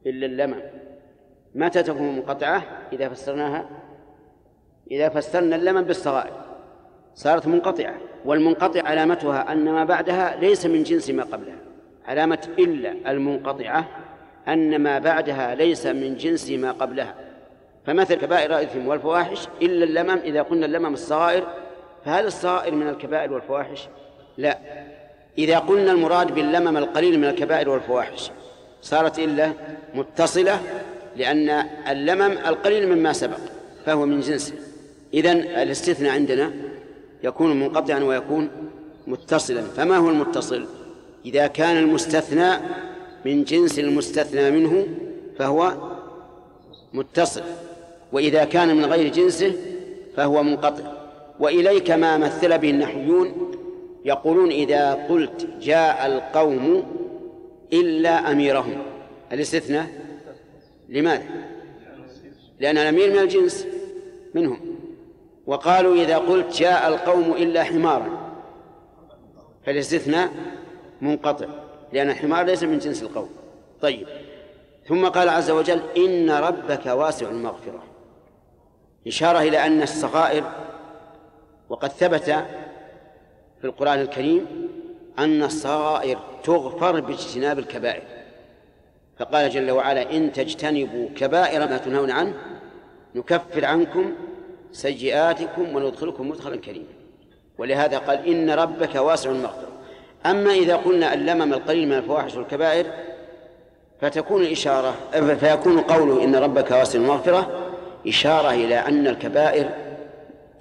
إلا 0.06 0.26
اللمم 0.26 0.60
متى 1.54 1.82
تكون 1.82 2.16
منقطعة 2.16 2.62
إذا 2.92 3.08
فسرناها؟ 3.08 3.68
إذا 4.90 5.08
فسرنا 5.08 5.56
اللمم 5.56 5.82
بالصغائر. 5.82 6.32
صارت 7.14 7.46
منقطعة 7.46 7.94
والمنقطع 8.24 8.82
علامتها 8.82 9.52
أن 9.52 9.64
ما 9.64 9.84
بعدها 9.84 10.36
ليس 10.36 10.66
من 10.66 10.82
جنس 10.82 11.10
ما 11.10 11.22
قبلها. 11.22 11.58
علامة 12.06 12.48
إلا 12.58 13.10
المنقطعة 13.10 13.88
أن 14.48 14.78
ما 14.82 14.98
بعدها 14.98 15.54
ليس 15.54 15.86
من 15.86 16.16
جنس 16.16 16.50
ما 16.50 16.72
قبلها. 16.72 17.14
فمثل 17.86 18.14
كبائر 18.14 18.58
الإثم 18.58 18.86
والفواحش 18.86 19.48
إلا 19.62 19.84
اللمم 19.84 20.18
إذا 20.18 20.42
قلنا 20.42 20.66
اللمم 20.66 20.94
الصغائر 20.94 21.46
فهل 22.04 22.26
الصغائر 22.26 22.74
من 22.74 22.88
الكبائر 22.88 23.32
والفواحش؟ 23.32 23.88
لا. 24.36 24.58
إذا 25.38 25.58
قلنا 25.58 25.92
المراد 25.92 26.34
باللمم 26.34 26.76
القليل 26.76 27.18
من 27.18 27.24
الكبائر 27.24 27.68
والفواحش 27.68 28.30
صارت 28.82 29.18
إلا 29.18 29.52
متصلة 29.94 30.60
لأن 31.16 31.64
اللمم 31.88 32.38
القليل 32.46 32.88
مما 32.94 33.12
سبق 33.12 33.38
فهو 33.86 34.06
من 34.06 34.20
جنسه 34.20 34.52
إذن 35.14 35.36
الاستثناء 35.36 36.12
عندنا 36.12 36.52
يكون 37.24 37.60
منقطعا 37.60 38.00
ويكون 38.00 38.50
متصلا. 39.06 39.62
فما 39.62 39.96
هو 39.96 40.08
المتصل؟ 40.10 40.66
إذا 41.26 41.46
كان 41.46 41.76
المستثنى 41.76 42.50
من 43.24 43.44
جنس 43.44 43.78
المستثنى 43.78 44.50
منه 44.50 44.86
فهو 45.38 45.72
متصل 46.94 47.42
وإذا 48.12 48.44
كان 48.44 48.76
من 48.76 48.84
غير 48.84 49.12
جنسه 49.12 49.52
فهو 50.16 50.42
منقطع. 50.42 50.92
وإليك 51.40 51.90
ما 51.90 52.18
مثل 52.18 52.58
به 52.58 52.70
النحويون 52.70 53.52
يقولون 54.04 54.50
إذا 54.50 54.94
قلت 55.08 55.48
جاء 55.62 56.06
القوم 56.06 56.82
إلا 57.72 58.32
أميرهم. 58.32 58.82
الاستثناء 59.32 59.86
لماذا؟ 60.88 61.24
لأن 62.60 62.78
الأمير 62.78 63.12
من 63.12 63.18
الجنس 63.18 63.66
منهم. 64.34 64.60
وقالوا 65.46 65.94
إذا 65.94 66.18
قلت 66.18 66.56
جاء 66.56 66.88
القوم 66.88 67.32
إلا 67.32 67.62
حمارا. 67.62 68.32
فالاستثناء 69.66 70.30
منقطع 71.00 71.46
لأن 71.92 72.10
الحمار 72.10 72.46
ليس 72.46 72.62
من 72.62 72.78
جنس 72.78 73.02
القوم. 73.02 73.30
طيب. 73.80 74.06
ثم 74.88 75.08
قال 75.08 75.28
عز 75.28 75.50
وجل 75.50 75.80
إن 75.96 76.30
ربك 76.30 76.86
واسع 76.86 77.28
المغفرة. 77.28 77.82
إشارة 79.06 79.38
إلى 79.38 79.66
أن 79.66 79.82
الصغائر 79.82 80.52
وقد 81.68 81.88
ثبت 81.88 82.24
في 83.60 83.64
القرآن 83.64 84.00
الكريم 84.00 84.67
أن 85.18 85.42
الصغائر 85.42 86.18
تغفر 86.44 87.00
باجتناب 87.00 87.58
الكبائر. 87.58 88.02
فقال 89.18 89.50
جل 89.50 89.70
وعلا 89.70 90.12
إن 90.12 90.32
تجتنبوا 90.32 91.08
كبائر 91.16 91.60
ما 91.60 91.78
تنهون 91.78 92.10
عنه 92.10 92.34
نكفر 93.14 93.64
عنكم 93.64 94.12
سيئاتكم 94.72 95.76
وندخلكم 95.76 96.28
مدخلا 96.28 96.56
كريما. 96.56 96.86
ولهذا 97.58 97.98
قال 97.98 98.26
إن 98.26 98.50
ربك 98.50 98.94
واسع 98.94 99.30
المغفرة. 99.30 99.68
أما 100.26 100.50
إذا 100.50 100.76
قلنا 100.76 101.14
اللمم 101.14 101.52
القليل 101.52 101.88
من 101.88 101.94
الفواحش 101.94 102.34
والكبائر 102.34 102.86
فتكون 104.00 104.42
الإشارة 104.42 104.94
فيكون 105.40 105.80
قوله 105.80 106.24
إن 106.24 106.36
ربك 106.36 106.70
واسع 106.70 106.98
المغفرة 106.98 107.70
إشارة 108.06 108.50
إلى 108.50 108.74
أن 108.74 109.06
الكبائر 109.06 109.70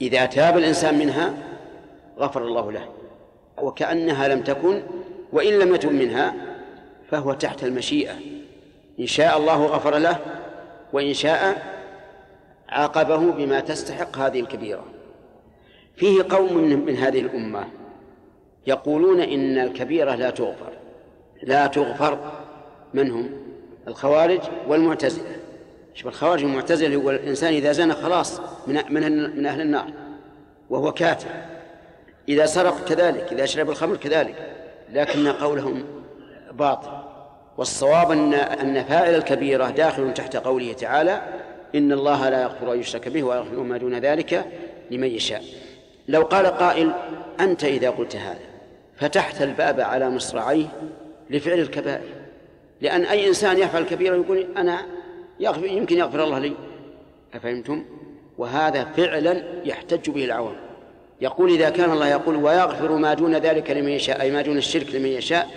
إذا 0.02 0.26
تاب 0.26 0.58
الإنسان 0.58 0.98
منها 1.00 1.34
غفر 2.20 2.42
الله 2.42 2.72
له. 2.72 2.97
وكأنها 3.62 4.28
لم 4.28 4.42
تكن 4.42 4.82
وإن 5.34 5.60
لم 5.60 5.76
يتب 5.76 5.92
منها 5.92 6.34
فهو 7.12 7.34
تحت 7.34 7.64
المشيئة. 7.64 8.14
إن 9.00 9.06
شاء 9.06 9.38
الله 9.38 9.66
غفر 9.66 9.98
له 9.98 10.18
وإن 10.94 11.14
شاء 11.14 11.64
عاقبه 12.70 13.32
بما 13.32 13.60
تستحق 13.60 14.18
هذه 14.18 14.40
الكبيرة. 14.40 14.86
فيه 15.96 16.24
قوم 16.30 16.58
من 16.58 16.96
هذه 16.96 17.20
الأمة 17.20 17.68
يقولون 18.68 19.20
إن 19.20 19.58
الكبيرة 19.58 20.16
لا 20.16 20.30
تغفر. 20.30 20.72
لا 21.44 21.68
تغفر 21.68 22.32
من 22.94 23.12
هم؟ 23.12 23.30
الخوارج 23.88 24.42
والمعتزلة. 24.68 25.36
شوف 25.94 26.08
الخوارج 26.08 26.44
والمعتزلة 26.44 26.96
هو 26.96 27.10
الإنسان 27.10 27.54
إذا 27.54 27.72
زنى 27.72 27.94
خلاص 27.94 28.42
من 28.68 28.82
من 28.90 29.36
من 29.38 29.46
أهل 29.46 29.62
النار 29.62 29.88
وهو 30.70 30.92
كافر. 30.92 31.57
إذا 32.30 32.46
سرق 32.46 32.86
كذلك 32.86 33.28
إذا 33.32 33.46
شرب 33.46 33.70
الخمر 33.70 33.96
كذلك 33.96 34.36
لكن 34.94 35.28
قولهم 35.28 35.84
باطل. 36.52 36.90
والصواب 37.58 38.12
أن 38.12 38.34
أن 38.34 38.84
فاعل 38.84 39.16
الكبيرة 39.16 39.70
داخل 39.70 40.14
تحت 40.14 40.36
قوله 40.36 40.74
تعالى 40.74 41.22
إن 41.76 41.92
الله 41.92 42.30
لا 42.30 42.42
يغفر 42.42 42.74
أن 42.74 42.80
يشرك 42.80 43.08
به 43.08 43.24
ويغفر 43.24 43.60
ما 43.60 43.78
دون 43.78 44.00
ذلك 44.00 44.46
لمن 44.92 45.08
يشاء. 45.08 45.44
لو 46.08 46.22
قال 46.22 46.46
قائل 46.46 46.92
أنت 47.40 47.64
إذا 47.64 47.90
قلت 47.90 48.16
هذا 48.16 48.40
فتحت 48.98 49.42
الباب 49.42 49.80
على 49.80 50.10
مصراعيه 50.10 50.66
لفعل 51.30 51.60
الكبائر. 51.60 52.10
لأن 52.82 53.06
أي 53.06 53.28
إنسان 53.28 53.58
يفعل 53.58 53.84
كبيرة 53.84 54.16
يقول 54.16 54.48
أنا 54.58 54.86
يغفر 55.40 55.66
يمكن 55.66 55.98
يغفر 55.98 56.24
الله 56.24 56.40
لي. 56.40 56.54
أفهمتم؟ 57.34 57.86
وهذا 58.38 58.84
فعلا 58.84 59.44
يحتج 59.66 60.10
به 60.10 60.26
العوام. 60.26 60.67
يقول 61.22 61.52
إذا 61.52 61.70
كان 61.70 61.92
الله 61.92 62.08
يقول 62.08 62.36
ويغفر 62.36 62.92
ما 62.92 63.14
دون 63.14 63.36
ذلك 63.36 63.72
لمن 63.72 63.90
يشاء 63.90 64.22
أي 64.22 64.32
ما 64.32 64.42
دون 64.42 64.58
الشرك 64.58 64.96
لمن 64.96 65.10
يشاء 65.10 65.48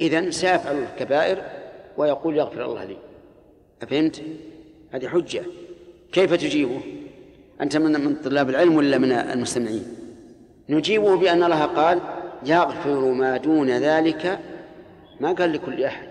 إذن 0.00 0.30
سيفعل 0.30 0.82
الكبائر 0.82 1.42
ويقول 1.96 2.36
يغفر 2.36 2.64
الله 2.64 2.84
لي 2.84 2.96
أفهمت؟ 3.82 4.22
هذه 4.92 5.08
حجة 5.08 5.42
كيف 6.12 6.34
تجيبه؟ 6.34 6.80
أنت 7.60 7.76
من 7.76 8.00
من 8.04 8.14
طلاب 8.14 8.50
العلم 8.50 8.76
ولا 8.76 8.98
من 8.98 9.12
المستمعين؟ 9.12 9.96
نجيبه 10.68 11.16
بأن 11.16 11.42
الله 11.42 11.64
قال 11.64 12.00
يغفر 12.46 13.00
ما 13.00 13.36
دون 13.36 13.70
ذلك 13.70 14.38
ما 15.20 15.32
قال 15.32 15.52
لكل 15.52 15.84
أحد 15.84 16.06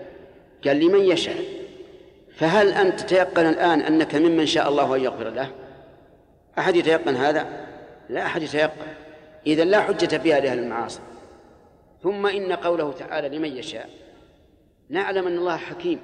قال 0.64 0.76
لمن 0.76 1.00
يشاء 1.00 1.36
فهل 2.36 2.68
أنت 2.68 3.00
تتيقن 3.00 3.46
الآن 3.46 3.80
أنك 3.80 4.14
ممن 4.14 4.46
شاء 4.46 4.68
الله 4.68 4.96
أن 4.96 5.00
يغفر 5.00 5.30
له 5.30 5.50
أحد 6.58 6.76
يتيقن 6.76 7.16
هذا 7.16 7.61
لا 8.12 8.26
أحد 8.26 8.42
يتيقن. 8.42 8.86
إذا 9.46 9.64
لا 9.64 9.80
حجة 9.80 10.18
فيها 10.18 10.40
لأهل 10.40 10.58
المعاصي. 10.58 11.00
ثم 12.02 12.26
إن 12.26 12.52
قوله 12.52 12.92
تعالى 12.92 13.38
لمن 13.38 13.56
يشاء. 13.56 13.90
نعلم 14.88 15.26
أن 15.26 15.36
الله 15.38 15.56
حكيم. 15.56 16.00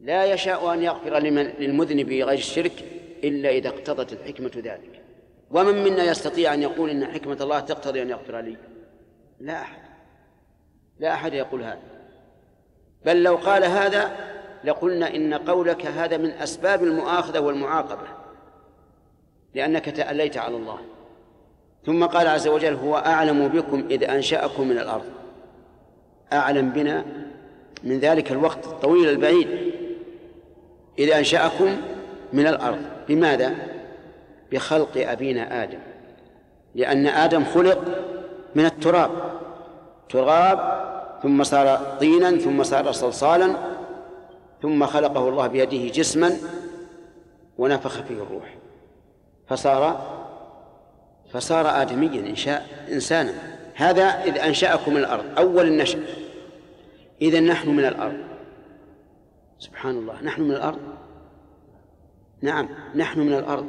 لا 0.00 0.24
يشاء 0.24 0.74
أن 0.74 0.82
يغفر 0.82 1.18
لمن 1.18 1.42
للمذنب 1.42 2.08
غير 2.08 2.38
الشرك 2.38 2.84
إلا 3.24 3.50
إذا 3.50 3.68
اقتضت 3.68 4.12
الحكمة 4.12 4.52
ذلك. 4.56 5.02
ومن 5.50 5.84
منا 5.84 6.04
يستطيع 6.04 6.54
أن 6.54 6.62
يقول 6.62 6.90
إن 6.90 7.06
حكمة 7.06 7.38
الله 7.40 7.60
تقتضي 7.60 8.02
أن 8.02 8.10
يغفر 8.10 8.40
لي؟ 8.40 8.56
لا 9.40 9.60
أحد. 9.60 9.82
لا 10.98 11.14
أحد 11.14 11.34
يقول 11.34 11.62
هذا. 11.62 11.82
بل 13.04 13.22
لو 13.22 13.36
قال 13.36 13.64
هذا 13.64 14.16
لقلنا 14.64 15.14
إن 15.14 15.34
قولك 15.34 15.86
هذا 15.86 16.16
من 16.16 16.30
أسباب 16.30 16.84
المؤاخذة 16.84 17.38
والمعاقبة. 17.38 18.06
لأنك 19.54 19.84
تأليت 19.84 20.36
على 20.36 20.56
الله. 20.56 20.78
ثم 21.86 22.04
قال 22.04 22.28
عز 22.28 22.48
وجل 22.48 22.74
هو 22.74 22.96
أعلم 22.96 23.48
بكم 23.48 23.84
إذ 23.90 24.10
أنشأكم 24.10 24.68
من 24.68 24.78
الأرض. 24.78 25.04
أعلم 26.32 26.70
بنا 26.70 27.04
من 27.84 27.98
ذلك 27.98 28.32
الوقت 28.32 28.66
الطويل 28.66 29.08
البعيد. 29.08 29.48
إذ 30.98 31.10
أنشأكم 31.10 31.76
من 32.32 32.46
الأرض. 32.46 32.82
بماذا؟ 33.08 33.54
بخلق 34.52 34.90
أبينا 34.96 35.62
آدم. 35.62 35.78
لأن 36.74 37.06
آدم 37.06 37.44
خلق 37.44 37.78
من 38.54 38.64
التراب. 38.66 39.10
تراب 40.08 40.84
ثم 41.22 41.42
صار 41.42 41.96
طينا 42.00 42.30
ثم 42.30 42.62
صار 42.62 42.92
صلصالا 42.92 43.56
ثم 44.62 44.86
خلقه 44.86 45.28
الله 45.28 45.46
بيده 45.46 45.92
جسما 45.92 46.36
ونفخ 47.58 48.02
فيه 48.02 48.14
الروح. 48.14 48.54
فصار 49.48 50.13
فصار 51.34 51.82
آدميا 51.82 52.20
إنشاء 52.20 52.86
إنسانا. 52.92 53.32
هذا 53.74 54.04
إذ 54.04 54.38
أنشأكم 54.38 54.94
من 54.94 55.00
الأرض 55.00 55.24
أول 55.38 55.66
النشأ. 55.66 55.98
إذا 57.22 57.40
نحن 57.40 57.70
من 57.70 57.84
الأرض. 57.84 58.16
سبحان 59.58 59.96
الله. 59.96 60.22
نحن 60.22 60.42
من 60.42 60.50
الأرض؟ 60.50 60.78
نعم 62.42 62.68
نحن 62.94 63.20
من 63.20 63.32
الأرض. 63.32 63.66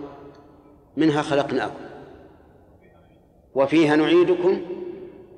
منها 0.97 1.21
خلقناكم. 1.21 1.85
وفيها 3.55 3.95
نعيدكم 3.95 4.61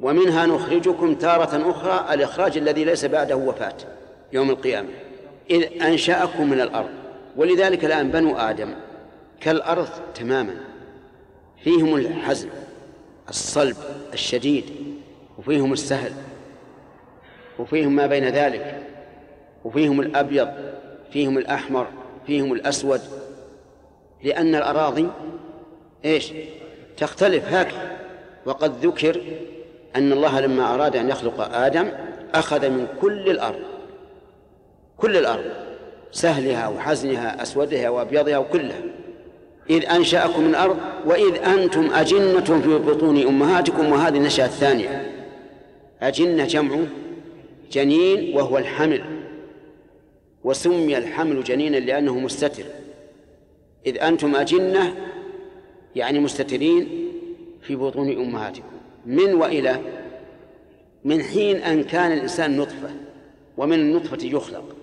ومنها 0.02 0.46
نخرجكم 0.46 1.16
تارة 1.16 1.72
أخرى 1.72 2.14
الإخراج 2.14 2.58
الذي 2.58 2.84
ليس 2.84 3.06
بعده 3.06 3.36
وفاة 3.36 3.78
يوم 4.34 4.50
القيامة. 4.50 4.90
إذ 5.50 5.84
أنشأكم 5.84 6.50
من 6.50 6.62
الأرض. 6.62 6.90
ولذلك 7.36 7.86
الآن 7.86 8.12
بنو 8.12 8.36
آدم 8.36 8.74
كالأرض 9.42 9.88
تماما. 10.16 10.56
فيهم 11.64 11.96
الحزم 11.96 12.50
الصلب 13.30 13.76
الشديد 14.14 14.64
وفيهم 15.38 15.74
السهل 15.74 16.12
وفيهم 17.60 17.96
ما 17.96 18.08
بين 18.08 18.30
ذلك 18.30 18.84
وفيهم 19.66 20.02
الأبيض 20.02 20.50
فيهم 21.12 21.38
الأحمر 21.38 21.88
فيهم 22.28 22.54
الأسود. 22.54 23.02
لأن 24.24 24.56
الأراضي 24.56 25.10
إيش؟ 26.06 26.34
تختلف 26.98 27.54
هكذا 27.54 27.98
وقد 28.46 28.86
ذكر 28.86 29.22
أن 29.96 30.12
الله 30.12 30.40
لما 30.40 30.74
أراد 30.74 30.96
أن 30.96 31.10
يخلق 31.10 31.56
آدم 31.56 31.90
أخذ 32.34 32.70
من 32.70 32.88
كل 33.02 33.30
الأرض 33.30 33.60
كل 34.98 35.18
الأرض 35.18 35.46
سهلها 36.12 36.68
وحزنها 36.68 37.42
أسودها 37.42 37.90
وأبيضها 37.90 38.38
وكلها. 38.38 38.82
إذ 39.70 39.86
أنشأكم 39.86 40.44
من 40.44 40.50
الأرض 40.50 40.78
وإذ 41.06 41.36
أنتم 41.44 41.94
أجنة 41.94 42.62
في 42.62 42.78
بطون 42.78 43.28
أمهاتكم 43.28 43.92
وهذه 43.92 44.18
النشأة 44.18 44.46
الثانية. 44.46 45.12
أجنة 46.02 46.46
جمع 46.46 46.78
جنين 47.72 48.36
وهو 48.36 48.58
الحمل 48.58 49.04
وسمي 50.44 50.98
الحمل 50.98 51.44
جنينا 51.44 51.78
لأنه 51.78 52.20
مستتر. 52.20 52.64
إذ 53.86 54.04
أنتم 54.04 54.36
أجنة 54.36 54.96
يعني 55.96 56.20
مستترين 56.20 56.88
في 57.62 57.76
بطون 57.76 58.12
أمهاتكم. 58.12 58.78
من 59.06 59.34
وإلى؟ 59.34 59.80
من 61.06 61.24
حين 61.24 61.56
أن 61.56 61.84
كان 61.84 62.12
الإنسان 62.12 62.58
نطفة 62.58 62.90
ومن 63.58 63.80
النطفة 63.80 64.28
يخلق. 64.28 64.76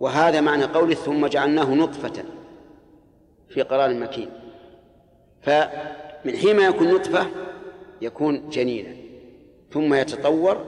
وهذا 0.00 0.40
معنى 0.40 0.64
قوله 0.64 0.94
ثم 0.94 1.26
جعلناه 1.26 1.74
نطفة. 1.74 2.24
في 3.56 3.62
قرار 3.62 3.94
مكين. 3.94 4.28
فمن 5.42 6.36
حين 6.36 6.56
ما 6.56 6.66
يكون 6.66 6.94
نطفة 6.94 7.26
يكون 8.02 8.48
جنينا. 8.50 8.88
ثم 9.72 9.94
يتطور 9.94 10.64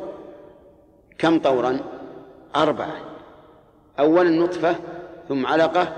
كم 1.19 1.39
طورا؟ 1.39 1.79
أربعة. 2.57 2.97
أولا 3.99 4.31
نطفة 4.31 4.77
ثم 5.29 5.47
علقة 5.47 5.97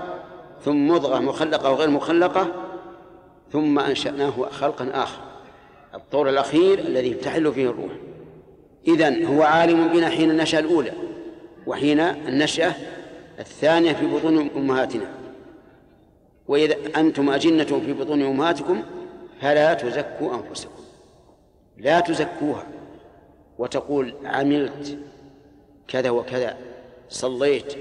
ثم 0.65 0.87
مضغة 0.87 1.19
مخلقة 1.19 1.71
وغير 1.71 1.89
مخلقة 1.89 2.47
ثم 3.51 3.79
أنشأناه 3.79 4.49
خلقا 4.51 4.91
آخر. 4.93 5.21
الطور 5.93 6.29
الأخير 6.29 6.79
الذي 6.79 7.13
تحل 7.13 7.53
فيه 7.53 7.69
الروح. 7.69 7.91
إذن 8.87 9.25
هو 9.25 9.43
عالم 9.43 9.87
بنا 9.87 10.09
حين 10.09 10.31
النشأة 10.31 10.59
الأولى 10.59 10.91
وحين 11.67 11.99
النشأة 11.99 12.73
الثانية 13.39 13.93
في 13.93 14.05
بطون 14.05 14.49
أمهاتنا. 14.55 15.20
وإذا 16.47 16.75
أنتم 16.95 17.29
أجنة 17.29 17.63
في 17.85 17.93
بطون 17.93 18.21
أمهاتكم 18.21 18.83
فلا 19.41 19.73
تزكوا 19.73 20.35
أنفسكم. 20.35 20.83
لا 21.77 21.99
تزكوها. 21.99 22.67
وتقول 23.57 24.13
عملت 24.25 24.97
كذا 25.87 26.09
وكذا 26.09 26.57
صليت 27.09 27.73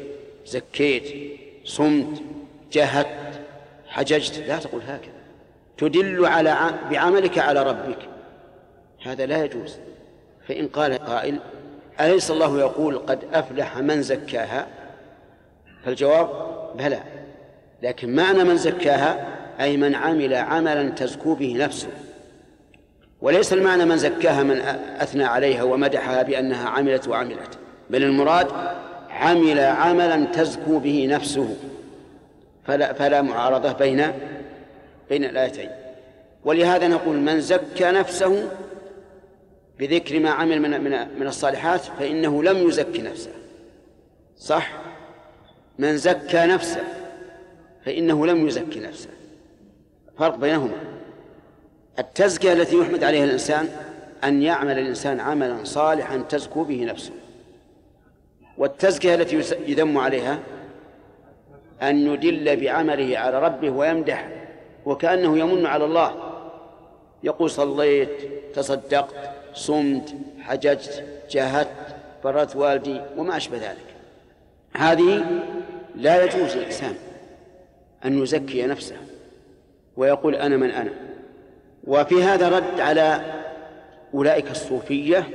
زكيت 0.46 1.38
صمت 1.64 2.22
جاهدت 2.72 3.40
حججت 3.86 4.38
لا 4.38 4.58
تقول 4.58 4.82
هكذا. 4.82 5.20
تدل 5.78 6.26
على 6.26 6.74
بعملك 6.90 7.38
على 7.38 7.62
ربك. 7.62 7.98
هذا 9.02 9.26
لا 9.26 9.44
يجوز. 9.44 9.78
فإن 10.48 10.68
قال 10.68 10.98
قائل 10.98 11.38
أليس 12.00 12.30
الله 12.30 12.60
يقول 12.60 12.98
قد 12.98 13.24
أفلح 13.32 13.78
من 13.78 14.02
زكاها؟ 14.02 14.66
فالجواب 15.84 16.28
بلى. 16.74 17.02
لكن 17.82 18.15
معنى 18.15 18.44
من 18.44 18.57
زكاها 18.57 19.27
أي 19.61 19.77
من 19.77 19.94
عمل 19.94 20.35
عملا 20.35 20.90
تزكو 20.90 21.35
به 21.35 21.57
نفسه. 21.59 21.89
وليس 23.20 23.52
المعنى 23.52 23.85
من 23.85 23.97
زكاها 23.97 24.43
من 24.43 24.61
أثنى 25.01 25.24
عليها 25.24 25.62
ومدحها 25.62 26.23
بأنها 26.23 26.69
عملت 26.69 27.09
وعملت 27.09 27.59
بل 27.90 28.02
المراد 28.02 28.47
عمل 29.11 29.61
عملا 29.61 30.24
تزكو 30.24 30.78
به 30.78 31.07
نفسه. 31.11 31.57
فلا, 32.65 32.93
فلا 32.93 33.23
معارضة 33.23 33.73
بين 33.73 34.12
بين 35.09 35.24
الآيتين. 35.24 35.70
ولهذا 36.44 36.89
نقول 36.89 37.16
من 37.16 37.40
زكى 37.40 37.90
نفسه 37.90 38.51
بذكر 39.78 40.20
ما 40.20 40.31
عمل 40.31 40.62
من 40.62 40.85
من 40.85 41.19
من 41.20 41.27
الصالحات 41.27 41.81
فإنه 41.81 42.43
لم 42.43 42.69
يزكي 42.69 43.02
نفسه. 43.02 43.31
صح؟ 44.36 44.73
من 45.78 45.97
زكى 45.97 46.47
نفسه. 46.47 46.99
فإنه 47.85 48.27
لم 48.27 48.47
يزكي 48.47 48.81
نفسه. 48.81 49.09
فرق 50.19 50.36
بينهما. 50.36 50.77
التزكية 51.98 52.52
التي 52.52 52.77
يحمد 52.77 53.05
عليها 53.05 53.24
الإنسان 53.24 53.69
أن 54.24 54.43
يعمل 54.43 54.78
الإنسان 54.78 55.20
عملا 55.20 55.65
صالحا 55.65 56.16
تزكو 56.16 56.65
به 56.65 56.85
نفسه. 56.85 57.12
والتزكية 58.59 59.15
التي 59.15 59.36
يذم 59.66 59.98
عليها 59.98 60.39
أن 61.82 62.07
يدل 62.07 62.57
بعمله 62.57 63.19
على 63.19 63.43
ربه 63.43 63.70
ويمدح 63.70 64.28
وكأنه 64.86 65.39
يمن 65.39 65.66
على 65.66 65.85
الله. 65.85 66.15
يقول 67.23 67.51
صليت 67.51 68.09
تصدقت 68.55 69.31
صمت 69.55 70.15
حججت 70.40 71.05
جاهدت 71.31 71.97
بررت 72.24 72.57
والدي 72.57 73.01
وما 73.16 73.36
أشبه 73.36 73.57
ذلك. 73.57 73.86
هذه 74.77 75.24
لا 75.97 76.24
يجوز 76.24 76.57
للإنسان 76.57 76.94
أن 78.05 78.22
يزكي 78.22 78.66
نفسه 78.66 78.97
ويقول 79.97 80.35
أنا 80.35 80.56
من 80.56 80.70
أنا. 80.70 80.90
وفي 81.85 82.22
هذا 82.22 82.48
رد 82.48 82.81
على 82.81 83.20
أولئك 84.14 84.51
الصوفية 84.51 85.28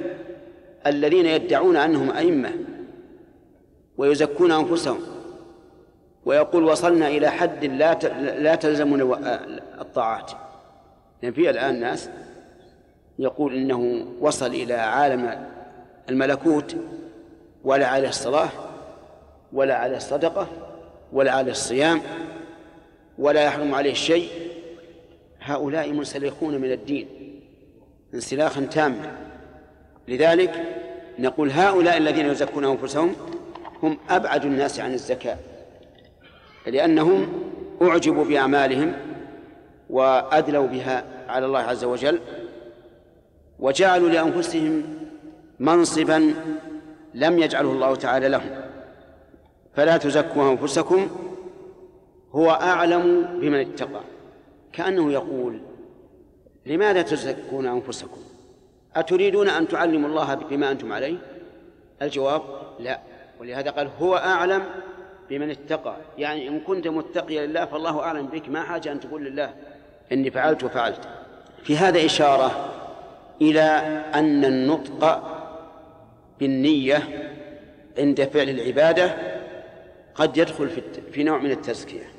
الذين 0.87 1.25
يدعون 1.25 1.77
أنهم 1.77 2.11
أئمة 2.11 2.51
ويزكون 3.97 4.51
أنفسهم. 4.51 4.99
ويقول 6.25 6.63
وصلنا 6.63 7.07
إلى 7.07 7.29
حد 7.29 7.65
لا 7.65 7.93
لا 8.39 8.55
تلزمنا 8.55 9.39
الطاعات. 9.81 10.31
لأن 11.23 11.33
في 11.33 11.49
الآن 11.49 11.79
ناس 11.79 12.09
يقول 13.19 13.53
إنه 13.55 14.05
وصل 14.21 14.47
إلى 14.47 14.73
عالم 14.73 15.47
الملكوت 16.09 16.75
ولا 17.63 17.87
عليه 17.87 18.09
الصلاة 18.09 18.49
ولا 19.53 19.75
عليه 19.75 19.97
الصدقة 19.97 20.47
ولا 21.13 21.31
عليه 21.31 21.51
الصيام 21.51 22.01
ولا 23.17 23.43
يحرم 23.43 23.75
عليه 23.75 23.93
شيء 23.93 24.29
هؤلاء 25.41 25.91
منسلخون 25.91 26.57
من 26.61 26.71
الدين 26.71 27.07
انسلاخا 28.13 28.61
تاما. 28.61 29.17
لذلك 30.07 30.63
نقول 31.19 31.51
هؤلاء 31.51 31.97
الذين 31.97 32.25
يزكون 32.25 32.65
أنفسهم 32.65 33.15
هم 33.83 33.97
أبعد 34.09 34.45
الناس 34.45 34.79
عن 34.79 34.93
الزكاة 34.93 35.37
لأنهم 36.67 37.27
أعجبوا 37.81 38.25
بأعمالهم 38.25 38.93
وأدلوا 39.89 40.67
بها 40.67 41.03
على 41.27 41.45
الله 41.45 41.59
عز 41.59 41.83
وجل 41.83 42.19
وجعلوا 43.59 44.09
لأنفسهم 44.09 44.83
منصبا 45.59 46.33
لم 47.13 47.39
يجعله 47.39 47.71
الله 47.71 47.95
تعالى 47.95 48.27
لهم. 48.27 48.49
فلا 49.75 49.97
تزكوا 49.97 50.51
أنفسكم 50.51 51.07
هو 52.35 52.51
أعلم 52.51 53.29
بمن 53.41 53.59
اتقى. 53.59 54.01
كأنه 54.73 55.11
يقول 55.11 55.59
لماذا 56.65 57.01
تزكون 57.01 57.67
أنفسكم؟ 57.67 58.21
أتريدون 58.95 59.49
أن 59.49 59.67
تعلموا 59.67 60.09
الله 60.09 60.35
بما 60.35 60.71
أنتم 60.71 60.93
عليه؟ 60.93 61.17
الجواب 62.01 62.41
لا. 62.79 62.99
ولهذا 63.39 63.71
قال 63.71 63.89
هو 63.99 64.15
أعلم 64.15 64.63
بمن 65.29 65.49
اتقى. 65.49 65.95
يعني 66.17 66.47
إن 66.47 66.59
كنت 66.59 66.87
متقيا 66.87 67.45
لله 67.45 67.65
فالله 67.65 67.99
أعلم 67.99 68.25
بك. 68.25 68.49
ما 68.49 68.63
حاجة 68.63 68.91
أن 68.91 68.99
تقول 68.99 69.25
لله 69.25 69.53
إني 70.11 70.31
فعلت 70.31 70.63
وفعلت. 70.63 71.07
في 71.63 71.77
هذا 71.77 72.05
إشارة 72.05 72.71
إلى 73.41 73.61
أن 74.13 74.45
النطق 74.45 75.23
بالنية 76.39 77.31
عند 77.97 78.23
فعل 78.23 78.49
العبادة 78.49 79.15
قد 80.15 80.37
يدخل 80.37 80.69
في 81.11 81.23
نوع 81.23 81.37
من 81.37 81.51
التزكية. 81.51 82.14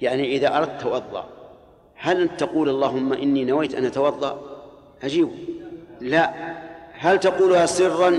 يعني 0.00 0.36
إذا 0.36 0.56
أردت 0.56 0.80
توضأ 0.80 1.28
هل 1.96 2.36
تقول 2.36 2.68
اللهم 2.68 3.12
إني 3.12 3.44
نويت 3.44 3.74
أن 3.74 3.84
أتوضأ؟ 3.84 4.40
عجيب 5.04 5.28
لا. 6.00 6.34
هل 6.92 7.20
تقولها 7.20 7.66
سرا؟ 7.66 8.18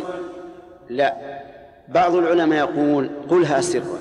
لا. 0.89 1.41
بعض 1.87 2.15
العلماء 2.15 2.59
يقول 2.59 3.09
قلها 3.29 3.61
سرا. 3.61 3.99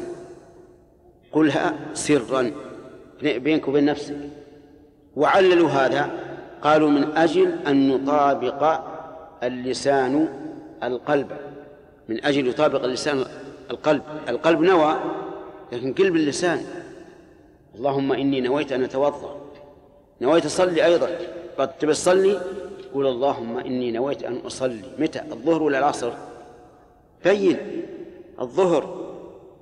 قلها 1.33 1.75
سرا. 1.95 2.51
بينك 3.23 3.69
وبين 3.69 3.85
نفسك. 3.85 4.17
وعللوا 5.17 5.69
هذا. 5.69 6.11
قالوا 6.63 6.91
من 6.91 7.17
أجل 7.17 7.55
أن 7.67 7.91
يطابق 7.91 8.81
اللسان 9.43 10.29
القلب. 10.83 11.31
من 12.09 12.25
أجل 12.25 12.49
يطابق 12.49 12.85
اللسان 12.85 13.25
القلب. 13.71 14.03
القلب 14.29 14.61
نوى 14.61 14.97
لكن 15.73 15.93
قلب 15.93 16.17
اللسان. 16.17 16.65
اللهم 17.77 18.13
إني 18.13 18.41
نويت 18.41 18.73
أن 18.73 18.85
أتوضأ. 18.85 19.41
نويت 20.21 20.45
أصلي 20.45 20.85
أيضا. 20.85 21.09
قد 21.59 21.79
تبي 21.79 21.93
تصلي؟ 21.93 22.41
قول 22.95 23.07
اللهم 23.07 23.59
إني 23.59 23.91
نويت 23.91 24.23
أن 24.23 24.37
أصلي. 24.37 24.85
متى؟ 24.99 25.21
الظهر 25.21 25.63
ولا 25.63 25.79
العصر؟ 25.79 26.13
بين. 27.25 27.57
الظهر. 28.41 29.07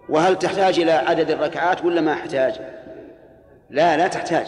وهل 0.09 0.39
تحتاج 0.39 0.81
إلى 0.81 0.93
عدد 0.93 1.31
الركعات 1.31 1.85
ولا 1.85 2.01
ما 2.01 2.13
أحتاج؟ 2.13 2.55
لا 3.71 3.97
لا 3.97 4.09
تحتاج. 4.09 4.47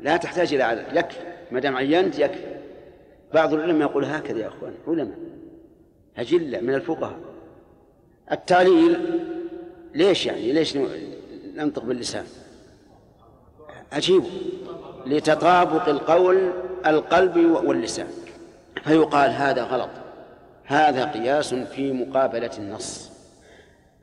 لا 0.00 0.16
تحتاج 0.16 0.54
إلى 0.54 0.62
عدد. 0.62 0.84
يكفي. 0.94 1.18
ما 1.50 1.60
دام 1.60 1.76
عينت 1.76 2.18
يكفي. 2.18 2.58
بعض 3.34 3.54
العلماء 3.54 3.88
يقول 3.88 4.04
هكذا 4.04 4.38
يا 4.38 4.48
أخوان. 4.48 4.74
علماء. 4.88 5.18
أجلة 6.16 6.60
من 6.60 6.74
الفقهاء. 6.74 7.18
التعليل 8.32 9.20
ليش 9.94 10.26
يعني؟ 10.26 10.52
ليش 10.52 10.78
ننطق 11.56 11.84
باللسان 11.84 12.24
عجيب 13.92 14.22
لتطابق 15.06 15.88
القول 15.88 16.50
القلب 16.86 17.36
واللسان. 17.64 18.06
فيقال 18.84 19.30
هذا 19.30 19.62
غلط. 19.62 19.90
هذا 20.64 21.04
قياس 21.04 21.54
في 21.54 21.92
مقابلة 21.92 22.50
النص. 22.58 23.10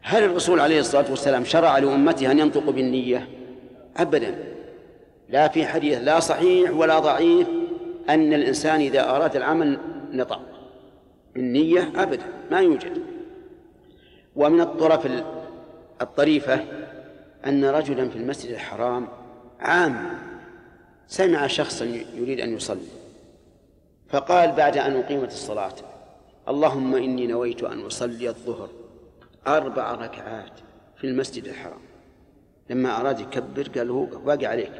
هل 0.01 0.23
الرسول 0.23 0.59
عليه 0.59 0.79
الصلاة 0.79 1.05
والسلام 1.09 1.43
شرع 1.43 1.77
لأمته 1.77 2.31
أن 2.31 2.39
ينطقوا 2.39 2.73
بالنية؟ 2.73 3.27
أبدا. 3.97 4.35
لا 5.29 5.47
في 5.47 5.65
حديث 5.65 5.97
لا 5.97 6.19
صحيح 6.19 6.71
ولا 6.71 6.99
ضعيف 6.99 7.47
أن 8.09 8.33
الإنسان 8.33 8.79
إذا 8.79 9.09
أراد 9.09 9.35
العمل 9.35 9.77
نطق. 10.11 10.41
بالنية 11.35 11.91
أبدا 11.95 12.25
ما 12.51 12.59
يوجد. 12.59 13.01
ومن 14.35 14.61
الطرف 14.61 15.07
الطريفة 16.01 16.59
أن 17.45 17.65
رجلا 17.65 18.09
في 18.09 18.15
المسجد 18.15 18.51
الحرام 18.51 19.07
عام 19.59 20.19
سمع 21.07 21.47
شخصا 21.47 21.85
يريد 22.15 22.39
أن 22.39 22.55
يصلي 22.55 22.87
فقال 24.09 24.51
بعد 24.51 24.77
أن 24.77 24.95
أقيمت 24.95 25.31
الصلاة 25.31 25.75
اللهم 26.47 26.95
إني 26.95 27.27
نويت 27.27 27.63
أن 27.63 27.81
أصلي 27.81 28.29
الظهر 28.29 28.69
أربع 29.47 29.91
ركعات 29.91 30.59
في 30.97 31.07
المسجد 31.07 31.45
الحرام. 31.45 31.79
لما 32.69 33.01
أراد 33.01 33.19
يكبر 33.19 33.67
قال 33.67 33.87
له 33.87 34.21
باقي 34.25 34.45
عليك. 34.45 34.71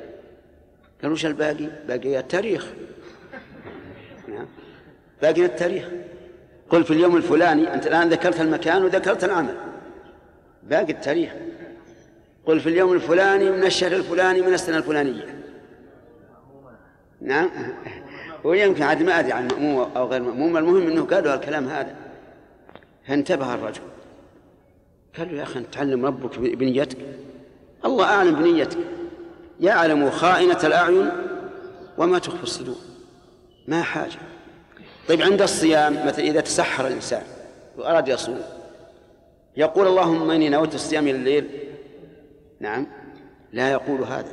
قال 1.02 1.12
وش 1.12 1.26
الباقي؟ 1.26 1.70
باقي 1.88 2.20
التاريخ. 2.20 2.68
نعم. 4.30 4.48
باقي 5.22 5.46
التاريخ. 5.46 5.90
قل 6.70 6.84
في 6.84 6.92
اليوم 6.92 7.16
الفلاني 7.16 7.74
أنت 7.74 7.88
الآن 7.88 8.10
ذكرت 8.10 8.42
المكان 8.42 8.84
وذكرت 8.84 9.24
العمل. 9.24 9.56
باقي 10.64 10.92
التاريخ. 10.92 11.34
قل 12.46 12.60
في 12.60 12.70
اليوم 12.70 12.94
الفلاني 12.94 13.50
من 13.50 13.64
الشهر 13.64 13.92
الفلاني 13.92 14.42
من 14.42 14.54
السنة 14.54 14.78
الفلانية. 14.78 15.44
نعم. 17.22 17.50
ويمكن 18.44 18.84
عاد 18.84 19.04
ما 19.04 19.20
أدري 19.20 19.32
عن 19.32 19.48
مأموم 19.48 19.92
أو 19.96 20.08
غير 20.08 20.22
مأموم. 20.22 20.58
المهم 20.58 20.88
أنه 20.88 21.06
قالوا 21.06 21.34
الكلام 21.34 21.68
هذا. 21.68 21.96
فانتبه 23.08 23.54
الرجل. 23.54 23.82
قال 25.18 25.32
له 25.32 25.38
يا 25.38 25.44
أخي 25.44 25.64
تعلم 25.72 26.06
ربك 26.06 26.40
بنيتك. 26.40 26.98
الله 27.86 28.06
أعلم 28.06 28.36
بنيتك. 28.36 28.78
يعلم 29.60 30.10
خائنة 30.10 30.60
الأعين 30.64 31.12
وما 31.98 32.20
تخفي 32.20 32.44
الصدور. 32.44 32.78
ما 33.68 33.82
حاجة. 33.82 34.20
طيب 35.08 35.22
عند 35.22 35.42
الصيام 35.42 36.08
مثلا 36.08 36.26
إذا 36.26 36.42
تسحر 36.42 36.88
الإنسان 36.88 37.24
وأراد 37.78 38.08
يصوم 38.08 38.42
يقول 39.58 39.88
اللهم 39.88 40.32
إني 40.32 40.50
نويت 40.50 40.76
الصيام 40.76 41.08
إلى 41.08 41.18
الليل 41.18 41.50
نعم. 42.60 42.88
لا 43.54 43.72
يقول 43.72 44.02
هذا 44.02 44.32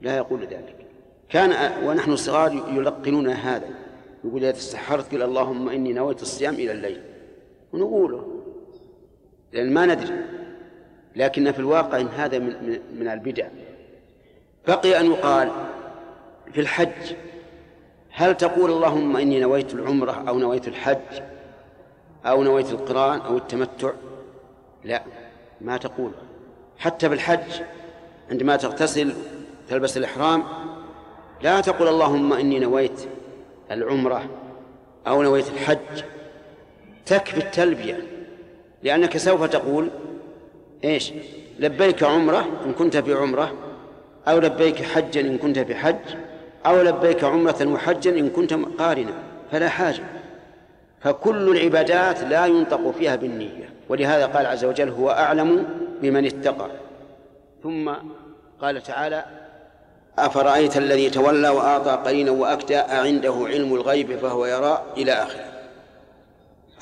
لا 0.00 0.16
يقول 0.16 0.40
ذلك. 0.40 0.76
كان 1.28 1.72
ونحن 1.84 2.16
صغار 2.16 2.52
يلقنون 2.52 3.28
هذا. 3.28 3.68
يقول 4.24 4.44
إذا 4.44 4.50
تسحرت 4.50 5.12
قل 5.12 5.22
اللهم 5.22 5.68
إني 5.68 5.92
نويت 5.92 6.22
الصيام 6.22 6.54
إلى 6.54 6.72
الليل. 6.72 7.02
ونقوله. 7.72 8.42
لأن 9.52 9.74
ما 9.74 9.86
ندري. 9.86 10.24
لكن 11.16 11.52
في 11.52 11.58
الواقع 11.58 12.00
إن 12.00 12.08
هذا 12.08 12.38
من, 12.38 12.80
من 12.94 13.08
البدع. 13.08 13.48
بقي 14.68 15.00
أن 15.00 15.06
يقال 15.06 15.50
في 16.52 16.60
الحج 16.60 17.14
هل 18.10 18.36
تقول 18.36 18.70
اللهم 18.70 19.16
إني 19.16 19.40
نويت 19.40 19.74
العمرة 19.74 20.28
أو 20.28 20.38
نويت 20.38 20.68
الحج 20.68 21.22
أو 22.26 22.42
نويت 22.42 22.70
القرآن 22.70 23.20
أو 23.20 23.36
التمتع؟ 23.36 23.92
لا 24.84 25.02
ما 25.60 25.76
تقول. 25.76 26.12
حتى 26.82 27.08
بالحج 27.08 27.62
عندما 28.30 28.56
تغتسل 28.56 29.12
تلبس 29.68 29.96
الإحرام 29.96 30.44
لا 31.42 31.60
تقول 31.60 31.88
اللهم 31.88 32.32
إني 32.32 32.58
نويت 32.58 33.08
العمرة 33.70 34.24
أو 35.06 35.22
نويت 35.22 35.48
الحج. 35.48 36.02
تكفي 37.06 37.38
التلبية 37.38 37.98
لأنك 38.82 39.16
سوف 39.16 39.44
تقول 39.44 39.90
إيش؟ 40.84 41.12
لبيك 41.58 42.02
عمرة 42.02 42.46
إن 42.66 42.72
كنت 42.72 42.96
في 42.96 43.14
عمرة 43.14 43.52
أو 44.28 44.38
لبيك 44.38 44.82
حجا 44.82 45.20
إن 45.20 45.38
كنت 45.38 45.58
في 45.58 45.74
حج 45.74 46.16
أو 46.66 46.82
لبيك 46.82 47.24
عمرة 47.24 47.66
وحجا 47.66 48.10
إن 48.10 48.28
كنت 48.30 48.54
قارنا 48.54 49.12
فلا 49.52 49.68
حاجة. 49.68 50.04
فكل 51.04 51.56
العبادات 51.56 52.20
لا 52.20 52.46
ينطق 52.46 52.90
فيها 52.98 53.16
بالنية. 53.16 53.72
ولهذا 53.88 54.26
قال 54.26 54.46
عز 54.46 54.64
وجل 54.64 54.88
هو 54.88 55.10
أعلم 55.10 55.66
بمن 56.02 56.26
اتقى. 56.26 56.70
ثم 57.62 57.92
قال 58.60 58.82
تعالى 58.82 59.24
أفرأيت 60.18 60.76
الذي 60.76 61.10
تولى 61.10 61.48
وأعطى 61.48 61.90
قليلا 61.90 62.30
وأكدى 62.30 62.76
أعنده 62.76 63.34
علم 63.46 63.74
الغيب 63.74 64.16
فهو 64.16 64.46
يرى 64.46 64.82
إلى 64.96 65.12
آخره. 65.12 65.44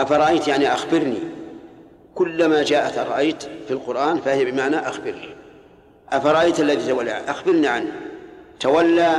أفرأيت 0.01 0.48
يعني 0.48 0.72
أخبرني. 0.72 1.20
كلما 2.14 2.62
جاءت 2.62 2.98
أرأيت 2.98 3.42
في 3.42 3.70
القرآن 3.70 4.18
فهي 4.18 4.44
بمعنى 4.44 4.76
أخبرني 4.76 5.28
أفرأيت 6.12 6.60
الذي 6.60 6.88
تولى؟ 6.88 7.22
أخبرني 7.28 7.68
عنه. 7.68 7.92
تولى 8.60 9.10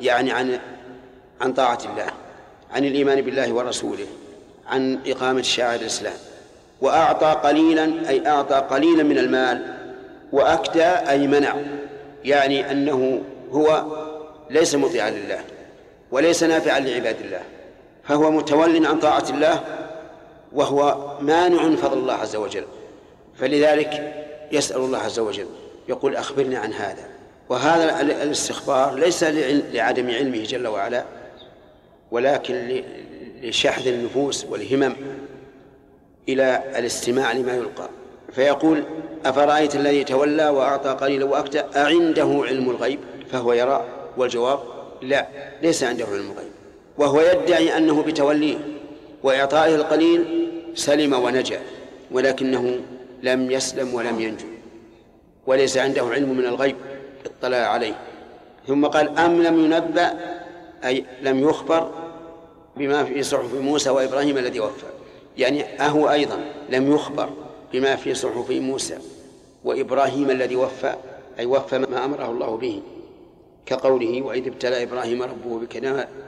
يعني 0.00 0.32
عن 0.32 0.58
عن 1.40 1.52
طاعة 1.52 1.78
الله 1.92 2.06
عن 2.72 2.84
الإيمان 2.84 3.20
بالله 3.20 3.52
ورسوله. 3.52 4.06
عن 4.66 4.98
إقامة 5.06 5.42
شعائر 5.42 5.80
الإسلام 5.80 6.14
وأعطى 6.80 7.48
قليلا 7.48 8.08
أي 8.08 8.28
أعطى 8.28 8.54
قليلا 8.54 9.02
من 9.02 9.18
المال 9.18 9.74
وأكدى 10.32 10.84
أي 10.84 11.26
منع 11.26 11.56
يعني 12.24 12.70
أنه 12.70 13.22
هو 13.50 13.84
ليس 14.50 14.74
مطيعا 14.74 15.10
لله 15.10 15.40
وليس 16.10 16.42
نافعا 16.42 16.80
لعباد 16.80 17.16
الله 17.20 17.40
فهو 18.04 18.30
متول 18.30 18.86
عن 18.86 18.98
طاعة 18.98 19.24
الله 19.30 19.60
وهو 20.52 21.16
مانع 21.20 21.76
فضل 21.76 21.98
الله 21.98 22.14
عز 22.14 22.36
وجل. 22.36 22.64
فلذلك 23.38 24.14
يسأل 24.52 24.76
الله 24.76 24.98
عز 24.98 25.18
وجل 25.18 25.46
يقول 25.88 26.16
أخبرني 26.16 26.56
عن 26.56 26.72
هذا. 26.72 27.04
وهذا 27.48 28.00
الاستخبار 28.00 28.94
ليس 28.94 29.24
لعدم 29.72 30.10
علمه 30.10 30.44
جل 30.44 30.66
وعلا 30.66 31.04
ولكن 32.10 32.82
لشحذ 33.42 33.86
النفوس 33.86 34.44
والهمم 34.44 34.96
إلى 36.28 36.62
الاستماع 36.78 37.32
لما 37.32 37.56
يلقى. 37.56 37.88
فيقول 38.32 38.84
أفرأيت 39.24 39.76
الذي 39.76 40.04
تولى 40.04 40.48
وأعطى 40.48 40.90
قليلا 40.90 41.24
وأكدى 41.24 41.60
أعنده 41.76 42.42
علم 42.46 42.70
الغيب؟ 42.70 42.98
فهو 43.32 43.52
يرى. 43.52 43.84
والجواب 44.16 44.60
لا 45.02 45.26
ليس 45.62 45.84
عنده 45.84 46.04
علم 46.04 46.30
الغيب. 46.30 46.50
وهو 46.98 47.20
يدعي 47.20 47.76
أنه 47.76 48.02
بتوليه 48.02 48.56
وإعطائه 49.22 49.74
القليل 49.74 50.48
سلم 50.74 51.12
ونجا 51.12 51.60
ولكنه 52.10 52.80
لم 53.22 53.50
يسلم 53.50 53.94
ولم 53.94 54.20
ينجو 54.20 54.46
وليس 55.46 55.76
عنده 55.76 56.02
علم 56.02 56.36
من 56.36 56.44
الغيب 56.44 56.76
اطلع 57.26 57.56
عليه. 57.56 57.94
ثم 58.68 58.86
قال 58.86 59.18
أم 59.18 59.42
لم 59.42 59.64
ينبأ 59.64 60.12
أي 60.84 61.04
لم 61.22 61.48
يخبر 61.48 61.90
بما 62.76 63.04
في 63.04 63.22
صحف 63.22 63.54
موسى 63.54 63.90
وإبراهيم 63.90 64.38
الذي 64.38 64.60
وفى. 64.60 64.86
يعني 65.38 65.64
أهو 65.64 66.10
أيضا 66.10 66.44
لم 66.70 66.94
يخبر 66.94 67.30
بما 67.72 67.96
في 67.96 68.14
صحف 68.14 68.50
موسى 68.50 68.98
وإبراهيم 69.64 70.30
الذي 70.30 70.56
وفى 70.56 70.94
أي 71.38 71.46
وفى 71.46 71.78
ما 71.78 72.04
أمره 72.04 72.30
الله 72.30 72.56
به 72.56 72.82
كقوله 73.66 74.22
وإذ 74.22 74.46
ابتلى 74.46 74.82
إبراهيم 74.82 75.22
ربه 75.22 75.60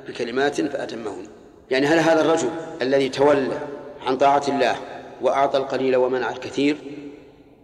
بكلمات 0.08 0.60
فأتمهن. 0.60 1.26
يعني 1.70 1.86
هل 1.86 1.98
هذا 1.98 2.20
الرجل 2.20 2.50
الذي 2.82 3.08
تولى 3.08 3.58
عن 4.06 4.16
طاعة 4.16 4.42
الله 4.48 4.76
وأعطى 5.22 5.58
القليل 5.58 5.96
ومنع 5.96 6.30
الكثير 6.30 6.76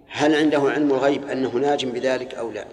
هل 0.09 0.35
عنده 0.35 0.59
علم 0.59 0.91
الغيب 0.91 1.29
أنه 1.29 1.49
ناج 1.49 1.87
بذلك 1.87 2.35
أو 2.35 2.51
لا؟ 2.51 2.65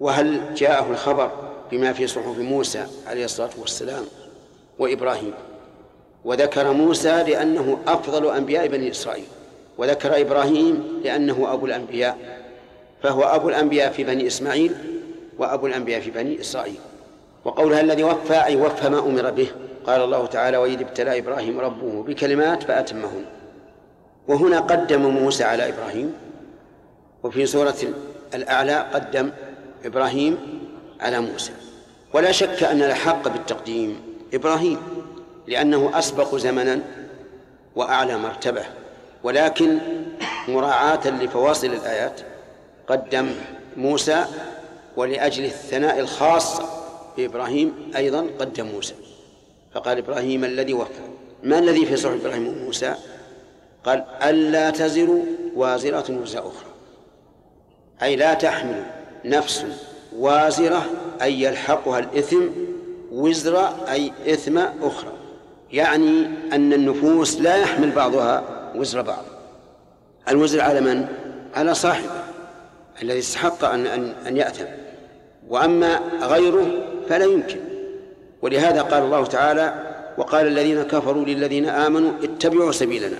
وهل 0.00 0.54
جاءه 0.54 0.90
الخبر 0.90 1.30
بما 1.70 1.92
في 1.92 2.06
صحف 2.06 2.38
موسى 2.38 2.86
عليه 3.06 3.24
الصلاة 3.24 3.50
والسلام؟ 3.58 4.04
وإبراهيم. 4.78 5.34
وذكر 6.24 6.72
موسى 6.72 7.22
لأنه 7.22 7.78
أفضل 7.86 8.36
أنبياء 8.36 8.68
بني 8.68 8.90
إسرائيل. 8.90 9.24
وذكر 9.78 10.20
إبراهيم 10.20 11.00
لأنه 11.04 11.52
أبو 11.52 11.66
الأنبياء. 11.66 12.18
فهو 13.02 13.22
أبو 13.22 13.48
الأنبياء 13.48 13.92
في 13.92 14.04
بني 14.04 14.26
إسماعيل 14.26 14.74
وأبو 15.38 15.66
الأنبياء 15.66 16.00
في 16.00 16.10
بني 16.10 16.40
إسرائيل. 16.40 16.78
وقولها 17.44 17.80
الذي 17.80 18.02
وفى 18.02 18.44
أي 18.44 18.56
وفى 18.56 18.88
ما 18.88 18.98
أمر 18.98 19.30
به. 19.30 19.48
قال 19.86 20.00
الله 20.00 20.26
تعالى 20.26 20.56
وإذ 20.56 20.80
ابتلى 20.80 21.18
إبراهيم 21.18 21.60
ربه 21.60 22.02
بكلمات 22.02 22.62
فأتمهن. 22.62 23.24
وهنا 24.28 24.60
قدم 24.60 25.02
موسى 25.02 25.44
على 25.44 25.68
إبراهيم. 25.68 26.14
وفي 27.22 27.46
سورة 27.46 27.76
الأعلى 28.34 28.86
قدم 28.94 29.30
إبراهيم 29.84 30.38
على 31.00 31.20
موسى. 31.20 31.52
ولا 32.14 32.32
شك 32.32 32.62
أن 32.62 32.82
الحق 32.82 33.28
بالتقديم. 33.28 34.07
إبراهيم 34.34 34.78
لأنه 35.46 35.98
أسبق 35.98 36.36
زمنا 36.36 36.80
وأعلى 37.76 38.18
مرتبة. 38.18 38.62
ولكن 39.22 39.78
مراعاة 40.48 41.08
لفواصل 41.08 41.66
الآيات 41.66 42.20
قدم 42.86 43.30
موسى 43.76 44.24
ولأجل 44.96 45.44
الثناء 45.44 46.00
الخاص 46.00 46.60
بإبراهيم 47.16 47.92
أيضا 47.96 48.26
قدم 48.38 48.66
موسى. 48.66 48.94
فقال 49.74 49.98
إبراهيم 49.98 50.44
الذي 50.44 50.74
وفى 50.74 50.92
ما 51.42 51.58
الذي 51.58 51.86
في 51.86 51.96
صحف 51.96 52.12
إبراهيم 52.12 52.48
وموسى؟ 52.48 52.94
قال 53.84 54.04
ألا 54.22 54.70
تزر 54.70 55.18
وازرة 55.56 56.20
وزر 56.22 56.38
أخرى. 56.38 56.70
أي 58.02 58.16
لا 58.16 58.34
تحمل 58.34 58.84
نفس 59.24 59.64
وازرة 60.16 60.86
أي 61.22 61.42
يلحقها 61.42 61.98
الإثم 61.98 62.40
وزر 63.12 63.68
أي 63.90 64.12
إثم 64.28 64.58
أخرى. 64.82 65.12
يعني 65.72 66.26
أن 66.52 66.72
النفوس 66.72 67.40
لا 67.40 67.56
يحمل 67.56 67.90
بعضها 67.90 68.44
وزر 68.76 69.02
بعض. 69.02 69.24
الوزر 70.28 70.60
على 70.60 70.80
من؟ 70.80 71.06
على 71.54 71.74
صاحبه 71.74 72.10
الذي 73.02 73.18
استحق 73.18 73.64
أن 73.64 73.86
أن 73.86 74.12
أن 74.26 74.36
يأثم. 74.36 74.64
وأما 75.48 76.00
غيره 76.22 76.66
فلا 77.08 77.24
يمكن. 77.24 77.60
ولهذا 78.42 78.82
قال 78.82 79.02
الله 79.02 79.24
تعالى 79.24 79.74
وقال 80.18 80.46
الذين 80.46 80.82
كفروا 80.82 81.24
للذين 81.24 81.68
آمنوا 81.68 82.12
اتبعوا 82.22 82.72
سبيلنا 82.72 83.16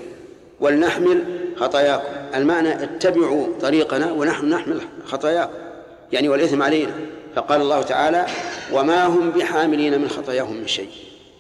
ولنحمل 0.61 1.25
خطاياكم. 1.57 2.13
المعنى 2.35 2.83
اتبعوا 2.83 3.47
طريقنا 3.61 4.13
ونحن 4.13 4.49
نحمل 4.49 4.81
خطاياكم. 5.05 5.53
يعني 6.13 6.29
والإثم 6.29 6.63
علينا. 6.63 6.93
فقال 7.39 7.61
الله 7.61 7.83
تعالى 7.83 8.27
وما 8.73 9.07
هم 9.07 9.31
بحاملين 9.31 10.01
من 10.01 10.09
خطاياهم 10.09 10.57
من 10.57 10.67
شيء. 10.67 10.91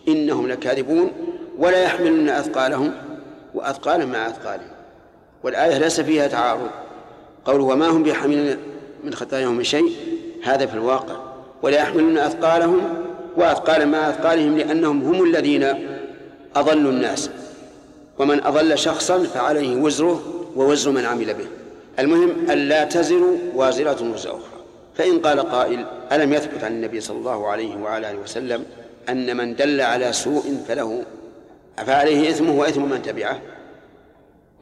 إنهم 0.08 0.48
لكاذبون 0.48 1.12
ولا 1.58 1.82
يحملون 1.82 2.28
أثقالهم 2.28 2.92
وأثقالا 3.54 4.04
مع 4.04 4.26
أثقالهم. 4.26 4.70
والآية 5.42 5.78
ليس 5.78 6.00
فيها 6.00 6.26
تعارض. 6.26 6.68
قول 7.44 7.60
وما 7.60 7.88
هم 7.88 8.02
بحاملين 8.02 8.56
من 9.04 9.14
خطاياهم 9.14 9.54
من 9.54 9.64
شيء 9.64 9.92
هذا 10.42 10.66
في 10.66 10.74
الواقع. 10.74 11.16
ولا 11.62 11.76
يحملون 11.78 12.18
أثقالهم 12.18 12.80
وأثقالا 13.36 13.84
مع 13.84 14.10
أثقالهم 14.10 14.58
لأنهم 14.58 15.02
هم 15.02 15.24
الذين 15.24 15.74
أضلوا 16.56 16.92
الناس. 16.92 17.30
ومن 18.18 18.44
أضل 18.44 18.78
شخصا 18.78 19.18
فعليه 19.18 19.76
وزره 19.76 20.22
ووزر 20.56 20.90
من 20.90 21.04
عمل 21.04 21.34
به. 21.34 21.46
المهم 21.98 22.30
ألا 22.50 22.84
تزر 22.84 23.22
وازرة 23.54 24.12
وزر 24.14 24.30
أخرى. 24.30 24.57
فإن 24.98 25.18
قال 25.18 25.40
قائل 25.40 25.86
ألم 26.12 26.32
يثبت 26.32 26.64
عن 26.64 26.72
النبي 26.72 27.00
صلى 27.00 27.18
الله 27.18 27.48
عليه 27.48 27.76
وعلى 27.76 28.10
آله 28.10 28.18
وسلم 28.18 28.64
أن 29.08 29.36
من 29.36 29.56
دل 29.56 29.80
على 29.80 30.12
سوء 30.12 30.64
فله؟ 30.68 31.02
فعليه 31.86 32.30
إثمه 32.30 32.52
وإثم 32.52 32.82
من 32.82 33.02
تبعه؟ 33.02 33.40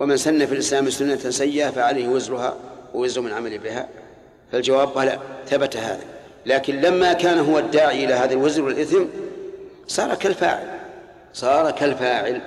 ومن 0.00 0.16
سن 0.16 0.46
في 0.46 0.52
الإسلام 0.52 0.90
سنة 0.90 1.16
سيئة 1.16 1.70
فعليه 1.70 2.08
وزرها 2.08 2.56
ووزر 2.94 3.20
من 3.20 3.32
عمل 3.32 3.58
بها؟ 3.58 3.88
فالجواب 4.52 4.94
بلى 4.94 5.18
ثبت 5.46 5.76
هذا. 5.76 6.04
لكن 6.46 6.80
لما 6.80 7.12
كان 7.12 7.38
هو 7.38 7.58
الداعي 7.58 8.04
إلى 8.04 8.14
هذا 8.14 8.32
الوزر 8.32 8.62
والإثم 8.62 9.04
صار 9.86 10.14
كالفاعل 10.14 10.68
صار 11.32 11.70
كالفاعل. 11.70 12.40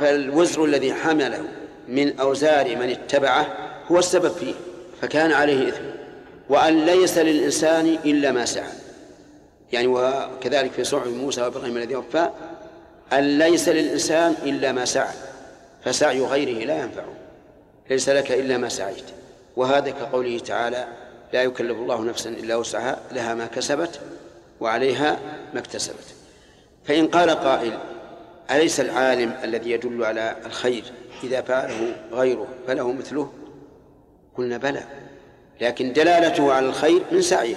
فالوزر 0.00 0.64
الذي 0.64 0.94
حمله 0.94 1.44
من 1.88 2.20
أوزار 2.20 2.76
من 2.76 2.90
اتبعه 2.90 3.46
هو 3.90 3.98
السبب 3.98 4.32
فيه 4.32 4.54
فكان 5.02 5.32
عليه 5.32 5.68
إثم. 5.68 6.01
وأن 6.52 6.86
ليس 6.86 7.18
للإنسان 7.18 7.86
إلا 7.86 8.32
ما 8.32 8.44
سعى. 8.44 8.72
يعني 9.72 9.86
وكذلك 9.86 10.72
في 10.72 10.84
صحف 10.84 11.06
موسى 11.06 11.42
وإبراهيم 11.42 11.76
الذي 11.76 11.96
وفى 11.96 12.30
أن 13.12 13.38
ليس 13.38 13.68
للإنسان 13.68 14.34
إلا 14.42 14.72
ما 14.72 14.84
سعى. 14.84 15.14
فسعي 15.84 16.20
غيره 16.20 16.64
لا 16.64 16.82
ينفعه 16.82 17.14
ليس 17.90 18.08
لك 18.08 18.32
إلا 18.32 18.58
ما 18.58 18.68
سعيت. 18.68 19.04
وهذا 19.56 19.90
كقوله 19.90 20.38
تعالى 20.38 20.86
لا 21.32 21.42
يكلف 21.42 21.78
الله 21.78 22.04
نفسا 22.04 22.30
إلا 22.30 22.56
وسعها 22.56 22.98
لها 23.12 23.34
ما 23.34 23.46
كسبت 23.46 24.00
وعليها 24.60 25.18
ما 25.54 25.60
اكتسبت. 25.60 26.14
فإن 26.84 27.06
قال 27.06 27.30
قائل 27.30 27.78
أليس 28.50 28.80
العالم 28.80 29.32
الذي 29.44 29.70
يدل 29.70 30.04
على 30.04 30.36
الخير 30.46 30.84
إذا 31.24 31.40
فعله 31.40 31.96
غيره 32.12 32.48
فله 32.66 32.92
مثله؟ 32.92 33.32
قلنا 34.36 34.56
بلى. 34.56 35.01
لكن 35.62 35.92
دلالته 35.92 36.52
على 36.52 36.66
الخير 36.66 37.02
من 37.12 37.22
سعيه. 37.22 37.54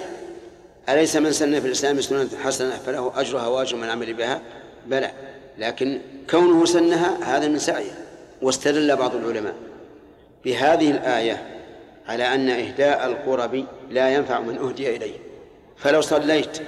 أليس 0.88 1.16
من 1.16 1.32
سن 1.32 1.60
في 1.60 1.66
الإسلام 1.66 2.00
سنة 2.00 2.28
حسنة 2.44 2.70
فله 2.70 3.12
أجرها 3.16 3.46
وأجر 3.46 3.76
من 3.76 3.88
عمل 3.88 4.14
بها؟ 4.14 4.40
بلى. 4.86 5.10
لكن 5.58 6.00
كونه 6.30 6.64
سنها 6.64 7.36
هذا 7.36 7.48
من 7.48 7.58
سعيه. 7.58 7.98
واستدل 8.42 8.96
بعض 8.96 9.14
العلماء 9.14 9.54
بهذه 10.44 10.90
الآية 10.90 11.46
على 12.08 12.34
أن 12.34 12.48
إهداء 12.50 13.06
القرب 13.06 13.64
لا 13.90 14.14
ينفع 14.14 14.40
من 14.40 14.58
أهدي 14.58 14.96
إليه. 14.96 15.16
فلو 15.76 16.00
صليت 16.00 16.58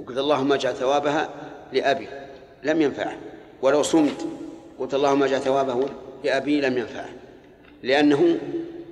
وقلت 0.00 0.18
اللهم 0.18 0.52
اجعل 0.52 0.74
ثوابها 0.74 1.28
لأبي 1.72 2.08
لم 2.62 2.82
ينفعه. 2.82 3.16
ولو 3.62 3.82
صمت 3.82 4.26
قلت 4.78 4.94
اللهم 4.94 5.22
اجعل 5.22 5.40
ثوابه 5.40 5.88
لأبي 6.24 6.60
لم 6.60 6.78
ينفعه. 6.78 7.08
لأنه 7.82 8.38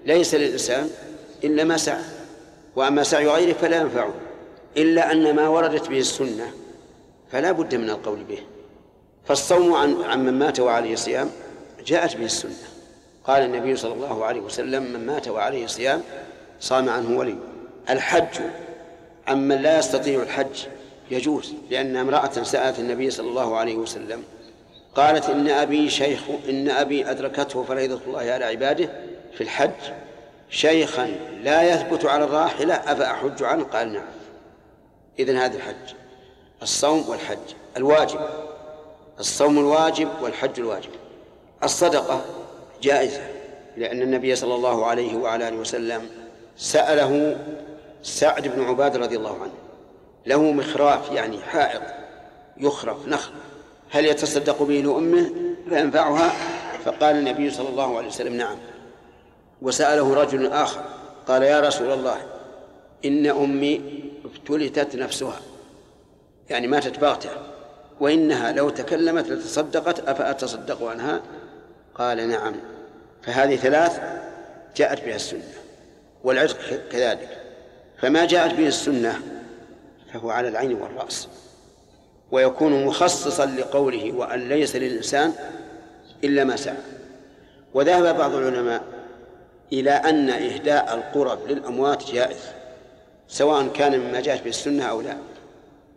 ليس 0.06 0.34
للإنسان 0.34 0.90
إلا 1.44 1.64
ما 1.64 1.76
سعى. 1.76 2.02
وأما 2.76 3.02
سعي 3.02 3.26
غيره 3.26 3.52
فلا 3.52 3.80
ينفعه 3.80 4.14
إلا 4.76 5.12
أن 5.12 5.34
ما 5.34 5.48
وردت 5.48 5.88
به 5.88 5.98
السنة 5.98 6.52
فلا 7.32 7.52
بد 7.52 7.74
من 7.74 7.90
القول 7.90 8.24
به. 8.24 8.38
فالصوم 9.24 9.74
عن 10.04 10.24
من 10.24 10.38
مات 10.38 10.60
وعليه 10.60 10.96
صيام 10.96 11.30
جاءت 11.86 12.16
به 12.16 12.24
السنة. 12.24 12.68
قال 13.24 13.42
النبي 13.42 13.76
صلى 13.76 13.92
الله 13.92 14.24
عليه 14.24 14.40
وسلم 14.40 14.82
من 14.82 15.06
مات 15.06 15.28
وعليه 15.28 15.66
صيام 15.66 16.02
صام 16.60 16.88
عنه 16.88 17.18
ولي. 17.18 17.36
الحج 17.90 18.40
عمن 19.26 19.62
لا 19.62 19.78
يستطيع 19.78 20.22
الحج 20.22 20.66
يجوز 21.10 21.54
لأن 21.70 21.96
امرأة 21.96 22.42
سألت 22.42 22.78
النبي 22.78 23.10
صلى 23.10 23.28
الله 23.28 23.56
عليه 23.56 23.76
وسلم 23.76 24.22
قالت 24.94 25.30
إن 25.30 25.48
أبي 25.48 25.90
شيخ 25.90 26.20
إن 26.48 26.70
أبي 26.70 27.10
أدركته 27.10 27.62
فريضة 27.62 28.00
الله 28.06 28.18
على 28.18 28.44
عباده 28.44 28.90
في 29.34 29.40
الحج 29.40 29.70
شيخا 30.50 31.06
لا 31.42 31.62
يثبت 31.62 32.04
على 32.04 32.24
الراحلة 32.24 32.74
أفأحج 32.74 33.42
عنه؟ 33.42 33.64
قال 33.64 33.92
نعم. 33.92 34.06
إذن 35.18 35.36
هذا 35.36 35.56
الحج 35.56 35.94
الصوم 36.62 37.08
والحج 37.08 37.54
الواجب. 37.76 38.20
الصوم 39.20 39.58
الواجب 39.58 40.08
والحج 40.22 40.60
الواجب. 40.60 40.90
الصدقة 41.64 42.24
جائزة 42.82 43.22
لأن 43.76 44.02
النبي 44.02 44.36
صلى 44.36 44.54
الله 44.54 44.86
عليه 44.86 45.16
وعلى 45.16 45.48
آله 45.48 45.56
وسلم 45.56 46.08
سأله 46.56 47.36
سعد 48.02 48.48
بن 48.48 48.64
عباد 48.64 48.96
رضي 48.96 49.16
الله 49.16 49.42
عنه 49.42 49.52
له 50.26 50.52
مخراف 50.52 51.12
يعني 51.12 51.42
حائط 51.42 51.82
يخرف 52.56 53.08
نخل 53.08 53.32
هل 53.90 54.06
يتصدق 54.06 54.62
به 54.62 54.74
لأمه؟ 54.74 55.30
فينفعها؟ 55.68 56.32
فقال 56.84 57.16
النبي 57.16 57.50
صلى 57.50 57.68
الله 57.68 57.96
عليه 57.98 58.08
وسلم 58.08 58.36
نعم. 58.36 58.56
وسأله 59.62 60.14
رجل 60.14 60.52
آخر 60.52 60.84
قال 61.28 61.42
يا 61.42 61.60
رسول 61.60 61.90
الله 61.92 62.16
إن 63.04 63.26
أمي 63.26 63.80
افتلتت 64.24 64.96
نفسها 64.96 65.40
يعني 66.50 66.66
ماتت 66.66 66.98
باغتة 66.98 67.30
وإنها 68.00 68.52
لو 68.52 68.70
تكلمت 68.70 69.28
لتصدقت 69.28 70.08
أفأتصدق 70.08 70.82
عنها 70.82 71.20
قال 71.94 72.28
نعم. 72.28 72.54
فهذه 73.22 73.56
ثلاث 73.56 74.00
جاءت 74.76 75.04
بها 75.04 75.16
السنة 75.16 75.42
والعتق 76.24 76.88
كذلك. 76.92 77.28
فما 77.98 78.24
جاءت 78.24 78.54
به 78.54 78.66
السنة 78.66 79.20
فهو 80.12 80.30
على 80.30 80.48
العين 80.48 80.74
والرأس 80.74 81.28
ويكون 82.30 82.84
مخصصا 82.84 83.46
لقوله 83.46 84.12
وأن 84.12 84.48
ليس 84.48 84.76
للإنسان 84.76 85.32
إلا 86.24 86.44
ما 86.44 86.56
سعى. 86.56 86.76
وذهب 87.74 88.18
بعض 88.18 88.34
العلماء 88.34 88.82
إلى 89.72 89.90
أن 89.90 90.30
إهداء 90.30 90.94
القرب 90.94 91.38
للأموات 91.48 92.12
جائز 92.12 92.36
سواء 93.28 93.68
كان 93.68 94.00
مما 94.00 94.20
جاءت 94.20 94.42
به 94.42 94.48
السنة 94.48 94.84
أو 94.84 95.00
لا. 95.00 95.16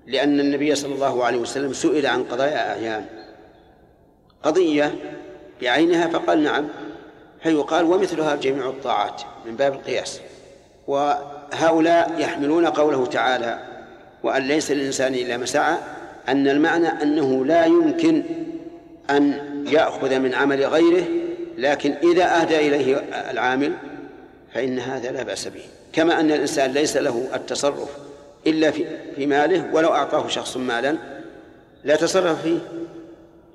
لأن 0.08 0.40
النبي 0.40 0.76
صلى 0.76 0.96
الله 0.96 1.24
عليه 1.24 1.38
وسلم 1.38 1.74
سئل 1.74 2.06
عن 2.06 2.24
قضايا 2.24 2.72
أعيان. 2.72 3.06
قضية 4.44 4.96
بعينها 5.62 6.08
فقال 6.08 6.44
نعم 6.44 6.68
فيقال 7.44 7.86
ومثلها 7.86 8.36
جميع 8.36 8.70
الطاعات 8.70 9.22
من 9.46 9.56
باب 9.56 9.74
القياس. 9.74 10.20
وهؤلاء 10.88 12.16
يحملون 12.18 12.66
قوله 12.66 13.06
تعالى 13.06 13.60
وأن 14.24 14.42
ليس 14.42 14.72
للإنسان 14.72 15.14
إلا 15.14 15.38
ما 15.38 15.46
سعى 15.46 15.78
أن 16.30 16.48
المعنى 16.48 16.88
أنه 16.88 17.46
لا 17.46 17.66
يمكن 17.66 18.24
أن 19.10 19.40
يأخذ 19.68 20.20
من 20.20 20.34
عمل 20.34 20.66
غيره 20.66 21.04
لكن 21.58 21.94
إذا 22.04 22.42
أهدى 22.42 22.68
إليه 22.68 22.98
العامل 23.32 23.74
فإن 24.54 24.80
هذا 24.80 25.12
لا 25.12 25.24
بأس 25.24 25.48
به. 25.48 25.64
كما 25.94 26.20
أن 26.20 26.32
الإنسان 26.32 26.72
ليس 26.72 26.98
له 26.98 27.30
التصرف 27.36 27.90
إلا 28.48 28.72
في, 28.72 28.86
في 29.16 29.26
ماله 29.26 29.70
ولو 29.74 29.94
أعطاه 29.94 30.28
شخص 30.28 30.58
مالا 30.58 30.98
لا 31.84 31.96
تصرف 31.96 32.42
فيه. 32.42 32.60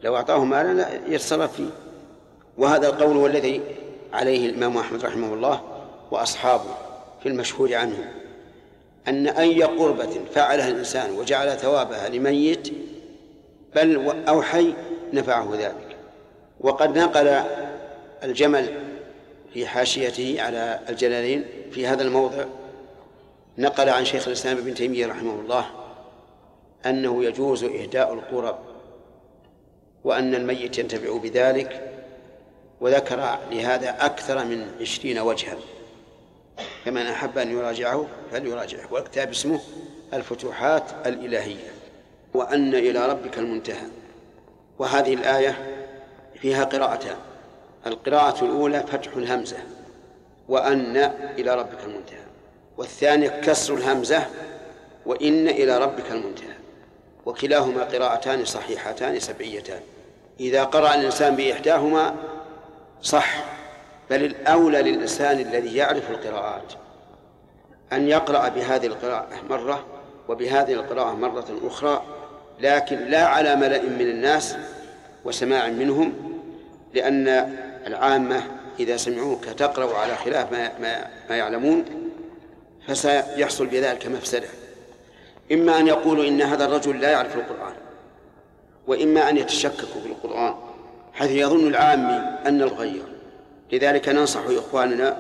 لو 0.03 0.16
أعطاه 0.16 0.45
مالا 0.45 0.75
لا 0.75 0.89
يتصرف 1.09 1.57
فيه. 1.57 1.70
وهذا 2.59 2.89
القول 2.89 3.16
هو 3.16 3.27
الذي 3.27 3.61
عليه 4.12 4.51
الإمام 4.51 4.77
أحمد 4.77 5.05
رحمه 5.05 5.35
الله 5.35 5.61
وأصحابه 6.11 6.75
في 7.23 7.29
المشهور 7.29 7.75
عنه 7.75 8.12
أن 9.09 9.27
أي 9.27 9.62
قربة 9.62 10.11
فعلها 10.35 10.69
الإنسان 10.69 11.11
وجعل 11.11 11.59
ثوابها 11.59 12.09
لميت 12.09 12.69
بل 13.77 14.15
أو 14.29 14.43
حي 14.43 14.75
نفعه 15.12 15.55
ذلك. 15.55 15.97
وقد 16.61 16.99
نقل 16.99 17.43
الجمل 18.24 18.82
في 19.55 19.66
حاشيته 19.66 20.36
على 20.43 20.81
الجلالين 20.89 21.45
في 21.70 21.86
هذا 21.86 22.03
الموضع 22.03 22.45
نقل 23.59 23.89
عن 23.89 24.05
شيخ 24.05 24.27
الإسلام 24.27 24.57
ابن 24.59 24.74
تيمية 24.74 25.07
رحمه 25.07 25.40
الله 25.40 25.66
أنه 26.86 27.24
يجوز 27.24 27.65
إهداء 27.65 28.15
القرب 28.15 28.59
وأن 30.05 30.35
الميت 30.35 30.78
ينتفع 30.78 31.16
بذلك 31.16 31.93
وذكر 32.81 33.39
لهذا 33.51 34.07
أكثر 34.07 34.45
من 34.45 34.70
عشرين 34.81 35.19
وجها. 35.19 35.57
فمن 36.85 37.03
أحب 37.03 37.39
أن 37.39 37.51
يراجعه 37.51 38.07
فليراجعه. 38.32 38.93
والكتاب 38.93 39.31
اسمه 39.31 39.61
الفتوحات 40.15 40.82
الإلهية. 41.07 41.73
وأن 42.35 42.74
إلى 42.74 43.07
ربك 43.09 43.39
المنتهى. 43.39 43.86
وهذه 44.78 45.15
الآية 45.15 45.85
فيها 46.40 46.65
قراءتان. 46.65 47.16
القراءة 47.89 48.44
الأولى 48.44 48.81
فتح 48.81 49.16
الهمزة 49.16 49.56
وأن 50.48 50.97
إلى 51.39 51.55
ربك 51.55 51.85
المنتهى 51.85 52.19
والثانية 52.77 53.28
كسر 53.28 53.74
الهمزة 53.74 54.27
وإن 55.06 55.48
إلى 55.48 55.78
ربك 55.78 56.10
المنتهى 56.10 56.55
وكلاهما 57.27 57.85
قراءتان 57.85 58.44
صحيحتان 58.44 59.20
سبعيتان. 59.20 59.81
إذا 60.40 60.65
قرأ 60.65 60.94
الإنسان 60.94 61.36
بإحداهما 61.36 62.15
صح 63.02 63.44
بل 64.10 64.24
الأولى 64.24 64.82
للإنسان 64.82 65.40
الذي 65.40 65.77
يعرف 65.77 66.10
القراءات 66.10 66.73
أن 67.93 68.09
يقرأ 68.09 68.48
بهذه 68.48 68.86
القراءة 68.86 69.28
مرة 69.51 69.85
وبهذه 70.28 70.73
القراءة 70.73 71.15
مرة 71.15 71.47
أخرى 71.65 72.02
لكن 72.60 72.97
لا 72.97 73.27
على 73.27 73.56
ملأ 73.56 73.82
من 73.82 74.01
الناس 74.01 74.56
وسماع 75.24 75.69
منهم 75.69 76.12
لأن 76.94 77.56
العامة 77.89 78.43
إذا 78.81 78.97
سمعوك 78.97 79.44
تقرأ 79.44 79.98
على 79.98 80.16
خلاف 80.16 80.52
ما, 80.52 80.78
ما, 80.78 81.06
ما 81.31 81.36
يعلمون 81.36 81.85
فسيحصل 82.89 83.66
بذلك 83.66 84.06
مفسدة. 84.06 84.48
إما 85.52 85.78
أن 85.78 85.86
يقولوا 85.86 86.24
إن 86.24 86.43
هذا 86.43 86.65
الرجل 86.65 87.01
لا 87.01 87.10
يعرف 87.10 87.36
القرآن 87.36 87.74
وإما 88.86 89.31
أن 89.31 89.36
يتشككوا 89.36 90.01
في 90.02 90.06
القرآن 90.06 90.55
حيث 91.12 91.31
يظن 91.31 91.66
العامي 91.66 92.39
أن 92.47 92.62
الغير. 92.62 93.02
لذلك 93.73 94.09
ننصح 94.09 94.40
إخواننا 94.48 95.19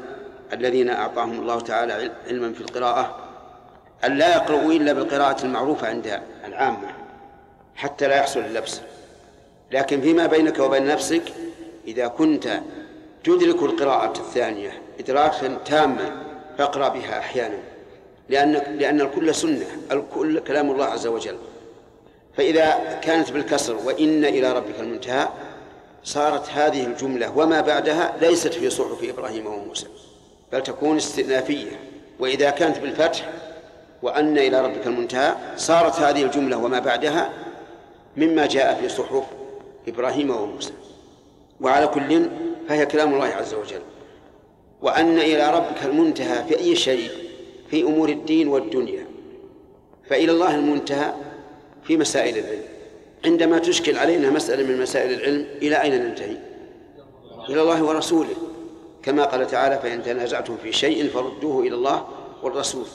الذين 0.52 0.90
أعطاهم 0.90 1.40
الله 1.40 1.60
تعالى 1.60 2.10
علما 2.28 2.52
في 2.52 2.60
القراءة 2.60 3.16
أن 4.04 4.18
لا 4.18 4.36
يقرؤوا 4.36 4.72
إلا 4.72 4.92
بالقراءة 4.92 5.44
المعروفة 5.44 5.88
عند 5.88 6.20
العامة 6.44 6.88
حتى 7.76 8.08
لا 8.08 8.16
يحصل 8.16 8.40
اللبس. 8.40 8.80
لكن 9.72 10.00
فيما 10.00 10.26
بينك 10.26 10.58
وبين 10.58 10.86
نفسك 10.86 11.22
إذا 11.88 12.08
كنت 12.08 12.60
تدرك 13.24 13.62
القراءة 13.62 14.18
الثانية 14.20 14.82
إدراكا 15.00 15.58
تاما 15.64 16.22
فاقرأ 16.58 16.88
بها 16.88 17.18
أحيانا 17.18 17.58
لأن 18.28 18.52
لأن 18.52 19.00
الكل 19.00 19.34
سنة 19.34 19.66
الكل 19.92 20.40
كلام 20.40 20.70
الله 20.70 20.84
عز 20.84 21.06
وجل. 21.06 21.36
فإذا 22.36 22.98
كانت 23.02 23.32
بالكسر 23.32 23.76
وإن 23.84 24.24
إلى 24.24 24.52
ربك 24.52 24.80
المنتهى 24.80 25.28
صارت 26.04 26.48
هذه 26.48 26.86
الجملة 26.86 27.38
وما 27.38 27.60
بعدها 27.60 28.16
ليست 28.20 28.54
في 28.54 28.70
صحف 28.70 29.04
إبراهيم 29.04 29.46
وموسى 29.46 29.86
بل 30.52 30.62
تكون 30.62 30.96
استئنافية. 30.96 31.80
وإذا 32.18 32.50
كانت 32.50 32.78
بالفتح 32.78 33.28
وأن 34.02 34.38
إلى 34.38 34.60
ربك 34.60 34.86
المنتهى 34.86 35.34
صارت 35.56 35.94
هذه 35.94 36.22
الجملة 36.22 36.56
وما 36.56 36.78
بعدها 36.78 37.30
مما 38.16 38.46
جاء 38.46 38.80
في 38.80 38.88
صحف 38.88 39.24
إبراهيم 39.88 40.30
وموسى. 40.30 40.72
وعلى 41.60 41.86
كل 41.86 42.28
فهي 42.68 42.86
كلام 42.86 43.14
الله 43.14 43.26
عز 43.26 43.54
وجل. 43.54 43.80
وأن 44.82 45.18
إلى 45.18 45.50
ربك 45.54 45.84
المنتهى 45.84 46.44
في 46.44 46.58
أي 46.58 46.76
شيء 46.76 47.10
في 47.70 47.82
أمور 47.82 48.08
الدين 48.08 48.48
والدنيا. 48.48 49.06
فإلى 50.10 50.32
الله 50.32 50.54
المنتهى 50.54 51.14
في 51.84 51.96
مسائل 51.96 52.38
العلم. 52.38 52.62
عندما 53.24 53.58
تشكل 53.58 53.98
علينا 53.98 54.30
مسألة 54.30 54.66
من 54.66 54.80
مسائل 54.80 55.12
العلم 55.12 55.46
إلى 55.62 55.82
أين 55.82 56.04
ننتهي؟ 56.04 56.36
إلى 57.48 57.62
الله 57.62 57.84
ورسوله. 57.84 58.36
كما 59.02 59.24
قال 59.24 59.46
تعالى 59.46 59.78
فإن 59.78 60.02
تنازعتم 60.02 60.56
في 60.56 60.72
شيء 60.72 61.08
فردوه 61.08 61.62
إلى 61.62 61.74
الله 61.74 62.06
والرسول. 62.42 62.86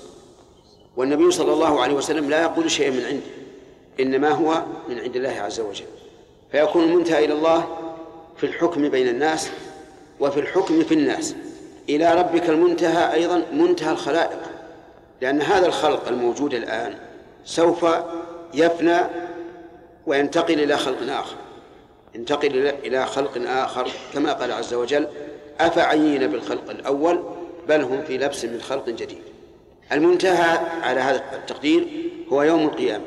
والنبي 0.98 1.32
صلى 1.32 1.54
الله 1.54 1.82
عليه 1.82 1.94
وسلم 1.94 2.30
لا 2.30 2.42
يقول 2.42 2.72
شيئا 2.72 2.90
من 2.90 3.06
عنده 3.06 3.26
إنما 4.00 4.30
هو 4.30 4.64
من 4.90 5.00
عند 5.00 5.16
الله 5.16 5.30
عز 5.30 5.60
وجل. 5.60 5.86
فيكون 6.52 6.84
المنتهى 6.84 7.26
إلى 7.26 7.34
الله 7.34 7.68
في 8.38 8.46
الحكم 8.46 8.90
بين 8.90 9.08
الناس 9.08 9.50
وفي 10.20 10.40
الحكم 10.40 10.84
في 10.84 10.94
الناس. 10.94 11.36
إلى 11.90 12.14
ربك 12.14 12.50
المنتهى 12.50 13.14
أيضا 13.14 13.44
منتهى 13.54 13.92
الخلائق 13.92 14.40
لأن 15.22 15.42
هذا 15.42 15.66
الخلق 15.66 16.08
الموجود 16.08 16.54
الآن 16.54 16.96
سوف 17.46 17.86
يفنى 18.54 18.98
وينتقل 20.08 20.60
إلى 20.60 20.78
خلق 20.78 20.98
آخر. 21.10 21.36
ينتقل 22.16 22.74
إلى 22.84 23.06
خلق 23.06 23.42
آخر 23.48 23.88
كما 24.14 24.34
قال 24.34 24.52
عز 24.52 24.74
وجل 24.74 25.08
أفعيين 25.60 26.28
بالخلق 26.28 26.70
الأول 26.70 27.24
بل 27.68 27.82
هم 27.82 28.04
في 28.08 28.18
لبس 28.18 28.46
من 28.46 28.62
خلق 28.62 28.90
جديد. 28.90 29.22
المنتهى 29.92 30.60
على 30.82 31.00
هذا 31.00 31.24
التقدير 31.34 31.88
هو 32.34 32.44
يوم 32.44 32.66
القيامة 32.66 33.06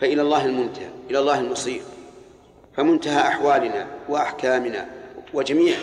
فإلى 0.00 0.22
الله 0.22 0.44
المنتهى 0.44 0.88
إلى 1.10 1.18
الله 1.18 1.40
المصير. 1.40 1.82
فمنتهى 2.76 3.20
أحوالنا 3.20 3.86
وأحكامنا 4.08 4.86
وجميع 5.34 5.76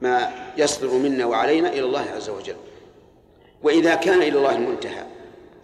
ما 0.00 0.30
يصدر 0.56 0.88
منا 0.88 1.26
وعلينا 1.26 1.68
إلى 1.68 1.80
الله 1.80 2.06
عز 2.16 2.30
وجل. 2.30 2.56
وإذا 3.62 3.94
كان 3.94 4.22
إلى 4.22 4.38
الله 4.38 4.56
المنتهى 4.56 5.04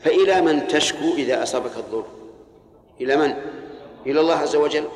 فإلى 0.01 0.41
من 0.41 0.69
تشكو 0.69 1.15
إذا 1.15 1.43
أصابك 1.43 1.77
الضر؟ 1.77 2.05
إلى 3.01 3.17
من؟ 3.17 3.35
إلى 4.07 4.21
الله 4.21 4.35
عز 4.35 4.57
وجل. 4.57 4.89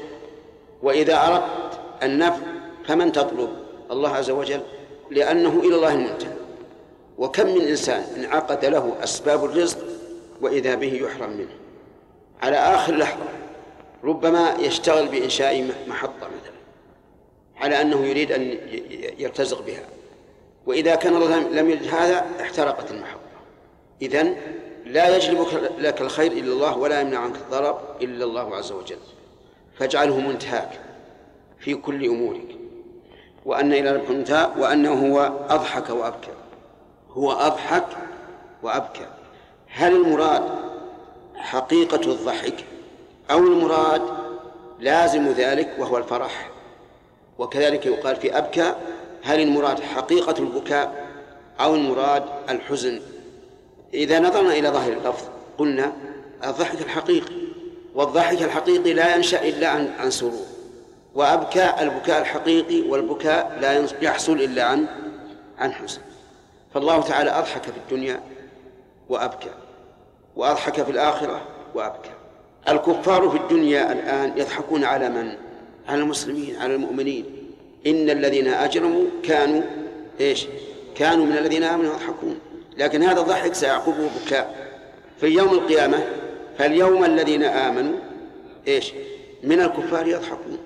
وإذا 0.83 1.27
أردت 1.27 1.81
النفع 2.03 2.43
فمن 2.87 3.13
تطلب؟ 3.13 3.49
الله 3.91 4.09
عز 4.11 4.31
وجل 4.31 4.61
لأنه 5.11 5.61
إلى 5.61 5.75
الله 5.77 5.95
المنتهى. 5.95 6.33
وكم 7.19 7.47
من 7.47 7.61
إنسان 7.61 8.05
انعقد 8.17 8.65
له 8.65 8.93
أسباب 9.05 9.45
الرزق 9.45 9.79
وإذا 10.41 10.75
به 10.75 10.93
يحرم 10.93 11.31
منه. 11.31 11.55
على 12.43 12.57
آخر 12.57 12.97
لحظة 12.97 13.25
ربما 14.05 14.57
يشتغل 14.59 15.09
بإنشاء 15.09 15.75
محطة 15.87 16.27
مثلا 16.27 16.53
على 17.57 17.81
أنه 17.81 18.07
يريد 18.07 18.33
أن 18.33 18.59
يرتزق 19.19 19.67
بها. 19.67 19.85
وإذا 20.67 20.95
كان 20.95 21.17
الله 21.17 21.49
لم 21.49 21.71
يرد 21.71 21.87
هذا 21.87 22.27
احترقت 22.41 22.91
المحطة. 22.91 23.19
إذن 24.03 24.37
لا 24.87 25.17
يجلب 25.17 25.47
لك 25.79 26.01
الخير 26.01 26.33
إلا 26.33 26.53
الله 26.53 26.79
ولا 26.79 27.01
يمنع 27.01 27.19
عنك 27.19 27.37
الضرر 27.37 27.97
إلا 28.01 28.25
الله 28.25 28.57
عز 28.57 28.73
وجل. 28.73 28.99
فاجعله 29.79 30.21
منتهاك 30.21 30.81
في 31.59 31.75
كل 31.75 32.07
أمورك. 32.07 32.57
وأن 33.45 33.73
إلى 33.73 33.93
ربك 33.93 34.11
المنتهى 34.11 34.51
وأنه 34.59 35.13
هو 35.13 35.33
أضحك 35.49 35.91
وأبكى. 35.91 36.33
هو 37.11 37.33
أضحك 37.33 37.87
وأبكى. 38.63 39.07
هل 39.69 39.97
المراد 39.97 40.43
حقيقة 41.37 42.13
الضحك؟ 42.13 42.65
أو 43.33 43.39
المراد 43.39 44.03
لازم 44.81 45.29
ذلك 45.29 45.75
وهو 45.79 45.99
الفرح. 45.99 46.51
وكذلك 47.39 47.87
يقال 47.87 48.17
في 48.17 48.39
أبكى 48.39 48.75
هل 49.23 49.41
المراد 49.41 49.81
حقيقة 49.81 50.35
البكاء 50.39 51.07
أو 51.61 51.75
المراد 51.75 52.25
الحزن؟ 52.49 53.01
إذا 53.95 54.21
نظرنا 54.21 54.53
إلى 54.53 54.69
ظاهر 54.69 54.93
اللفظ 54.93 55.25
قلنا 55.59 55.93
الضحك 56.45 56.81
الحقيقي 56.81 57.35
والضحك 57.95 58.43
الحقيقي 58.43 58.93
لا 58.93 59.17
ينشأ 59.17 59.49
إلا 59.49 59.69
عن 59.69 59.93
عن 59.99 60.11
سرور. 60.11 60.47
وأبكى 61.15 61.75
البكاء 61.81 62.21
الحقيقي 62.21 62.91
والبكاء 62.91 63.59
لا 63.61 63.87
يحصل 64.01 64.33
إلا 64.33 64.65
عن 64.65 64.87
عن 65.59 65.73
حزن. 65.73 66.01
فالله 66.75 67.03
تعالى 67.03 67.31
أضحك 67.31 67.63
في 67.63 67.77
الدنيا 67.77 68.21
وأبكى 69.09 69.51
وأضحك 70.37 70.83
في 70.83 70.91
الآخرة 70.91 71.43
وأبكى. 71.75 72.22
الكفار 72.69 73.29
في 73.29 73.37
الدنيا 73.37 73.93
الآن 73.93 74.33
يضحكون 74.37 74.85
على 74.85 75.09
من؟ 75.09 75.33
على 75.89 76.03
المسلمين 76.03 76.57
على 76.57 76.75
المؤمنين 76.75 77.25
إن 77.87 78.11
الذين 78.11 78.49
أجرموا 78.49 79.05
كانوا 79.23 79.63
إيش؟ 80.21 80.47
كانوا 80.95 81.27
من 81.27 81.39
الذين 81.39 81.63
آمنوا 81.63 81.95
يضحكون 81.95 82.39
لكن 82.79 83.03
هذا 83.03 83.21
الضحك 83.21 83.55
سيعقبه 83.55 84.09
بكاء 84.25 84.73
في 85.21 85.27
يوم 85.27 85.53
القيامة 85.55 86.05
فاليوم 86.59 87.05
الذين 87.05 87.43
آمنوا 87.43 87.99
إيش؟ 88.69 88.93
من 89.43 89.61
الكفار 89.61 90.07
يضحكون 90.07 90.59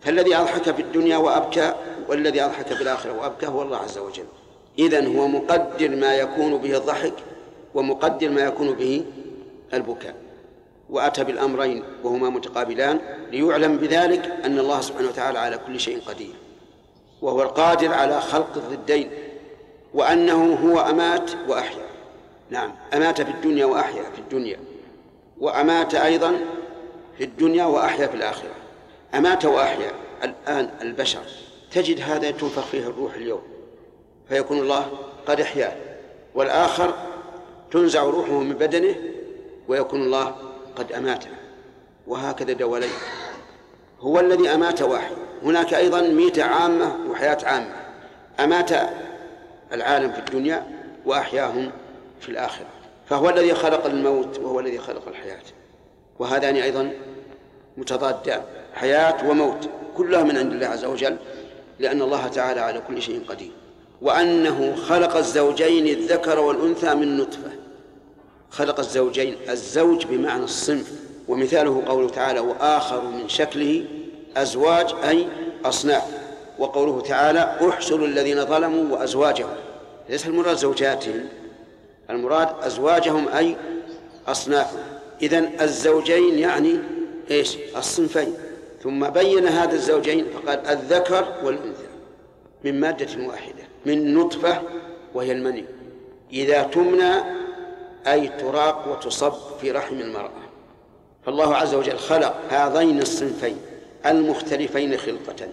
فالذي 0.00 0.36
أضحك 0.36 0.74
في 0.74 0.82
الدنيا 0.82 1.16
وأبكى 1.16 1.74
والذي 2.08 2.42
أضحك 2.42 2.66
في 2.66 2.82
الآخرة 2.82 3.12
وأبكى 3.12 3.46
هو 3.46 3.62
الله 3.62 3.76
عز 3.76 3.98
وجل 3.98 4.24
إذن 4.78 5.16
هو 5.16 5.28
مقدر 5.28 5.96
ما 5.96 6.14
يكون 6.14 6.56
به 6.56 6.76
الضحك 6.76 7.12
ومقدر 7.74 8.30
ما 8.30 8.40
يكون 8.40 8.72
به 8.72 9.04
البكاء 9.74 10.23
وأتى 10.90 11.24
بالأمرين 11.24 11.82
وهما 12.04 12.30
متقابلان 12.30 13.00
ليعلم 13.30 13.76
بذلك 13.76 14.32
أن 14.44 14.58
الله 14.58 14.80
سبحانه 14.80 15.08
وتعالى 15.08 15.38
على 15.38 15.58
كل 15.66 15.80
شيء 15.80 16.00
قدير 16.00 16.34
وهو 17.22 17.42
القادر 17.42 17.92
على 17.92 18.20
خلق 18.20 18.56
الضدين 18.56 19.10
وأنه 19.94 20.54
هو 20.54 20.80
أمات 20.80 21.30
وأحيا. 21.48 21.84
نعم 22.50 22.72
أمات 22.94 23.20
في 23.20 23.30
الدنيا 23.30 23.64
وأحيا 23.64 24.02
في 24.02 24.18
الدنيا 24.18 24.58
وأمات 25.40 25.94
أيضا 25.94 26.38
في 27.18 27.24
الدنيا 27.24 27.64
وأحيا 27.64 28.06
في 28.06 28.14
الآخرة. 28.14 28.54
أمات 29.14 29.44
وأحيا 29.44 29.92
الآن 30.24 30.70
البشر. 30.82 31.22
تجد 31.72 32.00
هذا 32.00 32.30
تنفخ 32.30 32.66
فيه 32.66 32.86
الروح 32.86 33.14
اليوم 33.14 33.42
فيكون 34.28 34.58
الله 34.58 34.86
قد 35.26 35.40
أحياه 35.40 35.72
والآخر 36.34 36.94
تنزع 37.70 38.02
روحه 38.02 38.32
من 38.32 38.52
بدنه 38.52 38.94
ويكون 39.68 40.02
الله 40.02 40.34
قد 40.76 40.92
أماته 40.92 41.30
وهكذا 42.06 42.52
دولين 42.52 42.90
هو 44.00 44.20
الذي 44.20 44.48
أمات 44.48 44.82
واحد. 44.82 45.16
هناك 45.42 45.74
أيضا 45.74 46.00
ميتة 46.00 46.44
عامة 46.44 46.96
وحياة 47.10 47.38
عامة. 47.44 47.74
أمات 48.40 48.70
العالم 49.72 50.12
في 50.12 50.18
الدنيا 50.18 50.66
وأحياهم 51.06 51.70
في 52.20 52.28
الآخرة. 52.28 52.66
فهو 53.08 53.30
الذي 53.30 53.54
خلق 53.54 53.86
الموت 53.86 54.38
وهو 54.38 54.60
الذي 54.60 54.78
خلق 54.78 55.08
الحياة. 55.08 55.42
وهذان 56.18 56.56
أيضا 56.56 56.92
متضادان 57.76 58.42
حياة 58.74 59.28
وموت 59.28 59.68
كلها 59.96 60.22
من 60.22 60.36
عند 60.36 60.52
الله 60.52 60.66
عز 60.66 60.84
وجل 60.84 61.16
لأن 61.78 62.02
الله 62.02 62.28
تعالى 62.28 62.60
على 62.60 62.82
كل 62.88 63.02
شيء 63.02 63.24
قدير. 63.28 63.52
وأنه 64.02 64.76
خلق 64.76 65.16
الزوجين 65.16 65.86
الذكر 65.86 66.40
والأنثى 66.40 66.94
من 66.94 67.16
نطفة. 67.16 67.50
خلق 68.54 68.78
الزوجين 68.80 69.36
الزوج 69.48 70.06
بمعنى 70.06 70.44
الصنف 70.44 70.92
ومثاله 71.28 71.82
قوله 71.86 72.08
تعالى 72.08 72.40
وآخر 72.40 73.04
من 73.04 73.28
شكله 73.28 73.84
أزواج 74.36 74.94
أي 75.08 75.28
أصناف. 75.64 76.02
وقوله 76.58 77.00
تعالى 77.00 77.58
احشروا 77.68 78.06
الذين 78.06 78.44
ظلموا 78.44 78.96
وأزواجهم 78.96 79.56
ليس 80.08 80.26
المراد 80.26 80.56
زوجاتهم 80.56 81.28
المراد 82.10 82.48
أزواجهم 82.62 83.28
أي 83.28 83.56
أصنافهم 84.28 84.82
إذن 85.22 85.50
الزوجين 85.60 86.38
يعني 86.38 86.78
إيش؟ 87.30 87.56
الصنفين. 87.76 88.34
ثم 88.82 89.08
بين 89.08 89.46
هذا 89.48 89.72
الزوجين 89.72 90.26
فقال 90.34 90.66
الذكر 90.66 91.34
والأنثى 91.44 91.88
من 92.64 92.80
مادة 92.80 93.26
واحدة 93.26 93.62
من 93.86 94.14
نطفة 94.14 94.62
وهي 95.14 95.32
المني. 95.32 95.64
إذا 96.32 96.62
تمنى 96.62 97.43
أي 98.06 98.28
تراق 98.28 98.88
وتصب 98.88 99.32
في 99.60 99.70
رحم 99.70 100.00
المرأة. 100.00 100.30
فالله 101.26 101.56
عز 101.56 101.74
وجل 101.74 101.98
خلق 101.98 102.34
هذين 102.50 103.02
الصنفين 103.02 103.56
المختلفين 104.06 104.96
خلقة 104.96 105.48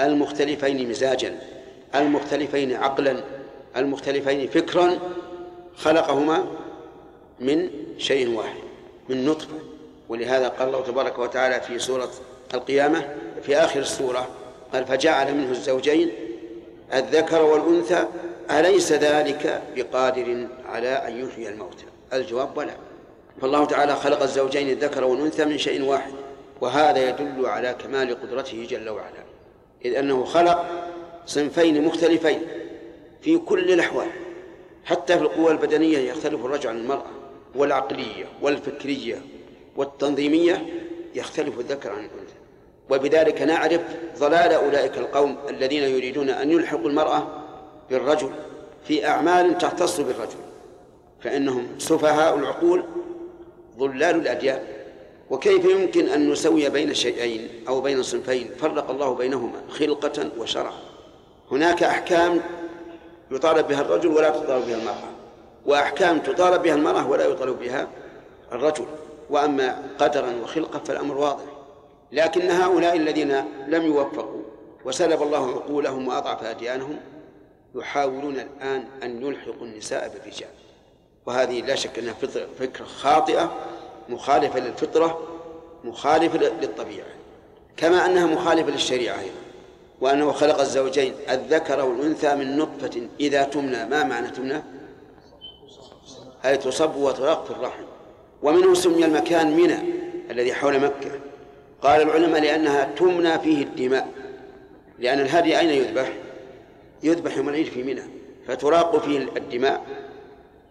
المختلفين 0.00 0.88
مزاجا 0.88 1.38
المختلفين 1.94 2.74
عقلا 2.74 3.24
المختلفين 3.76 4.48
فكرا 4.48 4.98
خلقهما 5.76 6.44
من 7.40 7.70
شيء 7.98 8.36
واحد 8.36 8.60
من 9.08 9.26
نطفة. 9.26 9.58
ولهذا 10.08 10.48
قال 10.48 10.68
الله 10.68 10.80
تبارك 10.80 11.18
وتعالى 11.18 11.60
في 11.60 11.78
سورة 11.78 12.10
القيامة 12.54 13.08
في 13.42 13.56
آخر 13.56 13.80
السورة 13.80 14.28
قال 14.72 14.86
فجعل 14.86 15.34
منه 15.34 15.50
الزوجين 15.50 16.10
الذكر 16.94 17.42
والأنثى 17.42 18.04
أليس 18.50 18.92
ذلك 18.92 19.62
بقادر 19.76 20.46
على 20.66 20.88
أن 20.88 21.26
يحيي 21.26 21.48
الموتى؟ 21.48 21.84
الجواب 22.12 22.54
بلى. 22.54 22.76
فالله 23.40 23.64
تعالى 23.64 23.96
خلق 23.96 24.22
الزوجين 24.22 24.70
الذكر 24.70 25.04
والأنثى 25.04 25.44
من 25.44 25.58
شيء 25.58 25.82
واحد 25.82 26.12
وهذا 26.60 27.08
يدل 27.08 27.46
على 27.46 27.76
كمال 27.82 28.20
قدرته 28.22 28.66
جل 28.70 28.88
وعلا. 28.88 29.24
إذ 29.84 29.94
أنه 29.94 30.24
خلق 30.24 30.66
صنفين 31.26 31.84
مختلفين 31.84 32.40
في 33.22 33.38
كل 33.38 33.72
الأحوال 33.72 34.08
حتى 34.84 35.16
في 35.16 35.22
القوى 35.22 35.52
البدنية 35.52 35.98
يختلف 35.98 36.44
الرجل 36.44 36.68
عن 36.68 36.78
المرأة 36.78 37.10
والعقلية 37.54 38.24
والفكرية 38.42 39.22
والتنظيمية 39.76 40.66
يختلف 41.14 41.58
الذكر 41.58 41.90
عن 41.90 41.98
الأنثى. 41.98 42.34
وبذلك 42.90 43.42
نعرف 43.42 43.80
ضلال 44.18 44.52
أولئك 44.52 44.98
القوم 44.98 45.36
الذين 45.48 45.82
يريدون 45.82 46.30
أن 46.30 46.50
يلحقوا 46.50 46.88
المرأة 46.88 47.43
بالرجل 47.90 48.30
في 48.84 49.06
أعمال 49.06 49.58
تختص 49.58 50.00
بالرجل 50.00 50.38
فإنهم 51.20 51.68
سفهاء 51.78 52.36
العقول 52.38 52.84
ضلال 53.78 54.16
الأديان. 54.16 54.62
وكيف 55.30 55.64
يمكن 55.64 56.08
أن 56.08 56.30
نسوي 56.30 56.68
بين 56.68 56.94
شيئين 56.94 57.48
أو 57.68 57.80
بين 57.80 58.02
صنفين؟ 58.02 58.50
فرق 58.58 58.90
الله 58.90 59.14
بينهما 59.14 59.60
خلقة 59.70 60.30
وشرعا 60.38 60.80
هناك 61.50 61.82
أحكام 61.82 62.40
يطالب 63.30 63.68
بها 63.68 63.80
الرجل 63.80 64.08
ولا 64.08 64.30
تطالب 64.30 64.66
بها 64.66 64.76
المرأة. 64.76 65.10
وأحكام 65.66 66.18
تطالب 66.18 66.62
بها 66.62 66.74
المرأة 66.74 67.10
ولا 67.10 67.26
يطالب 67.26 67.58
بها 67.58 67.88
الرجل. 68.52 68.86
وأما 69.30 69.82
قدرا 69.98 70.34
وخلقة 70.42 70.78
فالأمر 70.78 71.16
واضح. 71.16 71.44
لكن 72.12 72.50
هؤلاء 72.50 72.96
الذين 72.96 73.44
لم 73.68 73.82
يوفقوا 73.82 74.42
وسلب 74.84 75.22
الله 75.22 75.50
عقولهم 75.50 76.08
وأضعف 76.08 76.44
أديانهم 76.44 76.96
يحاولون 77.74 78.34
الآن 78.34 78.84
أن 79.02 79.22
يلحقوا 79.22 79.66
النساء 79.66 80.08
بالرجال. 80.08 80.50
وهذه 81.26 81.60
لا 81.60 81.74
شك 81.74 81.98
أنها 81.98 82.14
فكرة 82.58 82.84
خاطئة 82.84 83.52
مخالفة 84.08 84.60
للفطرة 84.60 85.28
مخالفة 85.84 86.38
للطبيعة. 86.38 87.06
كما 87.76 88.06
أنها 88.06 88.26
مخالفة 88.26 88.70
للشريعة 88.70 89.20
أيضا. 89.20 89.34
وأنه 90.00 90.32
خلق 90.32 90.60
الزوجين 90.60 91.14
الذكر 91.30 91.84
والأنثى 91.84 92.34
من 92.34 92.58
نطفة 92.58 93.08
إذا 93.20 93.42
تمنى. 93.42 93.84
ما 93.84 94.04
معنى 94.04 94.28
تمنى؟ 94.28 94.62
أي 96.44 96.56
تصب 96.56 96.96
وتراق 96.96 97.44
في 97.44 97.50
الرحم. 97.50 97.84
ومنه 98.42 98.74
سمي 98.74 99.04
المكان 99.04 99.56
منى 99.56 99.78
الذي 100.30 100.54
حول 100.54 100.80
مكة. 100.80 101.20
قال 101.82 102.02
العلماء 102.02 102.40
لأنها 102.40 102.84
تمنى 102.96 103.38
فيه 103.38 103.62
الدماء. 103.62 104.08
لأن 104.98 105.20
الهدي 105.20 105.58
أين 105.58 105.70
يذبح؟ 105.70 106.12
يذبح 107.04 107.36
يوم 107.36 107.48
العيد 107.48 107.66
في 107.66 107.82
منى 107.82 108.02
فتراق 108.46 109.04
فيه 109.04 109.18
الدماء. 109.36 109.82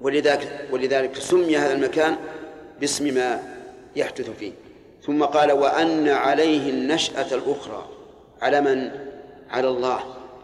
ولذلك 0.02 0.68
ولذلك 0.72 1.16
سمي 1.16 1.58
هذا 1.58 1.74
المكان 1.74 2.16
باسم 2.80 3.14
ما 3.14 3.44
يحدث 3.96 4.30
فيه. 4.30 4.52
ثم 5.06 5.24
قال 5.24 5.52
وأن 5.52 6.10
عليه 6.10 6.70
النشأة 6.70 7.36
الأخرى 7.36 7.90
على 8.42 8.62
من؟ 8.62 8.92
على 9.50 9.68
الله. 9.68 10.00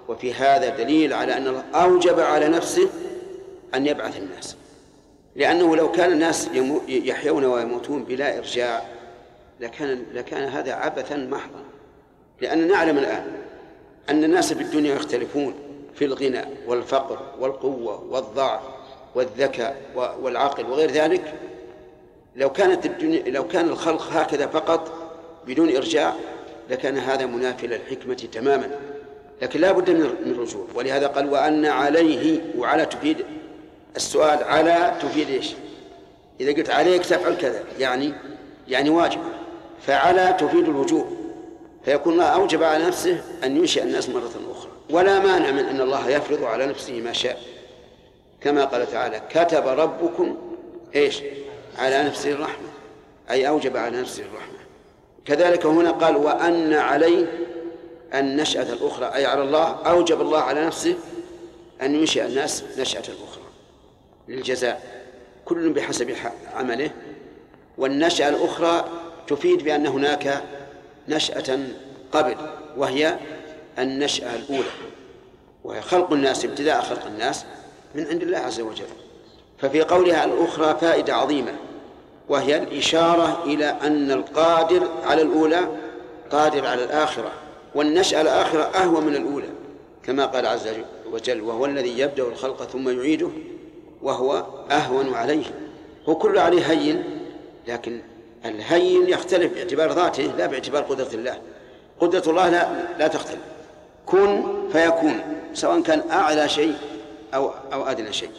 وفي 0.07 0.34
هذا 0.34 0.70
دليل 0.70 1.14
على 1.14 1.38
أن 1.38 1.48
الله 1.48 1.64
أوجب 1.74 2.20
على 2.20 2.48
نفسه 2.48 2.90
أن 3.76 3.88
يبعث 3.88 4.18
الناس. 4.18 4.56
لأنه 5.36 5.76
لو 5.76 5.91
كان 5.91 6.11
الناس 6.11 6.49
يحيون 6.88 7.45
ويموتون 7.45 8.03
بلا 8.03 8.38
إرجاع 8.38 8.82
لكان 9.60 10.03
لكان 10.14 10.44
هذا 10.44 10.74
عبثا 10.74 11.16
محضا. 11.18 11.64
لأننا 12.41 12.68
نعلم 12.68 12.98
الآن 12.98 13.24
أن 14.10 14.24
الناس 14.24 14.53
في 14.53 14.64
الدنيا 14.64 14.95
يختلفون. 14.95 15.53
في 15.95 16.06
الغنى 16.06 16.45
والفقر 16.68 17.20
والقوة 17.40 18.03
والضعف 18.10 18.61
والذكاء 19.16 19.82
والعقل 19.95 20.66
وغير 20.66 20.91
ذلك 20.91 21.34
لو 22.36 22.52
كانت 22.52 22.86
الدنيا 22.86 23.30
لو 23.30 23.48
كان 23.48 23.70
الخلق 23.70 24.02
هكذا 24.11 24.48
فقط 24.48 24.91
بدون 25.48 25.76
إرجاع 25.76 26.14
لكان 26.70 26.98
هذا 26.98 27.26
منافي 27.26 27.68
للحكمة 27.68 28.14
تماما. 28.14 28.72
لكن 29.41 29.61
لا 29.61 29.72
بد 29.72 29.90
من 29.90 30.32
الرجوع 30.32 30.66
ولهذا 30.76 31.07
قال 31.07 31.32
وأن 31.32 31.66
عليه 31.66 32.41
وعلى 32.57 32.86
تفيد 32.86 33.26
السؤال 33.95 34.44
على 34.44 34.94
تفيد 35.02 35.30
إيش؟ 35.30 35.53
إذا 36.40 36.52
قلت 36.52 36.70
عليك 36.70 37.06
تفعل 37.06 37.38
كذا 37.38 37.64
يعني 37.80 38.14
يعني 38.68 38.90
واجب. 38.90 39.20
فعلى 39.88 40.36
تفيد 40.40 40.64
الوجوب. 40.64 41.06
فيكون 41.86 42.14
الله 42.14 42.26
أوجب 42.26 42.64
على 42.64 42.86
نفسه 42.86 43.22
أن 43.44 43.57
ينشئ 43.57 43.84
الناس 43.84 44.10
مرة 44.10 44.32
أخرى. 44.48 44.48
ولا 44.90 45.20
مانع 45.20 45.52
من 45.52 45.66
أن 45.66 45.82
الله 45.82 46.10
يفرض 46.10 46.44
على 46.44 46.66
نفسه 46.66 47.02
ما 47.02 47.14
شاء. 47.14 47.41
كما 48.41 48.66
قال 48.66 48.91
تعالى 48.91 49.22
كتب 49.30 49.68
ربكم 49.68 50.38
إيش؟ 50.95 51.22
على 51.78 52.03
نفسه 52.03 52.32
الرحمة. 52.32 52.68
أي 53.32 53.48
أوجب 53.48 53.78
على 53.78 54.02
نفسه 54.02 54.24
الرحمة. 54.24 54.60
كذلك 55.26 55.66
هنا 55.66 55.91
قال 55.91 56.18
وأن 56.18 56.74
عليه 56.74 57.26
النشأة 58.14 58.74
الأخرى 58.74 59.06
أي 59.06 59.26
على 59.26 59.41
الله 59.41 59.68
أوجب 59.68 60.22
الله 60.22 60.40
على 60.40 60.66
نفسه 60.66 60.95
أن 61.82 61.95
ينشئ 61.95 62.26
الناس 62.26 62.64
نشأة 62.78 62.99
أخرى 62.99 63.44
للجزاء. 64.28 65.03
كل 65.45 65.70
بحسب 65.70 66.16
عمله. 66.56 66.91
والنشأة 67.78 68.30
الأخرى 68.30 68.90
تفيد 69.28 69.64
بأن 69.64 69.88
هناك 69.88 70.44
نشأة 71.07 71.60
قبل 72.11 72.36
وهي 72.78 73.18
النشأة 73.80 74.35
الأولى 74.35 74.69
وهي 75.64 75.81
خلق 75.81 76.14
الناس 76.14 76.45
ابتداء 76.45 76.81
خلق 76.81 77.06
الناس 77.06 77.45
من 77.95 78.07
عند 78.07 78.22
الله 78.22 78.38
عز 78.38 78.60
وجل. 78.60 78.85
ففي 79.57 79.81
قولها 79.81 80.26
الأخرى 80.26 80.77
فائدة 80.81 81.15
عظيمة 81.15 81.51
وهي 82.30 82.57
الإشارة 82.57 83.43
إلى 83.45 83.65
أن 83.65 84.11
القادر 84.11 84.88
على 85.03 85.22
الأولى 85.22 85.68
قادر 86.31 86.65
على 86.65 86.84
الآخرة 86.84 87.31
والنشأة 87.76 88.22
الآخرة 88.22 88.61
أهوى 88.64 89.01
من 89.01 89.15
الأولى 89.15 89.49
كما 90.03 90.26
قال 90.26 90.45
عز 90.45 90.68
وجل 91.11 91.41
وهو 91.41 91.65
الذي 91.65 91.99
يبدأ 91.99 92.23
الخلق 92.23 92.64
ثم 92.64 92.99
يعيده 92.99 93.30
وهو 94.01 94.45
أهون 94.72 95.14
عليه. 95.14 95.45
هو 96.10 96.15
كل 96.15 96.38
عليه 96.38 96.72
هين 96.72 97.03
لكن 97.68 98.01
الهين 98.45 99.10
يختلف 99.10 99.53
باعتبار 99.53 99.91
ذاته 99.91 100.23
لا 100.38 100.45
باعتبار 100.45 100.84
قدرة 100.84 101.10
الله. 101.14 101.38
قدرة 101.99 102.31
الله 102.31 102.49
لا 102.49 102.69
لا 102.99 103.07
تختلف. 103.07 103.39
كن 104.11 104.44
فيكون 104.72 105.22
سواء 105.53 105.81
كان 105.81 106.03
أعلى 106.11 106.49
شيء 106.49 106.76
أو 107.34 107.52
أو 107.73 107.84
أدنى 107.84 108.14
شيء. 108.14 108.30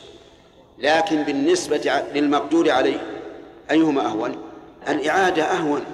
لكن 0.78 1.22
بالنسبة 1.22 2.02
للمقدور 2.14 2.70
عليه 2.70 3.00
أيهما 3.70 4.06
أهون؟ 4.06 4.36
الإعادة 4.88 5.42
أهون. 5.42 5.84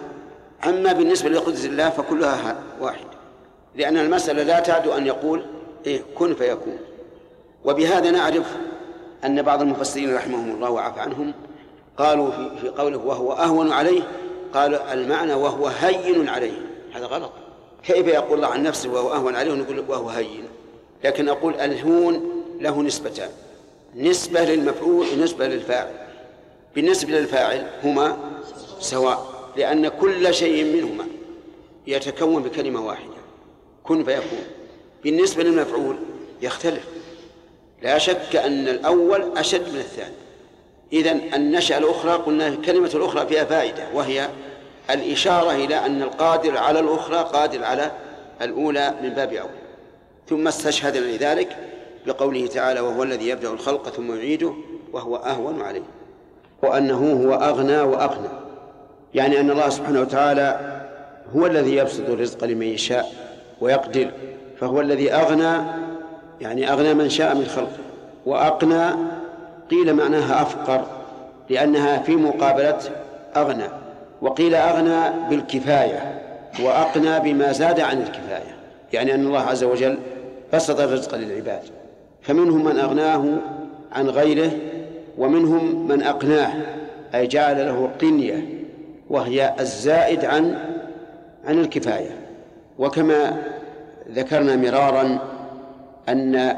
أما 0.65 0.93
بالنسبة 0.93 1.29
لقدرة 1.29 1.67
الله 1.67 1.91
فكلها 1.91 2.57
واحد. 2.81 3.07
لأن 3.75 3.99
المسألة 3.99 4.43
لا 4.43 4.61
تعد 4.61 4.87
أن 4.87 5.07
يقول 5.07 5.47
إيه 5.87 6.03
كن 6.15 6.35
فيكون. 6.35 6.79
وبهذا 7.65 8.11
نعرف 8.11 8.57
أن 9.25 9.43
بعض 9.43 9.63
المفسرين 9.63 10.15
رحمهم 10.15 10.51
الله 10.51 10.71
وعفى 10.71 11.01
عنهم 11.01 11.35
قالوا 11.97 12.31
في, 12.31 12.69
قوله 12.69 12.99
وهو 12.99 13.33
أهون 13.33 13.73
عليه 13.73 14.03
قال 14.55 14.75
المعنى 14.75 15.35
وهو 15.35 15.67
هين 15.67 16.29
عليه. 16.29 16.61
هذا 16.95 17.07
غلط. 17.07 17.33
كيف 17.87 18.07
يقول 18.07 18.35
الله 18.39 18.49
عن 18.49 18.63
نفسه 18.63 18.91
وهو 18.91 19.13
أهون 19.13 19.37
عليه 19.37 19.53
ونقول 19.53 19.85
وهو 19.89 20.09
هين؟ 20.09 20.45
لكن 21.05 21.29
أقول 21.29 21.55
الهون 21.55 22.43
له 22.61 22.83
نسبتان. 22.83 23.31
نسبة 23.97 24.45
للمفعول 24.45 25.07
ونسبة 25.13 25.47
للفاعل. 25.47 25.93
بالنسبة 26.75 27.13
للفاعل 27.13 27.67
هما 27.85 28.19
سواء 28.81 29.51
لأن 29.57 29.89
كل 29.89 30.35
شيء 30.35 30.65
منهما 30.65 31.07
يتكون 31.87 32.43
بكلمة 32.43 32.87
واحدة. 32.87 33.17
كن 33.85 34.05
فيكون. 34.05 34.47
بالنسبة 35.05 35.43
للمفعول 35.43 35.97
يختلف. 36.43 36.85
لا 37.83 37.99
شك 37.99 38.37
أن 38.37 38.69
الأول 38.69 39.39
أشد 39.39 39.73
من 39.73 39.79
الثاني. 39.79 40.15
إذا 40.93 41.13
النشأة 41.13 41.79
الأخرى 41.79 42.13
قلنا 42.13 42.49
الكلمة 42.49 42.91
الأخرى 42.95 43.27
فيها 43.27 43.45
فائدة 43.45 43.89
وهي 43.95 44.29
الإشارة 44.91 45.51
إلى 45.53 45.87
أن 45.87 46.03
القادر 46.03 46.59
على 46.59 46.81
الأخرى 46.81 47.17
قادر 47.17 47.65
على 47.65 47.91
الأولى 48.43 48.95
من 49.03 49.09
باب 49.09 49.33
أول 49.33 49.51
ثم 50.29 50.49
استشهدنا 50.49 51.05
لذلك 51.05 51.57
بقوله 52.07 52.47
تعالى 52.47 52.81
وهو 52.81 53.03
الذي 53.03 53.29
يبدأ 53.29 53.51
الخلق 53.51 53.89
ثم 53.89 54.15
يعيده 54.17 54.53
وهو 54.93 55.17
أهون 55.17 55.63
عليه. 55.63 55.83
وأنه 56.63 57.23
هو 57.25 57.35
أغنى 57.35 57.81
وأغنى 57.81 58.29
يعني 59.15 59.41
أن 59.41 59.51
الله 59.51 59.69
سبحانه 59.69 60.01
وتعالى 60.01 60.81
هو 61.37 61.47
الذي 61.47 61.77
يبسط 61.77 62.11
الرزق 62.11 62.45
لمن 62.45 62.67
يشاء 62.67 63.13
ويقدر. 63.61 64.11
فهو 64.61 64.81
الذي 64.81 65.13
أغنى 65.13 65.65
يعني 66.41 66.73
أغنى 66.73 66.95
من 66.95 67.09
شاء 67.09 67.35
من 67.35 67.47
خلقه. 67.47 67.79
وأقنى 68.27 68.85
قيل 69.71 69.95
معناها 69.95 70.43
أفقر 70.43 70.85
لأنها 71.51 71.99
في 71.99 72.17
مقابلة 72.17 72.79
أغنى. 73.37 73.86
وقيل 74.23 74.55
أغنى 74.55 75.29
بالكفاية 75.31 76.21
وأقنى 76.65 77.21
بما 77.21 77.53
زاد 77.53 77.81
عن 77.81 78.03
الكفاية 78.03 78.57
يعني 78.93 79.15
أن 79.15 79.27
الله 79.27 79.41
عز 79.41 79.65
وجل 79.65 79.99
بسط 80.53 80.81
الرزق 80.81 81.15
للعباد. 81.15 81.63
فمنهم 82.23 82.65
من 82.65 82.79
أغناه 82.79 83.39
عن 83.93 84.09
غيره 84.09 84.51
ومنهم 85.19 85.89
من 85.89 86.03
أقناه 86.03 86.53
أي 87.15 87.27
جعل 87.27 87.57
له 87.67 87.91
قنية 88.01 88.49
وهي 89.11 89.55
الزائد 89.61 90.25
عن 90.25 90.59
عن 91.45 91.59
الكفاية. 91.59 92.11
وكما 92.79 93.43
ذكرنا 94.11 94.57
مرارا 94.57 95.19
أن 96.09 96.57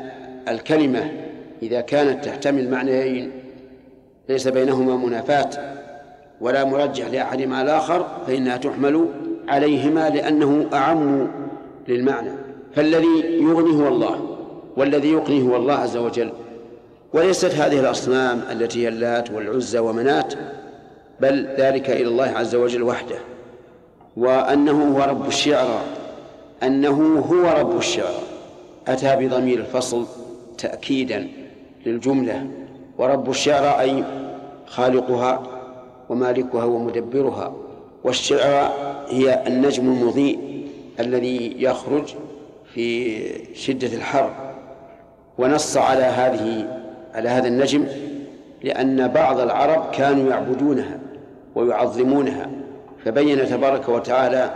الكلمة 0.49 1.13
إذا 1.63 1.81
كانت 1.81 2.25
تحتمل 2.25 2.71
معنيين 2.71 3.31
ليس 4.29 4.49
بينهما 4.49 4.97
منافاة. 4.97 5.51
ولا 6.41 6.65
مرجح 6.65 7.07
لأحدهما 7.07 7.57
على 7.57 7.65
الآخر 7.65 8.07
فإنها 8.27 8.57
تحمل 8.57 9.07
عليهما 9.49 10.11
لأنه 10.11 10.67
أعم 10.73 11.29
للمعنى. 11.89 12.31
فالذي 12.75 13.41
يغني 13.41 13.83
هو 13.83 13.89
الله 13.89 14.39
والذي 14.77 15.13
يقني 15.13 15.43
هو 15.43 15.57
الله 15.57 15.75
عز 15.75 15.97
وجل. 15.97 16.33
وليست 17.13 17.55
هذه 17.55 17.81
الأصنام 17.81 18.41
التي 18.51 18.85
هي 18.85 18.89
اللات 18.89 19.31
والعزى 19.31 19.79
ومنات 19.79 20.35
بل 21.21 21.49
ذلك 21.59 21.91
إلى 21.91 22.09
الله 22.09 22.33
عز 22.37 22.55
وجل 22.55 22.83
وحده. 22.83 23.17
وأنه 24.17 24.97
هو 24.97 25.11
رب 25.11 25.29
الشعرى 25.29 25.81
أنه 26.63 27.19
هو 27.19 27.61
رب 27.61 27.77
الشعرى 27.77 28.23
أتى 28.89 29.17
بضمير 29.17 29.59
الفصل 29.59 30.07
تأكيدا 30.59 31.29
للجملة. 31.87 32.47
ورب 32.99 33.31
الشعرى 33.31 33.81
أي 33.81 34.05
خالقها 34.67 35.58
ومالكها 36.09 36.65
ومدبرها 36.65 37.53
والشعرى 38.05 38.73
هي 39.09 39.47
النجم 39.47 39.87
المضيء 39.93 40.39
الذي 41.01 41.55
يخرج 41.59 42.15
في 42.75 43.19
شدة 43.55 43.87
الحر 43.97 44.31
ونص 45.39 45.77
على 45.77 46.03
هذه 46.03 46.67
على 47.15 47.29
هذا 47.29 47.49
النجم 47.49 47.87
لأن 48.63 49.09
بعض 49.09 49.41
العرب 49.41 49.91
كانوا 49.91 50.31
يعبدونها 50.31 50.99
ويعظمونها 51.55 52.51
فبين 53.05 53.47
تبارك 53.47 53.89
وتعالى 53.89 54.51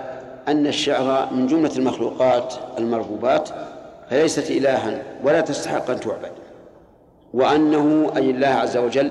أن 0.48 0.66
الشعر 0.66 1.28
من 1.34 1.46
جملة 1.46 1.70
المخلوقات 1.76 2.54
المربوبات 2.78 3.48
فليست 4.10 4.50
إلها 4.50 5.02
ولا 5.24 5.40
تستحق 5.40 5.90
أن 5.90 6.00
تعبد. 6.00 6.32
وأنه 7.34 8.12
أي 8.16 8.30
الله 8.30 8.46
عز 8.46 8.76
وجل 8.76 9.10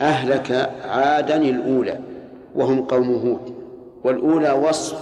أهلك 0.00 0.70
عادا 0.88 1.36
الأولى 1.36 1.98
وهم 2.54 2.82
قوم 2.82 3.14
هود. 3.14 3.54
والأولى 4.04 4.52
وصف 4.52 4.98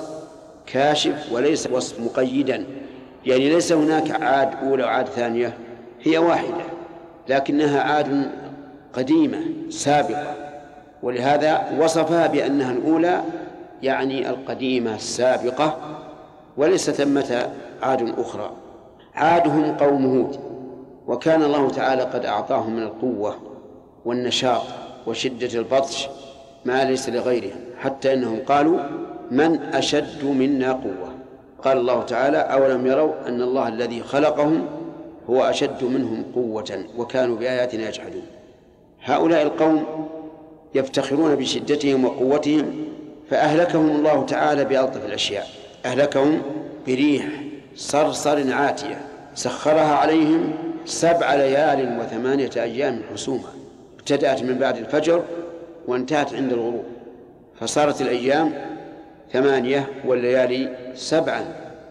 كاشف 0.66 1.32
وليس 1.32 1.68
وصف 1.72 2.00
مقيدا. 2.00 2.64
يعني 3.26 3.48
ليس 3.48 3.72
هناك 3.72 4.22
عاد 4.22 4.50
أولى 4.62 4.82
وعاد 4.82 5.06
ثانية 5.06 5.52
هي 6.02 6.18
واحدة 6.18 6.64
لكنها 7.28 7.80
عاد 7.80 8.30
قديمة 8.92 9.40
سابقة. 9.70 10.34
ولهذا 11.02 11.78
وصفها 11.80 12.26
بأنها 12.26 12.72
الأولى 12.72 13.20
يعني 13.82 14.30
القديمة 14.30 14.94
السابقة 14.94 15.76
وليس 16.56 16.90
ثمة 16.90 17.50
عاد 17.82 18.14
أخرى. 18.18 18.50
عادهم 19.14 19.76
قوم 19.76 20.06
هود 20.06 20.38
وكان 21.06 21.42
الله 21.42 21.70
تعالى 21.70 22.02
قد 22.02 22.26
أعطاهم 22.26 22.76
من 22.76 22.82
القوة 22.82 23.36
والنشاط. 24.04 24.62
وشدة 25.06 25.59
البطش 25.59 26.09
ما 26.64 26.85
ليس 26.85 27.09
لغيرهم 27.09 27.60
حتى 27.78 28.12
إنهم 28.12 28.39
قالوا 28.47 28.78
من 29.31 29.60
أشد 29.62 30.24
منا 30.24 30.72
قوة. 30.72 31.14
قال 31.64 31.78
الله 31.78 32.02
تعالى 32.02 32.39
أولم 32.39 32.86
يروا 32.86 33.28
أن 33.28 33.43
الله 33.43 33.68
الذي 33.68 34.02
خلقهم 34.02 34.66
هو 35.31 35.43
أشد 35.43 35.85
منهم 35.85 36.24
قوة 36.35 36.85
وكانوا 36.97 37.36
بآياتنا 37.36 37.89
يجحدون. 37.89 38.26
هؤلاء 39.05 39.43
القوم 39.43 39.85
يفتخرون 40.74 41.35
بشدتهم 41.35 42.05
وقوتهم 42.05 42.85
فأهلكهم 43.31 43.90
الله 43.90 44.26
تعالى 44.26 44.64
بألطف 44.64 45.06
الأشياء. 45.06 45.47
أهلكهم 45.85 46.43
بريح 46.86 47.24
صرصر 47.76 48.52
عاتية 48.52 49.01
سخرها 49.35 49.94
عليهم 49.94 50.52
سبع 50.85 51.35
ليال 51.35 52.01
وثمانية 52.01 52.51
أيام 52.56 53.01
حسوما. 53.12 53.53
ابتدأت 54.05 54.43
من 54.43 54.59
بعد 54.59 54.76
الفجر 54.76 55.24
وانتهت 55.86 56.35
عند 56.35 56.52
الغروب. 56.52 56.85
فصارت 57.60 58.01
الأيام 58.01 58.52
ثمانية 59.32 59.86
والليالي 60.05 60.76
سبعا 60.94 61.44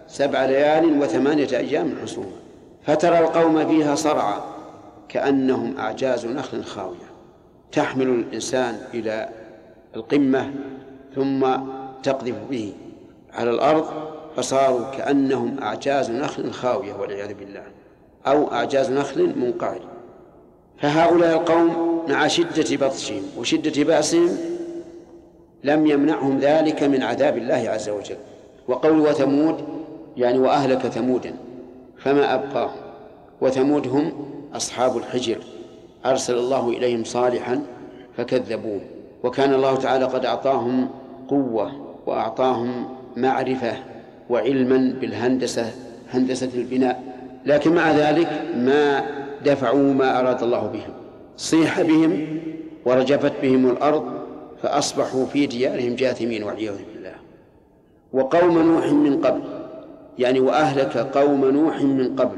سبع 0.07 0.45
ليال 0.45 1.01
وثمانية 1.01 1.47
أيام 1.57 1.95
حسوما 2.03 2.31
فترى 2.83 3.19
القوم 3.19 3.67
فيها 3.67 3.95
صرعى 3.95 4.41
كأنهم 5.09 5.77
أعجاز 5.77 6.25
نخل 6.25 6.63
خاوية. 6.63 7.13
تحمل 7.71 8.07
الإنسان 8.07 8.77
إلى 8.93 9.29
القمة 9.95 10.53
ثم 11.15 11.47
تقذف 12.03 12.35
به 12.49 12.73
على 13.33 13.49
الأرض 13.49 13.85
فصاروا 14.35 14.91
كأنهم 14.97 15.63
أعجاز 15.63 16.11
نخل 16.11 16.51
خاوية 16.51 16.93
والعياذ 16.93 17.33
بالله. 17.33 17.63
أو 18.27 18.51
أعجاز 18.51 18.91
نخل 18.91 19.39
منقعر. 19.39 19.92
فهؤلاء 20.83 21.33
القوم 21.33 22.03
مع 22.09 22.27
شدة 22.27 22.87
بطشهم 22.87 23.21
وشدة 23.37 23.83
بأسهم 23.83 24.29
لم 25.63 25.87
يمنعهم 25.87 26.39
ذلك 26.39 26.83
من 26.83 27.03
عذاب 27.03 27.37
الله 27.37 27.69
عز 27.69 27.89
وجل. 27.89 28.15
وقول 28.67 28.99
وثمود 28.99 29.55
يعني 30.17 30.39
وأهلك 30.39 30.79
ثمودا 30.79 31.33
فما 31.97 32.33
أبقاهم؟ 32.33 32.75
وثمود 33.41 33.87
هم 33.87 34.11
أصحاب 34.53 34.97
الحجر. 34.97 35.37
أرسل 36.05 36.37
الله 36.37 36.69
إليهم 36.69 37.03
صالحا 37.03 37.61
فكذبوه. 38.17 38.81
وكان 39.23 39.53
الله 39.53 39.75
تعالى 39.75 40.05
قد 40.05 40.25
أعطاهم 40.25 40.89
قوة 41.27 41.71
وأعطاهم 42.05 42.85
معرفة 43.17 43.73
وعلما 44.29 44.95
بالهندسة 45.01 45.71
هندسة 46.13 46.49
البناء. 46.55 47.03
لكن 47.45 47.75
مع 47.75 47.91
ذلك 47.91 48.41
ما 48.57 49.03
دفعوا 49.45 49.93
ما 49.93 50.19
أراد 50.19 50.43
الله 50.43 50.67
بهم. 50.67 50.93
صيح 51.37 51.81
بهم 51.81 52.39
ورجفت 52.85 53.33
بهم 53.41 53.69
الأرض 53.69 54.05
فأصبحوا 54.63 55.25
في 55.25 55.45
ديارهم 55.45 55.95
جاثمين 55.95 56.43
والعياذ 56.43 56.77
بالله. 56.93 57.13
وقوم 58.13 58.59
نوح 58.59 58.85
من 58.85 59.21
قبل 59.21 59.41
يعني 60.19 60.39
وأهلك 60.39 60.97
قوم 60.97 61.45
نوح 61.45 61.81
من 61.81 62.15
قبل 62.15 62.37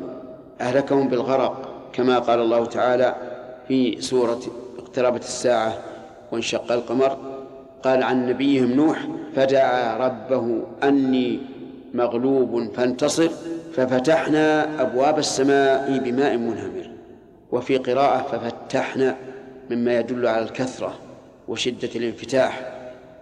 أهلكهم 0.61 1.07
بالغرق 1.07 1.69
كما 1.93 2.19
قال 2.19 2.39
الله 2.39 2.65
تعالى 2.65 3.15
في 3.67 4.01
سورة 4.01 4.39
اقتربت 4.79 5.23
الساعة 5.23 5.73
وانشق 6.31 6.71
القمر 6.71 7.17
قال 7.83 8.03
عن 8.03 8.29
نبيهم 8.29 8.71
نوح 8.71 9.07
فدعا 9.35 9.97
ربه 9.97 10.61
أني 10.83 11.39
مغلوب 11.93 12.71
فانتصر 12.75 13.29
ففتحنا 13.73 14.81
أبواب 14.81 15.19
السماء 15.19 15.97
بماء 15.97 16.37
منهمر. 16.37 16.84
وفي 17.55 17.77
قراءة 17.77 18.21
ففتحنا 18.31 19.15
مما 19.69 19.99
يدل 19.99 20.27
على 20.27 20.43
الكثرة 20.43 20.93
وشدة 21.47 21.89
الانفتاح. 21.95 22.71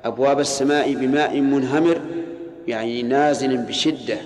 أبواب 0.06 0.40
السماء 0.40 0.94
بماء 0.94 1.42
منهمر 1.42 2.02
يعني 2.68 3.04
نازل 3.04 3.58
بشدة 3.58 4.18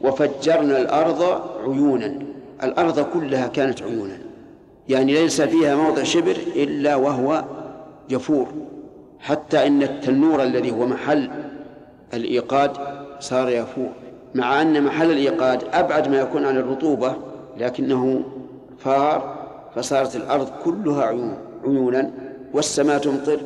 وفجرنا 0.00 0.78
الأرض 0.78 1.22
عيونا. 1.64 2.18
الأرض 2.62 3.00
كلها 3.00 3.46
كانت 3.46 3.82
عيونا. 3.82 4.18
يعني 4.88 5.12
ليس 5.12 5.40
فيها 5.42 5.76
موضع 5.76 6.02
شبر 6.02 6.36
إلا 6.56 6.96
وهو 6.96 7.44
يفور 8.10 8.46
حتى 9.20 9.66
إن 9.66 9.82
التنور 9.82 10.42
الذي 10.42 10.70
هو 10.70 10.86
محل 10.86 11.30
الإيقاد 12.14 12.70
صار 13.20 13.48
يفور. 13.48 13.90
مع 14.34 14.62
أن 14.62 14.82
محل 14.82 15.10
الإيقاد 15.10 15.64
أبعد 15.72 16.08
ما 16.08 16.20
يكون 16.20 16.44
عن 16.44 16.56
الرطوبة 16.56 17.16
لكنه 17.56 18.22
فار 18.78 19.35
فصارت 19.76 20.16
الأرض 20.16 20.48
كلها 20.64 21.02
عيون 21.04 21.36
عيونا 21.64 22.10
والسماء 22.52 22.98
تمطر. 22.98 23.40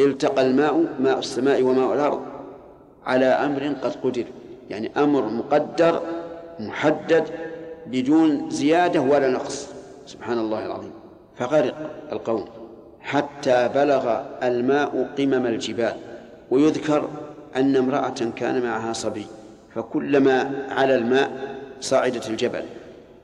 التقى 0.00 0.46
الماء 0.46 0.84
ماء 1.00 1.18
السماء 1.18 1.62
وماء 1.62 1.94
الأرض 1.94 2.20
على 3.06 3.26
أمر 3.26 3.62
قد 3.82 3.92
قدر. 4.02 4.24
يعني 4.70 4.90
أمر 4.96 5.22
مقدر 5.28 6.00
محدد 6.60 7.24
بدون 7.86 8.50
زيادة 8.50 9.00
ولا 9.00 9.28
نقص. 9.28 9.68
سبحان 10.06 10.38
الله 10.38 10.66
العظيم. 10.66 10.90
فغرق 11.36 11.74
القوم 12.12 12.44
حتى 13.00 13.70
بلغ 13.74 14.20
الماء 14.42 15.08
قمم 15.18 15.46
الجبال. 15.46 15.94
ويذكر 16.50 17.08
أن 17.56 17.76
امرأة 17.76 18.20
كان 18.36 18.62
معها 18.62 18.92
صبي 18.92 19.26
فكلما 19.74 20.66
على 20.70 20.94
الماء 20.94 21.30
صعدت 21.80 22.30
الجبل. 22.30 22.62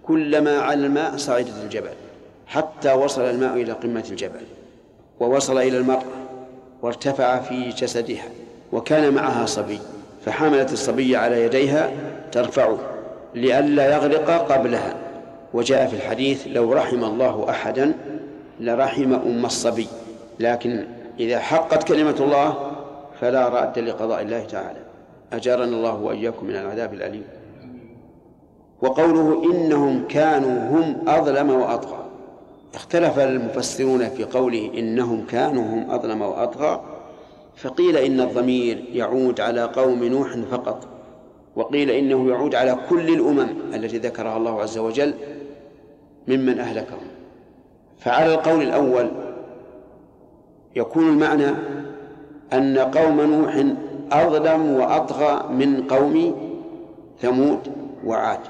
كلما 0.02 0.58
على 0.58 0.86
الماء 0.86 1.16
صعدت 1.16 1.54
الجبل. 1.64 1.94
حتى 2.46 2.92
وصل 2.92 3.22
الماء 3.22 3.54
إلى 3.54 3.72
قمة 3.72 4.04
الجبل 4.10 4.40
ووصل 5.20 5.58
إلى 5.58 5.78
المرأة 5.78 6.02
وارتفع 6.82 7.38
في 7.38 7.68
جسدها 7.68 8.24
وكان 8.72 9.14
معها 9.14 9.46
صبي 9.46 9.78
فحملت 10.24 10.72
الصبي 10.72 11.16
على 11.16 11.44
يديها 11.44 11.90
ترفعه 12.32 12.78
لئلا 13.34 13.94
يغرق 13.94 14.52
قبلها. 14.52 14.94
وجاء 15.54 15.86
في 15.86 15.96
الحديث 15.96 16.46
لو 16.46 16.72
رحم 16.72 17.04
الله 17.04 17.50
أحدا 17.50 17.92
لرحم 18.60 19.14
أم 19.14 19.44
الصبي 19.46 19.86
لكن 20.40 20.84
إذا 21.20 21.38
حقت 21.38 21.82
كلمة 21.82 22.16
الله 22.20 22.72
فلا 23.20 23.48
رأد 23.48 23.78
لقضاء 23.78 24.22
الله 24.22 24.44
تعالى. 24.44 24.78
أجارنا 25.32 25.76
الله 25.76 25.94
وإياكم 25.94 26.46
من 26.46 26.56
العذاب 26.56 26.94
الأليم. 26.94 27.24
وقوله 28.82 29.42
إنهم 29.44 30.04
كانوا 30.08 30.68
هم 30.70 31.08
أظلم 31.08 31.50
وأطغى. 31.50 32.01
اختلف 32.74 33.18
المفسرون 33.18 34.08
في 34.08 34.24
قوله 34.24 34.70
إنهم 34.78 35.26
كانوا 35.26 35.62
هم 35.62 35.90
أظلم 35.90 36.22
وأطغى 36.22 36.80
فقيل 37.56 37.96
إن 37.96 38.20
الضمير 38.20 38.84
يعود 38.92 39.40
على 39.40 39.62
قوم 39.62 40.04
نوح 40.04 40.36
فقط 40.50 40.88
وقيل 41.56 41.90
إنه 41.90 42.28
يعود 42.30 42.54
على 42.54 42.78
كل 42.90 43.08
الأمم 43.14 43.48
التي 43.74 43.98
ذكرها 43.98 44.36
الله 44.36 44.62
عز 44.62 44.78
وجل 44.78 45.14
ممن 46.28 46.58
أهلكهم. 46.58 47.06
فعلى 47.98 48.34
القول 48.34 48.62
الأول 48.62 49.10
يكون 50.76 51.08
المعنى 51.08 51.50
أن 52.52 52.78
قوم 52.78 53.20
نوح 53.20 53.64
أظلم 54.12 54.70
وأطغى 54.70 55.52
من 55.52 55.82
قوم 55.86 56.34
ثمود 57.20 57.58
وعاد 58.04 58.40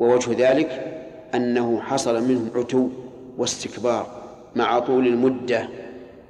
ووجه 0.00 0.50
ذلك 0.50 1.00
أنه 1.34 1.80
حصل 1.80 2.22
منهم 2.22 2.50
عتو 2.54 2.88
واستكبار 3.38 4.06
مع 4.56 4.78
طول 4.78 5.06
المدة 5.06 5.68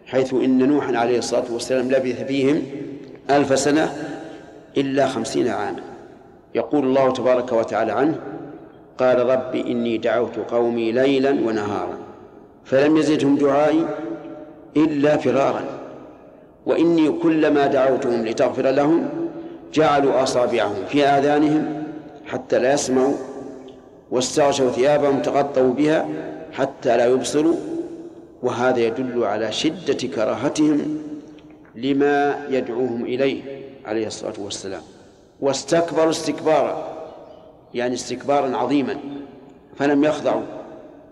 حيث 0.07 0.35
إن 0.35 0.69
نوحا 0.69 0.97
عليه 0.97 1.19
الصلاة 1.19 1.45
والسلام 1.53 1.89
لبث 1.89 2.23
فيهم 2.23 2.63
ألف 3.31 3.59
سنة 3.59 3.93
إلا 4.77 5.07
خمسين 5.07 5.49
عاما. 5.49 5.81
يقول 6.55 6.85
الله 6.85 7.13
تبارك 7.13 7.53
وتعالى 7.53 7.93
عنه 7.93 8.19
قال 8.99 9.27
رب 9.27 9.55
إني 9.55 9.99
دعوت 9.99 10.39
قومي 10.51 10.93
ليلا 10.93 11.31
ونهارا 11.31 11.99
فلم 12.65 12.97
يزدهم 12.97 13.37
دعائي 13.37 13.85
إلا 14.77 15.17
فرارا 15.17 15.65
وإني 16.67 17.11
كلما 17.11 17.67
دعوتهم 17.67 18.27
لتغفر 18.27 18.71
لهم 18.71 19.09
جعلوا 19.73 20.23
أصابعهم 20.23 20.85
في 20.89 21.07
آذانهم 21.07 21.85
حتى 22.27 22.59
لا 22.59 22.73
يسمعوا 22.73 23.15
واستغشوا 24.11 24.71
ثيابهم 24.71 25.23
تغطوا 25.23 25.73
بها 25.73 26.09
حتى 26.53 26.97
لا 26.97 27.07
يبصروا 27.07 27.57
وهذا 28.43 28.79
يدل 28.81 29.25
على 29.25 29.53
شدة 29.53 30.09
كراهتهم 30.15 30.99
لما 31.75 32.47
يدعوهم 32.51 33.05
إليه 33.05 33.43
عليه 33.85 34.07
الصلاة 34.07 34.35
والسلام. 34.39 34.83
واستكبروا 35.41 36.11
استكبارا 36.11 36.99
يعني 37.75 37.95
استكبارا 37.95 38.57
عظيما 38.57 38.97
فلم 39.77 40.05
يخضعوا 40.05 40.43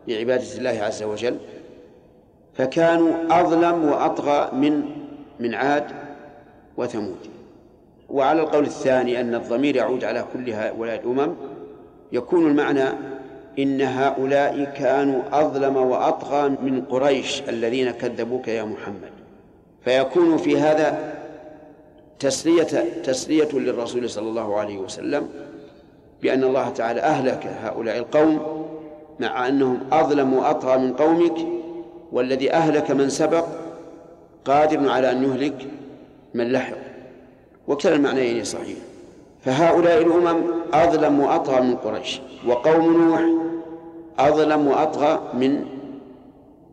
لعبادة 0.08 0.58
الله 0.58 0.70
عز 0.82 1.02
وجل 1.02 1.36
فكانوا 2.54 3.40
أظلم 3.40 3.84
وأطغى 3.84 4.50
من 4.52 4.82
من 5.40 5.54
عاد 5.54 5.84
وثمود. 6.76 7.16
وعلى 8.08 8.40
القول 8.40 8.64
الثاني 8.64 9.20
أن 9.20 9.34
الضمير 9.34 9.76
يعود 9.76 10.04
على 10.04 10.24
كل 10.32 10.50
هؤلاء 10.50 11.00
الأمم 11.00 11.34
يكون 12.12 12.46
المعنى 12.46 12.88
إن 13.58 13.82
هؤلاء 13.82 14.64
كانوا 14.64 15.22
أظلم 15.32 15.76
وأطغى 15.76 16.48
من 16.48 16.82
قريش 16.90 17.42
الذين 17.48 17.90
كذبوك 17.90 18.48
يا 18.48 18.64
محمد. 18.64 19.10
فيكون 19.84 20.36
في 20.36 20.58
هذا 20.58 21.14
تسلية 22.18 22.84
تسلية 23.04 23.48
للرسول 23.52 24.10
صلى 24.10 24.28
الله 24.28 24.56
عليه 24.56 24.78
وسلم 24.78 25.28
بأن 26.22 26.44
الله 26.44 26.68
تعالى 26.68 27.00
أهلك 27.00 27.46
هؤلاء 27.62 27.98
القوم 27.98 28.66
مع 29.20 29.48
أنهم 29.48 29.80
أظلم 29.92 30.32
وأطغى 30.34 30.78
من 30.78 30.92
قومك 30.92 31.36
والذي 32.12 32.52
أهلك 32.52 32.90
من 32.90 33.08
سبق 33.08 33.44
قادر 34.44 34.90
على 34.90 35.10
أن 35.10 35.24
يهلك 35.24 35.66
من 36.34 36.52
لحق. 36.52 36.76
وكلا 37.68 37.94
المعنيين 37.94 38.44
صحيح. 38.44 38.78
فهؤلاء 39.44 40.02
الأمم 40.02 40.55
أظلم 40.72 41.20
وأطغى 41.20 41.60
من 41.60 41.76
قريش. 41.76 42.20
وقوم 42.46 43.02
نوح 43.08 43.20
أظلم 44.18 44.66
وأطغى 44.66 45.20
من 45.34 45.64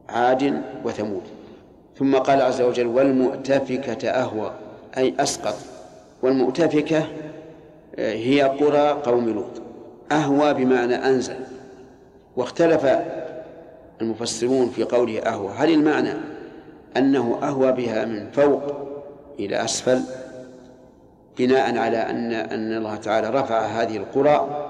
عاد 0.09 0.61
وثمود. 0.85 1.21
ثم 1.99 2.15
قال 2.15 2.41
عز 2.41 2.61
وجل 2.61 2.87
والمؤتفكة 2.87 4.09
أهوى. 4.09 4.51
أي 4.97 5.13
أسقط. 5.19 5.55
والمؤتفكة 6.21 6.97
آه، 7.95 8.13
هي 8.13 8.41
قرى 8.41 8.89
قوم 8.89 9.29
لوط. 9.29 9.61
أهوى 10.11 10.53
بمعنى 10.53 10.95
أنزل. 10.95 11.35
واختلف 12.37 12.87
المفسرون 14.01 14.69
في 14.69 14.83
قوله 14.83 15.19
أهوى. 15.19 15.51
هل 15.57 15.71
المعنى 15.73 16.13
أنه 16.97 17.39
أهوى 17.43 17.71
بها 17.71 18.05
من 18.05 18.31
فوق 18.31 18.61
إلى 19.39 19.63
أسفل؟ 19.63 19.99
بناء 21.37 21.77
على 21.77 21.97
أن 21.97 22.33
أن 22.33 22.77
الله 22.77 22.95
تعالى 22.95 23.29
رفع 23.29 23.59
هذه 23.59 23.97
القرى 23.97 24.69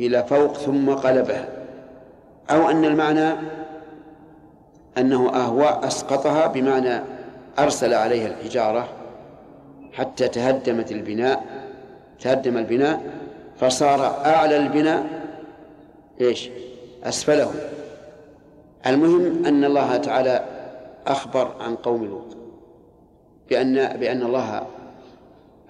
إلى 0.00 0.24
فوق 0.24 0.52
ثم 0.56 0.90
قلبها. 0.90 1.48
أو 2.50 2.70
أن 2.70 2.84
المعنى 2.84 3.32
أنه 4.98 5.34
أهوى 5.34 5.80
أسقطها 5.86 6.46
بمعنى 6.46 7.00
أرسل 7.58 7.94
عليها 7.94 8.26
الحجارة 8.26 8.88
حتى 9.92 10.28
تهدمت 10.28 10.92
البناء 10.92 11.44
تهدم 12.20 12.56
البناء 12.58 13.00
فصار 13.60 14.06
أعلى 14.26 14.56
البناء 14.56 15.06
إيش؟ 16.20 16.50
أسفله. 17.04 17.50
المهم 18.86 19.46
أن 19.46 19.64
الله 19.64 19.96
تعالى 19.96 20.44
أخبر 21.06 21.50
عن 21.60 21.76
قوم 21.76 22.04
لوط 22.04 22.36
بأن 23.50 23.96
بأن 23.96 24.22
الله 24.22 24.66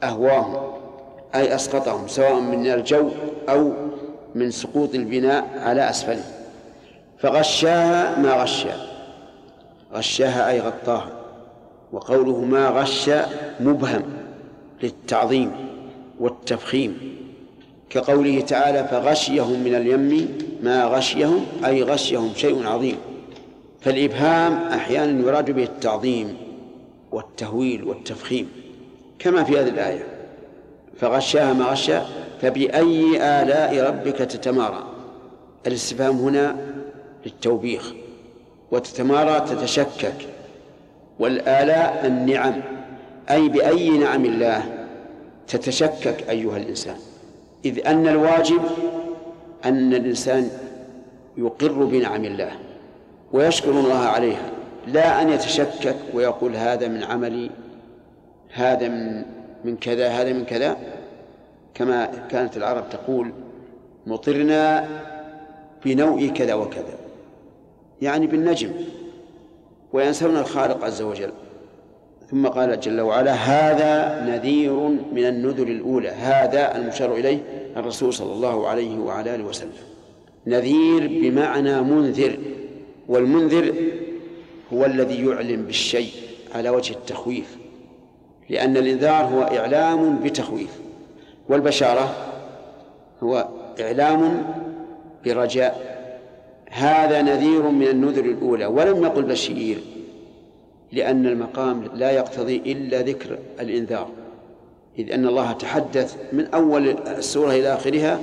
أهواهم 0.02 0.56
أي 1.34 1.54
أسقطهم 1.54 2.08
سواء 2.08 2.40
من 2.40 2.66
الجو 2.66 3.08
أو 3.48 3.72
من 4.34 4.50
سقوط 4.50 4.94
البناء 4.94 5.58
على 5.58 5.90
أسفله. 5.90 6.24
فغشاها 7.18 8.18
ما 8.18 8.42
غشا 8.42 8.74
غشاها 9.94 10.50
أي 10.50 10.60
غطاها. 10.60 11.12
وقوله 11.92 12.40
ما 12.40 12.68
غش 12.68 13.10
مبهم 13.60 14.02
للتعظيم 14.82 15.52
والتفخيم. 16.20 17.16
كقوله 17.90 18.40
تعالى 18.40 18.88
فغشيهم 18.88 19.60
من 19.60 19.74
اليم 19.74 20.38
ما 20.62 20.84
غشيهم 20.84 21.46
أي 21.64 21.82
غشيهم 21.82 22.30
شيء 22.36 22.66
عظيم. 22.66 22.96
فالإبهام 23.80 24.52
أحيانا 24.72 25.28
يراد 25.28 25.50
به 25.50 25.62
التعظيم 25.62 26.36
والتهويل 27.12 27.84
والتفخيم. 27.84 28.61
كما 29.22 29.44
في 29.44 29.60
هذه 29.60 29.68
الآية. 29.68 30.06
فغشاها 31.00 31.52
ما 31.52 31.64
غشا 31.64 32.06
فبأي 32.42 33.16
آلاء 33.16 33.80
ربك 33.86 34.16
تتمارى. 34.16 34.84
الاستفهام 35.66 36.16
هنا 36.16 36.56
للتوبيخ. 37.26 37.92
وتتمارى 38.70 39.40
تتشكك. 39.40 40.14
والآلاء 41.18 42.06
النعم. 42.06 42.60
أي 43.30 43.48
بأي 43.48 43.88
نعم 43.90 44.24
الله 44.24 44.86
تتشكك 45.48 46.24
أيها 46.28 46.56
الإنسان. 46.56 46.96
إذ 47.64 47.86
أن 47.86 48.08
الواجب 48.08 48.60
أن 49.64 49.94
الإنسان 49.94 50.50
يقر 51.36 51.72
بنعم 51.72 52.24
الله 52.24 52.52
ويشكر 53.32 53.70
الله 53.70 53.98
عليها 53.98 54.50
لا 54.86 55.22
أن 55.22 55.28
يتشكك 55.28 55.96
ويقول 56.14 56.56
هذا 56.56 56.88
من 56.88 57.04
عملي 57.04 57.50
هذا 58.52 58.88
من 58.88 59.22
من 59.64 59.76
كذا 59.76 60.08
هذا 60.08 60.32
من 60.32 60.44
كذا. 60.44 60.76
كما 61.74 62.26
كانت 62.30 62.56
العرب 62.56 62.84
تقول 62.90 63.32
مطرنا 64.06 64.88
بنوء 65.84 66.28
كذا 66.28 66.54
وكذا. 66.54 66.98
يعني 68.02 68.26
بالنجم. 68.26 68.72
وينسون 69.92 70.36
الخالق 70.36 70.84
عز 70.84 71.02
وجل. 71.02 71.30
ثم 72.30 72.46
قال 72.46 72.80
جل 72.80 73.00
وعلا 73.00 73.32
هذا 73.32 74.24
نذير 74.30 74.72
من 75.12 75.26
النذر 75.26 75.66
الأولى. 75.66 76.08
هذا 76.08 76.76
المشار 76.76 77.14
إليه 77.14 77.38
الرسول 77.76 78.14
صلى 78.14 78.32
الله 78.32 78.68
عليه 78.68 78.98
وعلى 78.98 79.34
آله 79.34 79.44
وسلم. 79.44 79.72
نذير 80.46 81.08
بمعنى 81.22 81.80
منذر. 81.80 82.38
والمنذر 83.08 83.74
هو 84.72 84.84
الذي 84.84 85.26
يعلم 85.26 85.62
بالشيء 85.62 86.10
على 86.54 86.70
وجه 86.70 86.92
التخويف. 86.92 87.61
لأن 88.52 88.76
الإنذار 88.76 89.24
هو 89.24 89.42
إعلام 89.42 90.18
بتخويف 90.18 90.80
والبشارة 91.48 92.14
هو 93.22 93.48
إعلام 93.80 94.44
برجاء. 95.24 95.92
هذا 96.70 97.22
نذير 97.22 97.62
من 97.62 97.88
النذر 97.88 98.24
الأولى 98.24 98.66
ولم 98.66 99.04
يقل 99.04 99.22
بشير 99.22 99.78
لأن 100.92 101.26
المقام 101.26 101.84
لا 101.94 102.10
يقتضي 102.10 102.56
إلا 102.56 103.02
ذكر 103.02 103.38
الإنذار 103.60 104.08
إذ 104.98 105.12
أن 105.12 105.26
الله 105.26 105.52
تحدث 105.52 106.16
من 106.32 106.46
أول 106.46 106.88
السورة 106.88 107.50
إلى 107.50 107.74
آخرها 107.74 108.20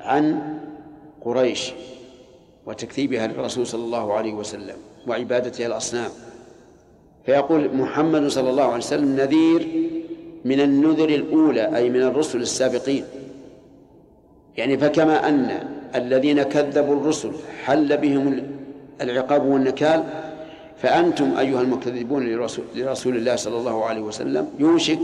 عن 0.00 0.56
قريش 1.24 1.72
وتكذيبها 2.66 3.26
للرسول 3.26 3.66
صلى 3.66 3.84
الله 3.84 4.12
عليه 4.14 4.34
وسلم 4.34 4.76
وعبادتها 5.06 5.66
الأصنام. 5.66 6.10
فيقول 7.26 7.70
محمد 7.74 8.28
صلى 8.28 8.50
الله 8.50 8.64
عليه 8.64 8.76
وسلم 8.76 9.16
نذير 9.16 9.68
من 10.44 10.60
النذر 10.60 11.08
الأولى 11.08 11.76
أي 11.76 11.90
من 11.90 12.02
الرسل 12.02 12.40
السابقين. 12.40 13.04
يعني 14.56 14.78
فكما 14.78 15.28
أن 15.28 15.68
الذين 15.94 16.42
كذبوا 16.42 16.96
الرسل 16.96 17.30
حل 17.64 17.96
بهم 17.96 18.42
العقاب 19.00 19.46
والنكال 19.46 20.04
فأنتم 20.82 21.36
أيها 21.38 21.60
المكذبون 21.60 22.26
لرسول, 22.74 23.16
الله 23.16 23.36
صلى 23.36 23.56
الله 23.56 23.84
عليه 23.84 24.00
وسلم 24.00 24.48
يوشك 24.58 24.98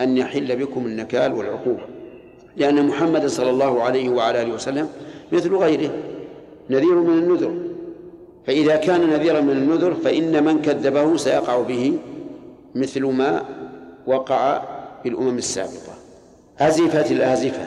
أن 0.00 0.16
يحل 0.16 0.56
بكم 0.56 0.86
النكال 0.86 1.32
والعقوبة. 1.32 1.82
لأن 2.56 2.86
محمد 2.86 3.26
صلى 3.26 3.50
الله 3.50 3.82
عليه 3.82 4.08
وعلى 4.08 4.42
آله 4.42 4.54
وسلم 4.54 4.88
مثل 5.32 5.54
غيره 5.54 5.90
نذير 6.70 6.94
من 6.94 7.18
النذر. 7.18 7.67
فإذا 8.48 8.76
كان 8.76 9.10
نذيرا 9.10 9.40
من 9.40 9.50
النذر 9.50 9.94
فإن 9.94 10.44
من 10.44 10.62
كذبه 10.62 11.16
سيقع 11.16 11.60
به 11.60 11.98
مثل 12.74 13.04
ما 13.04 13.44
وقع 14.06 14.62
بالأمم 15.04 15.38
السابقة. 15.38 15.94
أزفت 16.60 17.12
الآزفة 17.12 17.66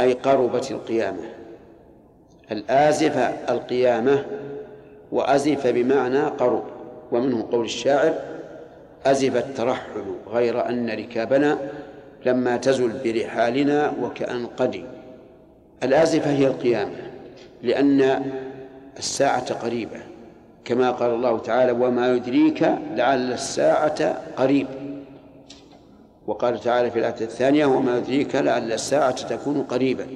أي 0.00 0.12
قربت 0.12 0.70
القيامة. 0.70 1.22
الآزفة 2.52 3.22
القيامة 3.24 4.24
وأزف 5.12 5.66
بمعنى 5.66 6.20
قرب 6.20 6.64
ومنه 7.12 7.48
قول 7.52 7.64
الشاعر 7.64 8.14
أزف 9.06 9.36
الترحل 9.36 10.04
غير 10.30 10.68
أن 10.68 10.90
ركابنا 10.90 11.58
لما 12.26 12.56
تزل 12.56 12.92
برحالنا 13.04 13.92
وكأن 14.02 14.46
قدي. 14.46 14.84
الآزفة 15.82 16.30
هي 16.30 16.46
القيامة 16.46 16.96
لأن 17.62 18.24
الساعة 18.98 19.54
قريبة. 19.54 20.00
كما 20.64 20.90
قال 20.90 21.10
الله 21.10 21.38
تعالى 21.38 21.72
وما 21.72 22.14
يدريك 22.14 22.62
لعل 22.94 23.32
الساعة 23.32 24.22
قريب. 24.36 24.66
وقال 26.26 26.60
تعالى 26.60 26.90
في 26.90 26.98
الآية 26.98 27.20
الثانية 27.20 27.66
وما 27.66 27.98
يدريك 27.98 28.34
لعل 28.34 28.72
الساعة 28.72 29.26
تكون 29.26 29.62
قريبا 29.62 30.06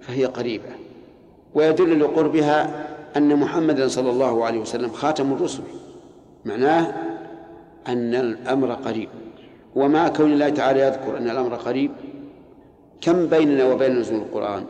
فهي 0.00 0.24
قريبة. 0.24 0.70
ويدل 1.54 2.00
لقربها 2.00 2.86
أن 3.16 3.36
محمدا 3.36 3.88
صلى 3.88 4.10
الله 4.10 4.44
عليه 4.44 4.58
وسلم 4.60 4.90
خاتم 4.90 5.32
الرسل. 5.32 5.62
معناه 6.44 6.94
أن 7.88 8.14
الأمر 8.14 8.72
قريب. 8.72 9.08
ومع 9.76 10.08
كون 10.08 10.32
الله 10.32 10.48
تعالى 10.48 10.80
يذكر 10.80 11.16
أن 11.16 11.30
الأمر 11.30 11.54
قريب 11.54 11.90
كم 13.00 13.26
بيننا 13.26 13.64
وبين 13.64 13.98
نزول 13.98 14.18
القرآن؟ 14.18 14.64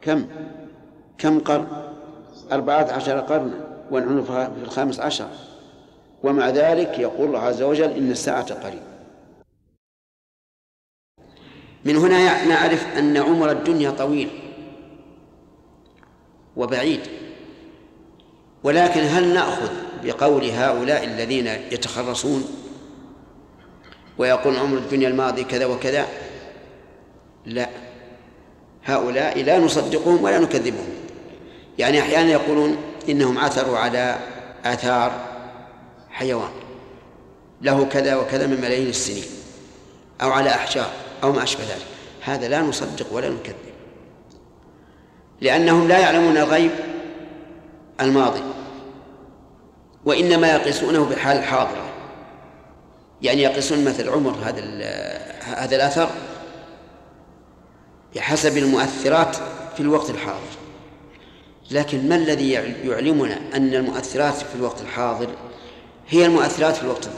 كم؟ 0.00 0.26
كم 1.18 1.38
قرن؟ 1.38 1.66
أربعة 2.52 2.92
عشر 2.92 3.20
قرنا 3.20 3.86
ونحن 3.90 4.24
في 4.24 4.62
الخامس 4.62 5.00
عشر. 5.00 5.28
ومع 6.22 6.48
ذلك 6.48 6.98
يقول 6.98 7.26
الله 7.26 7.38
عز 7.38 7.62
وجل 7.62 7.90
إن 7.90 8.10
الساعة 8.10 8.54
قريب. 8.54 8.82
من 11.84 11.96
هنا 11.96 12.44
نعرف 12.44 12.96
أن 12.98 13.16
عمر 13.16 13.50
الدنيا 13.50 13.90
طويل 13.90 14.28
وبعيد. 16.56 17.00
ولكن 18.64 19.00
هل 19.00 19.34
نأخذ 19.34 19.70
بقول 20.04 20.44
هؤلاء 20.44 21.04
الذين 21.04 21.46
يتخرصون 21.46 22.44
ويقول 24.18 24.56
عمر 24.56 24.78
الدنيا 24.78 25.08
الماضي 25.08 25.44
كذا 25.44 25.66
وكذا؟ 25.66 26.06
لا. 27.46 27.68
هؤلاء 28.84 29.42
لا 29.42 29.58
نصدقهم 29.58 30.24
ولا 30.24 30.38
نكذبهم. 30.38 30.99
يعني 31.80 32.00
أحيانا 32.00 32.30
يقولون 32.30 32.76
إنهم 33.08 33.38
عثروا 33.38 33.78
على 33.78 34.18
آثار 34.64 35.12
حيوان 36.10 36.50
له 37.62 37.84
كذا 37.84 38.16
وكذا 38.16 38.46
من 38.46 38.60
ملايين 38.60 38.88
السنين 38.88 39.24
أو 40.22 40.30
على 40.30 40.50
أحجار 40.50 40.90
أو 41.22 41.32
ما 41.32 41.42
أشبه 41.42 41.62
ذلك. 41.62 41.86
هذا 42.24 42.48
لا 42.48 42.60
نصدق 42.62 43.12
ولا 43.12 43.28
نكذب 43.28 43.54
لأنهم 45.40 45.88
لا 45.88 45.98
يعلمون 45.98 46.36
الغيب 46.36 46.70
الماضي 48.00 48.42
وإنما 50.04 50.52
يقيسونه 50.52 51.04
بالحال 51.04 51.36
الحاضرة 51.36 51.90
يعني 53.22 53.42
يقيسون 53.42 53.84
مثل 53.84 54.08
عمر 54.08 54.34
هذا 54.44 54.62
هذا 55.44 55.76
الأثر 55.76 56.10
بحسب 58.16 58.58
المؤثرات 58.58 59.36
في 59.76 59.80
الوقت 59.80 60.10
الحاضر. 60.10 60.59
لكن 61.70 62.08
ما 62.08 62.16
الذي 62.16 62.50
يعلمنا 62.84 63.38
أن 63.54 63.74
المؤثرات 63.74 64.34
في 64.34 64.54
الوقت 64.54 64.80
الحاضر 64.80 65.28
هي 66.08 66.26
المؤثرات 66.26 66.76
في 66.76 66.82
الوقت 66.82 67.08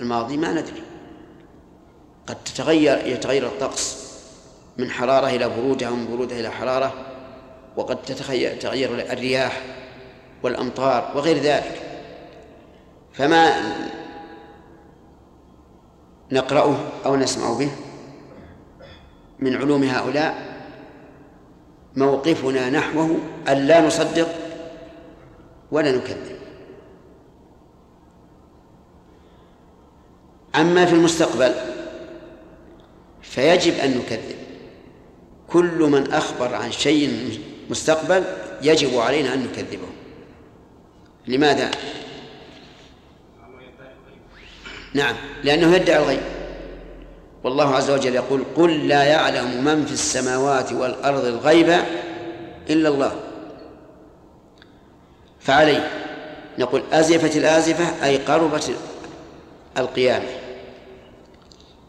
الماضي؟ 0.00 0.36
ما 0.36 0.52
ندري. 0.52 0.82
قد 2.26 2.36
تتغير 2.44 3.06
يتغير 3.06 3.46
الطقس 3.46 4.06
من 4.78 4.90
حرارة 4.90 5.26
إلى 5.26 5.48
برودة 5.48 5.90
ومن 5.92 6.06
برودة 6.06 6.40
إلى 6.40 6.50
حرارة 6.50 6.94
وقد 7.76 8.02
تتغير 8.02 9.12
الرياح 9.12 9.62
والأمطار 10.42 11.12
وغير 11.16 11.38
ذلك. 11.38 11.82
فما 13.12 13.52
نقرأه 16.32 16.76
أو 17.06 17.16
نسمع 17.16 17.58
به 17.58 17.70
من 19.38 19.56
علوم 19.56 19.82
هؤلاء؟ 19.82 20.55
موقفنا 21.96 22.70
نحوه 22.70 23.18
أن 23.48 23.66
لا 23.66 23.86
نصدق 23.86 24.28
ولا 25.70 25.92
نكذب. 25.92 26.36
أما 30.56 30.86
في 30.86 30.92
المستقبل 30.92 31.54
فيجب 33.22 33.74
أن 33.74 33.98
نكذب. 33.98 34.36
كل 35.48 35.78
من 35.78 36.12
أخبر 36.12 36.54
عن 36.54 36.72
شيء 36.72 37.40
مستقبل 37.70 38.24
يجب 38.62 38.98
علينا 38.98 39.34
أن 39.34 39.42
نكذبه. 39.44 39.88
لماذا؟ 41.26 41.70
نعم 44.94 45.14
لأنه 45.44 45.76
يدعي 45.76 45.98
الغيب. 45.98 46.35
والله 47.46 47.74
عز 47.74 47.90
وجل 47.90 48.14
يقول 48.14 48.44
قل 48.56 48.88
لا 48.88 49.04
يعلم 49.04 49.64
من 49.64 49.86
في 49.86 49.92
السماوات 49.92 50.72
والأرض 50.72 51.24
الغيب 51.24 51.68
إلا 52.70 52.88
الله. 52.88 53.12
فعليه. 55.40 55.90
نقول 56.58 56.82
أزفت 56.92 57.36
الآزفة 57.36 58.06
أي 58.06 58.16
قربت 58.16 58.70
القيامة. 59.78 60.28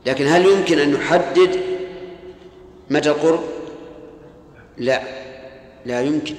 لكن 0.05 0.27
هل 0.27 0.45
يمكن 0.45 0.79
أن 0.79 0.93
نحدد 0.93 1.59
متى 2.89 3.09
القرب؟ 3.09 3.43
لا. 4.77 5.01
لا 5.85 6.01
يمكن. 6.01 6.35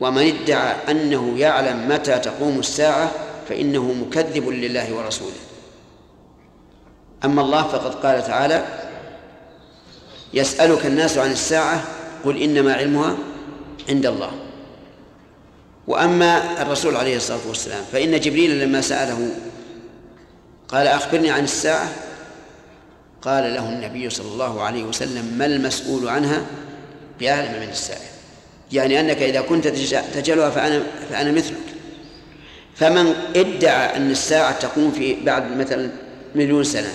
ومن 0.00 0.26
ادعى 0.26 0.74
أنه 0.90 1.38
يعلم 1.38 1.88
متى 1.88 2.18
تقوم 2.18 2.58
الساعة 2.58 3.10
فإنه 3.48 3.92
مكذب 3.92 4.48
لله 4.48 4.94
ورسوله. 4.94 5.49
أما 7.24 7.42
الله 7.42 7.62
فقد 7.62 7.94
قال 7.94 8.26
تعالى 8.26 8.64
يسألك 10.34 10.86
الناس 10.86 11.18
عن 11.18 11.32
الساعة 11.32 11.82
قل 12.24 12.42
إنما 12.42 12.74
علمها 12.74 13.16
عند 13.88 14.06
الله. 14.06 14.30
وأما 15.86 16.62
الرسول 16.62 16.96
عليه 16.96 17.16
الصلاة 17.16 17.48
والسلام 17.48 17.84
فإن 17.92 18.20
جبريل 18.20 18.60
لما 18.60 18.80
سأله 18.80 19.28
قال 20.68 20.86
أخبرني 20.86 21.30
عن 21.30 21.44
الساعة 21.44 21.88
قال 23.22 23.54
له 23.54 23.68
النبي 23.68 24.10
صلى 24.10 24.32
الله 24.32 24.62
عليه 24.62 24.84
وسلم 24.84 25.24
ما 25.38 25.46
المسؤول 25.46 26.08
عنها 26.08 26.42
بأعلم 27.20 27.60
من 27.60 27.68
السائل 27.68 28.10
يعني 28.72 29.00
أنك 29.00 29.22
إذا 29.22 29.40
كنت 29.40 29.68
تجهلها 30.14 30.50
فأنا 30.50 30.82
فأنا 31.10 31.32
مثلك. 31.32 31.56
فمن 32.74 33.14
ادعى 33.36 33.96
أن 33.96 34.10
الساعة 34.10 34.58
تقوم 34.58 34.90
في 34.90 35.16
بعد 35.24 35.56
مثلا 35.56 35.90
مليون 36.34 36.64
سنة 36.64 36.92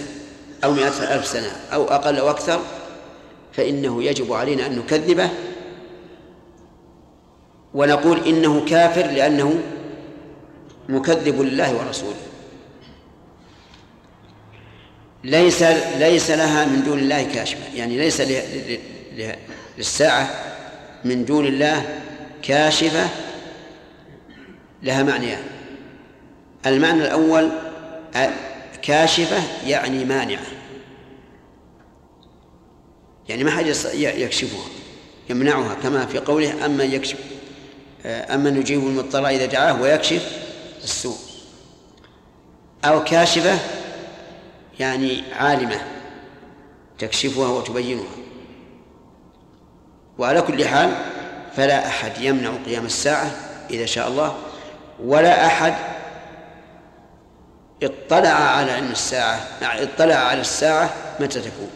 أو 0.63 0.73
مئة 0.73 1.15
ألف 1.15 1.27
سنة 1.27 1.51
أو 1.73 1.83
أقل 1.83 2.17
أو 2.17 2.29
أكثر 2.29 2.61
فإنه 3.53 4.03
يجب 4.03 4.33
علينا 4.33 4.65
أن 4.65 4.79
نكذبه 4.79 5.29
ونقول 7.73 8.19
إنه 8.27 8.65
كافر 8.65 9.05
لأنه 9.05 9.61
مكذب 10.89 11.41
لله 11.41 11.75
ورسوله. 11.75 12.15
ليس 15.23 15.63
ليس 15.99 16.31
لها 16.31 16.65
من 16.65 16.83
دون 16.83 16.99
الله 16.99 17.23
كاشفة 17.23 17.75
يعني 17.75 17.97
ليس 17.97 18.21
للساعة 19.77 20.29
من 21.05 21.25
دون 21.25 21.45
الله 21.45 21.99
كاشفة 22.43 23.09
لها 24.83 25.03
معنيان. 25.03 25.43
المعنى 26.65 27.01
الأول 27.01 27.51
كاشفة 28.85 29.43
يعني 29.67 30.05
مانعة. 30.05 30.45
يعني 33.29 33.43
ما 33.43 33.51
حد 33.51 33.65
يكشفها 33.93 34.65
يمنعها 35.29 35.73
كما 35.83 36.05
في 36.05 36.17
قوله 36.19 36.65
أما 36.65 36.83
يكشف 36.83 37.19
أما 38.05 38.49
نجيب 38.49 38.79
المضطر 38.79 39.27
إذا 39.27 39.45
دعاه 39.45 39.81
ويكشف 39.81 40.41
السوء. 40.83 41.17
أو 42.85 43.03
كاشفة 43.03 43.59
يعني 44.79 45.23
عالمة 45.33 45.81
تكشفها 46.97 47.47
وتبينها. 47.47 48.15
وعلى 50.17 50.41
كل 50.41 50.65
حال 50.65 50.91
فلا 51.55 51.87
أحد 51.87 52.11
يمنع 52.21 52.51
قيام 52.65 52.85
الساعة 52.85 53.31
إذا 53.69 53.85
شاء 53.85 54.07
الله 54.07 54.37
ولا 55.03 55.45
أحد 55.45 55.94
اطلع 57.85 58.29
على 58.29 58.79
أن 58.79 58.91
الساعة 58.91 59.47
اطلع 59.61 60.15
على 60.15 60.41
الساعة 60.41 60.93
متى 61.19 61.41
تكون. 61.41 61.69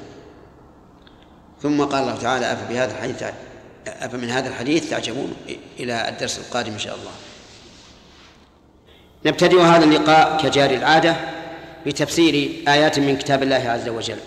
ثم 1.62 1.84
قال 1.84 2.04
الله 2.04 2.18
تعالى 2.18 2.54
أفبهذا 2.54 2.92
الحديث 2.92 3.24
أفمن 3.88 4.30
هذا 4.30 4.50
الحديث 4.50 4.90
تعجبون؟ 4.90 5.34
إلى 5.80 6.10
الدرس 6.10 6.40
القادم 6.40 6.72
إن 6.72 6.80
شاء 6.80 6.96
الله. 6.96 7.12
نبتدئ 9.26 9.62
هذا 9.62 9.86
اللقاء 9.86 10.38
كجاري 10.42 10.76
العادة 10.76 11.16
بتفسير 11.86 12.64
آيات 12.68 13.00
من 13.00 13.18
كتاب 13.18 13.44
الله 13.44 13.70
عز 13.70 13.90
وجل. 13.90 14.20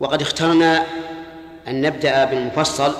وقد 0.00 0.22
اخترنا 0.22 0.86
أن 1.68 1.80
نبدأ 1.80 2.24
بالمفصل 2.24 2.94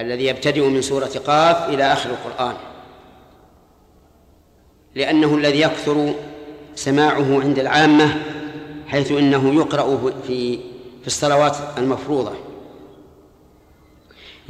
الذي 0.00 0.26
يبتدئ 0.26 0.68
من 0.68 0.82
سورة 0.82 1.12
قاف 1.26 1.68
إلى 1.68 1.92
آخر 1.92 2.10
القرآن. 2.10 2.56
لأنه 4.94 5.34
الذي 5.34 5.60
يكثر 5.60 6.14
سماعه 6.74 7.40
عند 7.40 7.58
العامة 7.58 8.22
حيث 8.86 9.12
إنه 9.12 9.54
يقرأ 9.54 10.12
في 10.26 10.58
في 11.00 11.06
الصلوات 11.06 11.56
المفروضة. 11.78 12.32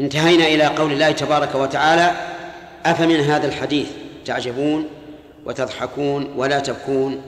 انتهينا 0.01 0.47
إلى 0.47 0.67
قول 0.67 0.93
الله 0.93 1.11
تبارك 1.11 1.55
وتعالى 1.55 2.35
أفمن 2.87 3.21
هذا 3.21 3.47
الحديث؟ 3.47 3.89
تعجبون 4.25 4.89
وتضحكون 5.47 6.33
ولا 6.37 6.59
تبكون 6.61 7.23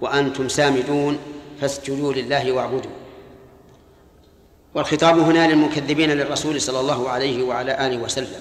وأنتم 0.00 0.48
سامدون 0.48 1.18
فاسجدوا 1.60 2.12
لله 2.12 2.52
واعبدوا. 2.52 2.90
والخطاب 4.74 5.18
هنا 5.18 5.52
للمكذبين 5.52 6.10
للرسول 6.10 6.60
صلى 6.60 6.80
الله 6.80 7.10
عليه 7.10 7.42
وعلى 7.42 7.86
آله 7.86 7.96
وسلم. 7.96 8.40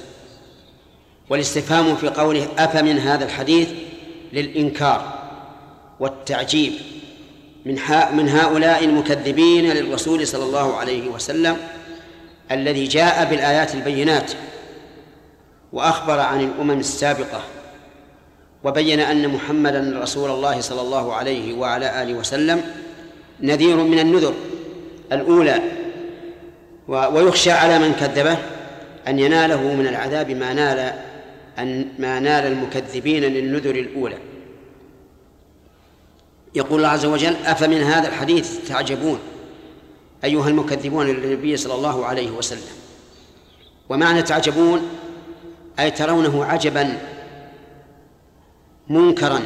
والاستفهام 1.30 1.96
في 1.96 2.10
قوله 2.10 2.48
أفمن 2.58 3.00
هذا 3.00 3.26
الحديث؟ 3.26 3.70
للإنكار 4.36 5.14
والتعجيب 6.00 6.74
من 7.66 7.80
من 8.14 8.30
هؤلاء 8.30 8.86
المكذبين 8.86 9.74
للرسول 9.74 10.28
صلى 10.28 10.44
الله 10.44 10.76
عليه 10.76 11.10
وسلم 11.10 11.58
الذي 12.52 12.88
جاء 12.88 13.26
بالآيات 13.26 13.76
البينات 13.76 14.32
وأخبر 15.74 16.20
عن 16.20 16.42
الأمم 16.42 16.80
السابقة 16.80 17.42
وبين 18.64 19.00
أن 19.00 19.28
محمدا 19.28 20.00
رسول 20.02 20.32
الله 20.32 20.62
صلى 20.62 20.82
الله 20.82 21.14
عليه 21.14 21.54
وعلى 21.54 22.04
آله 22.04 22.14
وسلم 22.14 22.62
نذير 23.42 23.76
من 23.76 24.00
النذر 24.00 24.34
الأولى 25.12 25.62
ويخشى 26.88 27.52
على 27.52 27.80
من 27.80 27.94
كذبه 27.94 28.38
أن 29.08 29.20
يناله 29.20 29.74
من 29.74 29.88
العذاب 29.88 30.32
ما 30.32 30.54
نال 30.54 30.94
أن 31.60 31.88
ما 32.00 32.20
نال 32.20 32.52
المكذبين 32.52 33.24
للنذر 33.24 33.76
الأولى. 33.76 34.18
يقول 36.56 36.80
الله 36.80 36.90
عز 36.90 37.06
وجل 37.06 37.36
أفمن 37.36 37.82
هذا 37.84 38.08
الحديث 38.08 38.68
تعجبون 38.70 39.20
أيها 40.24 40.50
المكذبون 40.50 41.08
للنبي 41.08 41.58
صلى 41.58 41.74
الله 41.74 42.06
عليه 42.06 42.32
وسلم. 42.32 42.76
ومعنى 43.90 44.22
تعجبون 44.22 44.82
أي 45.80 45.92
ترونه 45.92 46.46
عجبا 46.46 46.98
منكرا. 48.90 49.42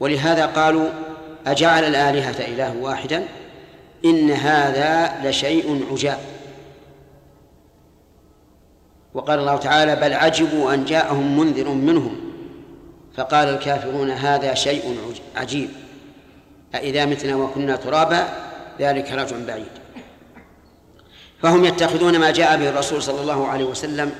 ولهذا 0.00 0.46
قالوا 0.46 0.88
أجعل 1.46 1.84
الآلهة 1.84 2.46
إله 2.46 2.76
واحدا 2.76 3.24
إن 4.04 4.30
هذا 4.30 5.20
لشيء 5.30 5.86
عجاب. 5.90 6.33
وقال 9.14 9.38
الله 9.38 9.56
تعالى 9.56 9.96
بل 9.96 10.12
عجبوا 10.12 10.74
أن 10.74 10.84
جاءهم 10.84 11.38
منذر 11.38 11.68
منهم. 11.68 12.20
فقال 13.16 13.48
الكافرون 13.48 14.10
هذا 14.10 14.54
شيء 14.54 14.98
عجيب. 15.36 15.70
أإذا 16.74 17.04
متنا 17.04 17.36
وكنا 17.36 17.76
ترابا 17.76 18.28
ذلك 18.80 19.12
رجع 19.12 19.36
بعيد. 19.46 19.66
فهم 21.42 21.64
يتخذون 21.64 22.18
ما 22.18 22.30
جاء 22.30 22.56
به 22.56 22.68
الرسول 22.68 23.02
صلى 23.02 23.20
الله 23.20 23.48
عليه 23.48 23.64
وسلم 23.64 24.12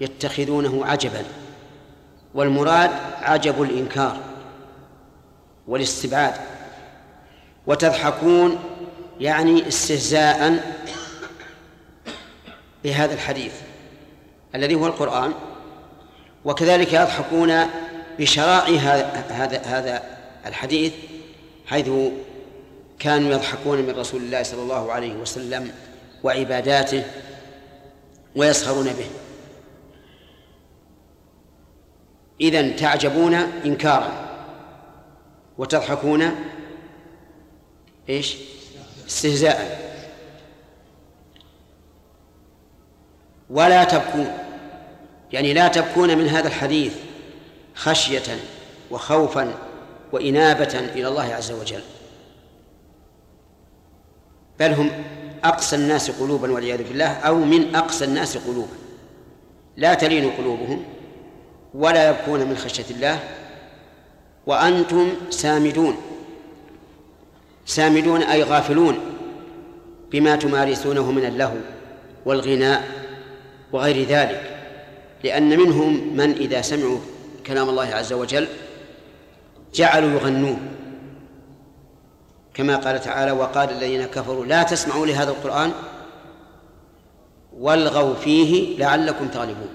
يتخذونه 0.00 0.86
عجبا. 0.86 1.24
والمراد 2.34 2.90
عجب 3.22 3.62
الإنكار 3.62 4.20
والاستبعاد. 5.68 6.34
وتضحكون 7.66 8.58
يعني 9.20 9.68
استهزاء 9.68 10.64
بهذا 12.84 13.14
الحديث. 13.14 13.52
الذي 14.58 14.74
هو 14.74 14.86
القرآن 14.86 15.32
وكذلك 16.44 16.92
يضحكون 16.92 17.52
بشرائع 18.18 18.80
هذا 19.28 19.62
هذا 19.64 20.02
الحديث 20.46 20.92
حيث 21.66 21.90
كانوا 22.98 23.30
يضحكون 23.30 23.78
من 23.78 23.90
رسول 23.90 24.22
الله 24.22 24.42
صلى 24.42 24.62
الله 24.62 24.92
عليه 24.92 25.14
وسلم 25.14 25.72
وعباداته 26.24 27.04
ويسخرون 28.36 28.84
به. 28.84 29.10
إذن 32.40 32.76
تعجبون 32.76 33.34
إنكارا 33.34 34.28
وتضحكون 35.58 36.30
إيش؟ 38.08 38.36
استهزاء. 39.06 39.88
ولا 43.50 43.84
تبكون. 43.84 44.47
يعني 45.32 45.52
لا 45.52 45.68
تبكون 45.68 46.18
من 46.18 46.28
هذا 46.28 46.48
الحديث 46.48 46.92
خشية 47.74 48.38
وخوفا 48.90 49.54
وإنابة 50.12 50.78
إلى 50.94 51.08
الله 51.08 51.34
عز 51.34 51.52
وجل. 51.52 51.80
بل 54.60 54.72
هم 54.72 54.90
أقسى 55.44 55.76
الناس 55.76 56.10
قلوبا 56.10 56.52
والعياذ 56.52 56.88
بالله 56.88 57.12
أو 57.12 57.38
من 57.38 57.74
أقسى 57.74 58.04
الناس 58.04 58.36
قلوبا. 58.36 58.76
لا 59.76 59.94
تلين 59.94 60.30
قلوبهم 60.30 60.84
ولا 61.74 62.10
يبكون 62.10 62.40
من 62.40 62.56
خشية 62.56 62.84
الله. 62.90 63.20
وأنتم 64.46 65.08
سامدون 65.30 65.96
سامدون 67.66 68.22
أي 68.22 68.42
غافلون 68.42 68.98
بما 70.10 70.36
تمارسونه 70.36 71.10
من 71.10 71.24
اللهو 71.24 71.56
والغناء 72.24 72.84
وغير 73.72 74.06
ذلك. 74.08 74.47
لأن 75.24 75.58
منهم 75.58 76.16
من 76.16 76.30
إذا 76.32 76.62
سمعوا 76.62 76.98
كلام 77.46 77.68
الله 77.68 77.86
عز 77.86 78.12
وجل 78.12 78.46
جعلوا 79.74 80.10
يغنون. 80.10 80.58
كما 82.54 82.76
قال 82.76 83.00
تعالى 83.00 83.32
وقال 83.32 83.70
الذين 83.70 84.04
كفروا 84.04 84.44
لا 84.44 84.62
تسمعوا 84.62 85.06
لهذا 85.06 85.30
القرآن 85.30 85.72
والغوا 87.58 88.14
فيه 88.14 88.78
لعلكم 88.78 89.28
تغلبون. 89.28 89.68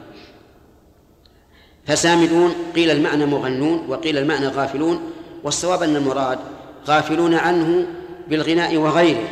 فسامدون 1.86 2.56
قيل 2.76 2.92
المعنى 2.92 3.26
مغنون 3.26 3.90
وقيل 3.90 4.18
المعنى 4.18 4.48
غافلون 4.48 5.12
والصواب 5.44 5.84
أن 5.84 5.96
المراد 5.96 6.40
غافلون 6.88 7.34
عنه 7.34 7.88
بالغناء 8.28 8.78
وغيره 8.78 9.28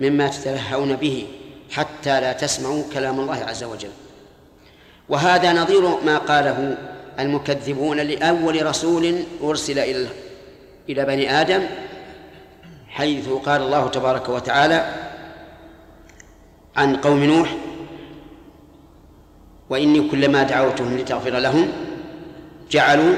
مما 0.00 0.28
تتلهون 0.28 0.96
به 0.96 1.26
حتى 1.70 2.20
لا 2.20 2.32
تسمعوا 2.32 2.82
كلام 2.92 3.20
الله 3.20 3.44
عز 3.44 3.64
وجل. 3.64 3.90
وهذا 5.12 5.52
نظير 5.52 6.00
ما 6.04 6.18
قاله 6.18 6.76
المكذبون 7.20 8.00
لأول 8.00 8.66
رسول 8.66 9.16
أرسل 9.42 9.78
إلى 9.78 10.08
إلى 10.88 11.04
بني 11.04 11.40
آدم 11.40 11.62
حيث 12.88 13.28
قال 13.28 13.62
الله 13.62 13.88
تبارك 13.88 14.28
وتعالى 14.28 14.94
عن 16.76 16.96
قوم 16.96 17.24
نوح 17.24 17.56
وإني 19.70 20.08
كلما 20.08 20.42
دعوتهم 20.42 20.98
لتغفر 20.98 21.38
لهم 21.38 21.68
جعلوا 22.70 23.14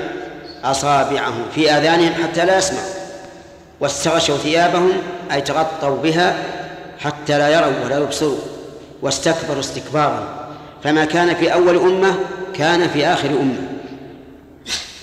أصابعهم 0.64 1.44
في 1.54 1.70
آذانهم 1.70 2.12
حتى 2.22 2.44
لا 2.44 2.58
يسمعوا 2.58 2.94
واستغشوا 3.80 4.36
ثيابهم 4.36 4.92
أي 5.32 5.40
تغطوا 5.40 5.96
بها 5.96 6.36
حتى 6.98 7.38
لا 7.38 7.48
يروا 7.48 7.84
ولا 7.84 7.98
يبصروا 7.98 8.38
واستكبروا 9.02 9.60
استكبارا. 9.60 10.43
فما 10.84 11.04
كان 11.04 11.34
في 11.34 11.52
أول 11.54 11.76
أمة 11.76 12.14
كان 12.54 12.88
في 12.88 13.06
آخر 13.06 13.28
أمة. 13.28 13.68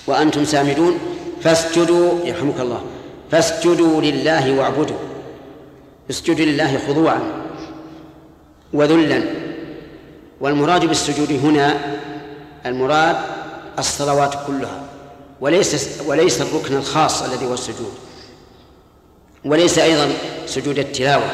وأنتم 0.06 0.44
سامدون؟ 0.44 0.98
فاسجدوا 1.40 2.24
يرحمك 2.24 2.60
الله 2.60 2.82
فاسجدوا 3.30 4.02
لله 4.02 4.58
واعبدوا. 4.58 4.96
اسجدوا 6.10 6.44
لله 6.44 6.78
خضوعا 6.88 7.20
وذلا. 8.72 9.22
والمراد 10.40 10.84
بالسجود 10.84 11.32
هنا 11.32 11.78
المراد 12.66 13.16
الصلوات 13.78 14.34
كلها. 14.46 14.82
وليس 15.40 16.00
وليس 16.06 16.40
الركن 16.40 16.76
الخاص 16.76 17.22
الذي 17.22 17.46
هو 17.46 17.54
السجود. 17.54 17.92
وليس 19.44 19.78
أيضا 19.78 20.08
سجود 20.46 20.78
التلاوة 20.78 21.30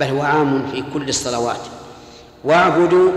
بل 0.00 0.06
هو 0.06 0.22
عام 0.22 0.66
في 0.72 0.84
كل 0.94 1.08
الصلوات. 1.08 1.60
واعبدوا 2.44 3.10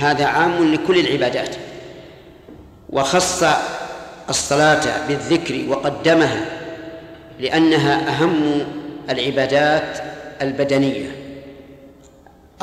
هذا 0.00 0.26
عام 0.26 0.74
لكل 0.74 0.98
العبادات. 0.98 1.56
وخص 2.90 3.44
الصلاة 4.28 5.06
بالذكر 5.08 5.64
وقدمها 5.68 6.44
لأنها 7.40 8.08
أهم 8.08 8.66
العبادات 9.10 9.98
البدنية 10.42 11.10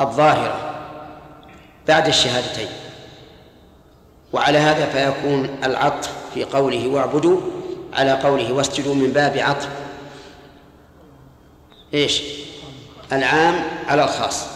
الظاهرة 0.00 0.74
بعد 1.88 2.06
الشهادتين. 2.08 2.68
وعلى 4.32 4.58
هذا 4.58 4.86
فيكون 4.86 5.58
العطف 5.64 6.12
في 6.34 6.44
قوله 6.44 6.88
واعبدوا 6.88 7.40
على 7.92 8.12
قوله 8.12 8.52
واسجدوا 8.52 8.94
من 8.94 9.12
باب 9.12 9.38
عطف. 9.38 9.68
إيش؟ 11.94 12.22
العام 13.12 13.54
على 13.88 14.04
الخاص. 14.04 14.46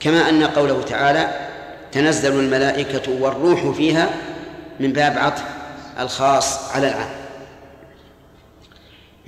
كما 0.00 0.28
أن 0.28 0.44
قوله 0.44 0.82
تعالى 0.82 1.51
تنزل 1.92 2.40
الملائكة 2.40 3.12
والروح 3.20 3.70
فيها 3.70 4.10
من 4.80 4.92
باب 4.92 5.18
عطف 5.18 5.42
الخاص 5.98 6.70
على 6.70 6.88
العام. 6.88 7.10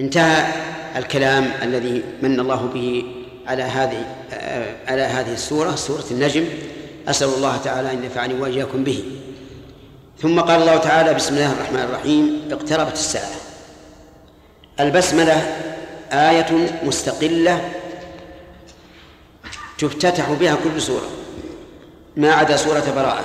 انتهى 0.01 0.53
الكلام 0.97 1.51
الذي 1.63 2.03
من 2.23 2.41
الله 2.41 2.71
به 2.75 3.05
على 3.47 3.63
هذه 3.63 4.05
على 4.89 5.03
هذه 5.03 5.33
السورة 5.33 5.75
سورة 5.75 6.05
النجم. 6.11 6.45
أسأل 7.09 7.29
الله 7.29 7.57
تعالى 7.57 7.93
أن 7.93 8.05
ينفعني 8.05 8.35
وإياكم 8.35 8.85
به. 8.85 9.05
ثم 10.23 10.41
قال 10.41 10.61
الله 10.61 10.77
تعالى 10.77 11.15
بسم 11.15 11.35
الله 11.35 11.53
الرحمن 11.53 11.81
الرحيم. 11.81 12.49
اقتربت 12.51 12.93
الساعة. 12.93 13.35
البسملة 14.81 15.57
آية 16.13 16.79
مستقلة 16.85 17.71
تفتتح 19.79 20.33
بها 20.33 20.57
كل 20.65 20.83
سورة. 20.83 21.09
ما 22.17 22.33
عدا 22.33 22.57
سورة 22.57 22.93
براءة. 22.97 23.25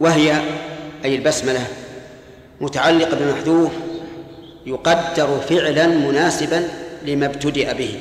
وهي 0.00 0.42
أي 1.04 1.16
البسملة 1.16 1.66
متعلقة 2.60 3.18
بمحذوف 3.18 3.72
يقدر 4.66 5.40
فعلا 5.40 5.86
مناسبا 5.86 6.68
لما 7.06 7.26
ابتدأ 7.26 7.72
به. 7.72 8.00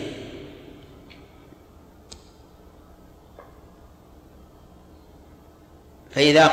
فإذا 6.11 6.51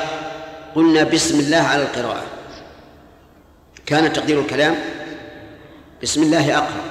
قلنا 0.74 1.04
بسم 1.04 1.40
الله 1.40 1.56
على 1.56 1.82
القراءة 1.82 2.22
كان 3.86 4.12
تقدير 4.12 4.40
الكلام 4.40 4.74
بسم 6.02 6.22
الله 6.22 6.58
أقرأ 6.58 6.84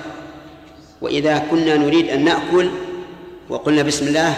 وإذا 1.02 1.38
كنا 1.52 1.78
نريد 1.78 2.10
أن 2.10 2.24
نأكل 2.24 2.70
وقلنا 3.50 3.84
بسم 3.84 4.08
الله 4.08 4.36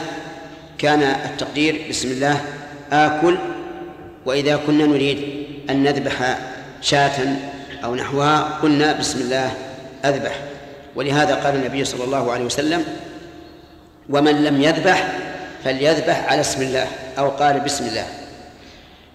كان 0.77 1.03
التقدير 1.03 1.85
بسم 1.89 2.11
الله 2.11 2.41
آكل 2.91 3.37
وإذا 4.25 4.59
كنا 4.67 4.85
نريد 4.85 5.47
أن 5.69 5.83
نذبح 5.83 6.37
شاة 6.81 7.37
أو 7.83 7.95
نحوها 7.95 8.59
قلنا 8.61 8.93
بسم 8.93 9.21
الله 9.21 9.51
أذبح. 10.05 10.39
ولهذا 10.95 11.35
قال 11.35 11.55
النبي 11.55 11.85
صلى 11.85 12.03
الله 12.03 12.31
عليه 12.31 12.45
وسلم 12.45 12.85
ومن 14.09 14.43
لم 14.43 14.61
يذبح 14.61 15.07
فليذبح 15.63 16.31
على 16.31 16.41
اسم 16.41 16.61
الله 16.61 16.87
أو 17.17 17.29
قال 17.29 17.59
بسم 17.59 17.85
الله. 17.85 18.05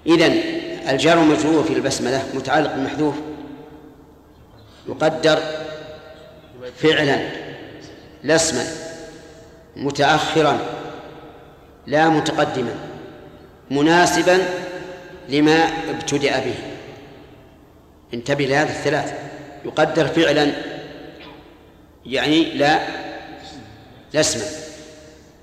إذن 0.06 0.40
الجار 0.88 1.18
المجرور 1.18 1.64
في 1.64 1.72
البسملة 1.72 2.22
متعلق 2.34 2.74
بالمحذوف 2.74 3.14
يقدر 4.88 5.38
فعلا 6.78 7.18
لا 8.22 8.34
اسما 8.34 8.64
متأخرا 9.76 10.58
لا 11.86 12.08
متقدما 12.08 12.74
مناسبا 13.70 14.38
لما 15.28 15.68
ابتدأ 15.90 16.38
به. 16.38 16.54
انتبه 18.14 18.44
لهذه 18.44 18.70
الثلاث. 18.70 19.14
يقدر 19.64 20.06
فعلا 20.06 20.52
يعني 22.06 22.44
لا 22.44 22.78
لا 24.12 24.20
اسما. 24.20 24.44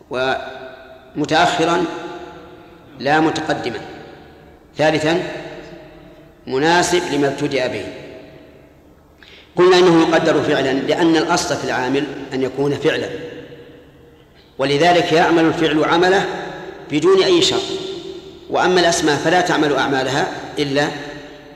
ومتأخرا 0.10 1.86
لا 3.00 3.20
متقدما. 3.20 3.80
ثالثا 4.78 5.24
مناسب 6.48 7.02
لما 7.14 7.28
ابتدأ 7.28 7.68
به. 7.68 7.86
قلنا 9.56 9.78
إنه 9.78 10.02
يقدر 10.02 10.44
فعلا 10.44 10.74
لأن 10.74 11.16
الأصل 11.16 11.56
في 11.56 11.64
العامل 11.64 12.04
أن 12.34 12.44
يكون 12.44 12.76
فعلا. 12.76 13.10
ولذلك 14.60 15.12
يعمل 15.12 15.46
الفعل 15.46 15.84
عمله 15.84 16.26
بدون 16.92 17.24
أي 17.24 17.42
شرط. 17.42 17.62
وأما 18.50 18.80
الأسماء 18.80 19.16
فلا 19.16 19.42
تعمل 19.42 19.76
أعمالها 19.76 20.28
إلا 20.60 20.88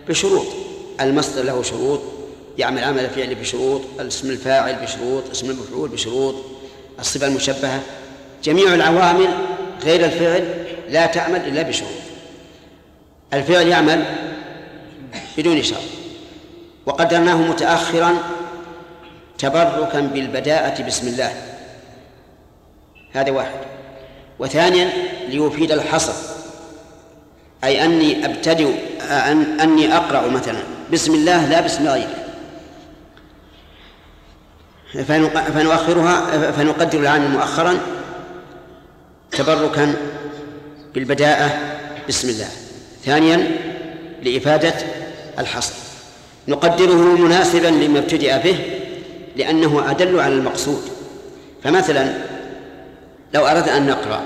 بشروط. 0.09 0.45
المصدر 1.01 1.43
له 1.43 1.63
شروط 1.63 2.01
يعمل 2.57 2.83
عمل 2.83 2.99
الفعل 3.05 3.35
بشروط 3.35 3.81
اسم 3.99 4.29
الفاعل 4.29 4.75
بشروط 4.75 5.23
اسم 5.31 5.49
المفعول 5.49 5.89
بشروط 5.89 6.35
الصفة 6.99 7.27
المشبهة. 7.27 7.81
جميع 8.43 8.73
العوامل 8.73 9.29
غير 9.83 10.05
الفعل 10.05 10.65
لا 10.89 11.05
تعمل 11.05 11.47
إلا 11.47 11.61
بشروط. 11.61 11.89
الفعل 13.33 13.67
يعمل 13.67 14.03
بدون 15.37 15.63
شرط. 15.63 15.77
وقدرناه 16.85 17.35
متأخرا 17.35 18.17
تبركا 19.37 19.99
بالبداءة 19.99 20.81
بسم 20.81 21.07
الله. 21.07 21.52
هذا 23.13 23.31
واحد. 23.31 23.59
وثانيا 24.39 24.89
ليفيد 25.29 25.71
الحصر 25.71 26.13
أي 27.63 27.85
أني 27.85 28.25
أبتدئ 28.25 28.69
أن 29.01 29.59
أني 29.59 29.95
أقرأ 29.95 30.27
مثلا. 30.27 30.59
بسم 30.93 31.13
الله 31.13 31.49
لا 31.49 31.61
بسم 31.61 31.87
غيره 31.87 32.15
فنؤخرها 35.53 36.51
فنقدر 36.51 36.99
العام 36.99 37.31
مؤخرا 37.31 37.77
تبركا 39.31 39.93
بالبداءة 40.93 41.57
بسم 42.09 42.29
الله. 42.29 42.49
ثانيا 43.05 43.51
لإفادة 44.23 44.73
الحصر. 45.39 45.73
نقدره 46.47 47.17
مناسبا 47.17 47.67
لما 47.67 47.99
ابتدأ 47.99 48.37
به 48.37 48.57
لأنه 49.35 49.91
أدل 49.91 50.19
على 50.19 50.33
المقصود. 50.33 50.81
فمثلا 51.63 52.13
لو 53.33 53.45
أردنا 53.45 53.77
أن 53.77 53.87
نقرأ 53.87 54.21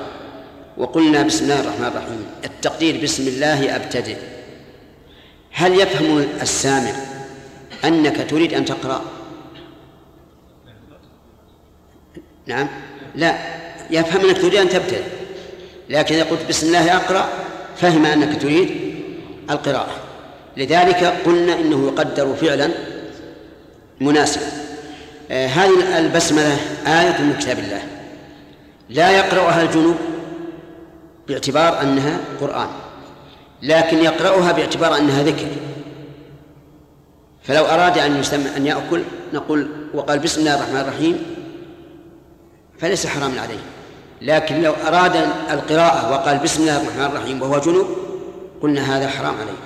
وقلنا 0.78 1.22
بسم 1.22 1.44
الله 1.44 1.60
الرحمن 1.60 1.86
الرحيم 1.86 2.26
التقدير 2.46 3.04
بسم 3.04 3.28
الله 3.28 3.76
أبتدئ. 3.76 4.18
هل 5.52 5.80
يفهم 5.80 6.28
السامع 6.42 6.92
أنك 7.86 8.30
تريد 8.30 8.54
أن 8.54 8.66
تقرأ؟ 8.66 9.02
نعم. 12.46 12.68
لا 13.16 13.38
يفهم 13.90 14.26
أنك 14.26 14.38
تريد 14.38 14.56
أن 14.56 14.70
تبتدئ 14.70 15.02
لكن 15.90 16.16
إذا 16.16 16.24
قلت 16.24 16.50
بسم 16.50 16.68
الله 16.68 16.96
أقرأ 16.96 17.30
فهم 17.78 18.06
أنك 18.06 18.42
تريد 18.42 18.70
القراءة. 19.50 19.96
لذلك 20.58 21.04
قلنا 21.26 21.54
إنه 21.54 21.88
يقدر 21.88 22.36
فعلا 22.36 22.72
مناسبا. 24.02 24.46
آه 25.32 25.48
هذه 25.48 26.00
البسملة 26.00 26.58
آية 26.88 27.22
من 27.22 27.36
كتاب 27.40 27.60
الله. 27.60 27.97
لا 28.90 29.12
يقرأها 29.12 29.62
الجنوب 29.62 29.96
باعتبار 31.28 31.82
أنها 31.82 32.20
قرآن 32.42 32.68
لكن 33.62 33.98
يقرأها 33.98 34.52
باعتبار 34.52 34.98
أنها 34.98 35.24
ذكر. 35.24 35.48
فلو 37.44 37.66
أراد 37.66 37.98
أن 37.98 38.20
يسمى 38.20 38.58
أن 38.58 38.66
يأكل 38.66 39.04
نقول 39.34 39.68
وقال 39.94 40.20
بسم 40.20 40.40
الله 40.40 40.56
الرحمن 40.56 40.80
الرحيم 40.80 41.24
فليس 42.80 43.08
حراما 43.08 43.42
عليه. 43.42 43.60
لكن 44.22 44.62
لو 44.62 44.74
أراد 44.88 45.16
القراءة 45.52 46.12
وقال 46.12 46.38
بسم 46.38 46.62
الله 46.62 46.82
الرحمن 46.82 47.06
الرحيم 47.06 47.42
وهو 47.42 47.60
جنوب 47.60 47.88
قلنا 48.62 48.98
هذا 48.98 49.08
حرام 49.08 49.36
عليه. 49.36 49.58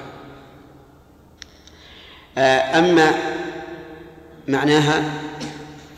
آه، 2.38 2.80
أما 2.80 3.12
معناها 4.48 5.04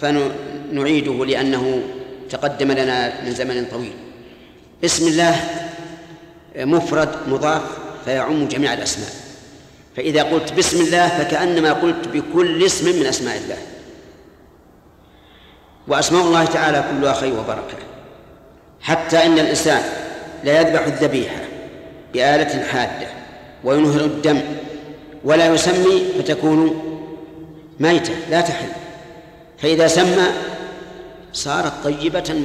فنعيده 0.02 1.26
لأنه 1.26 1.84
تقدم 2.34 2.72
لنا 2.72 3.22
من 3.22 3.32
زمن 3.32 3.66
طويل. 3.72 3.94
اسم 4.86 5.08
الله 5.08 5.36
مفرد 6.56 7.10
مضاف 7.28 7.62
فيعم 8.06 8.48
جميع 8.48 8.74
الأسماء. 8.74 9.10
فإذا 9.96 10.24
قلت 10.24 10.54
بسم 10.54 10.82
الله 10.82 11.08
فكأنما 11.08 11.74
قلت 11.74 12.08
بكل 12.08 12.66
اسم 12.66 13.00
من 13.00 13.06
أسماء 13.06 13.38
الله. 13.38 13.58
وأسماء 15.88 16.22
الله 16.22 16.46
تعالى 16.46 16.84
كلها 16.92 17.14
خير 17.14 17.34
وبركة. 17.34 17.78
حتى 18.82 19.26
إن 19.26 19.40
الإنسان 19.40 19.84
لا 20.44 20.62
يذبح 20.62 20.86
الذبيحة 20.86 21.42
بآلة 22.14 22.64
حادة 22.64 23.08
وينهر 23.64 24.02
الدم 24.02 24.42
ولا 25.24 25.46
يسمي 25.54 26.06
فتكون 26.20 26.60
ميتة 27.80 28.14
لا 28.30 28.42
تحل. 28.42 28.70
فإذا 29.58 29.88
سمى 29.88 30.28
صارت 31.34 31.74
طيبة 31.84 32.44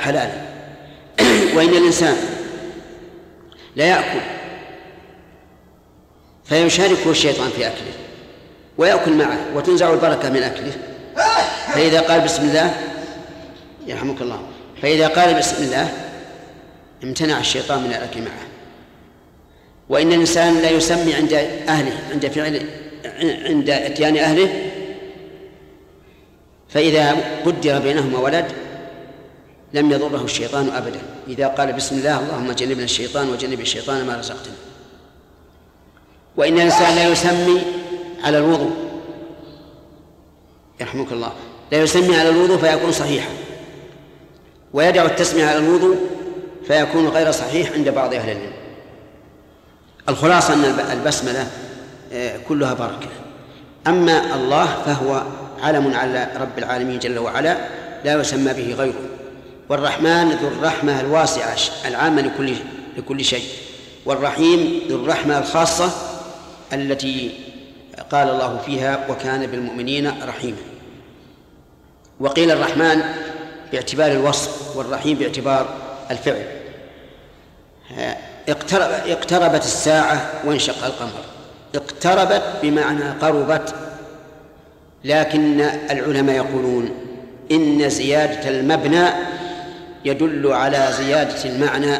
حلالا. 0.00 0.50
وإن 1.54 1.68
الإنسان 1.68 2.16
لا 3.76 3.84
يأكل 3.84 4.20
فيشاركه 6.44 7.10
الشيطان 7.10 7.50
في 7.50 7.66
أكله 7.66 7.92
ويأكل 8.78 9.12
معه 9.12 9.38
وتنزع 9.54 9.92
البركة 9.92 10.30
من 10.30 10.42
أكله. 10.42 10.72
فإذا 11.74 12.00
قال 12.00 12.20
بسم 12.20 12.42
الله 12.42 12.74
يرحمك 13.86 14.22
الله 14.22 14.40
فإذا 14.82 15.08
قال 15.08 15.34
بسم 15.34 15.64
الله 15.64 15.88
امتنع 17.04 17.38
الشيطان 17.38 17.82
من 17.82 17.90
الأكل 17.90 18.20
معه. 18.20 18.50
وإن 19.88 20.12
الإنسان 20.12 20.58
لا 20.58 20.70
يسمي 20.70 21.14
عند 21.14 21.32
أهله 21.68 21.98
عند 22.12 22.26
فعل 22.26 22.66
عند 23.46 23.70
إتيان 23.70 24.16
أهله 24.16 24.69
فإذا 26.72 27.16
قدر 27.46 27.78
بينهما 27.78 28.18
ولد 28.18 28.52
لم 29.74 29.92
يضره 29.92 30.24
الشيطان 30.24 30.68
أبدا. 30.68 31.00
إذا 31.28 31.46
قال 31.46 31.72
بسم 31.72 31.98
الله 31.98 32.20
اللهم 32.20 32.52
جنبنا 32.52 32.84
الشيطان 32.84 33.28
وجنب 33.28 33.60
الشيطان 33.60 34.06
ما 34.06 34.16
رزقتنا. 34.16 34.54
وإن 36.36 36.54
الإنسان 36.54 36.94
لا 36.94 37.08
يسمي 37.08 37.62
على 38.24 38.38
الوضوء 38.38 38.70
يرحمك 40.80 41.12
الله 41.12 41.32
لا 41.72 41.82
يسمي 41.82 42.16
على 42.16 42.28
الوضوء 42.28 42.56
فيكون 42.56 42.92
صحيحا. 42.92 43.30
ويدع 44.72 45.04
التسمية 45.04 45.46
على 45.46 45.58
الوضوء 45.58 45.96
فيكون 46.66 47.08
غير 47.08 47.30
صحيح 47.30 47.72
عند 47.72 47.88
بعض 47.88 48.14
أهل 48.14 48.30
العلم. 48.30 48.52
الخلاصة 50.08 50.54
أن 50.54 50.64
البسملة 50.92 51.46
آه، 52.12 52.36
كلها 52.48 52.74
بركة. 52.74 53.08
أما 53.86 54.34
الله 54.34 54.66
فهو 54.66 55.22
علم 55.62 55.94
على 55.94 56.28
رب 56.40 56.58
العالمين 56.58 56.98
جل 56.98 57.18
وعلا 57.18 57.56
لا 58.04 58.20
يسمى 58.20 58.52
به 58.52 58.74
غيره. 58.74 59.02
والرحمن 59.68 60.30
ذو 60.30 60.48
الرحمة 60.48 61.00
الواسعة 61.00 61.56
العامة 61.86 62.22
لكل 62.22 62.54
لكل 62.96 63.24
شيء. 63.24 63.44
والرحيم 64.06 64.80
ذو 64.88 64.96
الرحمة 64.96 65.38
الخاصة 65.38 65.90
التي 66.72 67.30
قال 68.12 68.28
الله 68.28 68.58
فيها 68.66 69.06
وكان 69.08 69.46
بالمؤمنين 69.46 70.12
رحيما 70.28 70.56
وقيل 72.20 72.50
الرحمن 72.50 73.02
باعتبار 73.72 74.12
الوصف 74.12 74.76
والرحيم 74.76 75.16
باعتبار 75.18 75.68
الفعل. 76.10 76.44
اقترب 78.48 78.90
اقتربت 79.06 79.64
الساعة 79.64 80.30
وانشق 80.44 80.84
القمر. 80.84 81.24
اقتربت 81.74 82.42
بمعنى 82.62 83.10
قربت 83.10 83.74
لكن 85.04 85.60
العلماء 85.90 86.36
يقولون 86.36 86.90
إن 87.52 87.88
زيادة 87.88 88.48
المبنى 88.48 89.06
يدل 90.04 90.52
على 90.52 90.88
زيادة 90.98 91.44
المعنى. 91.44 91.98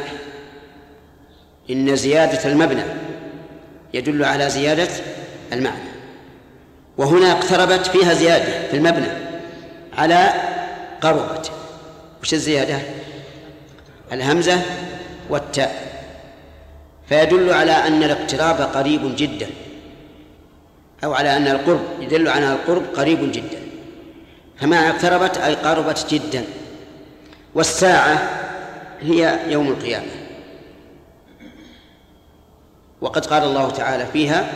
إن 1.71 1.97
زيادة 1.97 2.53
المبنى 2.53 2.83
يدل 3.95 4.25
على 4.25 4.51
زيادة 4.51 4.89
المعنى. 5.53 5.91
وهنا 6.99 7.33
اقتربت 7.33 7.87
فيها 7.87 8.15
زيادة 8.15 8.69
في 8.71 8.77
المبنى 8.77 9.09
على 9.99 10.33
قربت 11.01 11.51
وش 12.23 12.35
الزيادة؟ 12.35 12.79
الهمزة 14.13 14.61
والتاء. 15.31 15.91
فيدل 17.09 17.53
على 17.53 17.73
أن 17.73 18.03
الاقتراب 18.03 18.61
قريب 18.61 19.17
جدا. 19.17 19.47
أو 21.05 21.15
على 21.15 21.37
أن 21.37 21.47
القرب 21.47 21.81
يدل 22.01 22.29
على 22.29 22.53
القرب 22.53 22.83
قريب 22.97 23.33
جدا. 23.33 23.63
فما 24.61 24.91
اقتربت 24.91 25.39
أي 25.39 25.55
قربت 25.55 26.07
جدا. 26.11 26.45
والساعة 27.55 28.41
هي 29.01 29.39
يوم 29.49 29.69
القيامة. 29.69 30.11
وقد 33.01 33.27
قال 33.27 33.43
الله 33.43 33.71
تعالى 33.71 34.07
فيها 34.07 34.53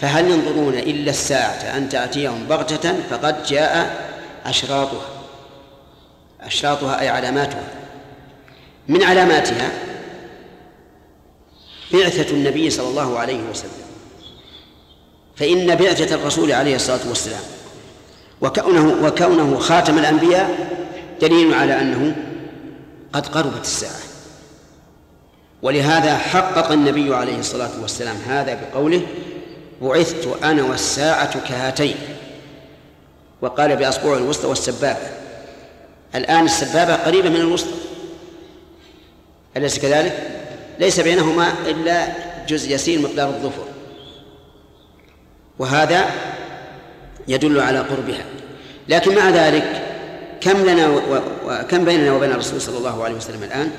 فهل 0.00 0.30
ينظرون 0.30 0.74
إلا 0.74 1.10
الساعة 1.10 1.76
أن 1.76 1.88
تأتيهم 1.88 2.44
بغتة 2.48 2.94
فقد 3.10 3.44
جاء 3.44 4.04
أشراطها. 4.46 5.08
أشراطها 6.40 7.00
أي 7.00 7.08
علاماتها. 7.08 7.64
من 8.88 9.02
علاماتها 9.02 9.70
بعثة 11.92 12.34
النبي 12.34 12.70
صلى 12.70 12.88
الله 12.88 13.18
عليه 13.18 13.42
وسلم. 13.50 13.83
فإن 15.36 15.74
بعثة 15.74 16.14
الرسول 16.14 16.52
عليه 16.52 16.76
الصلاة 16.76 17.08
والسلام 17.08 17.40
وكونه 18.40 19.06
وكونه 19.06 19.58
خاتم 19.58 19.98
الأنبياء 19.98 20.68
دليل 21.20 21.54
على 21.54 21.80
أنه 21.80 22.16
قد 23.12 23.26
قربت 23.26 23.62
الساعة. 23.62 24.04
ولهذا 25.62 26.16
حقق 26.16 26.72
النبي 26.72 27.14
عليه 27.14 27.38
الصلاة 27.38 27.70
والسلام 27.82 28.16
هذا 28.28 28.54
بقوله 28.54 29.02
بعثت 29.82 30.28
أنا 30.44 30.62
والساعة 30.62 31.48
كهاتين 31.48 31.96
وقال 33.42 33.76
بأصبع 33.76 34.16
الوسطى 34.16 34.46
والسبابة 34.46 35.08
الآن 36.14 36.44
السبابة 36.44 36.94
قريبة 36.94 37.28
من 37.28 37.36
الوسطى 37.36 37.74
أليس 39.56 39.78
كذلك؟ 39.78 40.30
ليس 40.78 41.00
بينهما 41.00 41.52
إلا 41.66 42.06
جزء 42.48 42.74
يسير 42.74 43.00
مقدار 43.00 43.28
الظفر. 43.28 43.73
وهذا 45.58 46.10
يدل 47.28 47.60
على 47.60 47.78
قربها. 47.78 48.24
لكن 48.88 49.14
مع 49.14 49.30
ذلك 49.30 49.82
كم 50.40 50.64
لنا 50.64 50.88
وكم 51.46 51.84
بيننا 51.84 52.12
وبين 52.12 52.30
الرسول 52.30 52.60
صلى 52.60 52.78
الله 52.78 53.04
عليه 53.04 53.14
وسلم 53.14 53.42
الآن؟ 53.42 53.70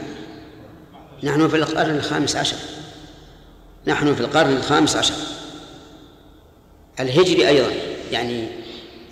نحن 1.24 1.48
في 1.48 1.56
القرن 1.56 1.96
الخامس 1.96 2.36
عشر. 2.36 2.58
نحن 3.88 4.16
في 4.16 4.22
القرن 4.22 4.54
الخامس 4.54 4.96
عشر. 4.96 5.16
الهجري 7.00 7.48
أيضا 7.48 7.72
يعني 8.12 8.48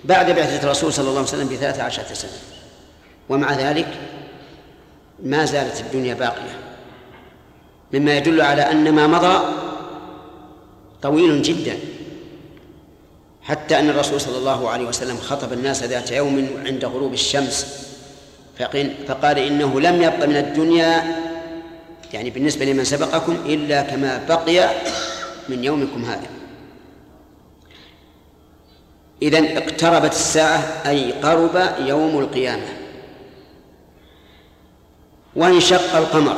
بعد 0.03 0.31
بعثة 0.31 0.63
الرسول 0.63 0.93
صلى 0.93 1.03
الله 1.09 1.19
عليه 1.19 1.29
وسلم 1.29 1.47
بثلاث 1.47 1.79
عشرة 1.79 2.13
سنة. 2.13 2.31
ومع 3.29 3.53
ذلك 3.53 3.87
ما 5.23 5.45
زالت 5.45 5.81
الدنيا 5.81 6.13
باقية. 6.13 6.57
مما 7.93 8.17
يدل 8.17 8.41
على 8.41 8.61
أن 8.61 8.91
ما 8.91 9.07
مضى 9.07 9.45
طويل 11.01 11.41
جدا. 11.41 11.77
حتى 13.43 13.79
أن 13.79 13.89
الرسول 13.89 14.21
صلى 14.21 14.37
الله 14.37 14.69
عليه 14.69 14.85
وسلم 14.85 15.17
خطب 15.17 15.53
الناس 15.53 15.83
ذات 15.83 16.11
يوم 16.11 16.49
عند 16.65 16.85
غروب 16.85 17.13
الشمس. 17.13 17.87
فقال 19.07 19.39
إنه 19.39 19.81
لم 19.81 20.01
يبق 20.01 20.25
من 20.25 20.35
الدنيا 20.35 21.15
يعني 22.13 22.29
بالنسبة 22.29 22.65
لمن 22.65 22.83
سبقكم 22.83 23.37
إلا 23.45 23.81
كما 23.81 24.25
بقي 24.29 24.69
من 25.49 25.63
يومكم 25.63 26.05
هذا. 26.05 26.27
إذا 29.21 29.57
اقتربت 29.57 30.11
الساعة 30.11 30.81
أي 30.85 31.11
قرب 31.11 31.75
يوم 31.79 32.19
القيامة. 32.19 32.67
وانشق 35.35 35.95
القمر. 35.95 36.37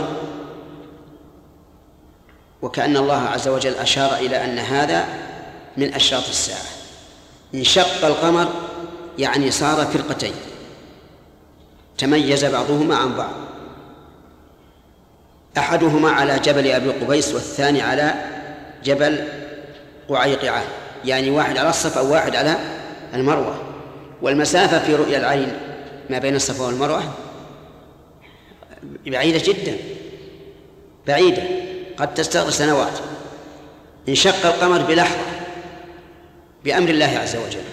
وكأن 2.62 2.98
الله 2.98 3.22
عز 3.22 3.48
وجل 3.48 3.74
أشار 3.74 4.16
إلى 4.16 4.46
أن 4.46 4.58
هذا 4.58 5.06
من 5.78 5.94
أشراط 5.94 6.28
الساعة. 6.30 6.75
انشق 7.54 8.06
القمر 8.06 8.48
يعني 9.20 9.52
صار 9.52 9.86
فرقتين. 9.86 10.34
تميز 11.98 12.46
بعضهما 12.46 12.96
عن 12.96 13.16
بعض. 13.16 13.34
أحدهما 15.58 16.10
على 16.10 16.40
جبل 16.40 16.68
أبي 16.68 16.90
قبيس 16.90 17.34
والثاني 17.34 17.82
على 17.82 18.14
جبل 18.84 19.28
قعيقعة 20.10 20.64
يعني 21.06 21.30
واحد 21.30 21.58
على 21.58 21.70
الصفا 21.70 22.02
وواحد 22.02 22.36
على 22.36 22.56
المروة. 23.14 23.62
والمسافة 24.22 24.80
في 24.80 24.96
رؤيا 24.96 25.18
العين 25.18 25.58
ما 26.10 26.20
بين 26.20 26.36
الصفا 26.36 26.66
والمروة 26.66 27.04
بعيدة 29.06 29.42
جدا 29.46 29.78
بعيدة 31.08 31.44
قد 31.98 32.14
تستغرق 32.14 32.50
سنوات. 32.50 32.94
انشق 34.10 34.46
القمر 34.46 34.82
بلحظة. 34.82 35.35
بأمر 36.66 36.90
الله 36.90 37.06
عز 37.06 37.36
وجل. 37.36 37.64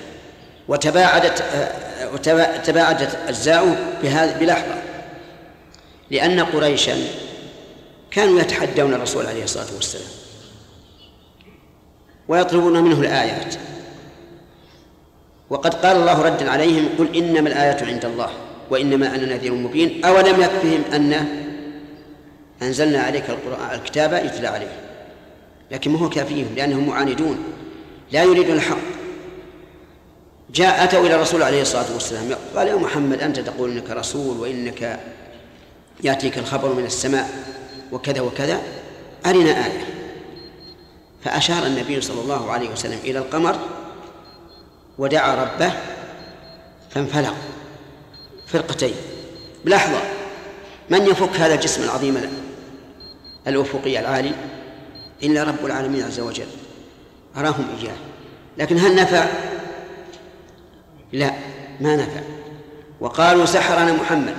وتباعدت 0.69 1.44
وتباعدت 2.14 3.19
أجزاؤه 3.28 3.77
بلحظة. 4.40 4.82
لأن 6.10 6.40
قريشا 6.40 6.97
كانوا 8.10 8.40
يتحدون 8.40 8.94
الرسول 8.94 9.27
عليه 9.27 9.44
الصلاة 9.44 9.74
والسلام. 9.74 10.09
ويطلبون 12.28 12.85
منه 12.85 13.01
الآيات. 13.01 13.55
وقد 15.51 15.74
قال 15.74 15.97
الله 15.97 16.23
ردا 16.23 16.51
عليهم 16.51 16.89
قل 16.98 17.16
إنما 17.16 17.48
الآيات 17.48 17.82
عند 17.82 18.05
الله 18.05 18.31
وإنما 18.70 19.14
أنا 19.14 19.35
نذير 19.35 19.55
مبين. 19.55 20.05
أولم 20.05 20.40
يكفهم 20.40 20.82
أن 20.94 21.27
أنزلنا 22.62 23.01
عليك 23.01 23.31
القرآن 23.31 23.74
الكتاب 23.74 24.12
يتلى 24.12 24.48
عليه 24.48 24.81
لكن 25.70 25.90
ما 25.90 25.98
هو 25.98 26.09
كافيهم؟ 26.09 26.55
لأنهم 26.56 26.89
معاندون. 26.89 27.39
لا 28.12 28.22
يريدون 28.22 28.56
الحق. 28.56 28.76
جاء 30.51 30.84
أتوا 30.84 31.06
إلى 31.06 31.14
الرسول 31.14 31.43
عليه 31.43 31.62
الصلاة 31.62 31.93
والسلام. 31.93 32.39
قال 32.56 32.68
يا 32.68 32.76
محمد 32.76 33.20
أنت 33.20 33.40
تقول 33.40 33.70
إنك 33.70 33.90
رسول 33.90 34.36
وإنك 34.36 35.01
يأتيك 36.05 36.39
الخبر 36.39 36.72
من 36.72 36.84
السماء 36.84 37.30
وكذا 37.93 38.20
وكذا. 38.20 38.62
أرنا 39.26 39.66
آية. 39.66 39.86
فأشار 41.24 41.66
النبي 41.66 42.01
صلى 42.01 42.20
الله 42.20 42.52
عليه 42.52 42.70
وسلم 42.70 42.98
إلى 43.05 43.18
القمر 43.18 43.59
ودعا 44.98 45.44
ربه 45.44 45.72
فانفلق 46.90 47.34
فرقتين. 48.47 48.94
بلحظة 49.64 50.01
من 50.90 51.06
يفك 51.06 51.36
هذا 51.36 51.55
الجسم 51.55 51.82
العظيم 51.82 52.30
الأفقي 53.47 54.01
العالي؟ 54.01 54.32
إلا 55.22 55.43
رب 55.43 55.66
العالمين 55.66 56.05
عز 56.05 56.20
وجل. 56.20 56.47
أراهم 57.36 57.64
إياه. 57.80 57.96
لكن 58.59 58.78
هل 58.78 58.96
نفع؟ 58.96 59.26
لا 61.12 61.32
ما 61.80 61.96
نفع. 61.96 62.20
وقالوا 63.00 63.44
سحرنا 63.44 63.92
محمد. 63.92 64.34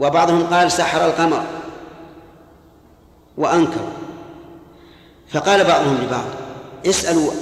وبعضهم 0.00 0.46
قال 0.46 0.72
سحر 0.72 1.06
القمر. 1.06 1.44
وأنكروا. 3.36 3.92
فقال 5.28 5.64
بعضهم 5.64 5.98
لبعض 6.04 6.26
اسألوا 6.86 7.32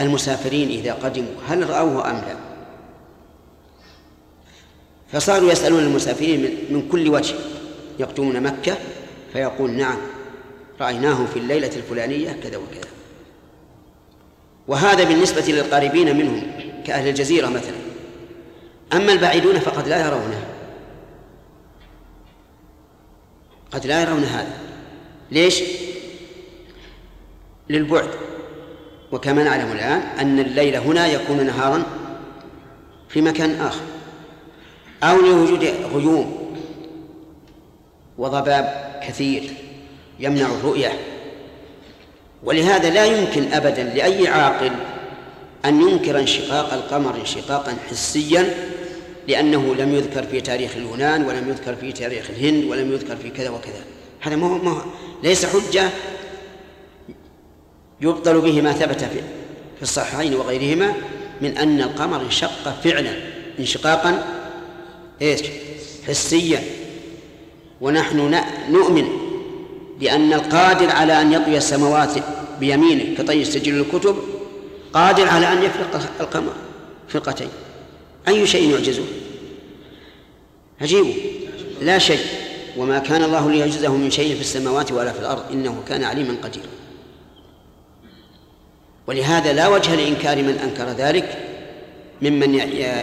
المسافرين 0.00 0.68
إذا 0.68 0.92
قدموا 0.92 1.32
هل 1.48 1.70
رأوه 1.70 2.10
أم 2.10 2.16
لا؟ 2.16 2.36
فصاروا 5.12 5.52
يسألون 5.52 5.80
المسافرين 5.80 6.40
من 6.70 6.88
كل 6.88 7.08
وجه. 7.08 7.34
يقدمون 7.98 8.40
مكة؟ 8.40 8.76
فيقول 9.32 9.70
نعم. 9.70 9.98
رأيناه 10.80 11.26
في 11.26 11.38
الليلة 11.38 11.76
الفلانية 11.76 12.32
كذا 12.32 12.56
وكذا. 12.56 12.91
وهذا 14.68 15.04
بالنسبة 15.04 15.42
للقريبين 15.42 16.16
منهم 16.16 16.42
كأهل 16.84 17.08
الجزيرة 17.08 17.48
مثلا. 17.48 17.76
أما 18.92 19.12
البعيدون 19.12 19.58
فقد 19.58 19.88
لا 19.88 20.06
يرونه 20.06 20.44
قد 23.70 23.86
لا 23.86 24.02
يرون 24.02 24.24
هذا. 24.24 24.58
ليش؟ 25.30 25.62
للبعد. 27.70 28.10
وكما 29.12 29.44
نعلم 29.44 29.72
الآن 29.72 30.00
أن 30.00 30.38
الليل 30.38 30.76
هنا 30.76 31.06
يكون 31.06 31.46
نهارا 31.46 31.82
في 33.08 33.20
مكان 33.20 33.60
آخر. 33.60 33.84
أو 35.02 35.16
لوجود 35.16 35.64
غيوم 35.94 36.56
وضباب 38.18 39.00
كثير 39.06 39.54
يمنع 40.18 40.46
الرؤية. 40.46 41.11
ولهذا 42.44 42.90
لا 42.90 43.04
يمكن 43.04 43.52
أبدا 43.52 43.82
لأي 43.82 44.28
عاقل 44.28 44.72
أن 45.64 45.80
ينكر 45.80 46.18
انشقاق 46.18 46.72
القمر 46.72 47.16
انشقاقا 47.16 47.76
حسيا 47.90 48.54
لأنه 49.28 49.74
لم 49.74 49.94
يذكر 49.94 50.22
في 50.22 50.40
تاريخ 50.40 50.76
اليونان 50.76 51.24
ولم 51.24 51.48
يذكر 51.48 51.74
في 51.74 51.92
تاريخ 51.92 52.30
الهند 52.30 52.64
ولم 52.64 52.92
يذكر 52.92 53.16
في 53.16 53.30
كذا 53.30 53.50
وكذا. 53.50 53.84
هذا 54.20 54.36
ما 54.36 54.70
هو 54.70 54.82
ليس 55.22 55.46
حجة 55.46 55.90
يبطل 58.00 58.40
به 58.40 58.62
ما 58.62 58.72
ثبت 58.72 59.04
في 59.04 59.20
في 59.76 59.82
الصحيحين 59.82 60.34
وغيرهما 60.34 60.94
من 61.40 61.58
أن 61.58 61.80
القمر 61.80 62.20
انشق 62.20 62.80
فعلا 62.84 63.12
انشقاقا 63.58 64.24
إيش؟ 65.22 65.42
حسيا. 66.08 66.62
ونحن 67.80 68.40
نؤمن 68.70 69.21
بأن 70.02 70.32
القادر 70.32 70.90
على 70.90 71.20
أن 71.20 71.32
يطوي 71.32 71.56
السماوات 71.56 72.10
بيمينه 72.60 73.16
كطي 73.18 73.44
سجل 73.44 73.80
الكتب 73.80 74.16
قادر 74.92 75.28
على 75.28 75.52
أن 75.52 75.62
يفرق 75.62 76.10
القمر 76.20 76.52
فرقتين. 77.08 77.48
أي 78.28 78.46
شيء 78.46 78.70
يعجزه؟ 78.70 79.04
عجيب. 80.80 81.06
لا 81.82 81.98
شيء. 81.98 82.20
وما 82.76 82.98
كان 82.98 83.24
الله 83.24 83.50
ليعجزه 83.50 83.96
من 83.96 84.10
شيء 84.10 84.34
في 84.34 84.40
السماوات 84.40 84.92
ولا 84.92 85.12
في 85.12 85.18
الأرض 85.18 85.52
إنه 85.52 85.82
كان 85.88 86.04
عليما 86.04 86.36
قديرا. 86.42 86.66
ولهذا 89.06 89.52
لا 89.52 89.68
وجه 89.68 89.94
لإنكار 89.94 90.36
من 90.36 90.58
أنكر 90.58 90.88
ذلك 90.88 91.38
ممن 92.22 92.54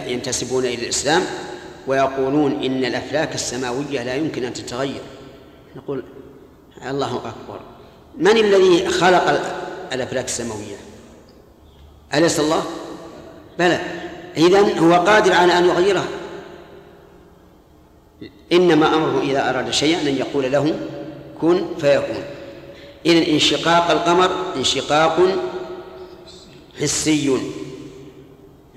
ينتسبون 0.06 0.64
إلى 0.64 0.82
الإسلام 0.84 1.22
ويقولون 1.86 2.64
إن 2.64 2.84
الأفلاك 2.84 3.34
السماوية 3.34 4.02
لا 4.02 4.14
يمكن 4.14 4.44
أن 4.44 4.52
تتغير. 4.52 5.00
نقول 5.76 6.02
الله 6.88 7.16
أكبر. 7.16 7.60
من 8.18 8.36
الذي 8.36 8.88
خلق 8.88 9.40
الأفلاك 9.92 10.24
السماوية؟ 10.24 10.76
أليس 12.14 12.40
الله؟ 12.40 12.62
بلى. 13.58 13.80
إذن 14.36 14.78
هو 14.78 14.94
قادر 14.94 15.32
على 15.32 15.58
أن 15.58 15.64
يغيرها. 15.64 16.08
إنما 18.52 18.94
أمره 18.94 19.20
إذا 19.20 19.50
أراد 19.50 19.70
شيئا 19.70 20.00
أن 20.00 20.16
يقول 20.16 20.52
له 20.52 20.74
كن 21.40 21.64
فيكون. 21.80 22.24
إذن 23.06 23.22
انشقاق 23.22 23.90
القمر 23.90 24.30
انشقاق 24.56 25.18
حسي. 26.80 27.40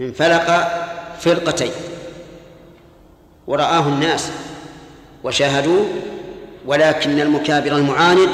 انفلق 0.01 0.67
فرقتين. 1.19 1.71
ورآه 3.47 3.87
الناس 3.87 4.31
وشاهدوه 5.23 5.85
ولكن 6.65 7.19
المكابر 7.19 7.75
المعاند 7.75 8.29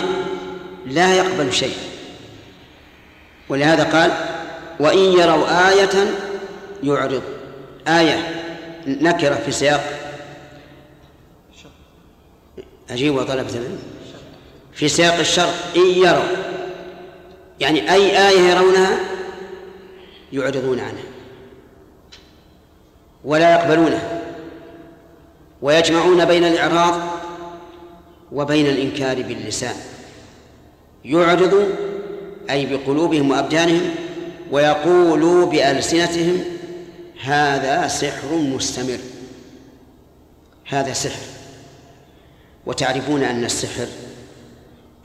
لا 0.86 1.16
يقبل 1.16 1.54
شيء. 1.54 1.78
ولهذا 3.50 3.84
قال 3.84 4.12
وإن 4.80 4.98
يروا 4.98 5.70
آية 5.70 6.14
يعرض. 6.84 7.24
آية 7.88 8.44
نكرة 8.88 9.36
في 9.36 9.52
سياق 9.52 10.00
أجيب 12.90 13.16
وطلبة 13.16 13.50
العلم. 13.50 13.80
في 14.74 14.88
سياق 14.90 15.16
الشر 15.16 15.50
إن 15.76 15.86
يروا 15.86 16.50
يعني 17.60 17.94
أي 17.94 18.30
آية 18.30 18.40
يرونها 18.40 19.00
يعرضون 20.34 20.80
عنها 20.80 21.04
ولا 23.24 23.52
يقبلونها 23.52 24.22
ويجمعون 25.62 26.26
بين 26.26 26.44
الإعراض 26.44 27.02
وبين 28.32 28.68
الإنكار 28.68 29.22
باللسان. 29.22 29.76
يعرض 31.06 31.68
أي 32.50 32.66
بقلوبهم 32.66 33.32
وأبدانهم 33.32 33.92
ويقولوا 34.52 35.46
بألسنتهم 35.46 36.44
هذا 37.24 37.88
سحر 37.88 38.36
مستمر. 38.36 39.00
هذا 40.68 40.94
سحر. 40.94 41.26
وتعرفون 42.66 43.24
أن 43.24 43.44
السحر 43.44 43.88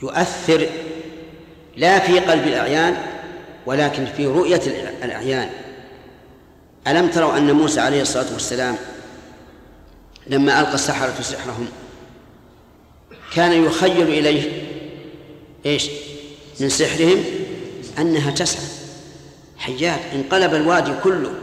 يؤثر 0.02 0.68
لا 1.76 1.98
في 1.98 2.18
قلب 2.18 2.46
الأعيان 2.46 2.96
ولكن 3.66 4.06
في 4.16 4.26
رؤية 4.26 4.60
الأعيان. 5.02 5.50
ألم 6.86 7.08
تروا 7.08 7.38
أن 7.38 7.52
موسى 7.52 7.80
عليه 7.80 8.02
الصلاة 8.02 8.32
والسلام 8.32 8.76
لما 10.26 10.60
ألقى 10.60 10.74
السحرة 10.74 11.22
سحرهم 11.22 11.68
كان 13.34 13.64
يخيل 13.64 14.08
إليه. 14.08 14.62
إيش؟ 15.66 15.90
من 16.60 16.68
سحرهم 16.68 17.24
أنها 17.98 18.30
تسعى. 18.30 18.64
حيات 19.58 20.00
انقلب 20.14 20.54
الوادي 20.54 20.92
كله. 21.04 21.34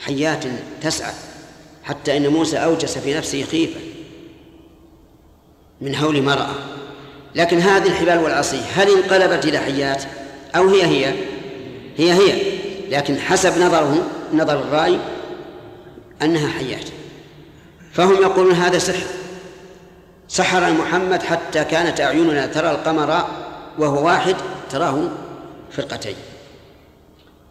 حيات 0.00 0.44
تسعى. 0.82 1.12
حتى 1.82 2.16
إن 2.16 2.28
موسى 2.28 2.56
أوجس 2.56 2.98
في 2.98 3.14
نفسه 3.14 3.42
خيفة. 3.42 3.80
من 5.80 5.94
هول 5.94 6.22
ما 6.22 6.34
رأى. 6.34 6.54
لكن 7.34 7.58
هذه 7.58 7.86
الحبال 7.86 8.18
والعصي 8.18 8.60
هل 8.74 8.88
انقلبت 8.88 9.44
إلى 9.44 9.58
حيات؟ 9.58 10.02
أو 10.56 10.68
هي 10.68 10.82
هي؟ 10.86 11.14
هي 11.96 12.12
هي. 12.12 12.42
لكن 12.90 13.18
حسب 13.18 13.58
نظره 13.58 14.10
نظر 14.32 14.60
الرأي 14.60 14.98
أنها 16.22 16.48
حيات. 16.48 16.88
فهم 17.92 18.14
يقولون 18.14 18.54
هذا 18.54 18.78
سحر. 18.78 19.23
سحر 20.28 20.72
محمد 20.72 21.22
حتى 21.22 21.64
كانت 21.64 22.00
أعيننا 22.00 22.46
ترى 22.46 22.70
القمر 22.70 23.24
وهو 23.78 24.06
واحد 24.06 24.36
تراه 24.70 25.08
فرقتين. 25.70 26.16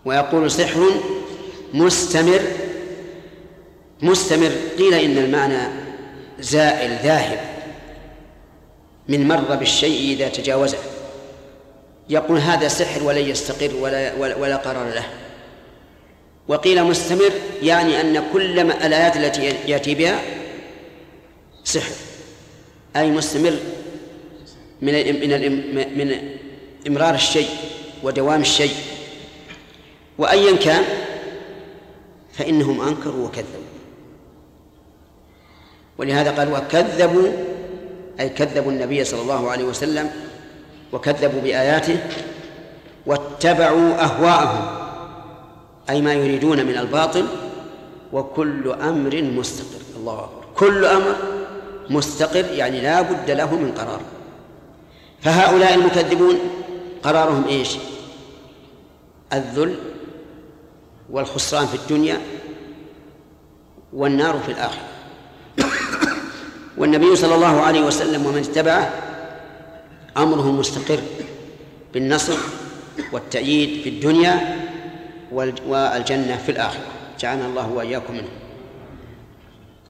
ويقول 0.06 0.52
سحر 0.52 0.90
مستمر 1.74 2.42
مستمر 4.02 4.52
قيل 4.78 4.94
إن 4.94 5.18
المعنى 5.18 5.68
زائل 6.40 6.98
ذاهب 7.04 7.40
من 9.08 9.28
مر 9.28 9.56
بالشيء 9.56 10.14
إذا 10.14 10.30
تجاوزه. 10.30 10.78
يقول 12.10 12.38
هذا 12.38 12.68
سحر 12.68 13.04
ولن 13.04 13.30
يستقر 13.30 13.76
ولا, 13.76 14.14
ولا, 14.16 14.56
قرار 14.56 14.90
له. 14.90 15.06
وقيل 16.48 16.84
مستمر 16.84 17.32
يعني 17.62 18.02
أن 18.02 18.24
كل 18.34 18.60
الآيات 18.60 19.18
التي 19.18 19.46
يأتي 19.68 19.96
بها 19.96 20.20
سحر. 21.64 21.92
أي 22.96 23.12
مستمر 23.12 23.54
من 24.82 24.94
من 24.94 25.98
من 25.98 26.38
إمرار 26.88 27.14
الشيء 27.16 27.50
ودوام 28.04 28.42
الشيء. 28.42 28.76
وأيا 30.18 30.56
كان 30.56 30.84
فإنهم 32.34 32.82
أنكروا 32.82 33.28
وكذبوا. 33.28 33.64
ولهذا 35.98 36.32
قال 36.32 36.54
وكذبوا 36.54 37.30
أي 38.20 38.30
كذبوا 38.30 38.72
النبي 38.72 39.04
صلى 39.04 39.22
الله 39.22 39.52
عليه 39.52 39.64
وسلم 39.64 40.12
وكذبوا 40.94 41.42
بآياته 41.42 41.98
واتبعوا 43.06 44.04
أهواءهم 44.04 44.84
أي 45.90 46.02
ما 46.02 46.14
يريدون 46.14 46.66
من 46.66 46.78
الباطل 46.78 47.26
وكل 48.14 48.72
أمر 48.72 49.22
مستقر. 49.22 49.82
الله 49.98 50.20
أكبر. 50.20 50.46
كل 50.56 50.86
أمر 50.86 51.16
مستقر 51.90 52.46
يعني 52.46 52.82
لا 52.82 53.02
بد 53.02 53.32
له 53.32 53.56
من 53.56 53.72
قرار. 53.72 54.02
فهؤلاء 55.22 55.74
المكذبون 55.74 56.40
قرارهم 57.04 57.48
إيش؟ 57.48 57.70
الذل 59.34 59.76
والخسران 61.12 61.68
في 61.68 61.76
الدنيا 61.76 62.22
والنار 63.94 64.40
في 64.40 64.52
الآخرة. 64.52 64.88
والنبي 66.78 67.16
صلى 67.16 67.36
الله 67.36 67.62
عليه 67.62 67.82
وسلم 67.82 68.26
ومن 68.26 68.38
اتبعه 68.38 68.94
أمره 70.18 70.52
مستقر 70.52 71.00
بالنصر 71.94 72.38
والتأييد 73.12 73.84
في 73.84 73.90
الدنيا 73.90 74.60
والجنة 75.66 76.38
في 76.46 76.52
الآخرة. 76.52 76.86
جعلنا 77.20 77.46
الله 77.46 77.72
وإياكم 77.72 78.14
منه 78.14 78.30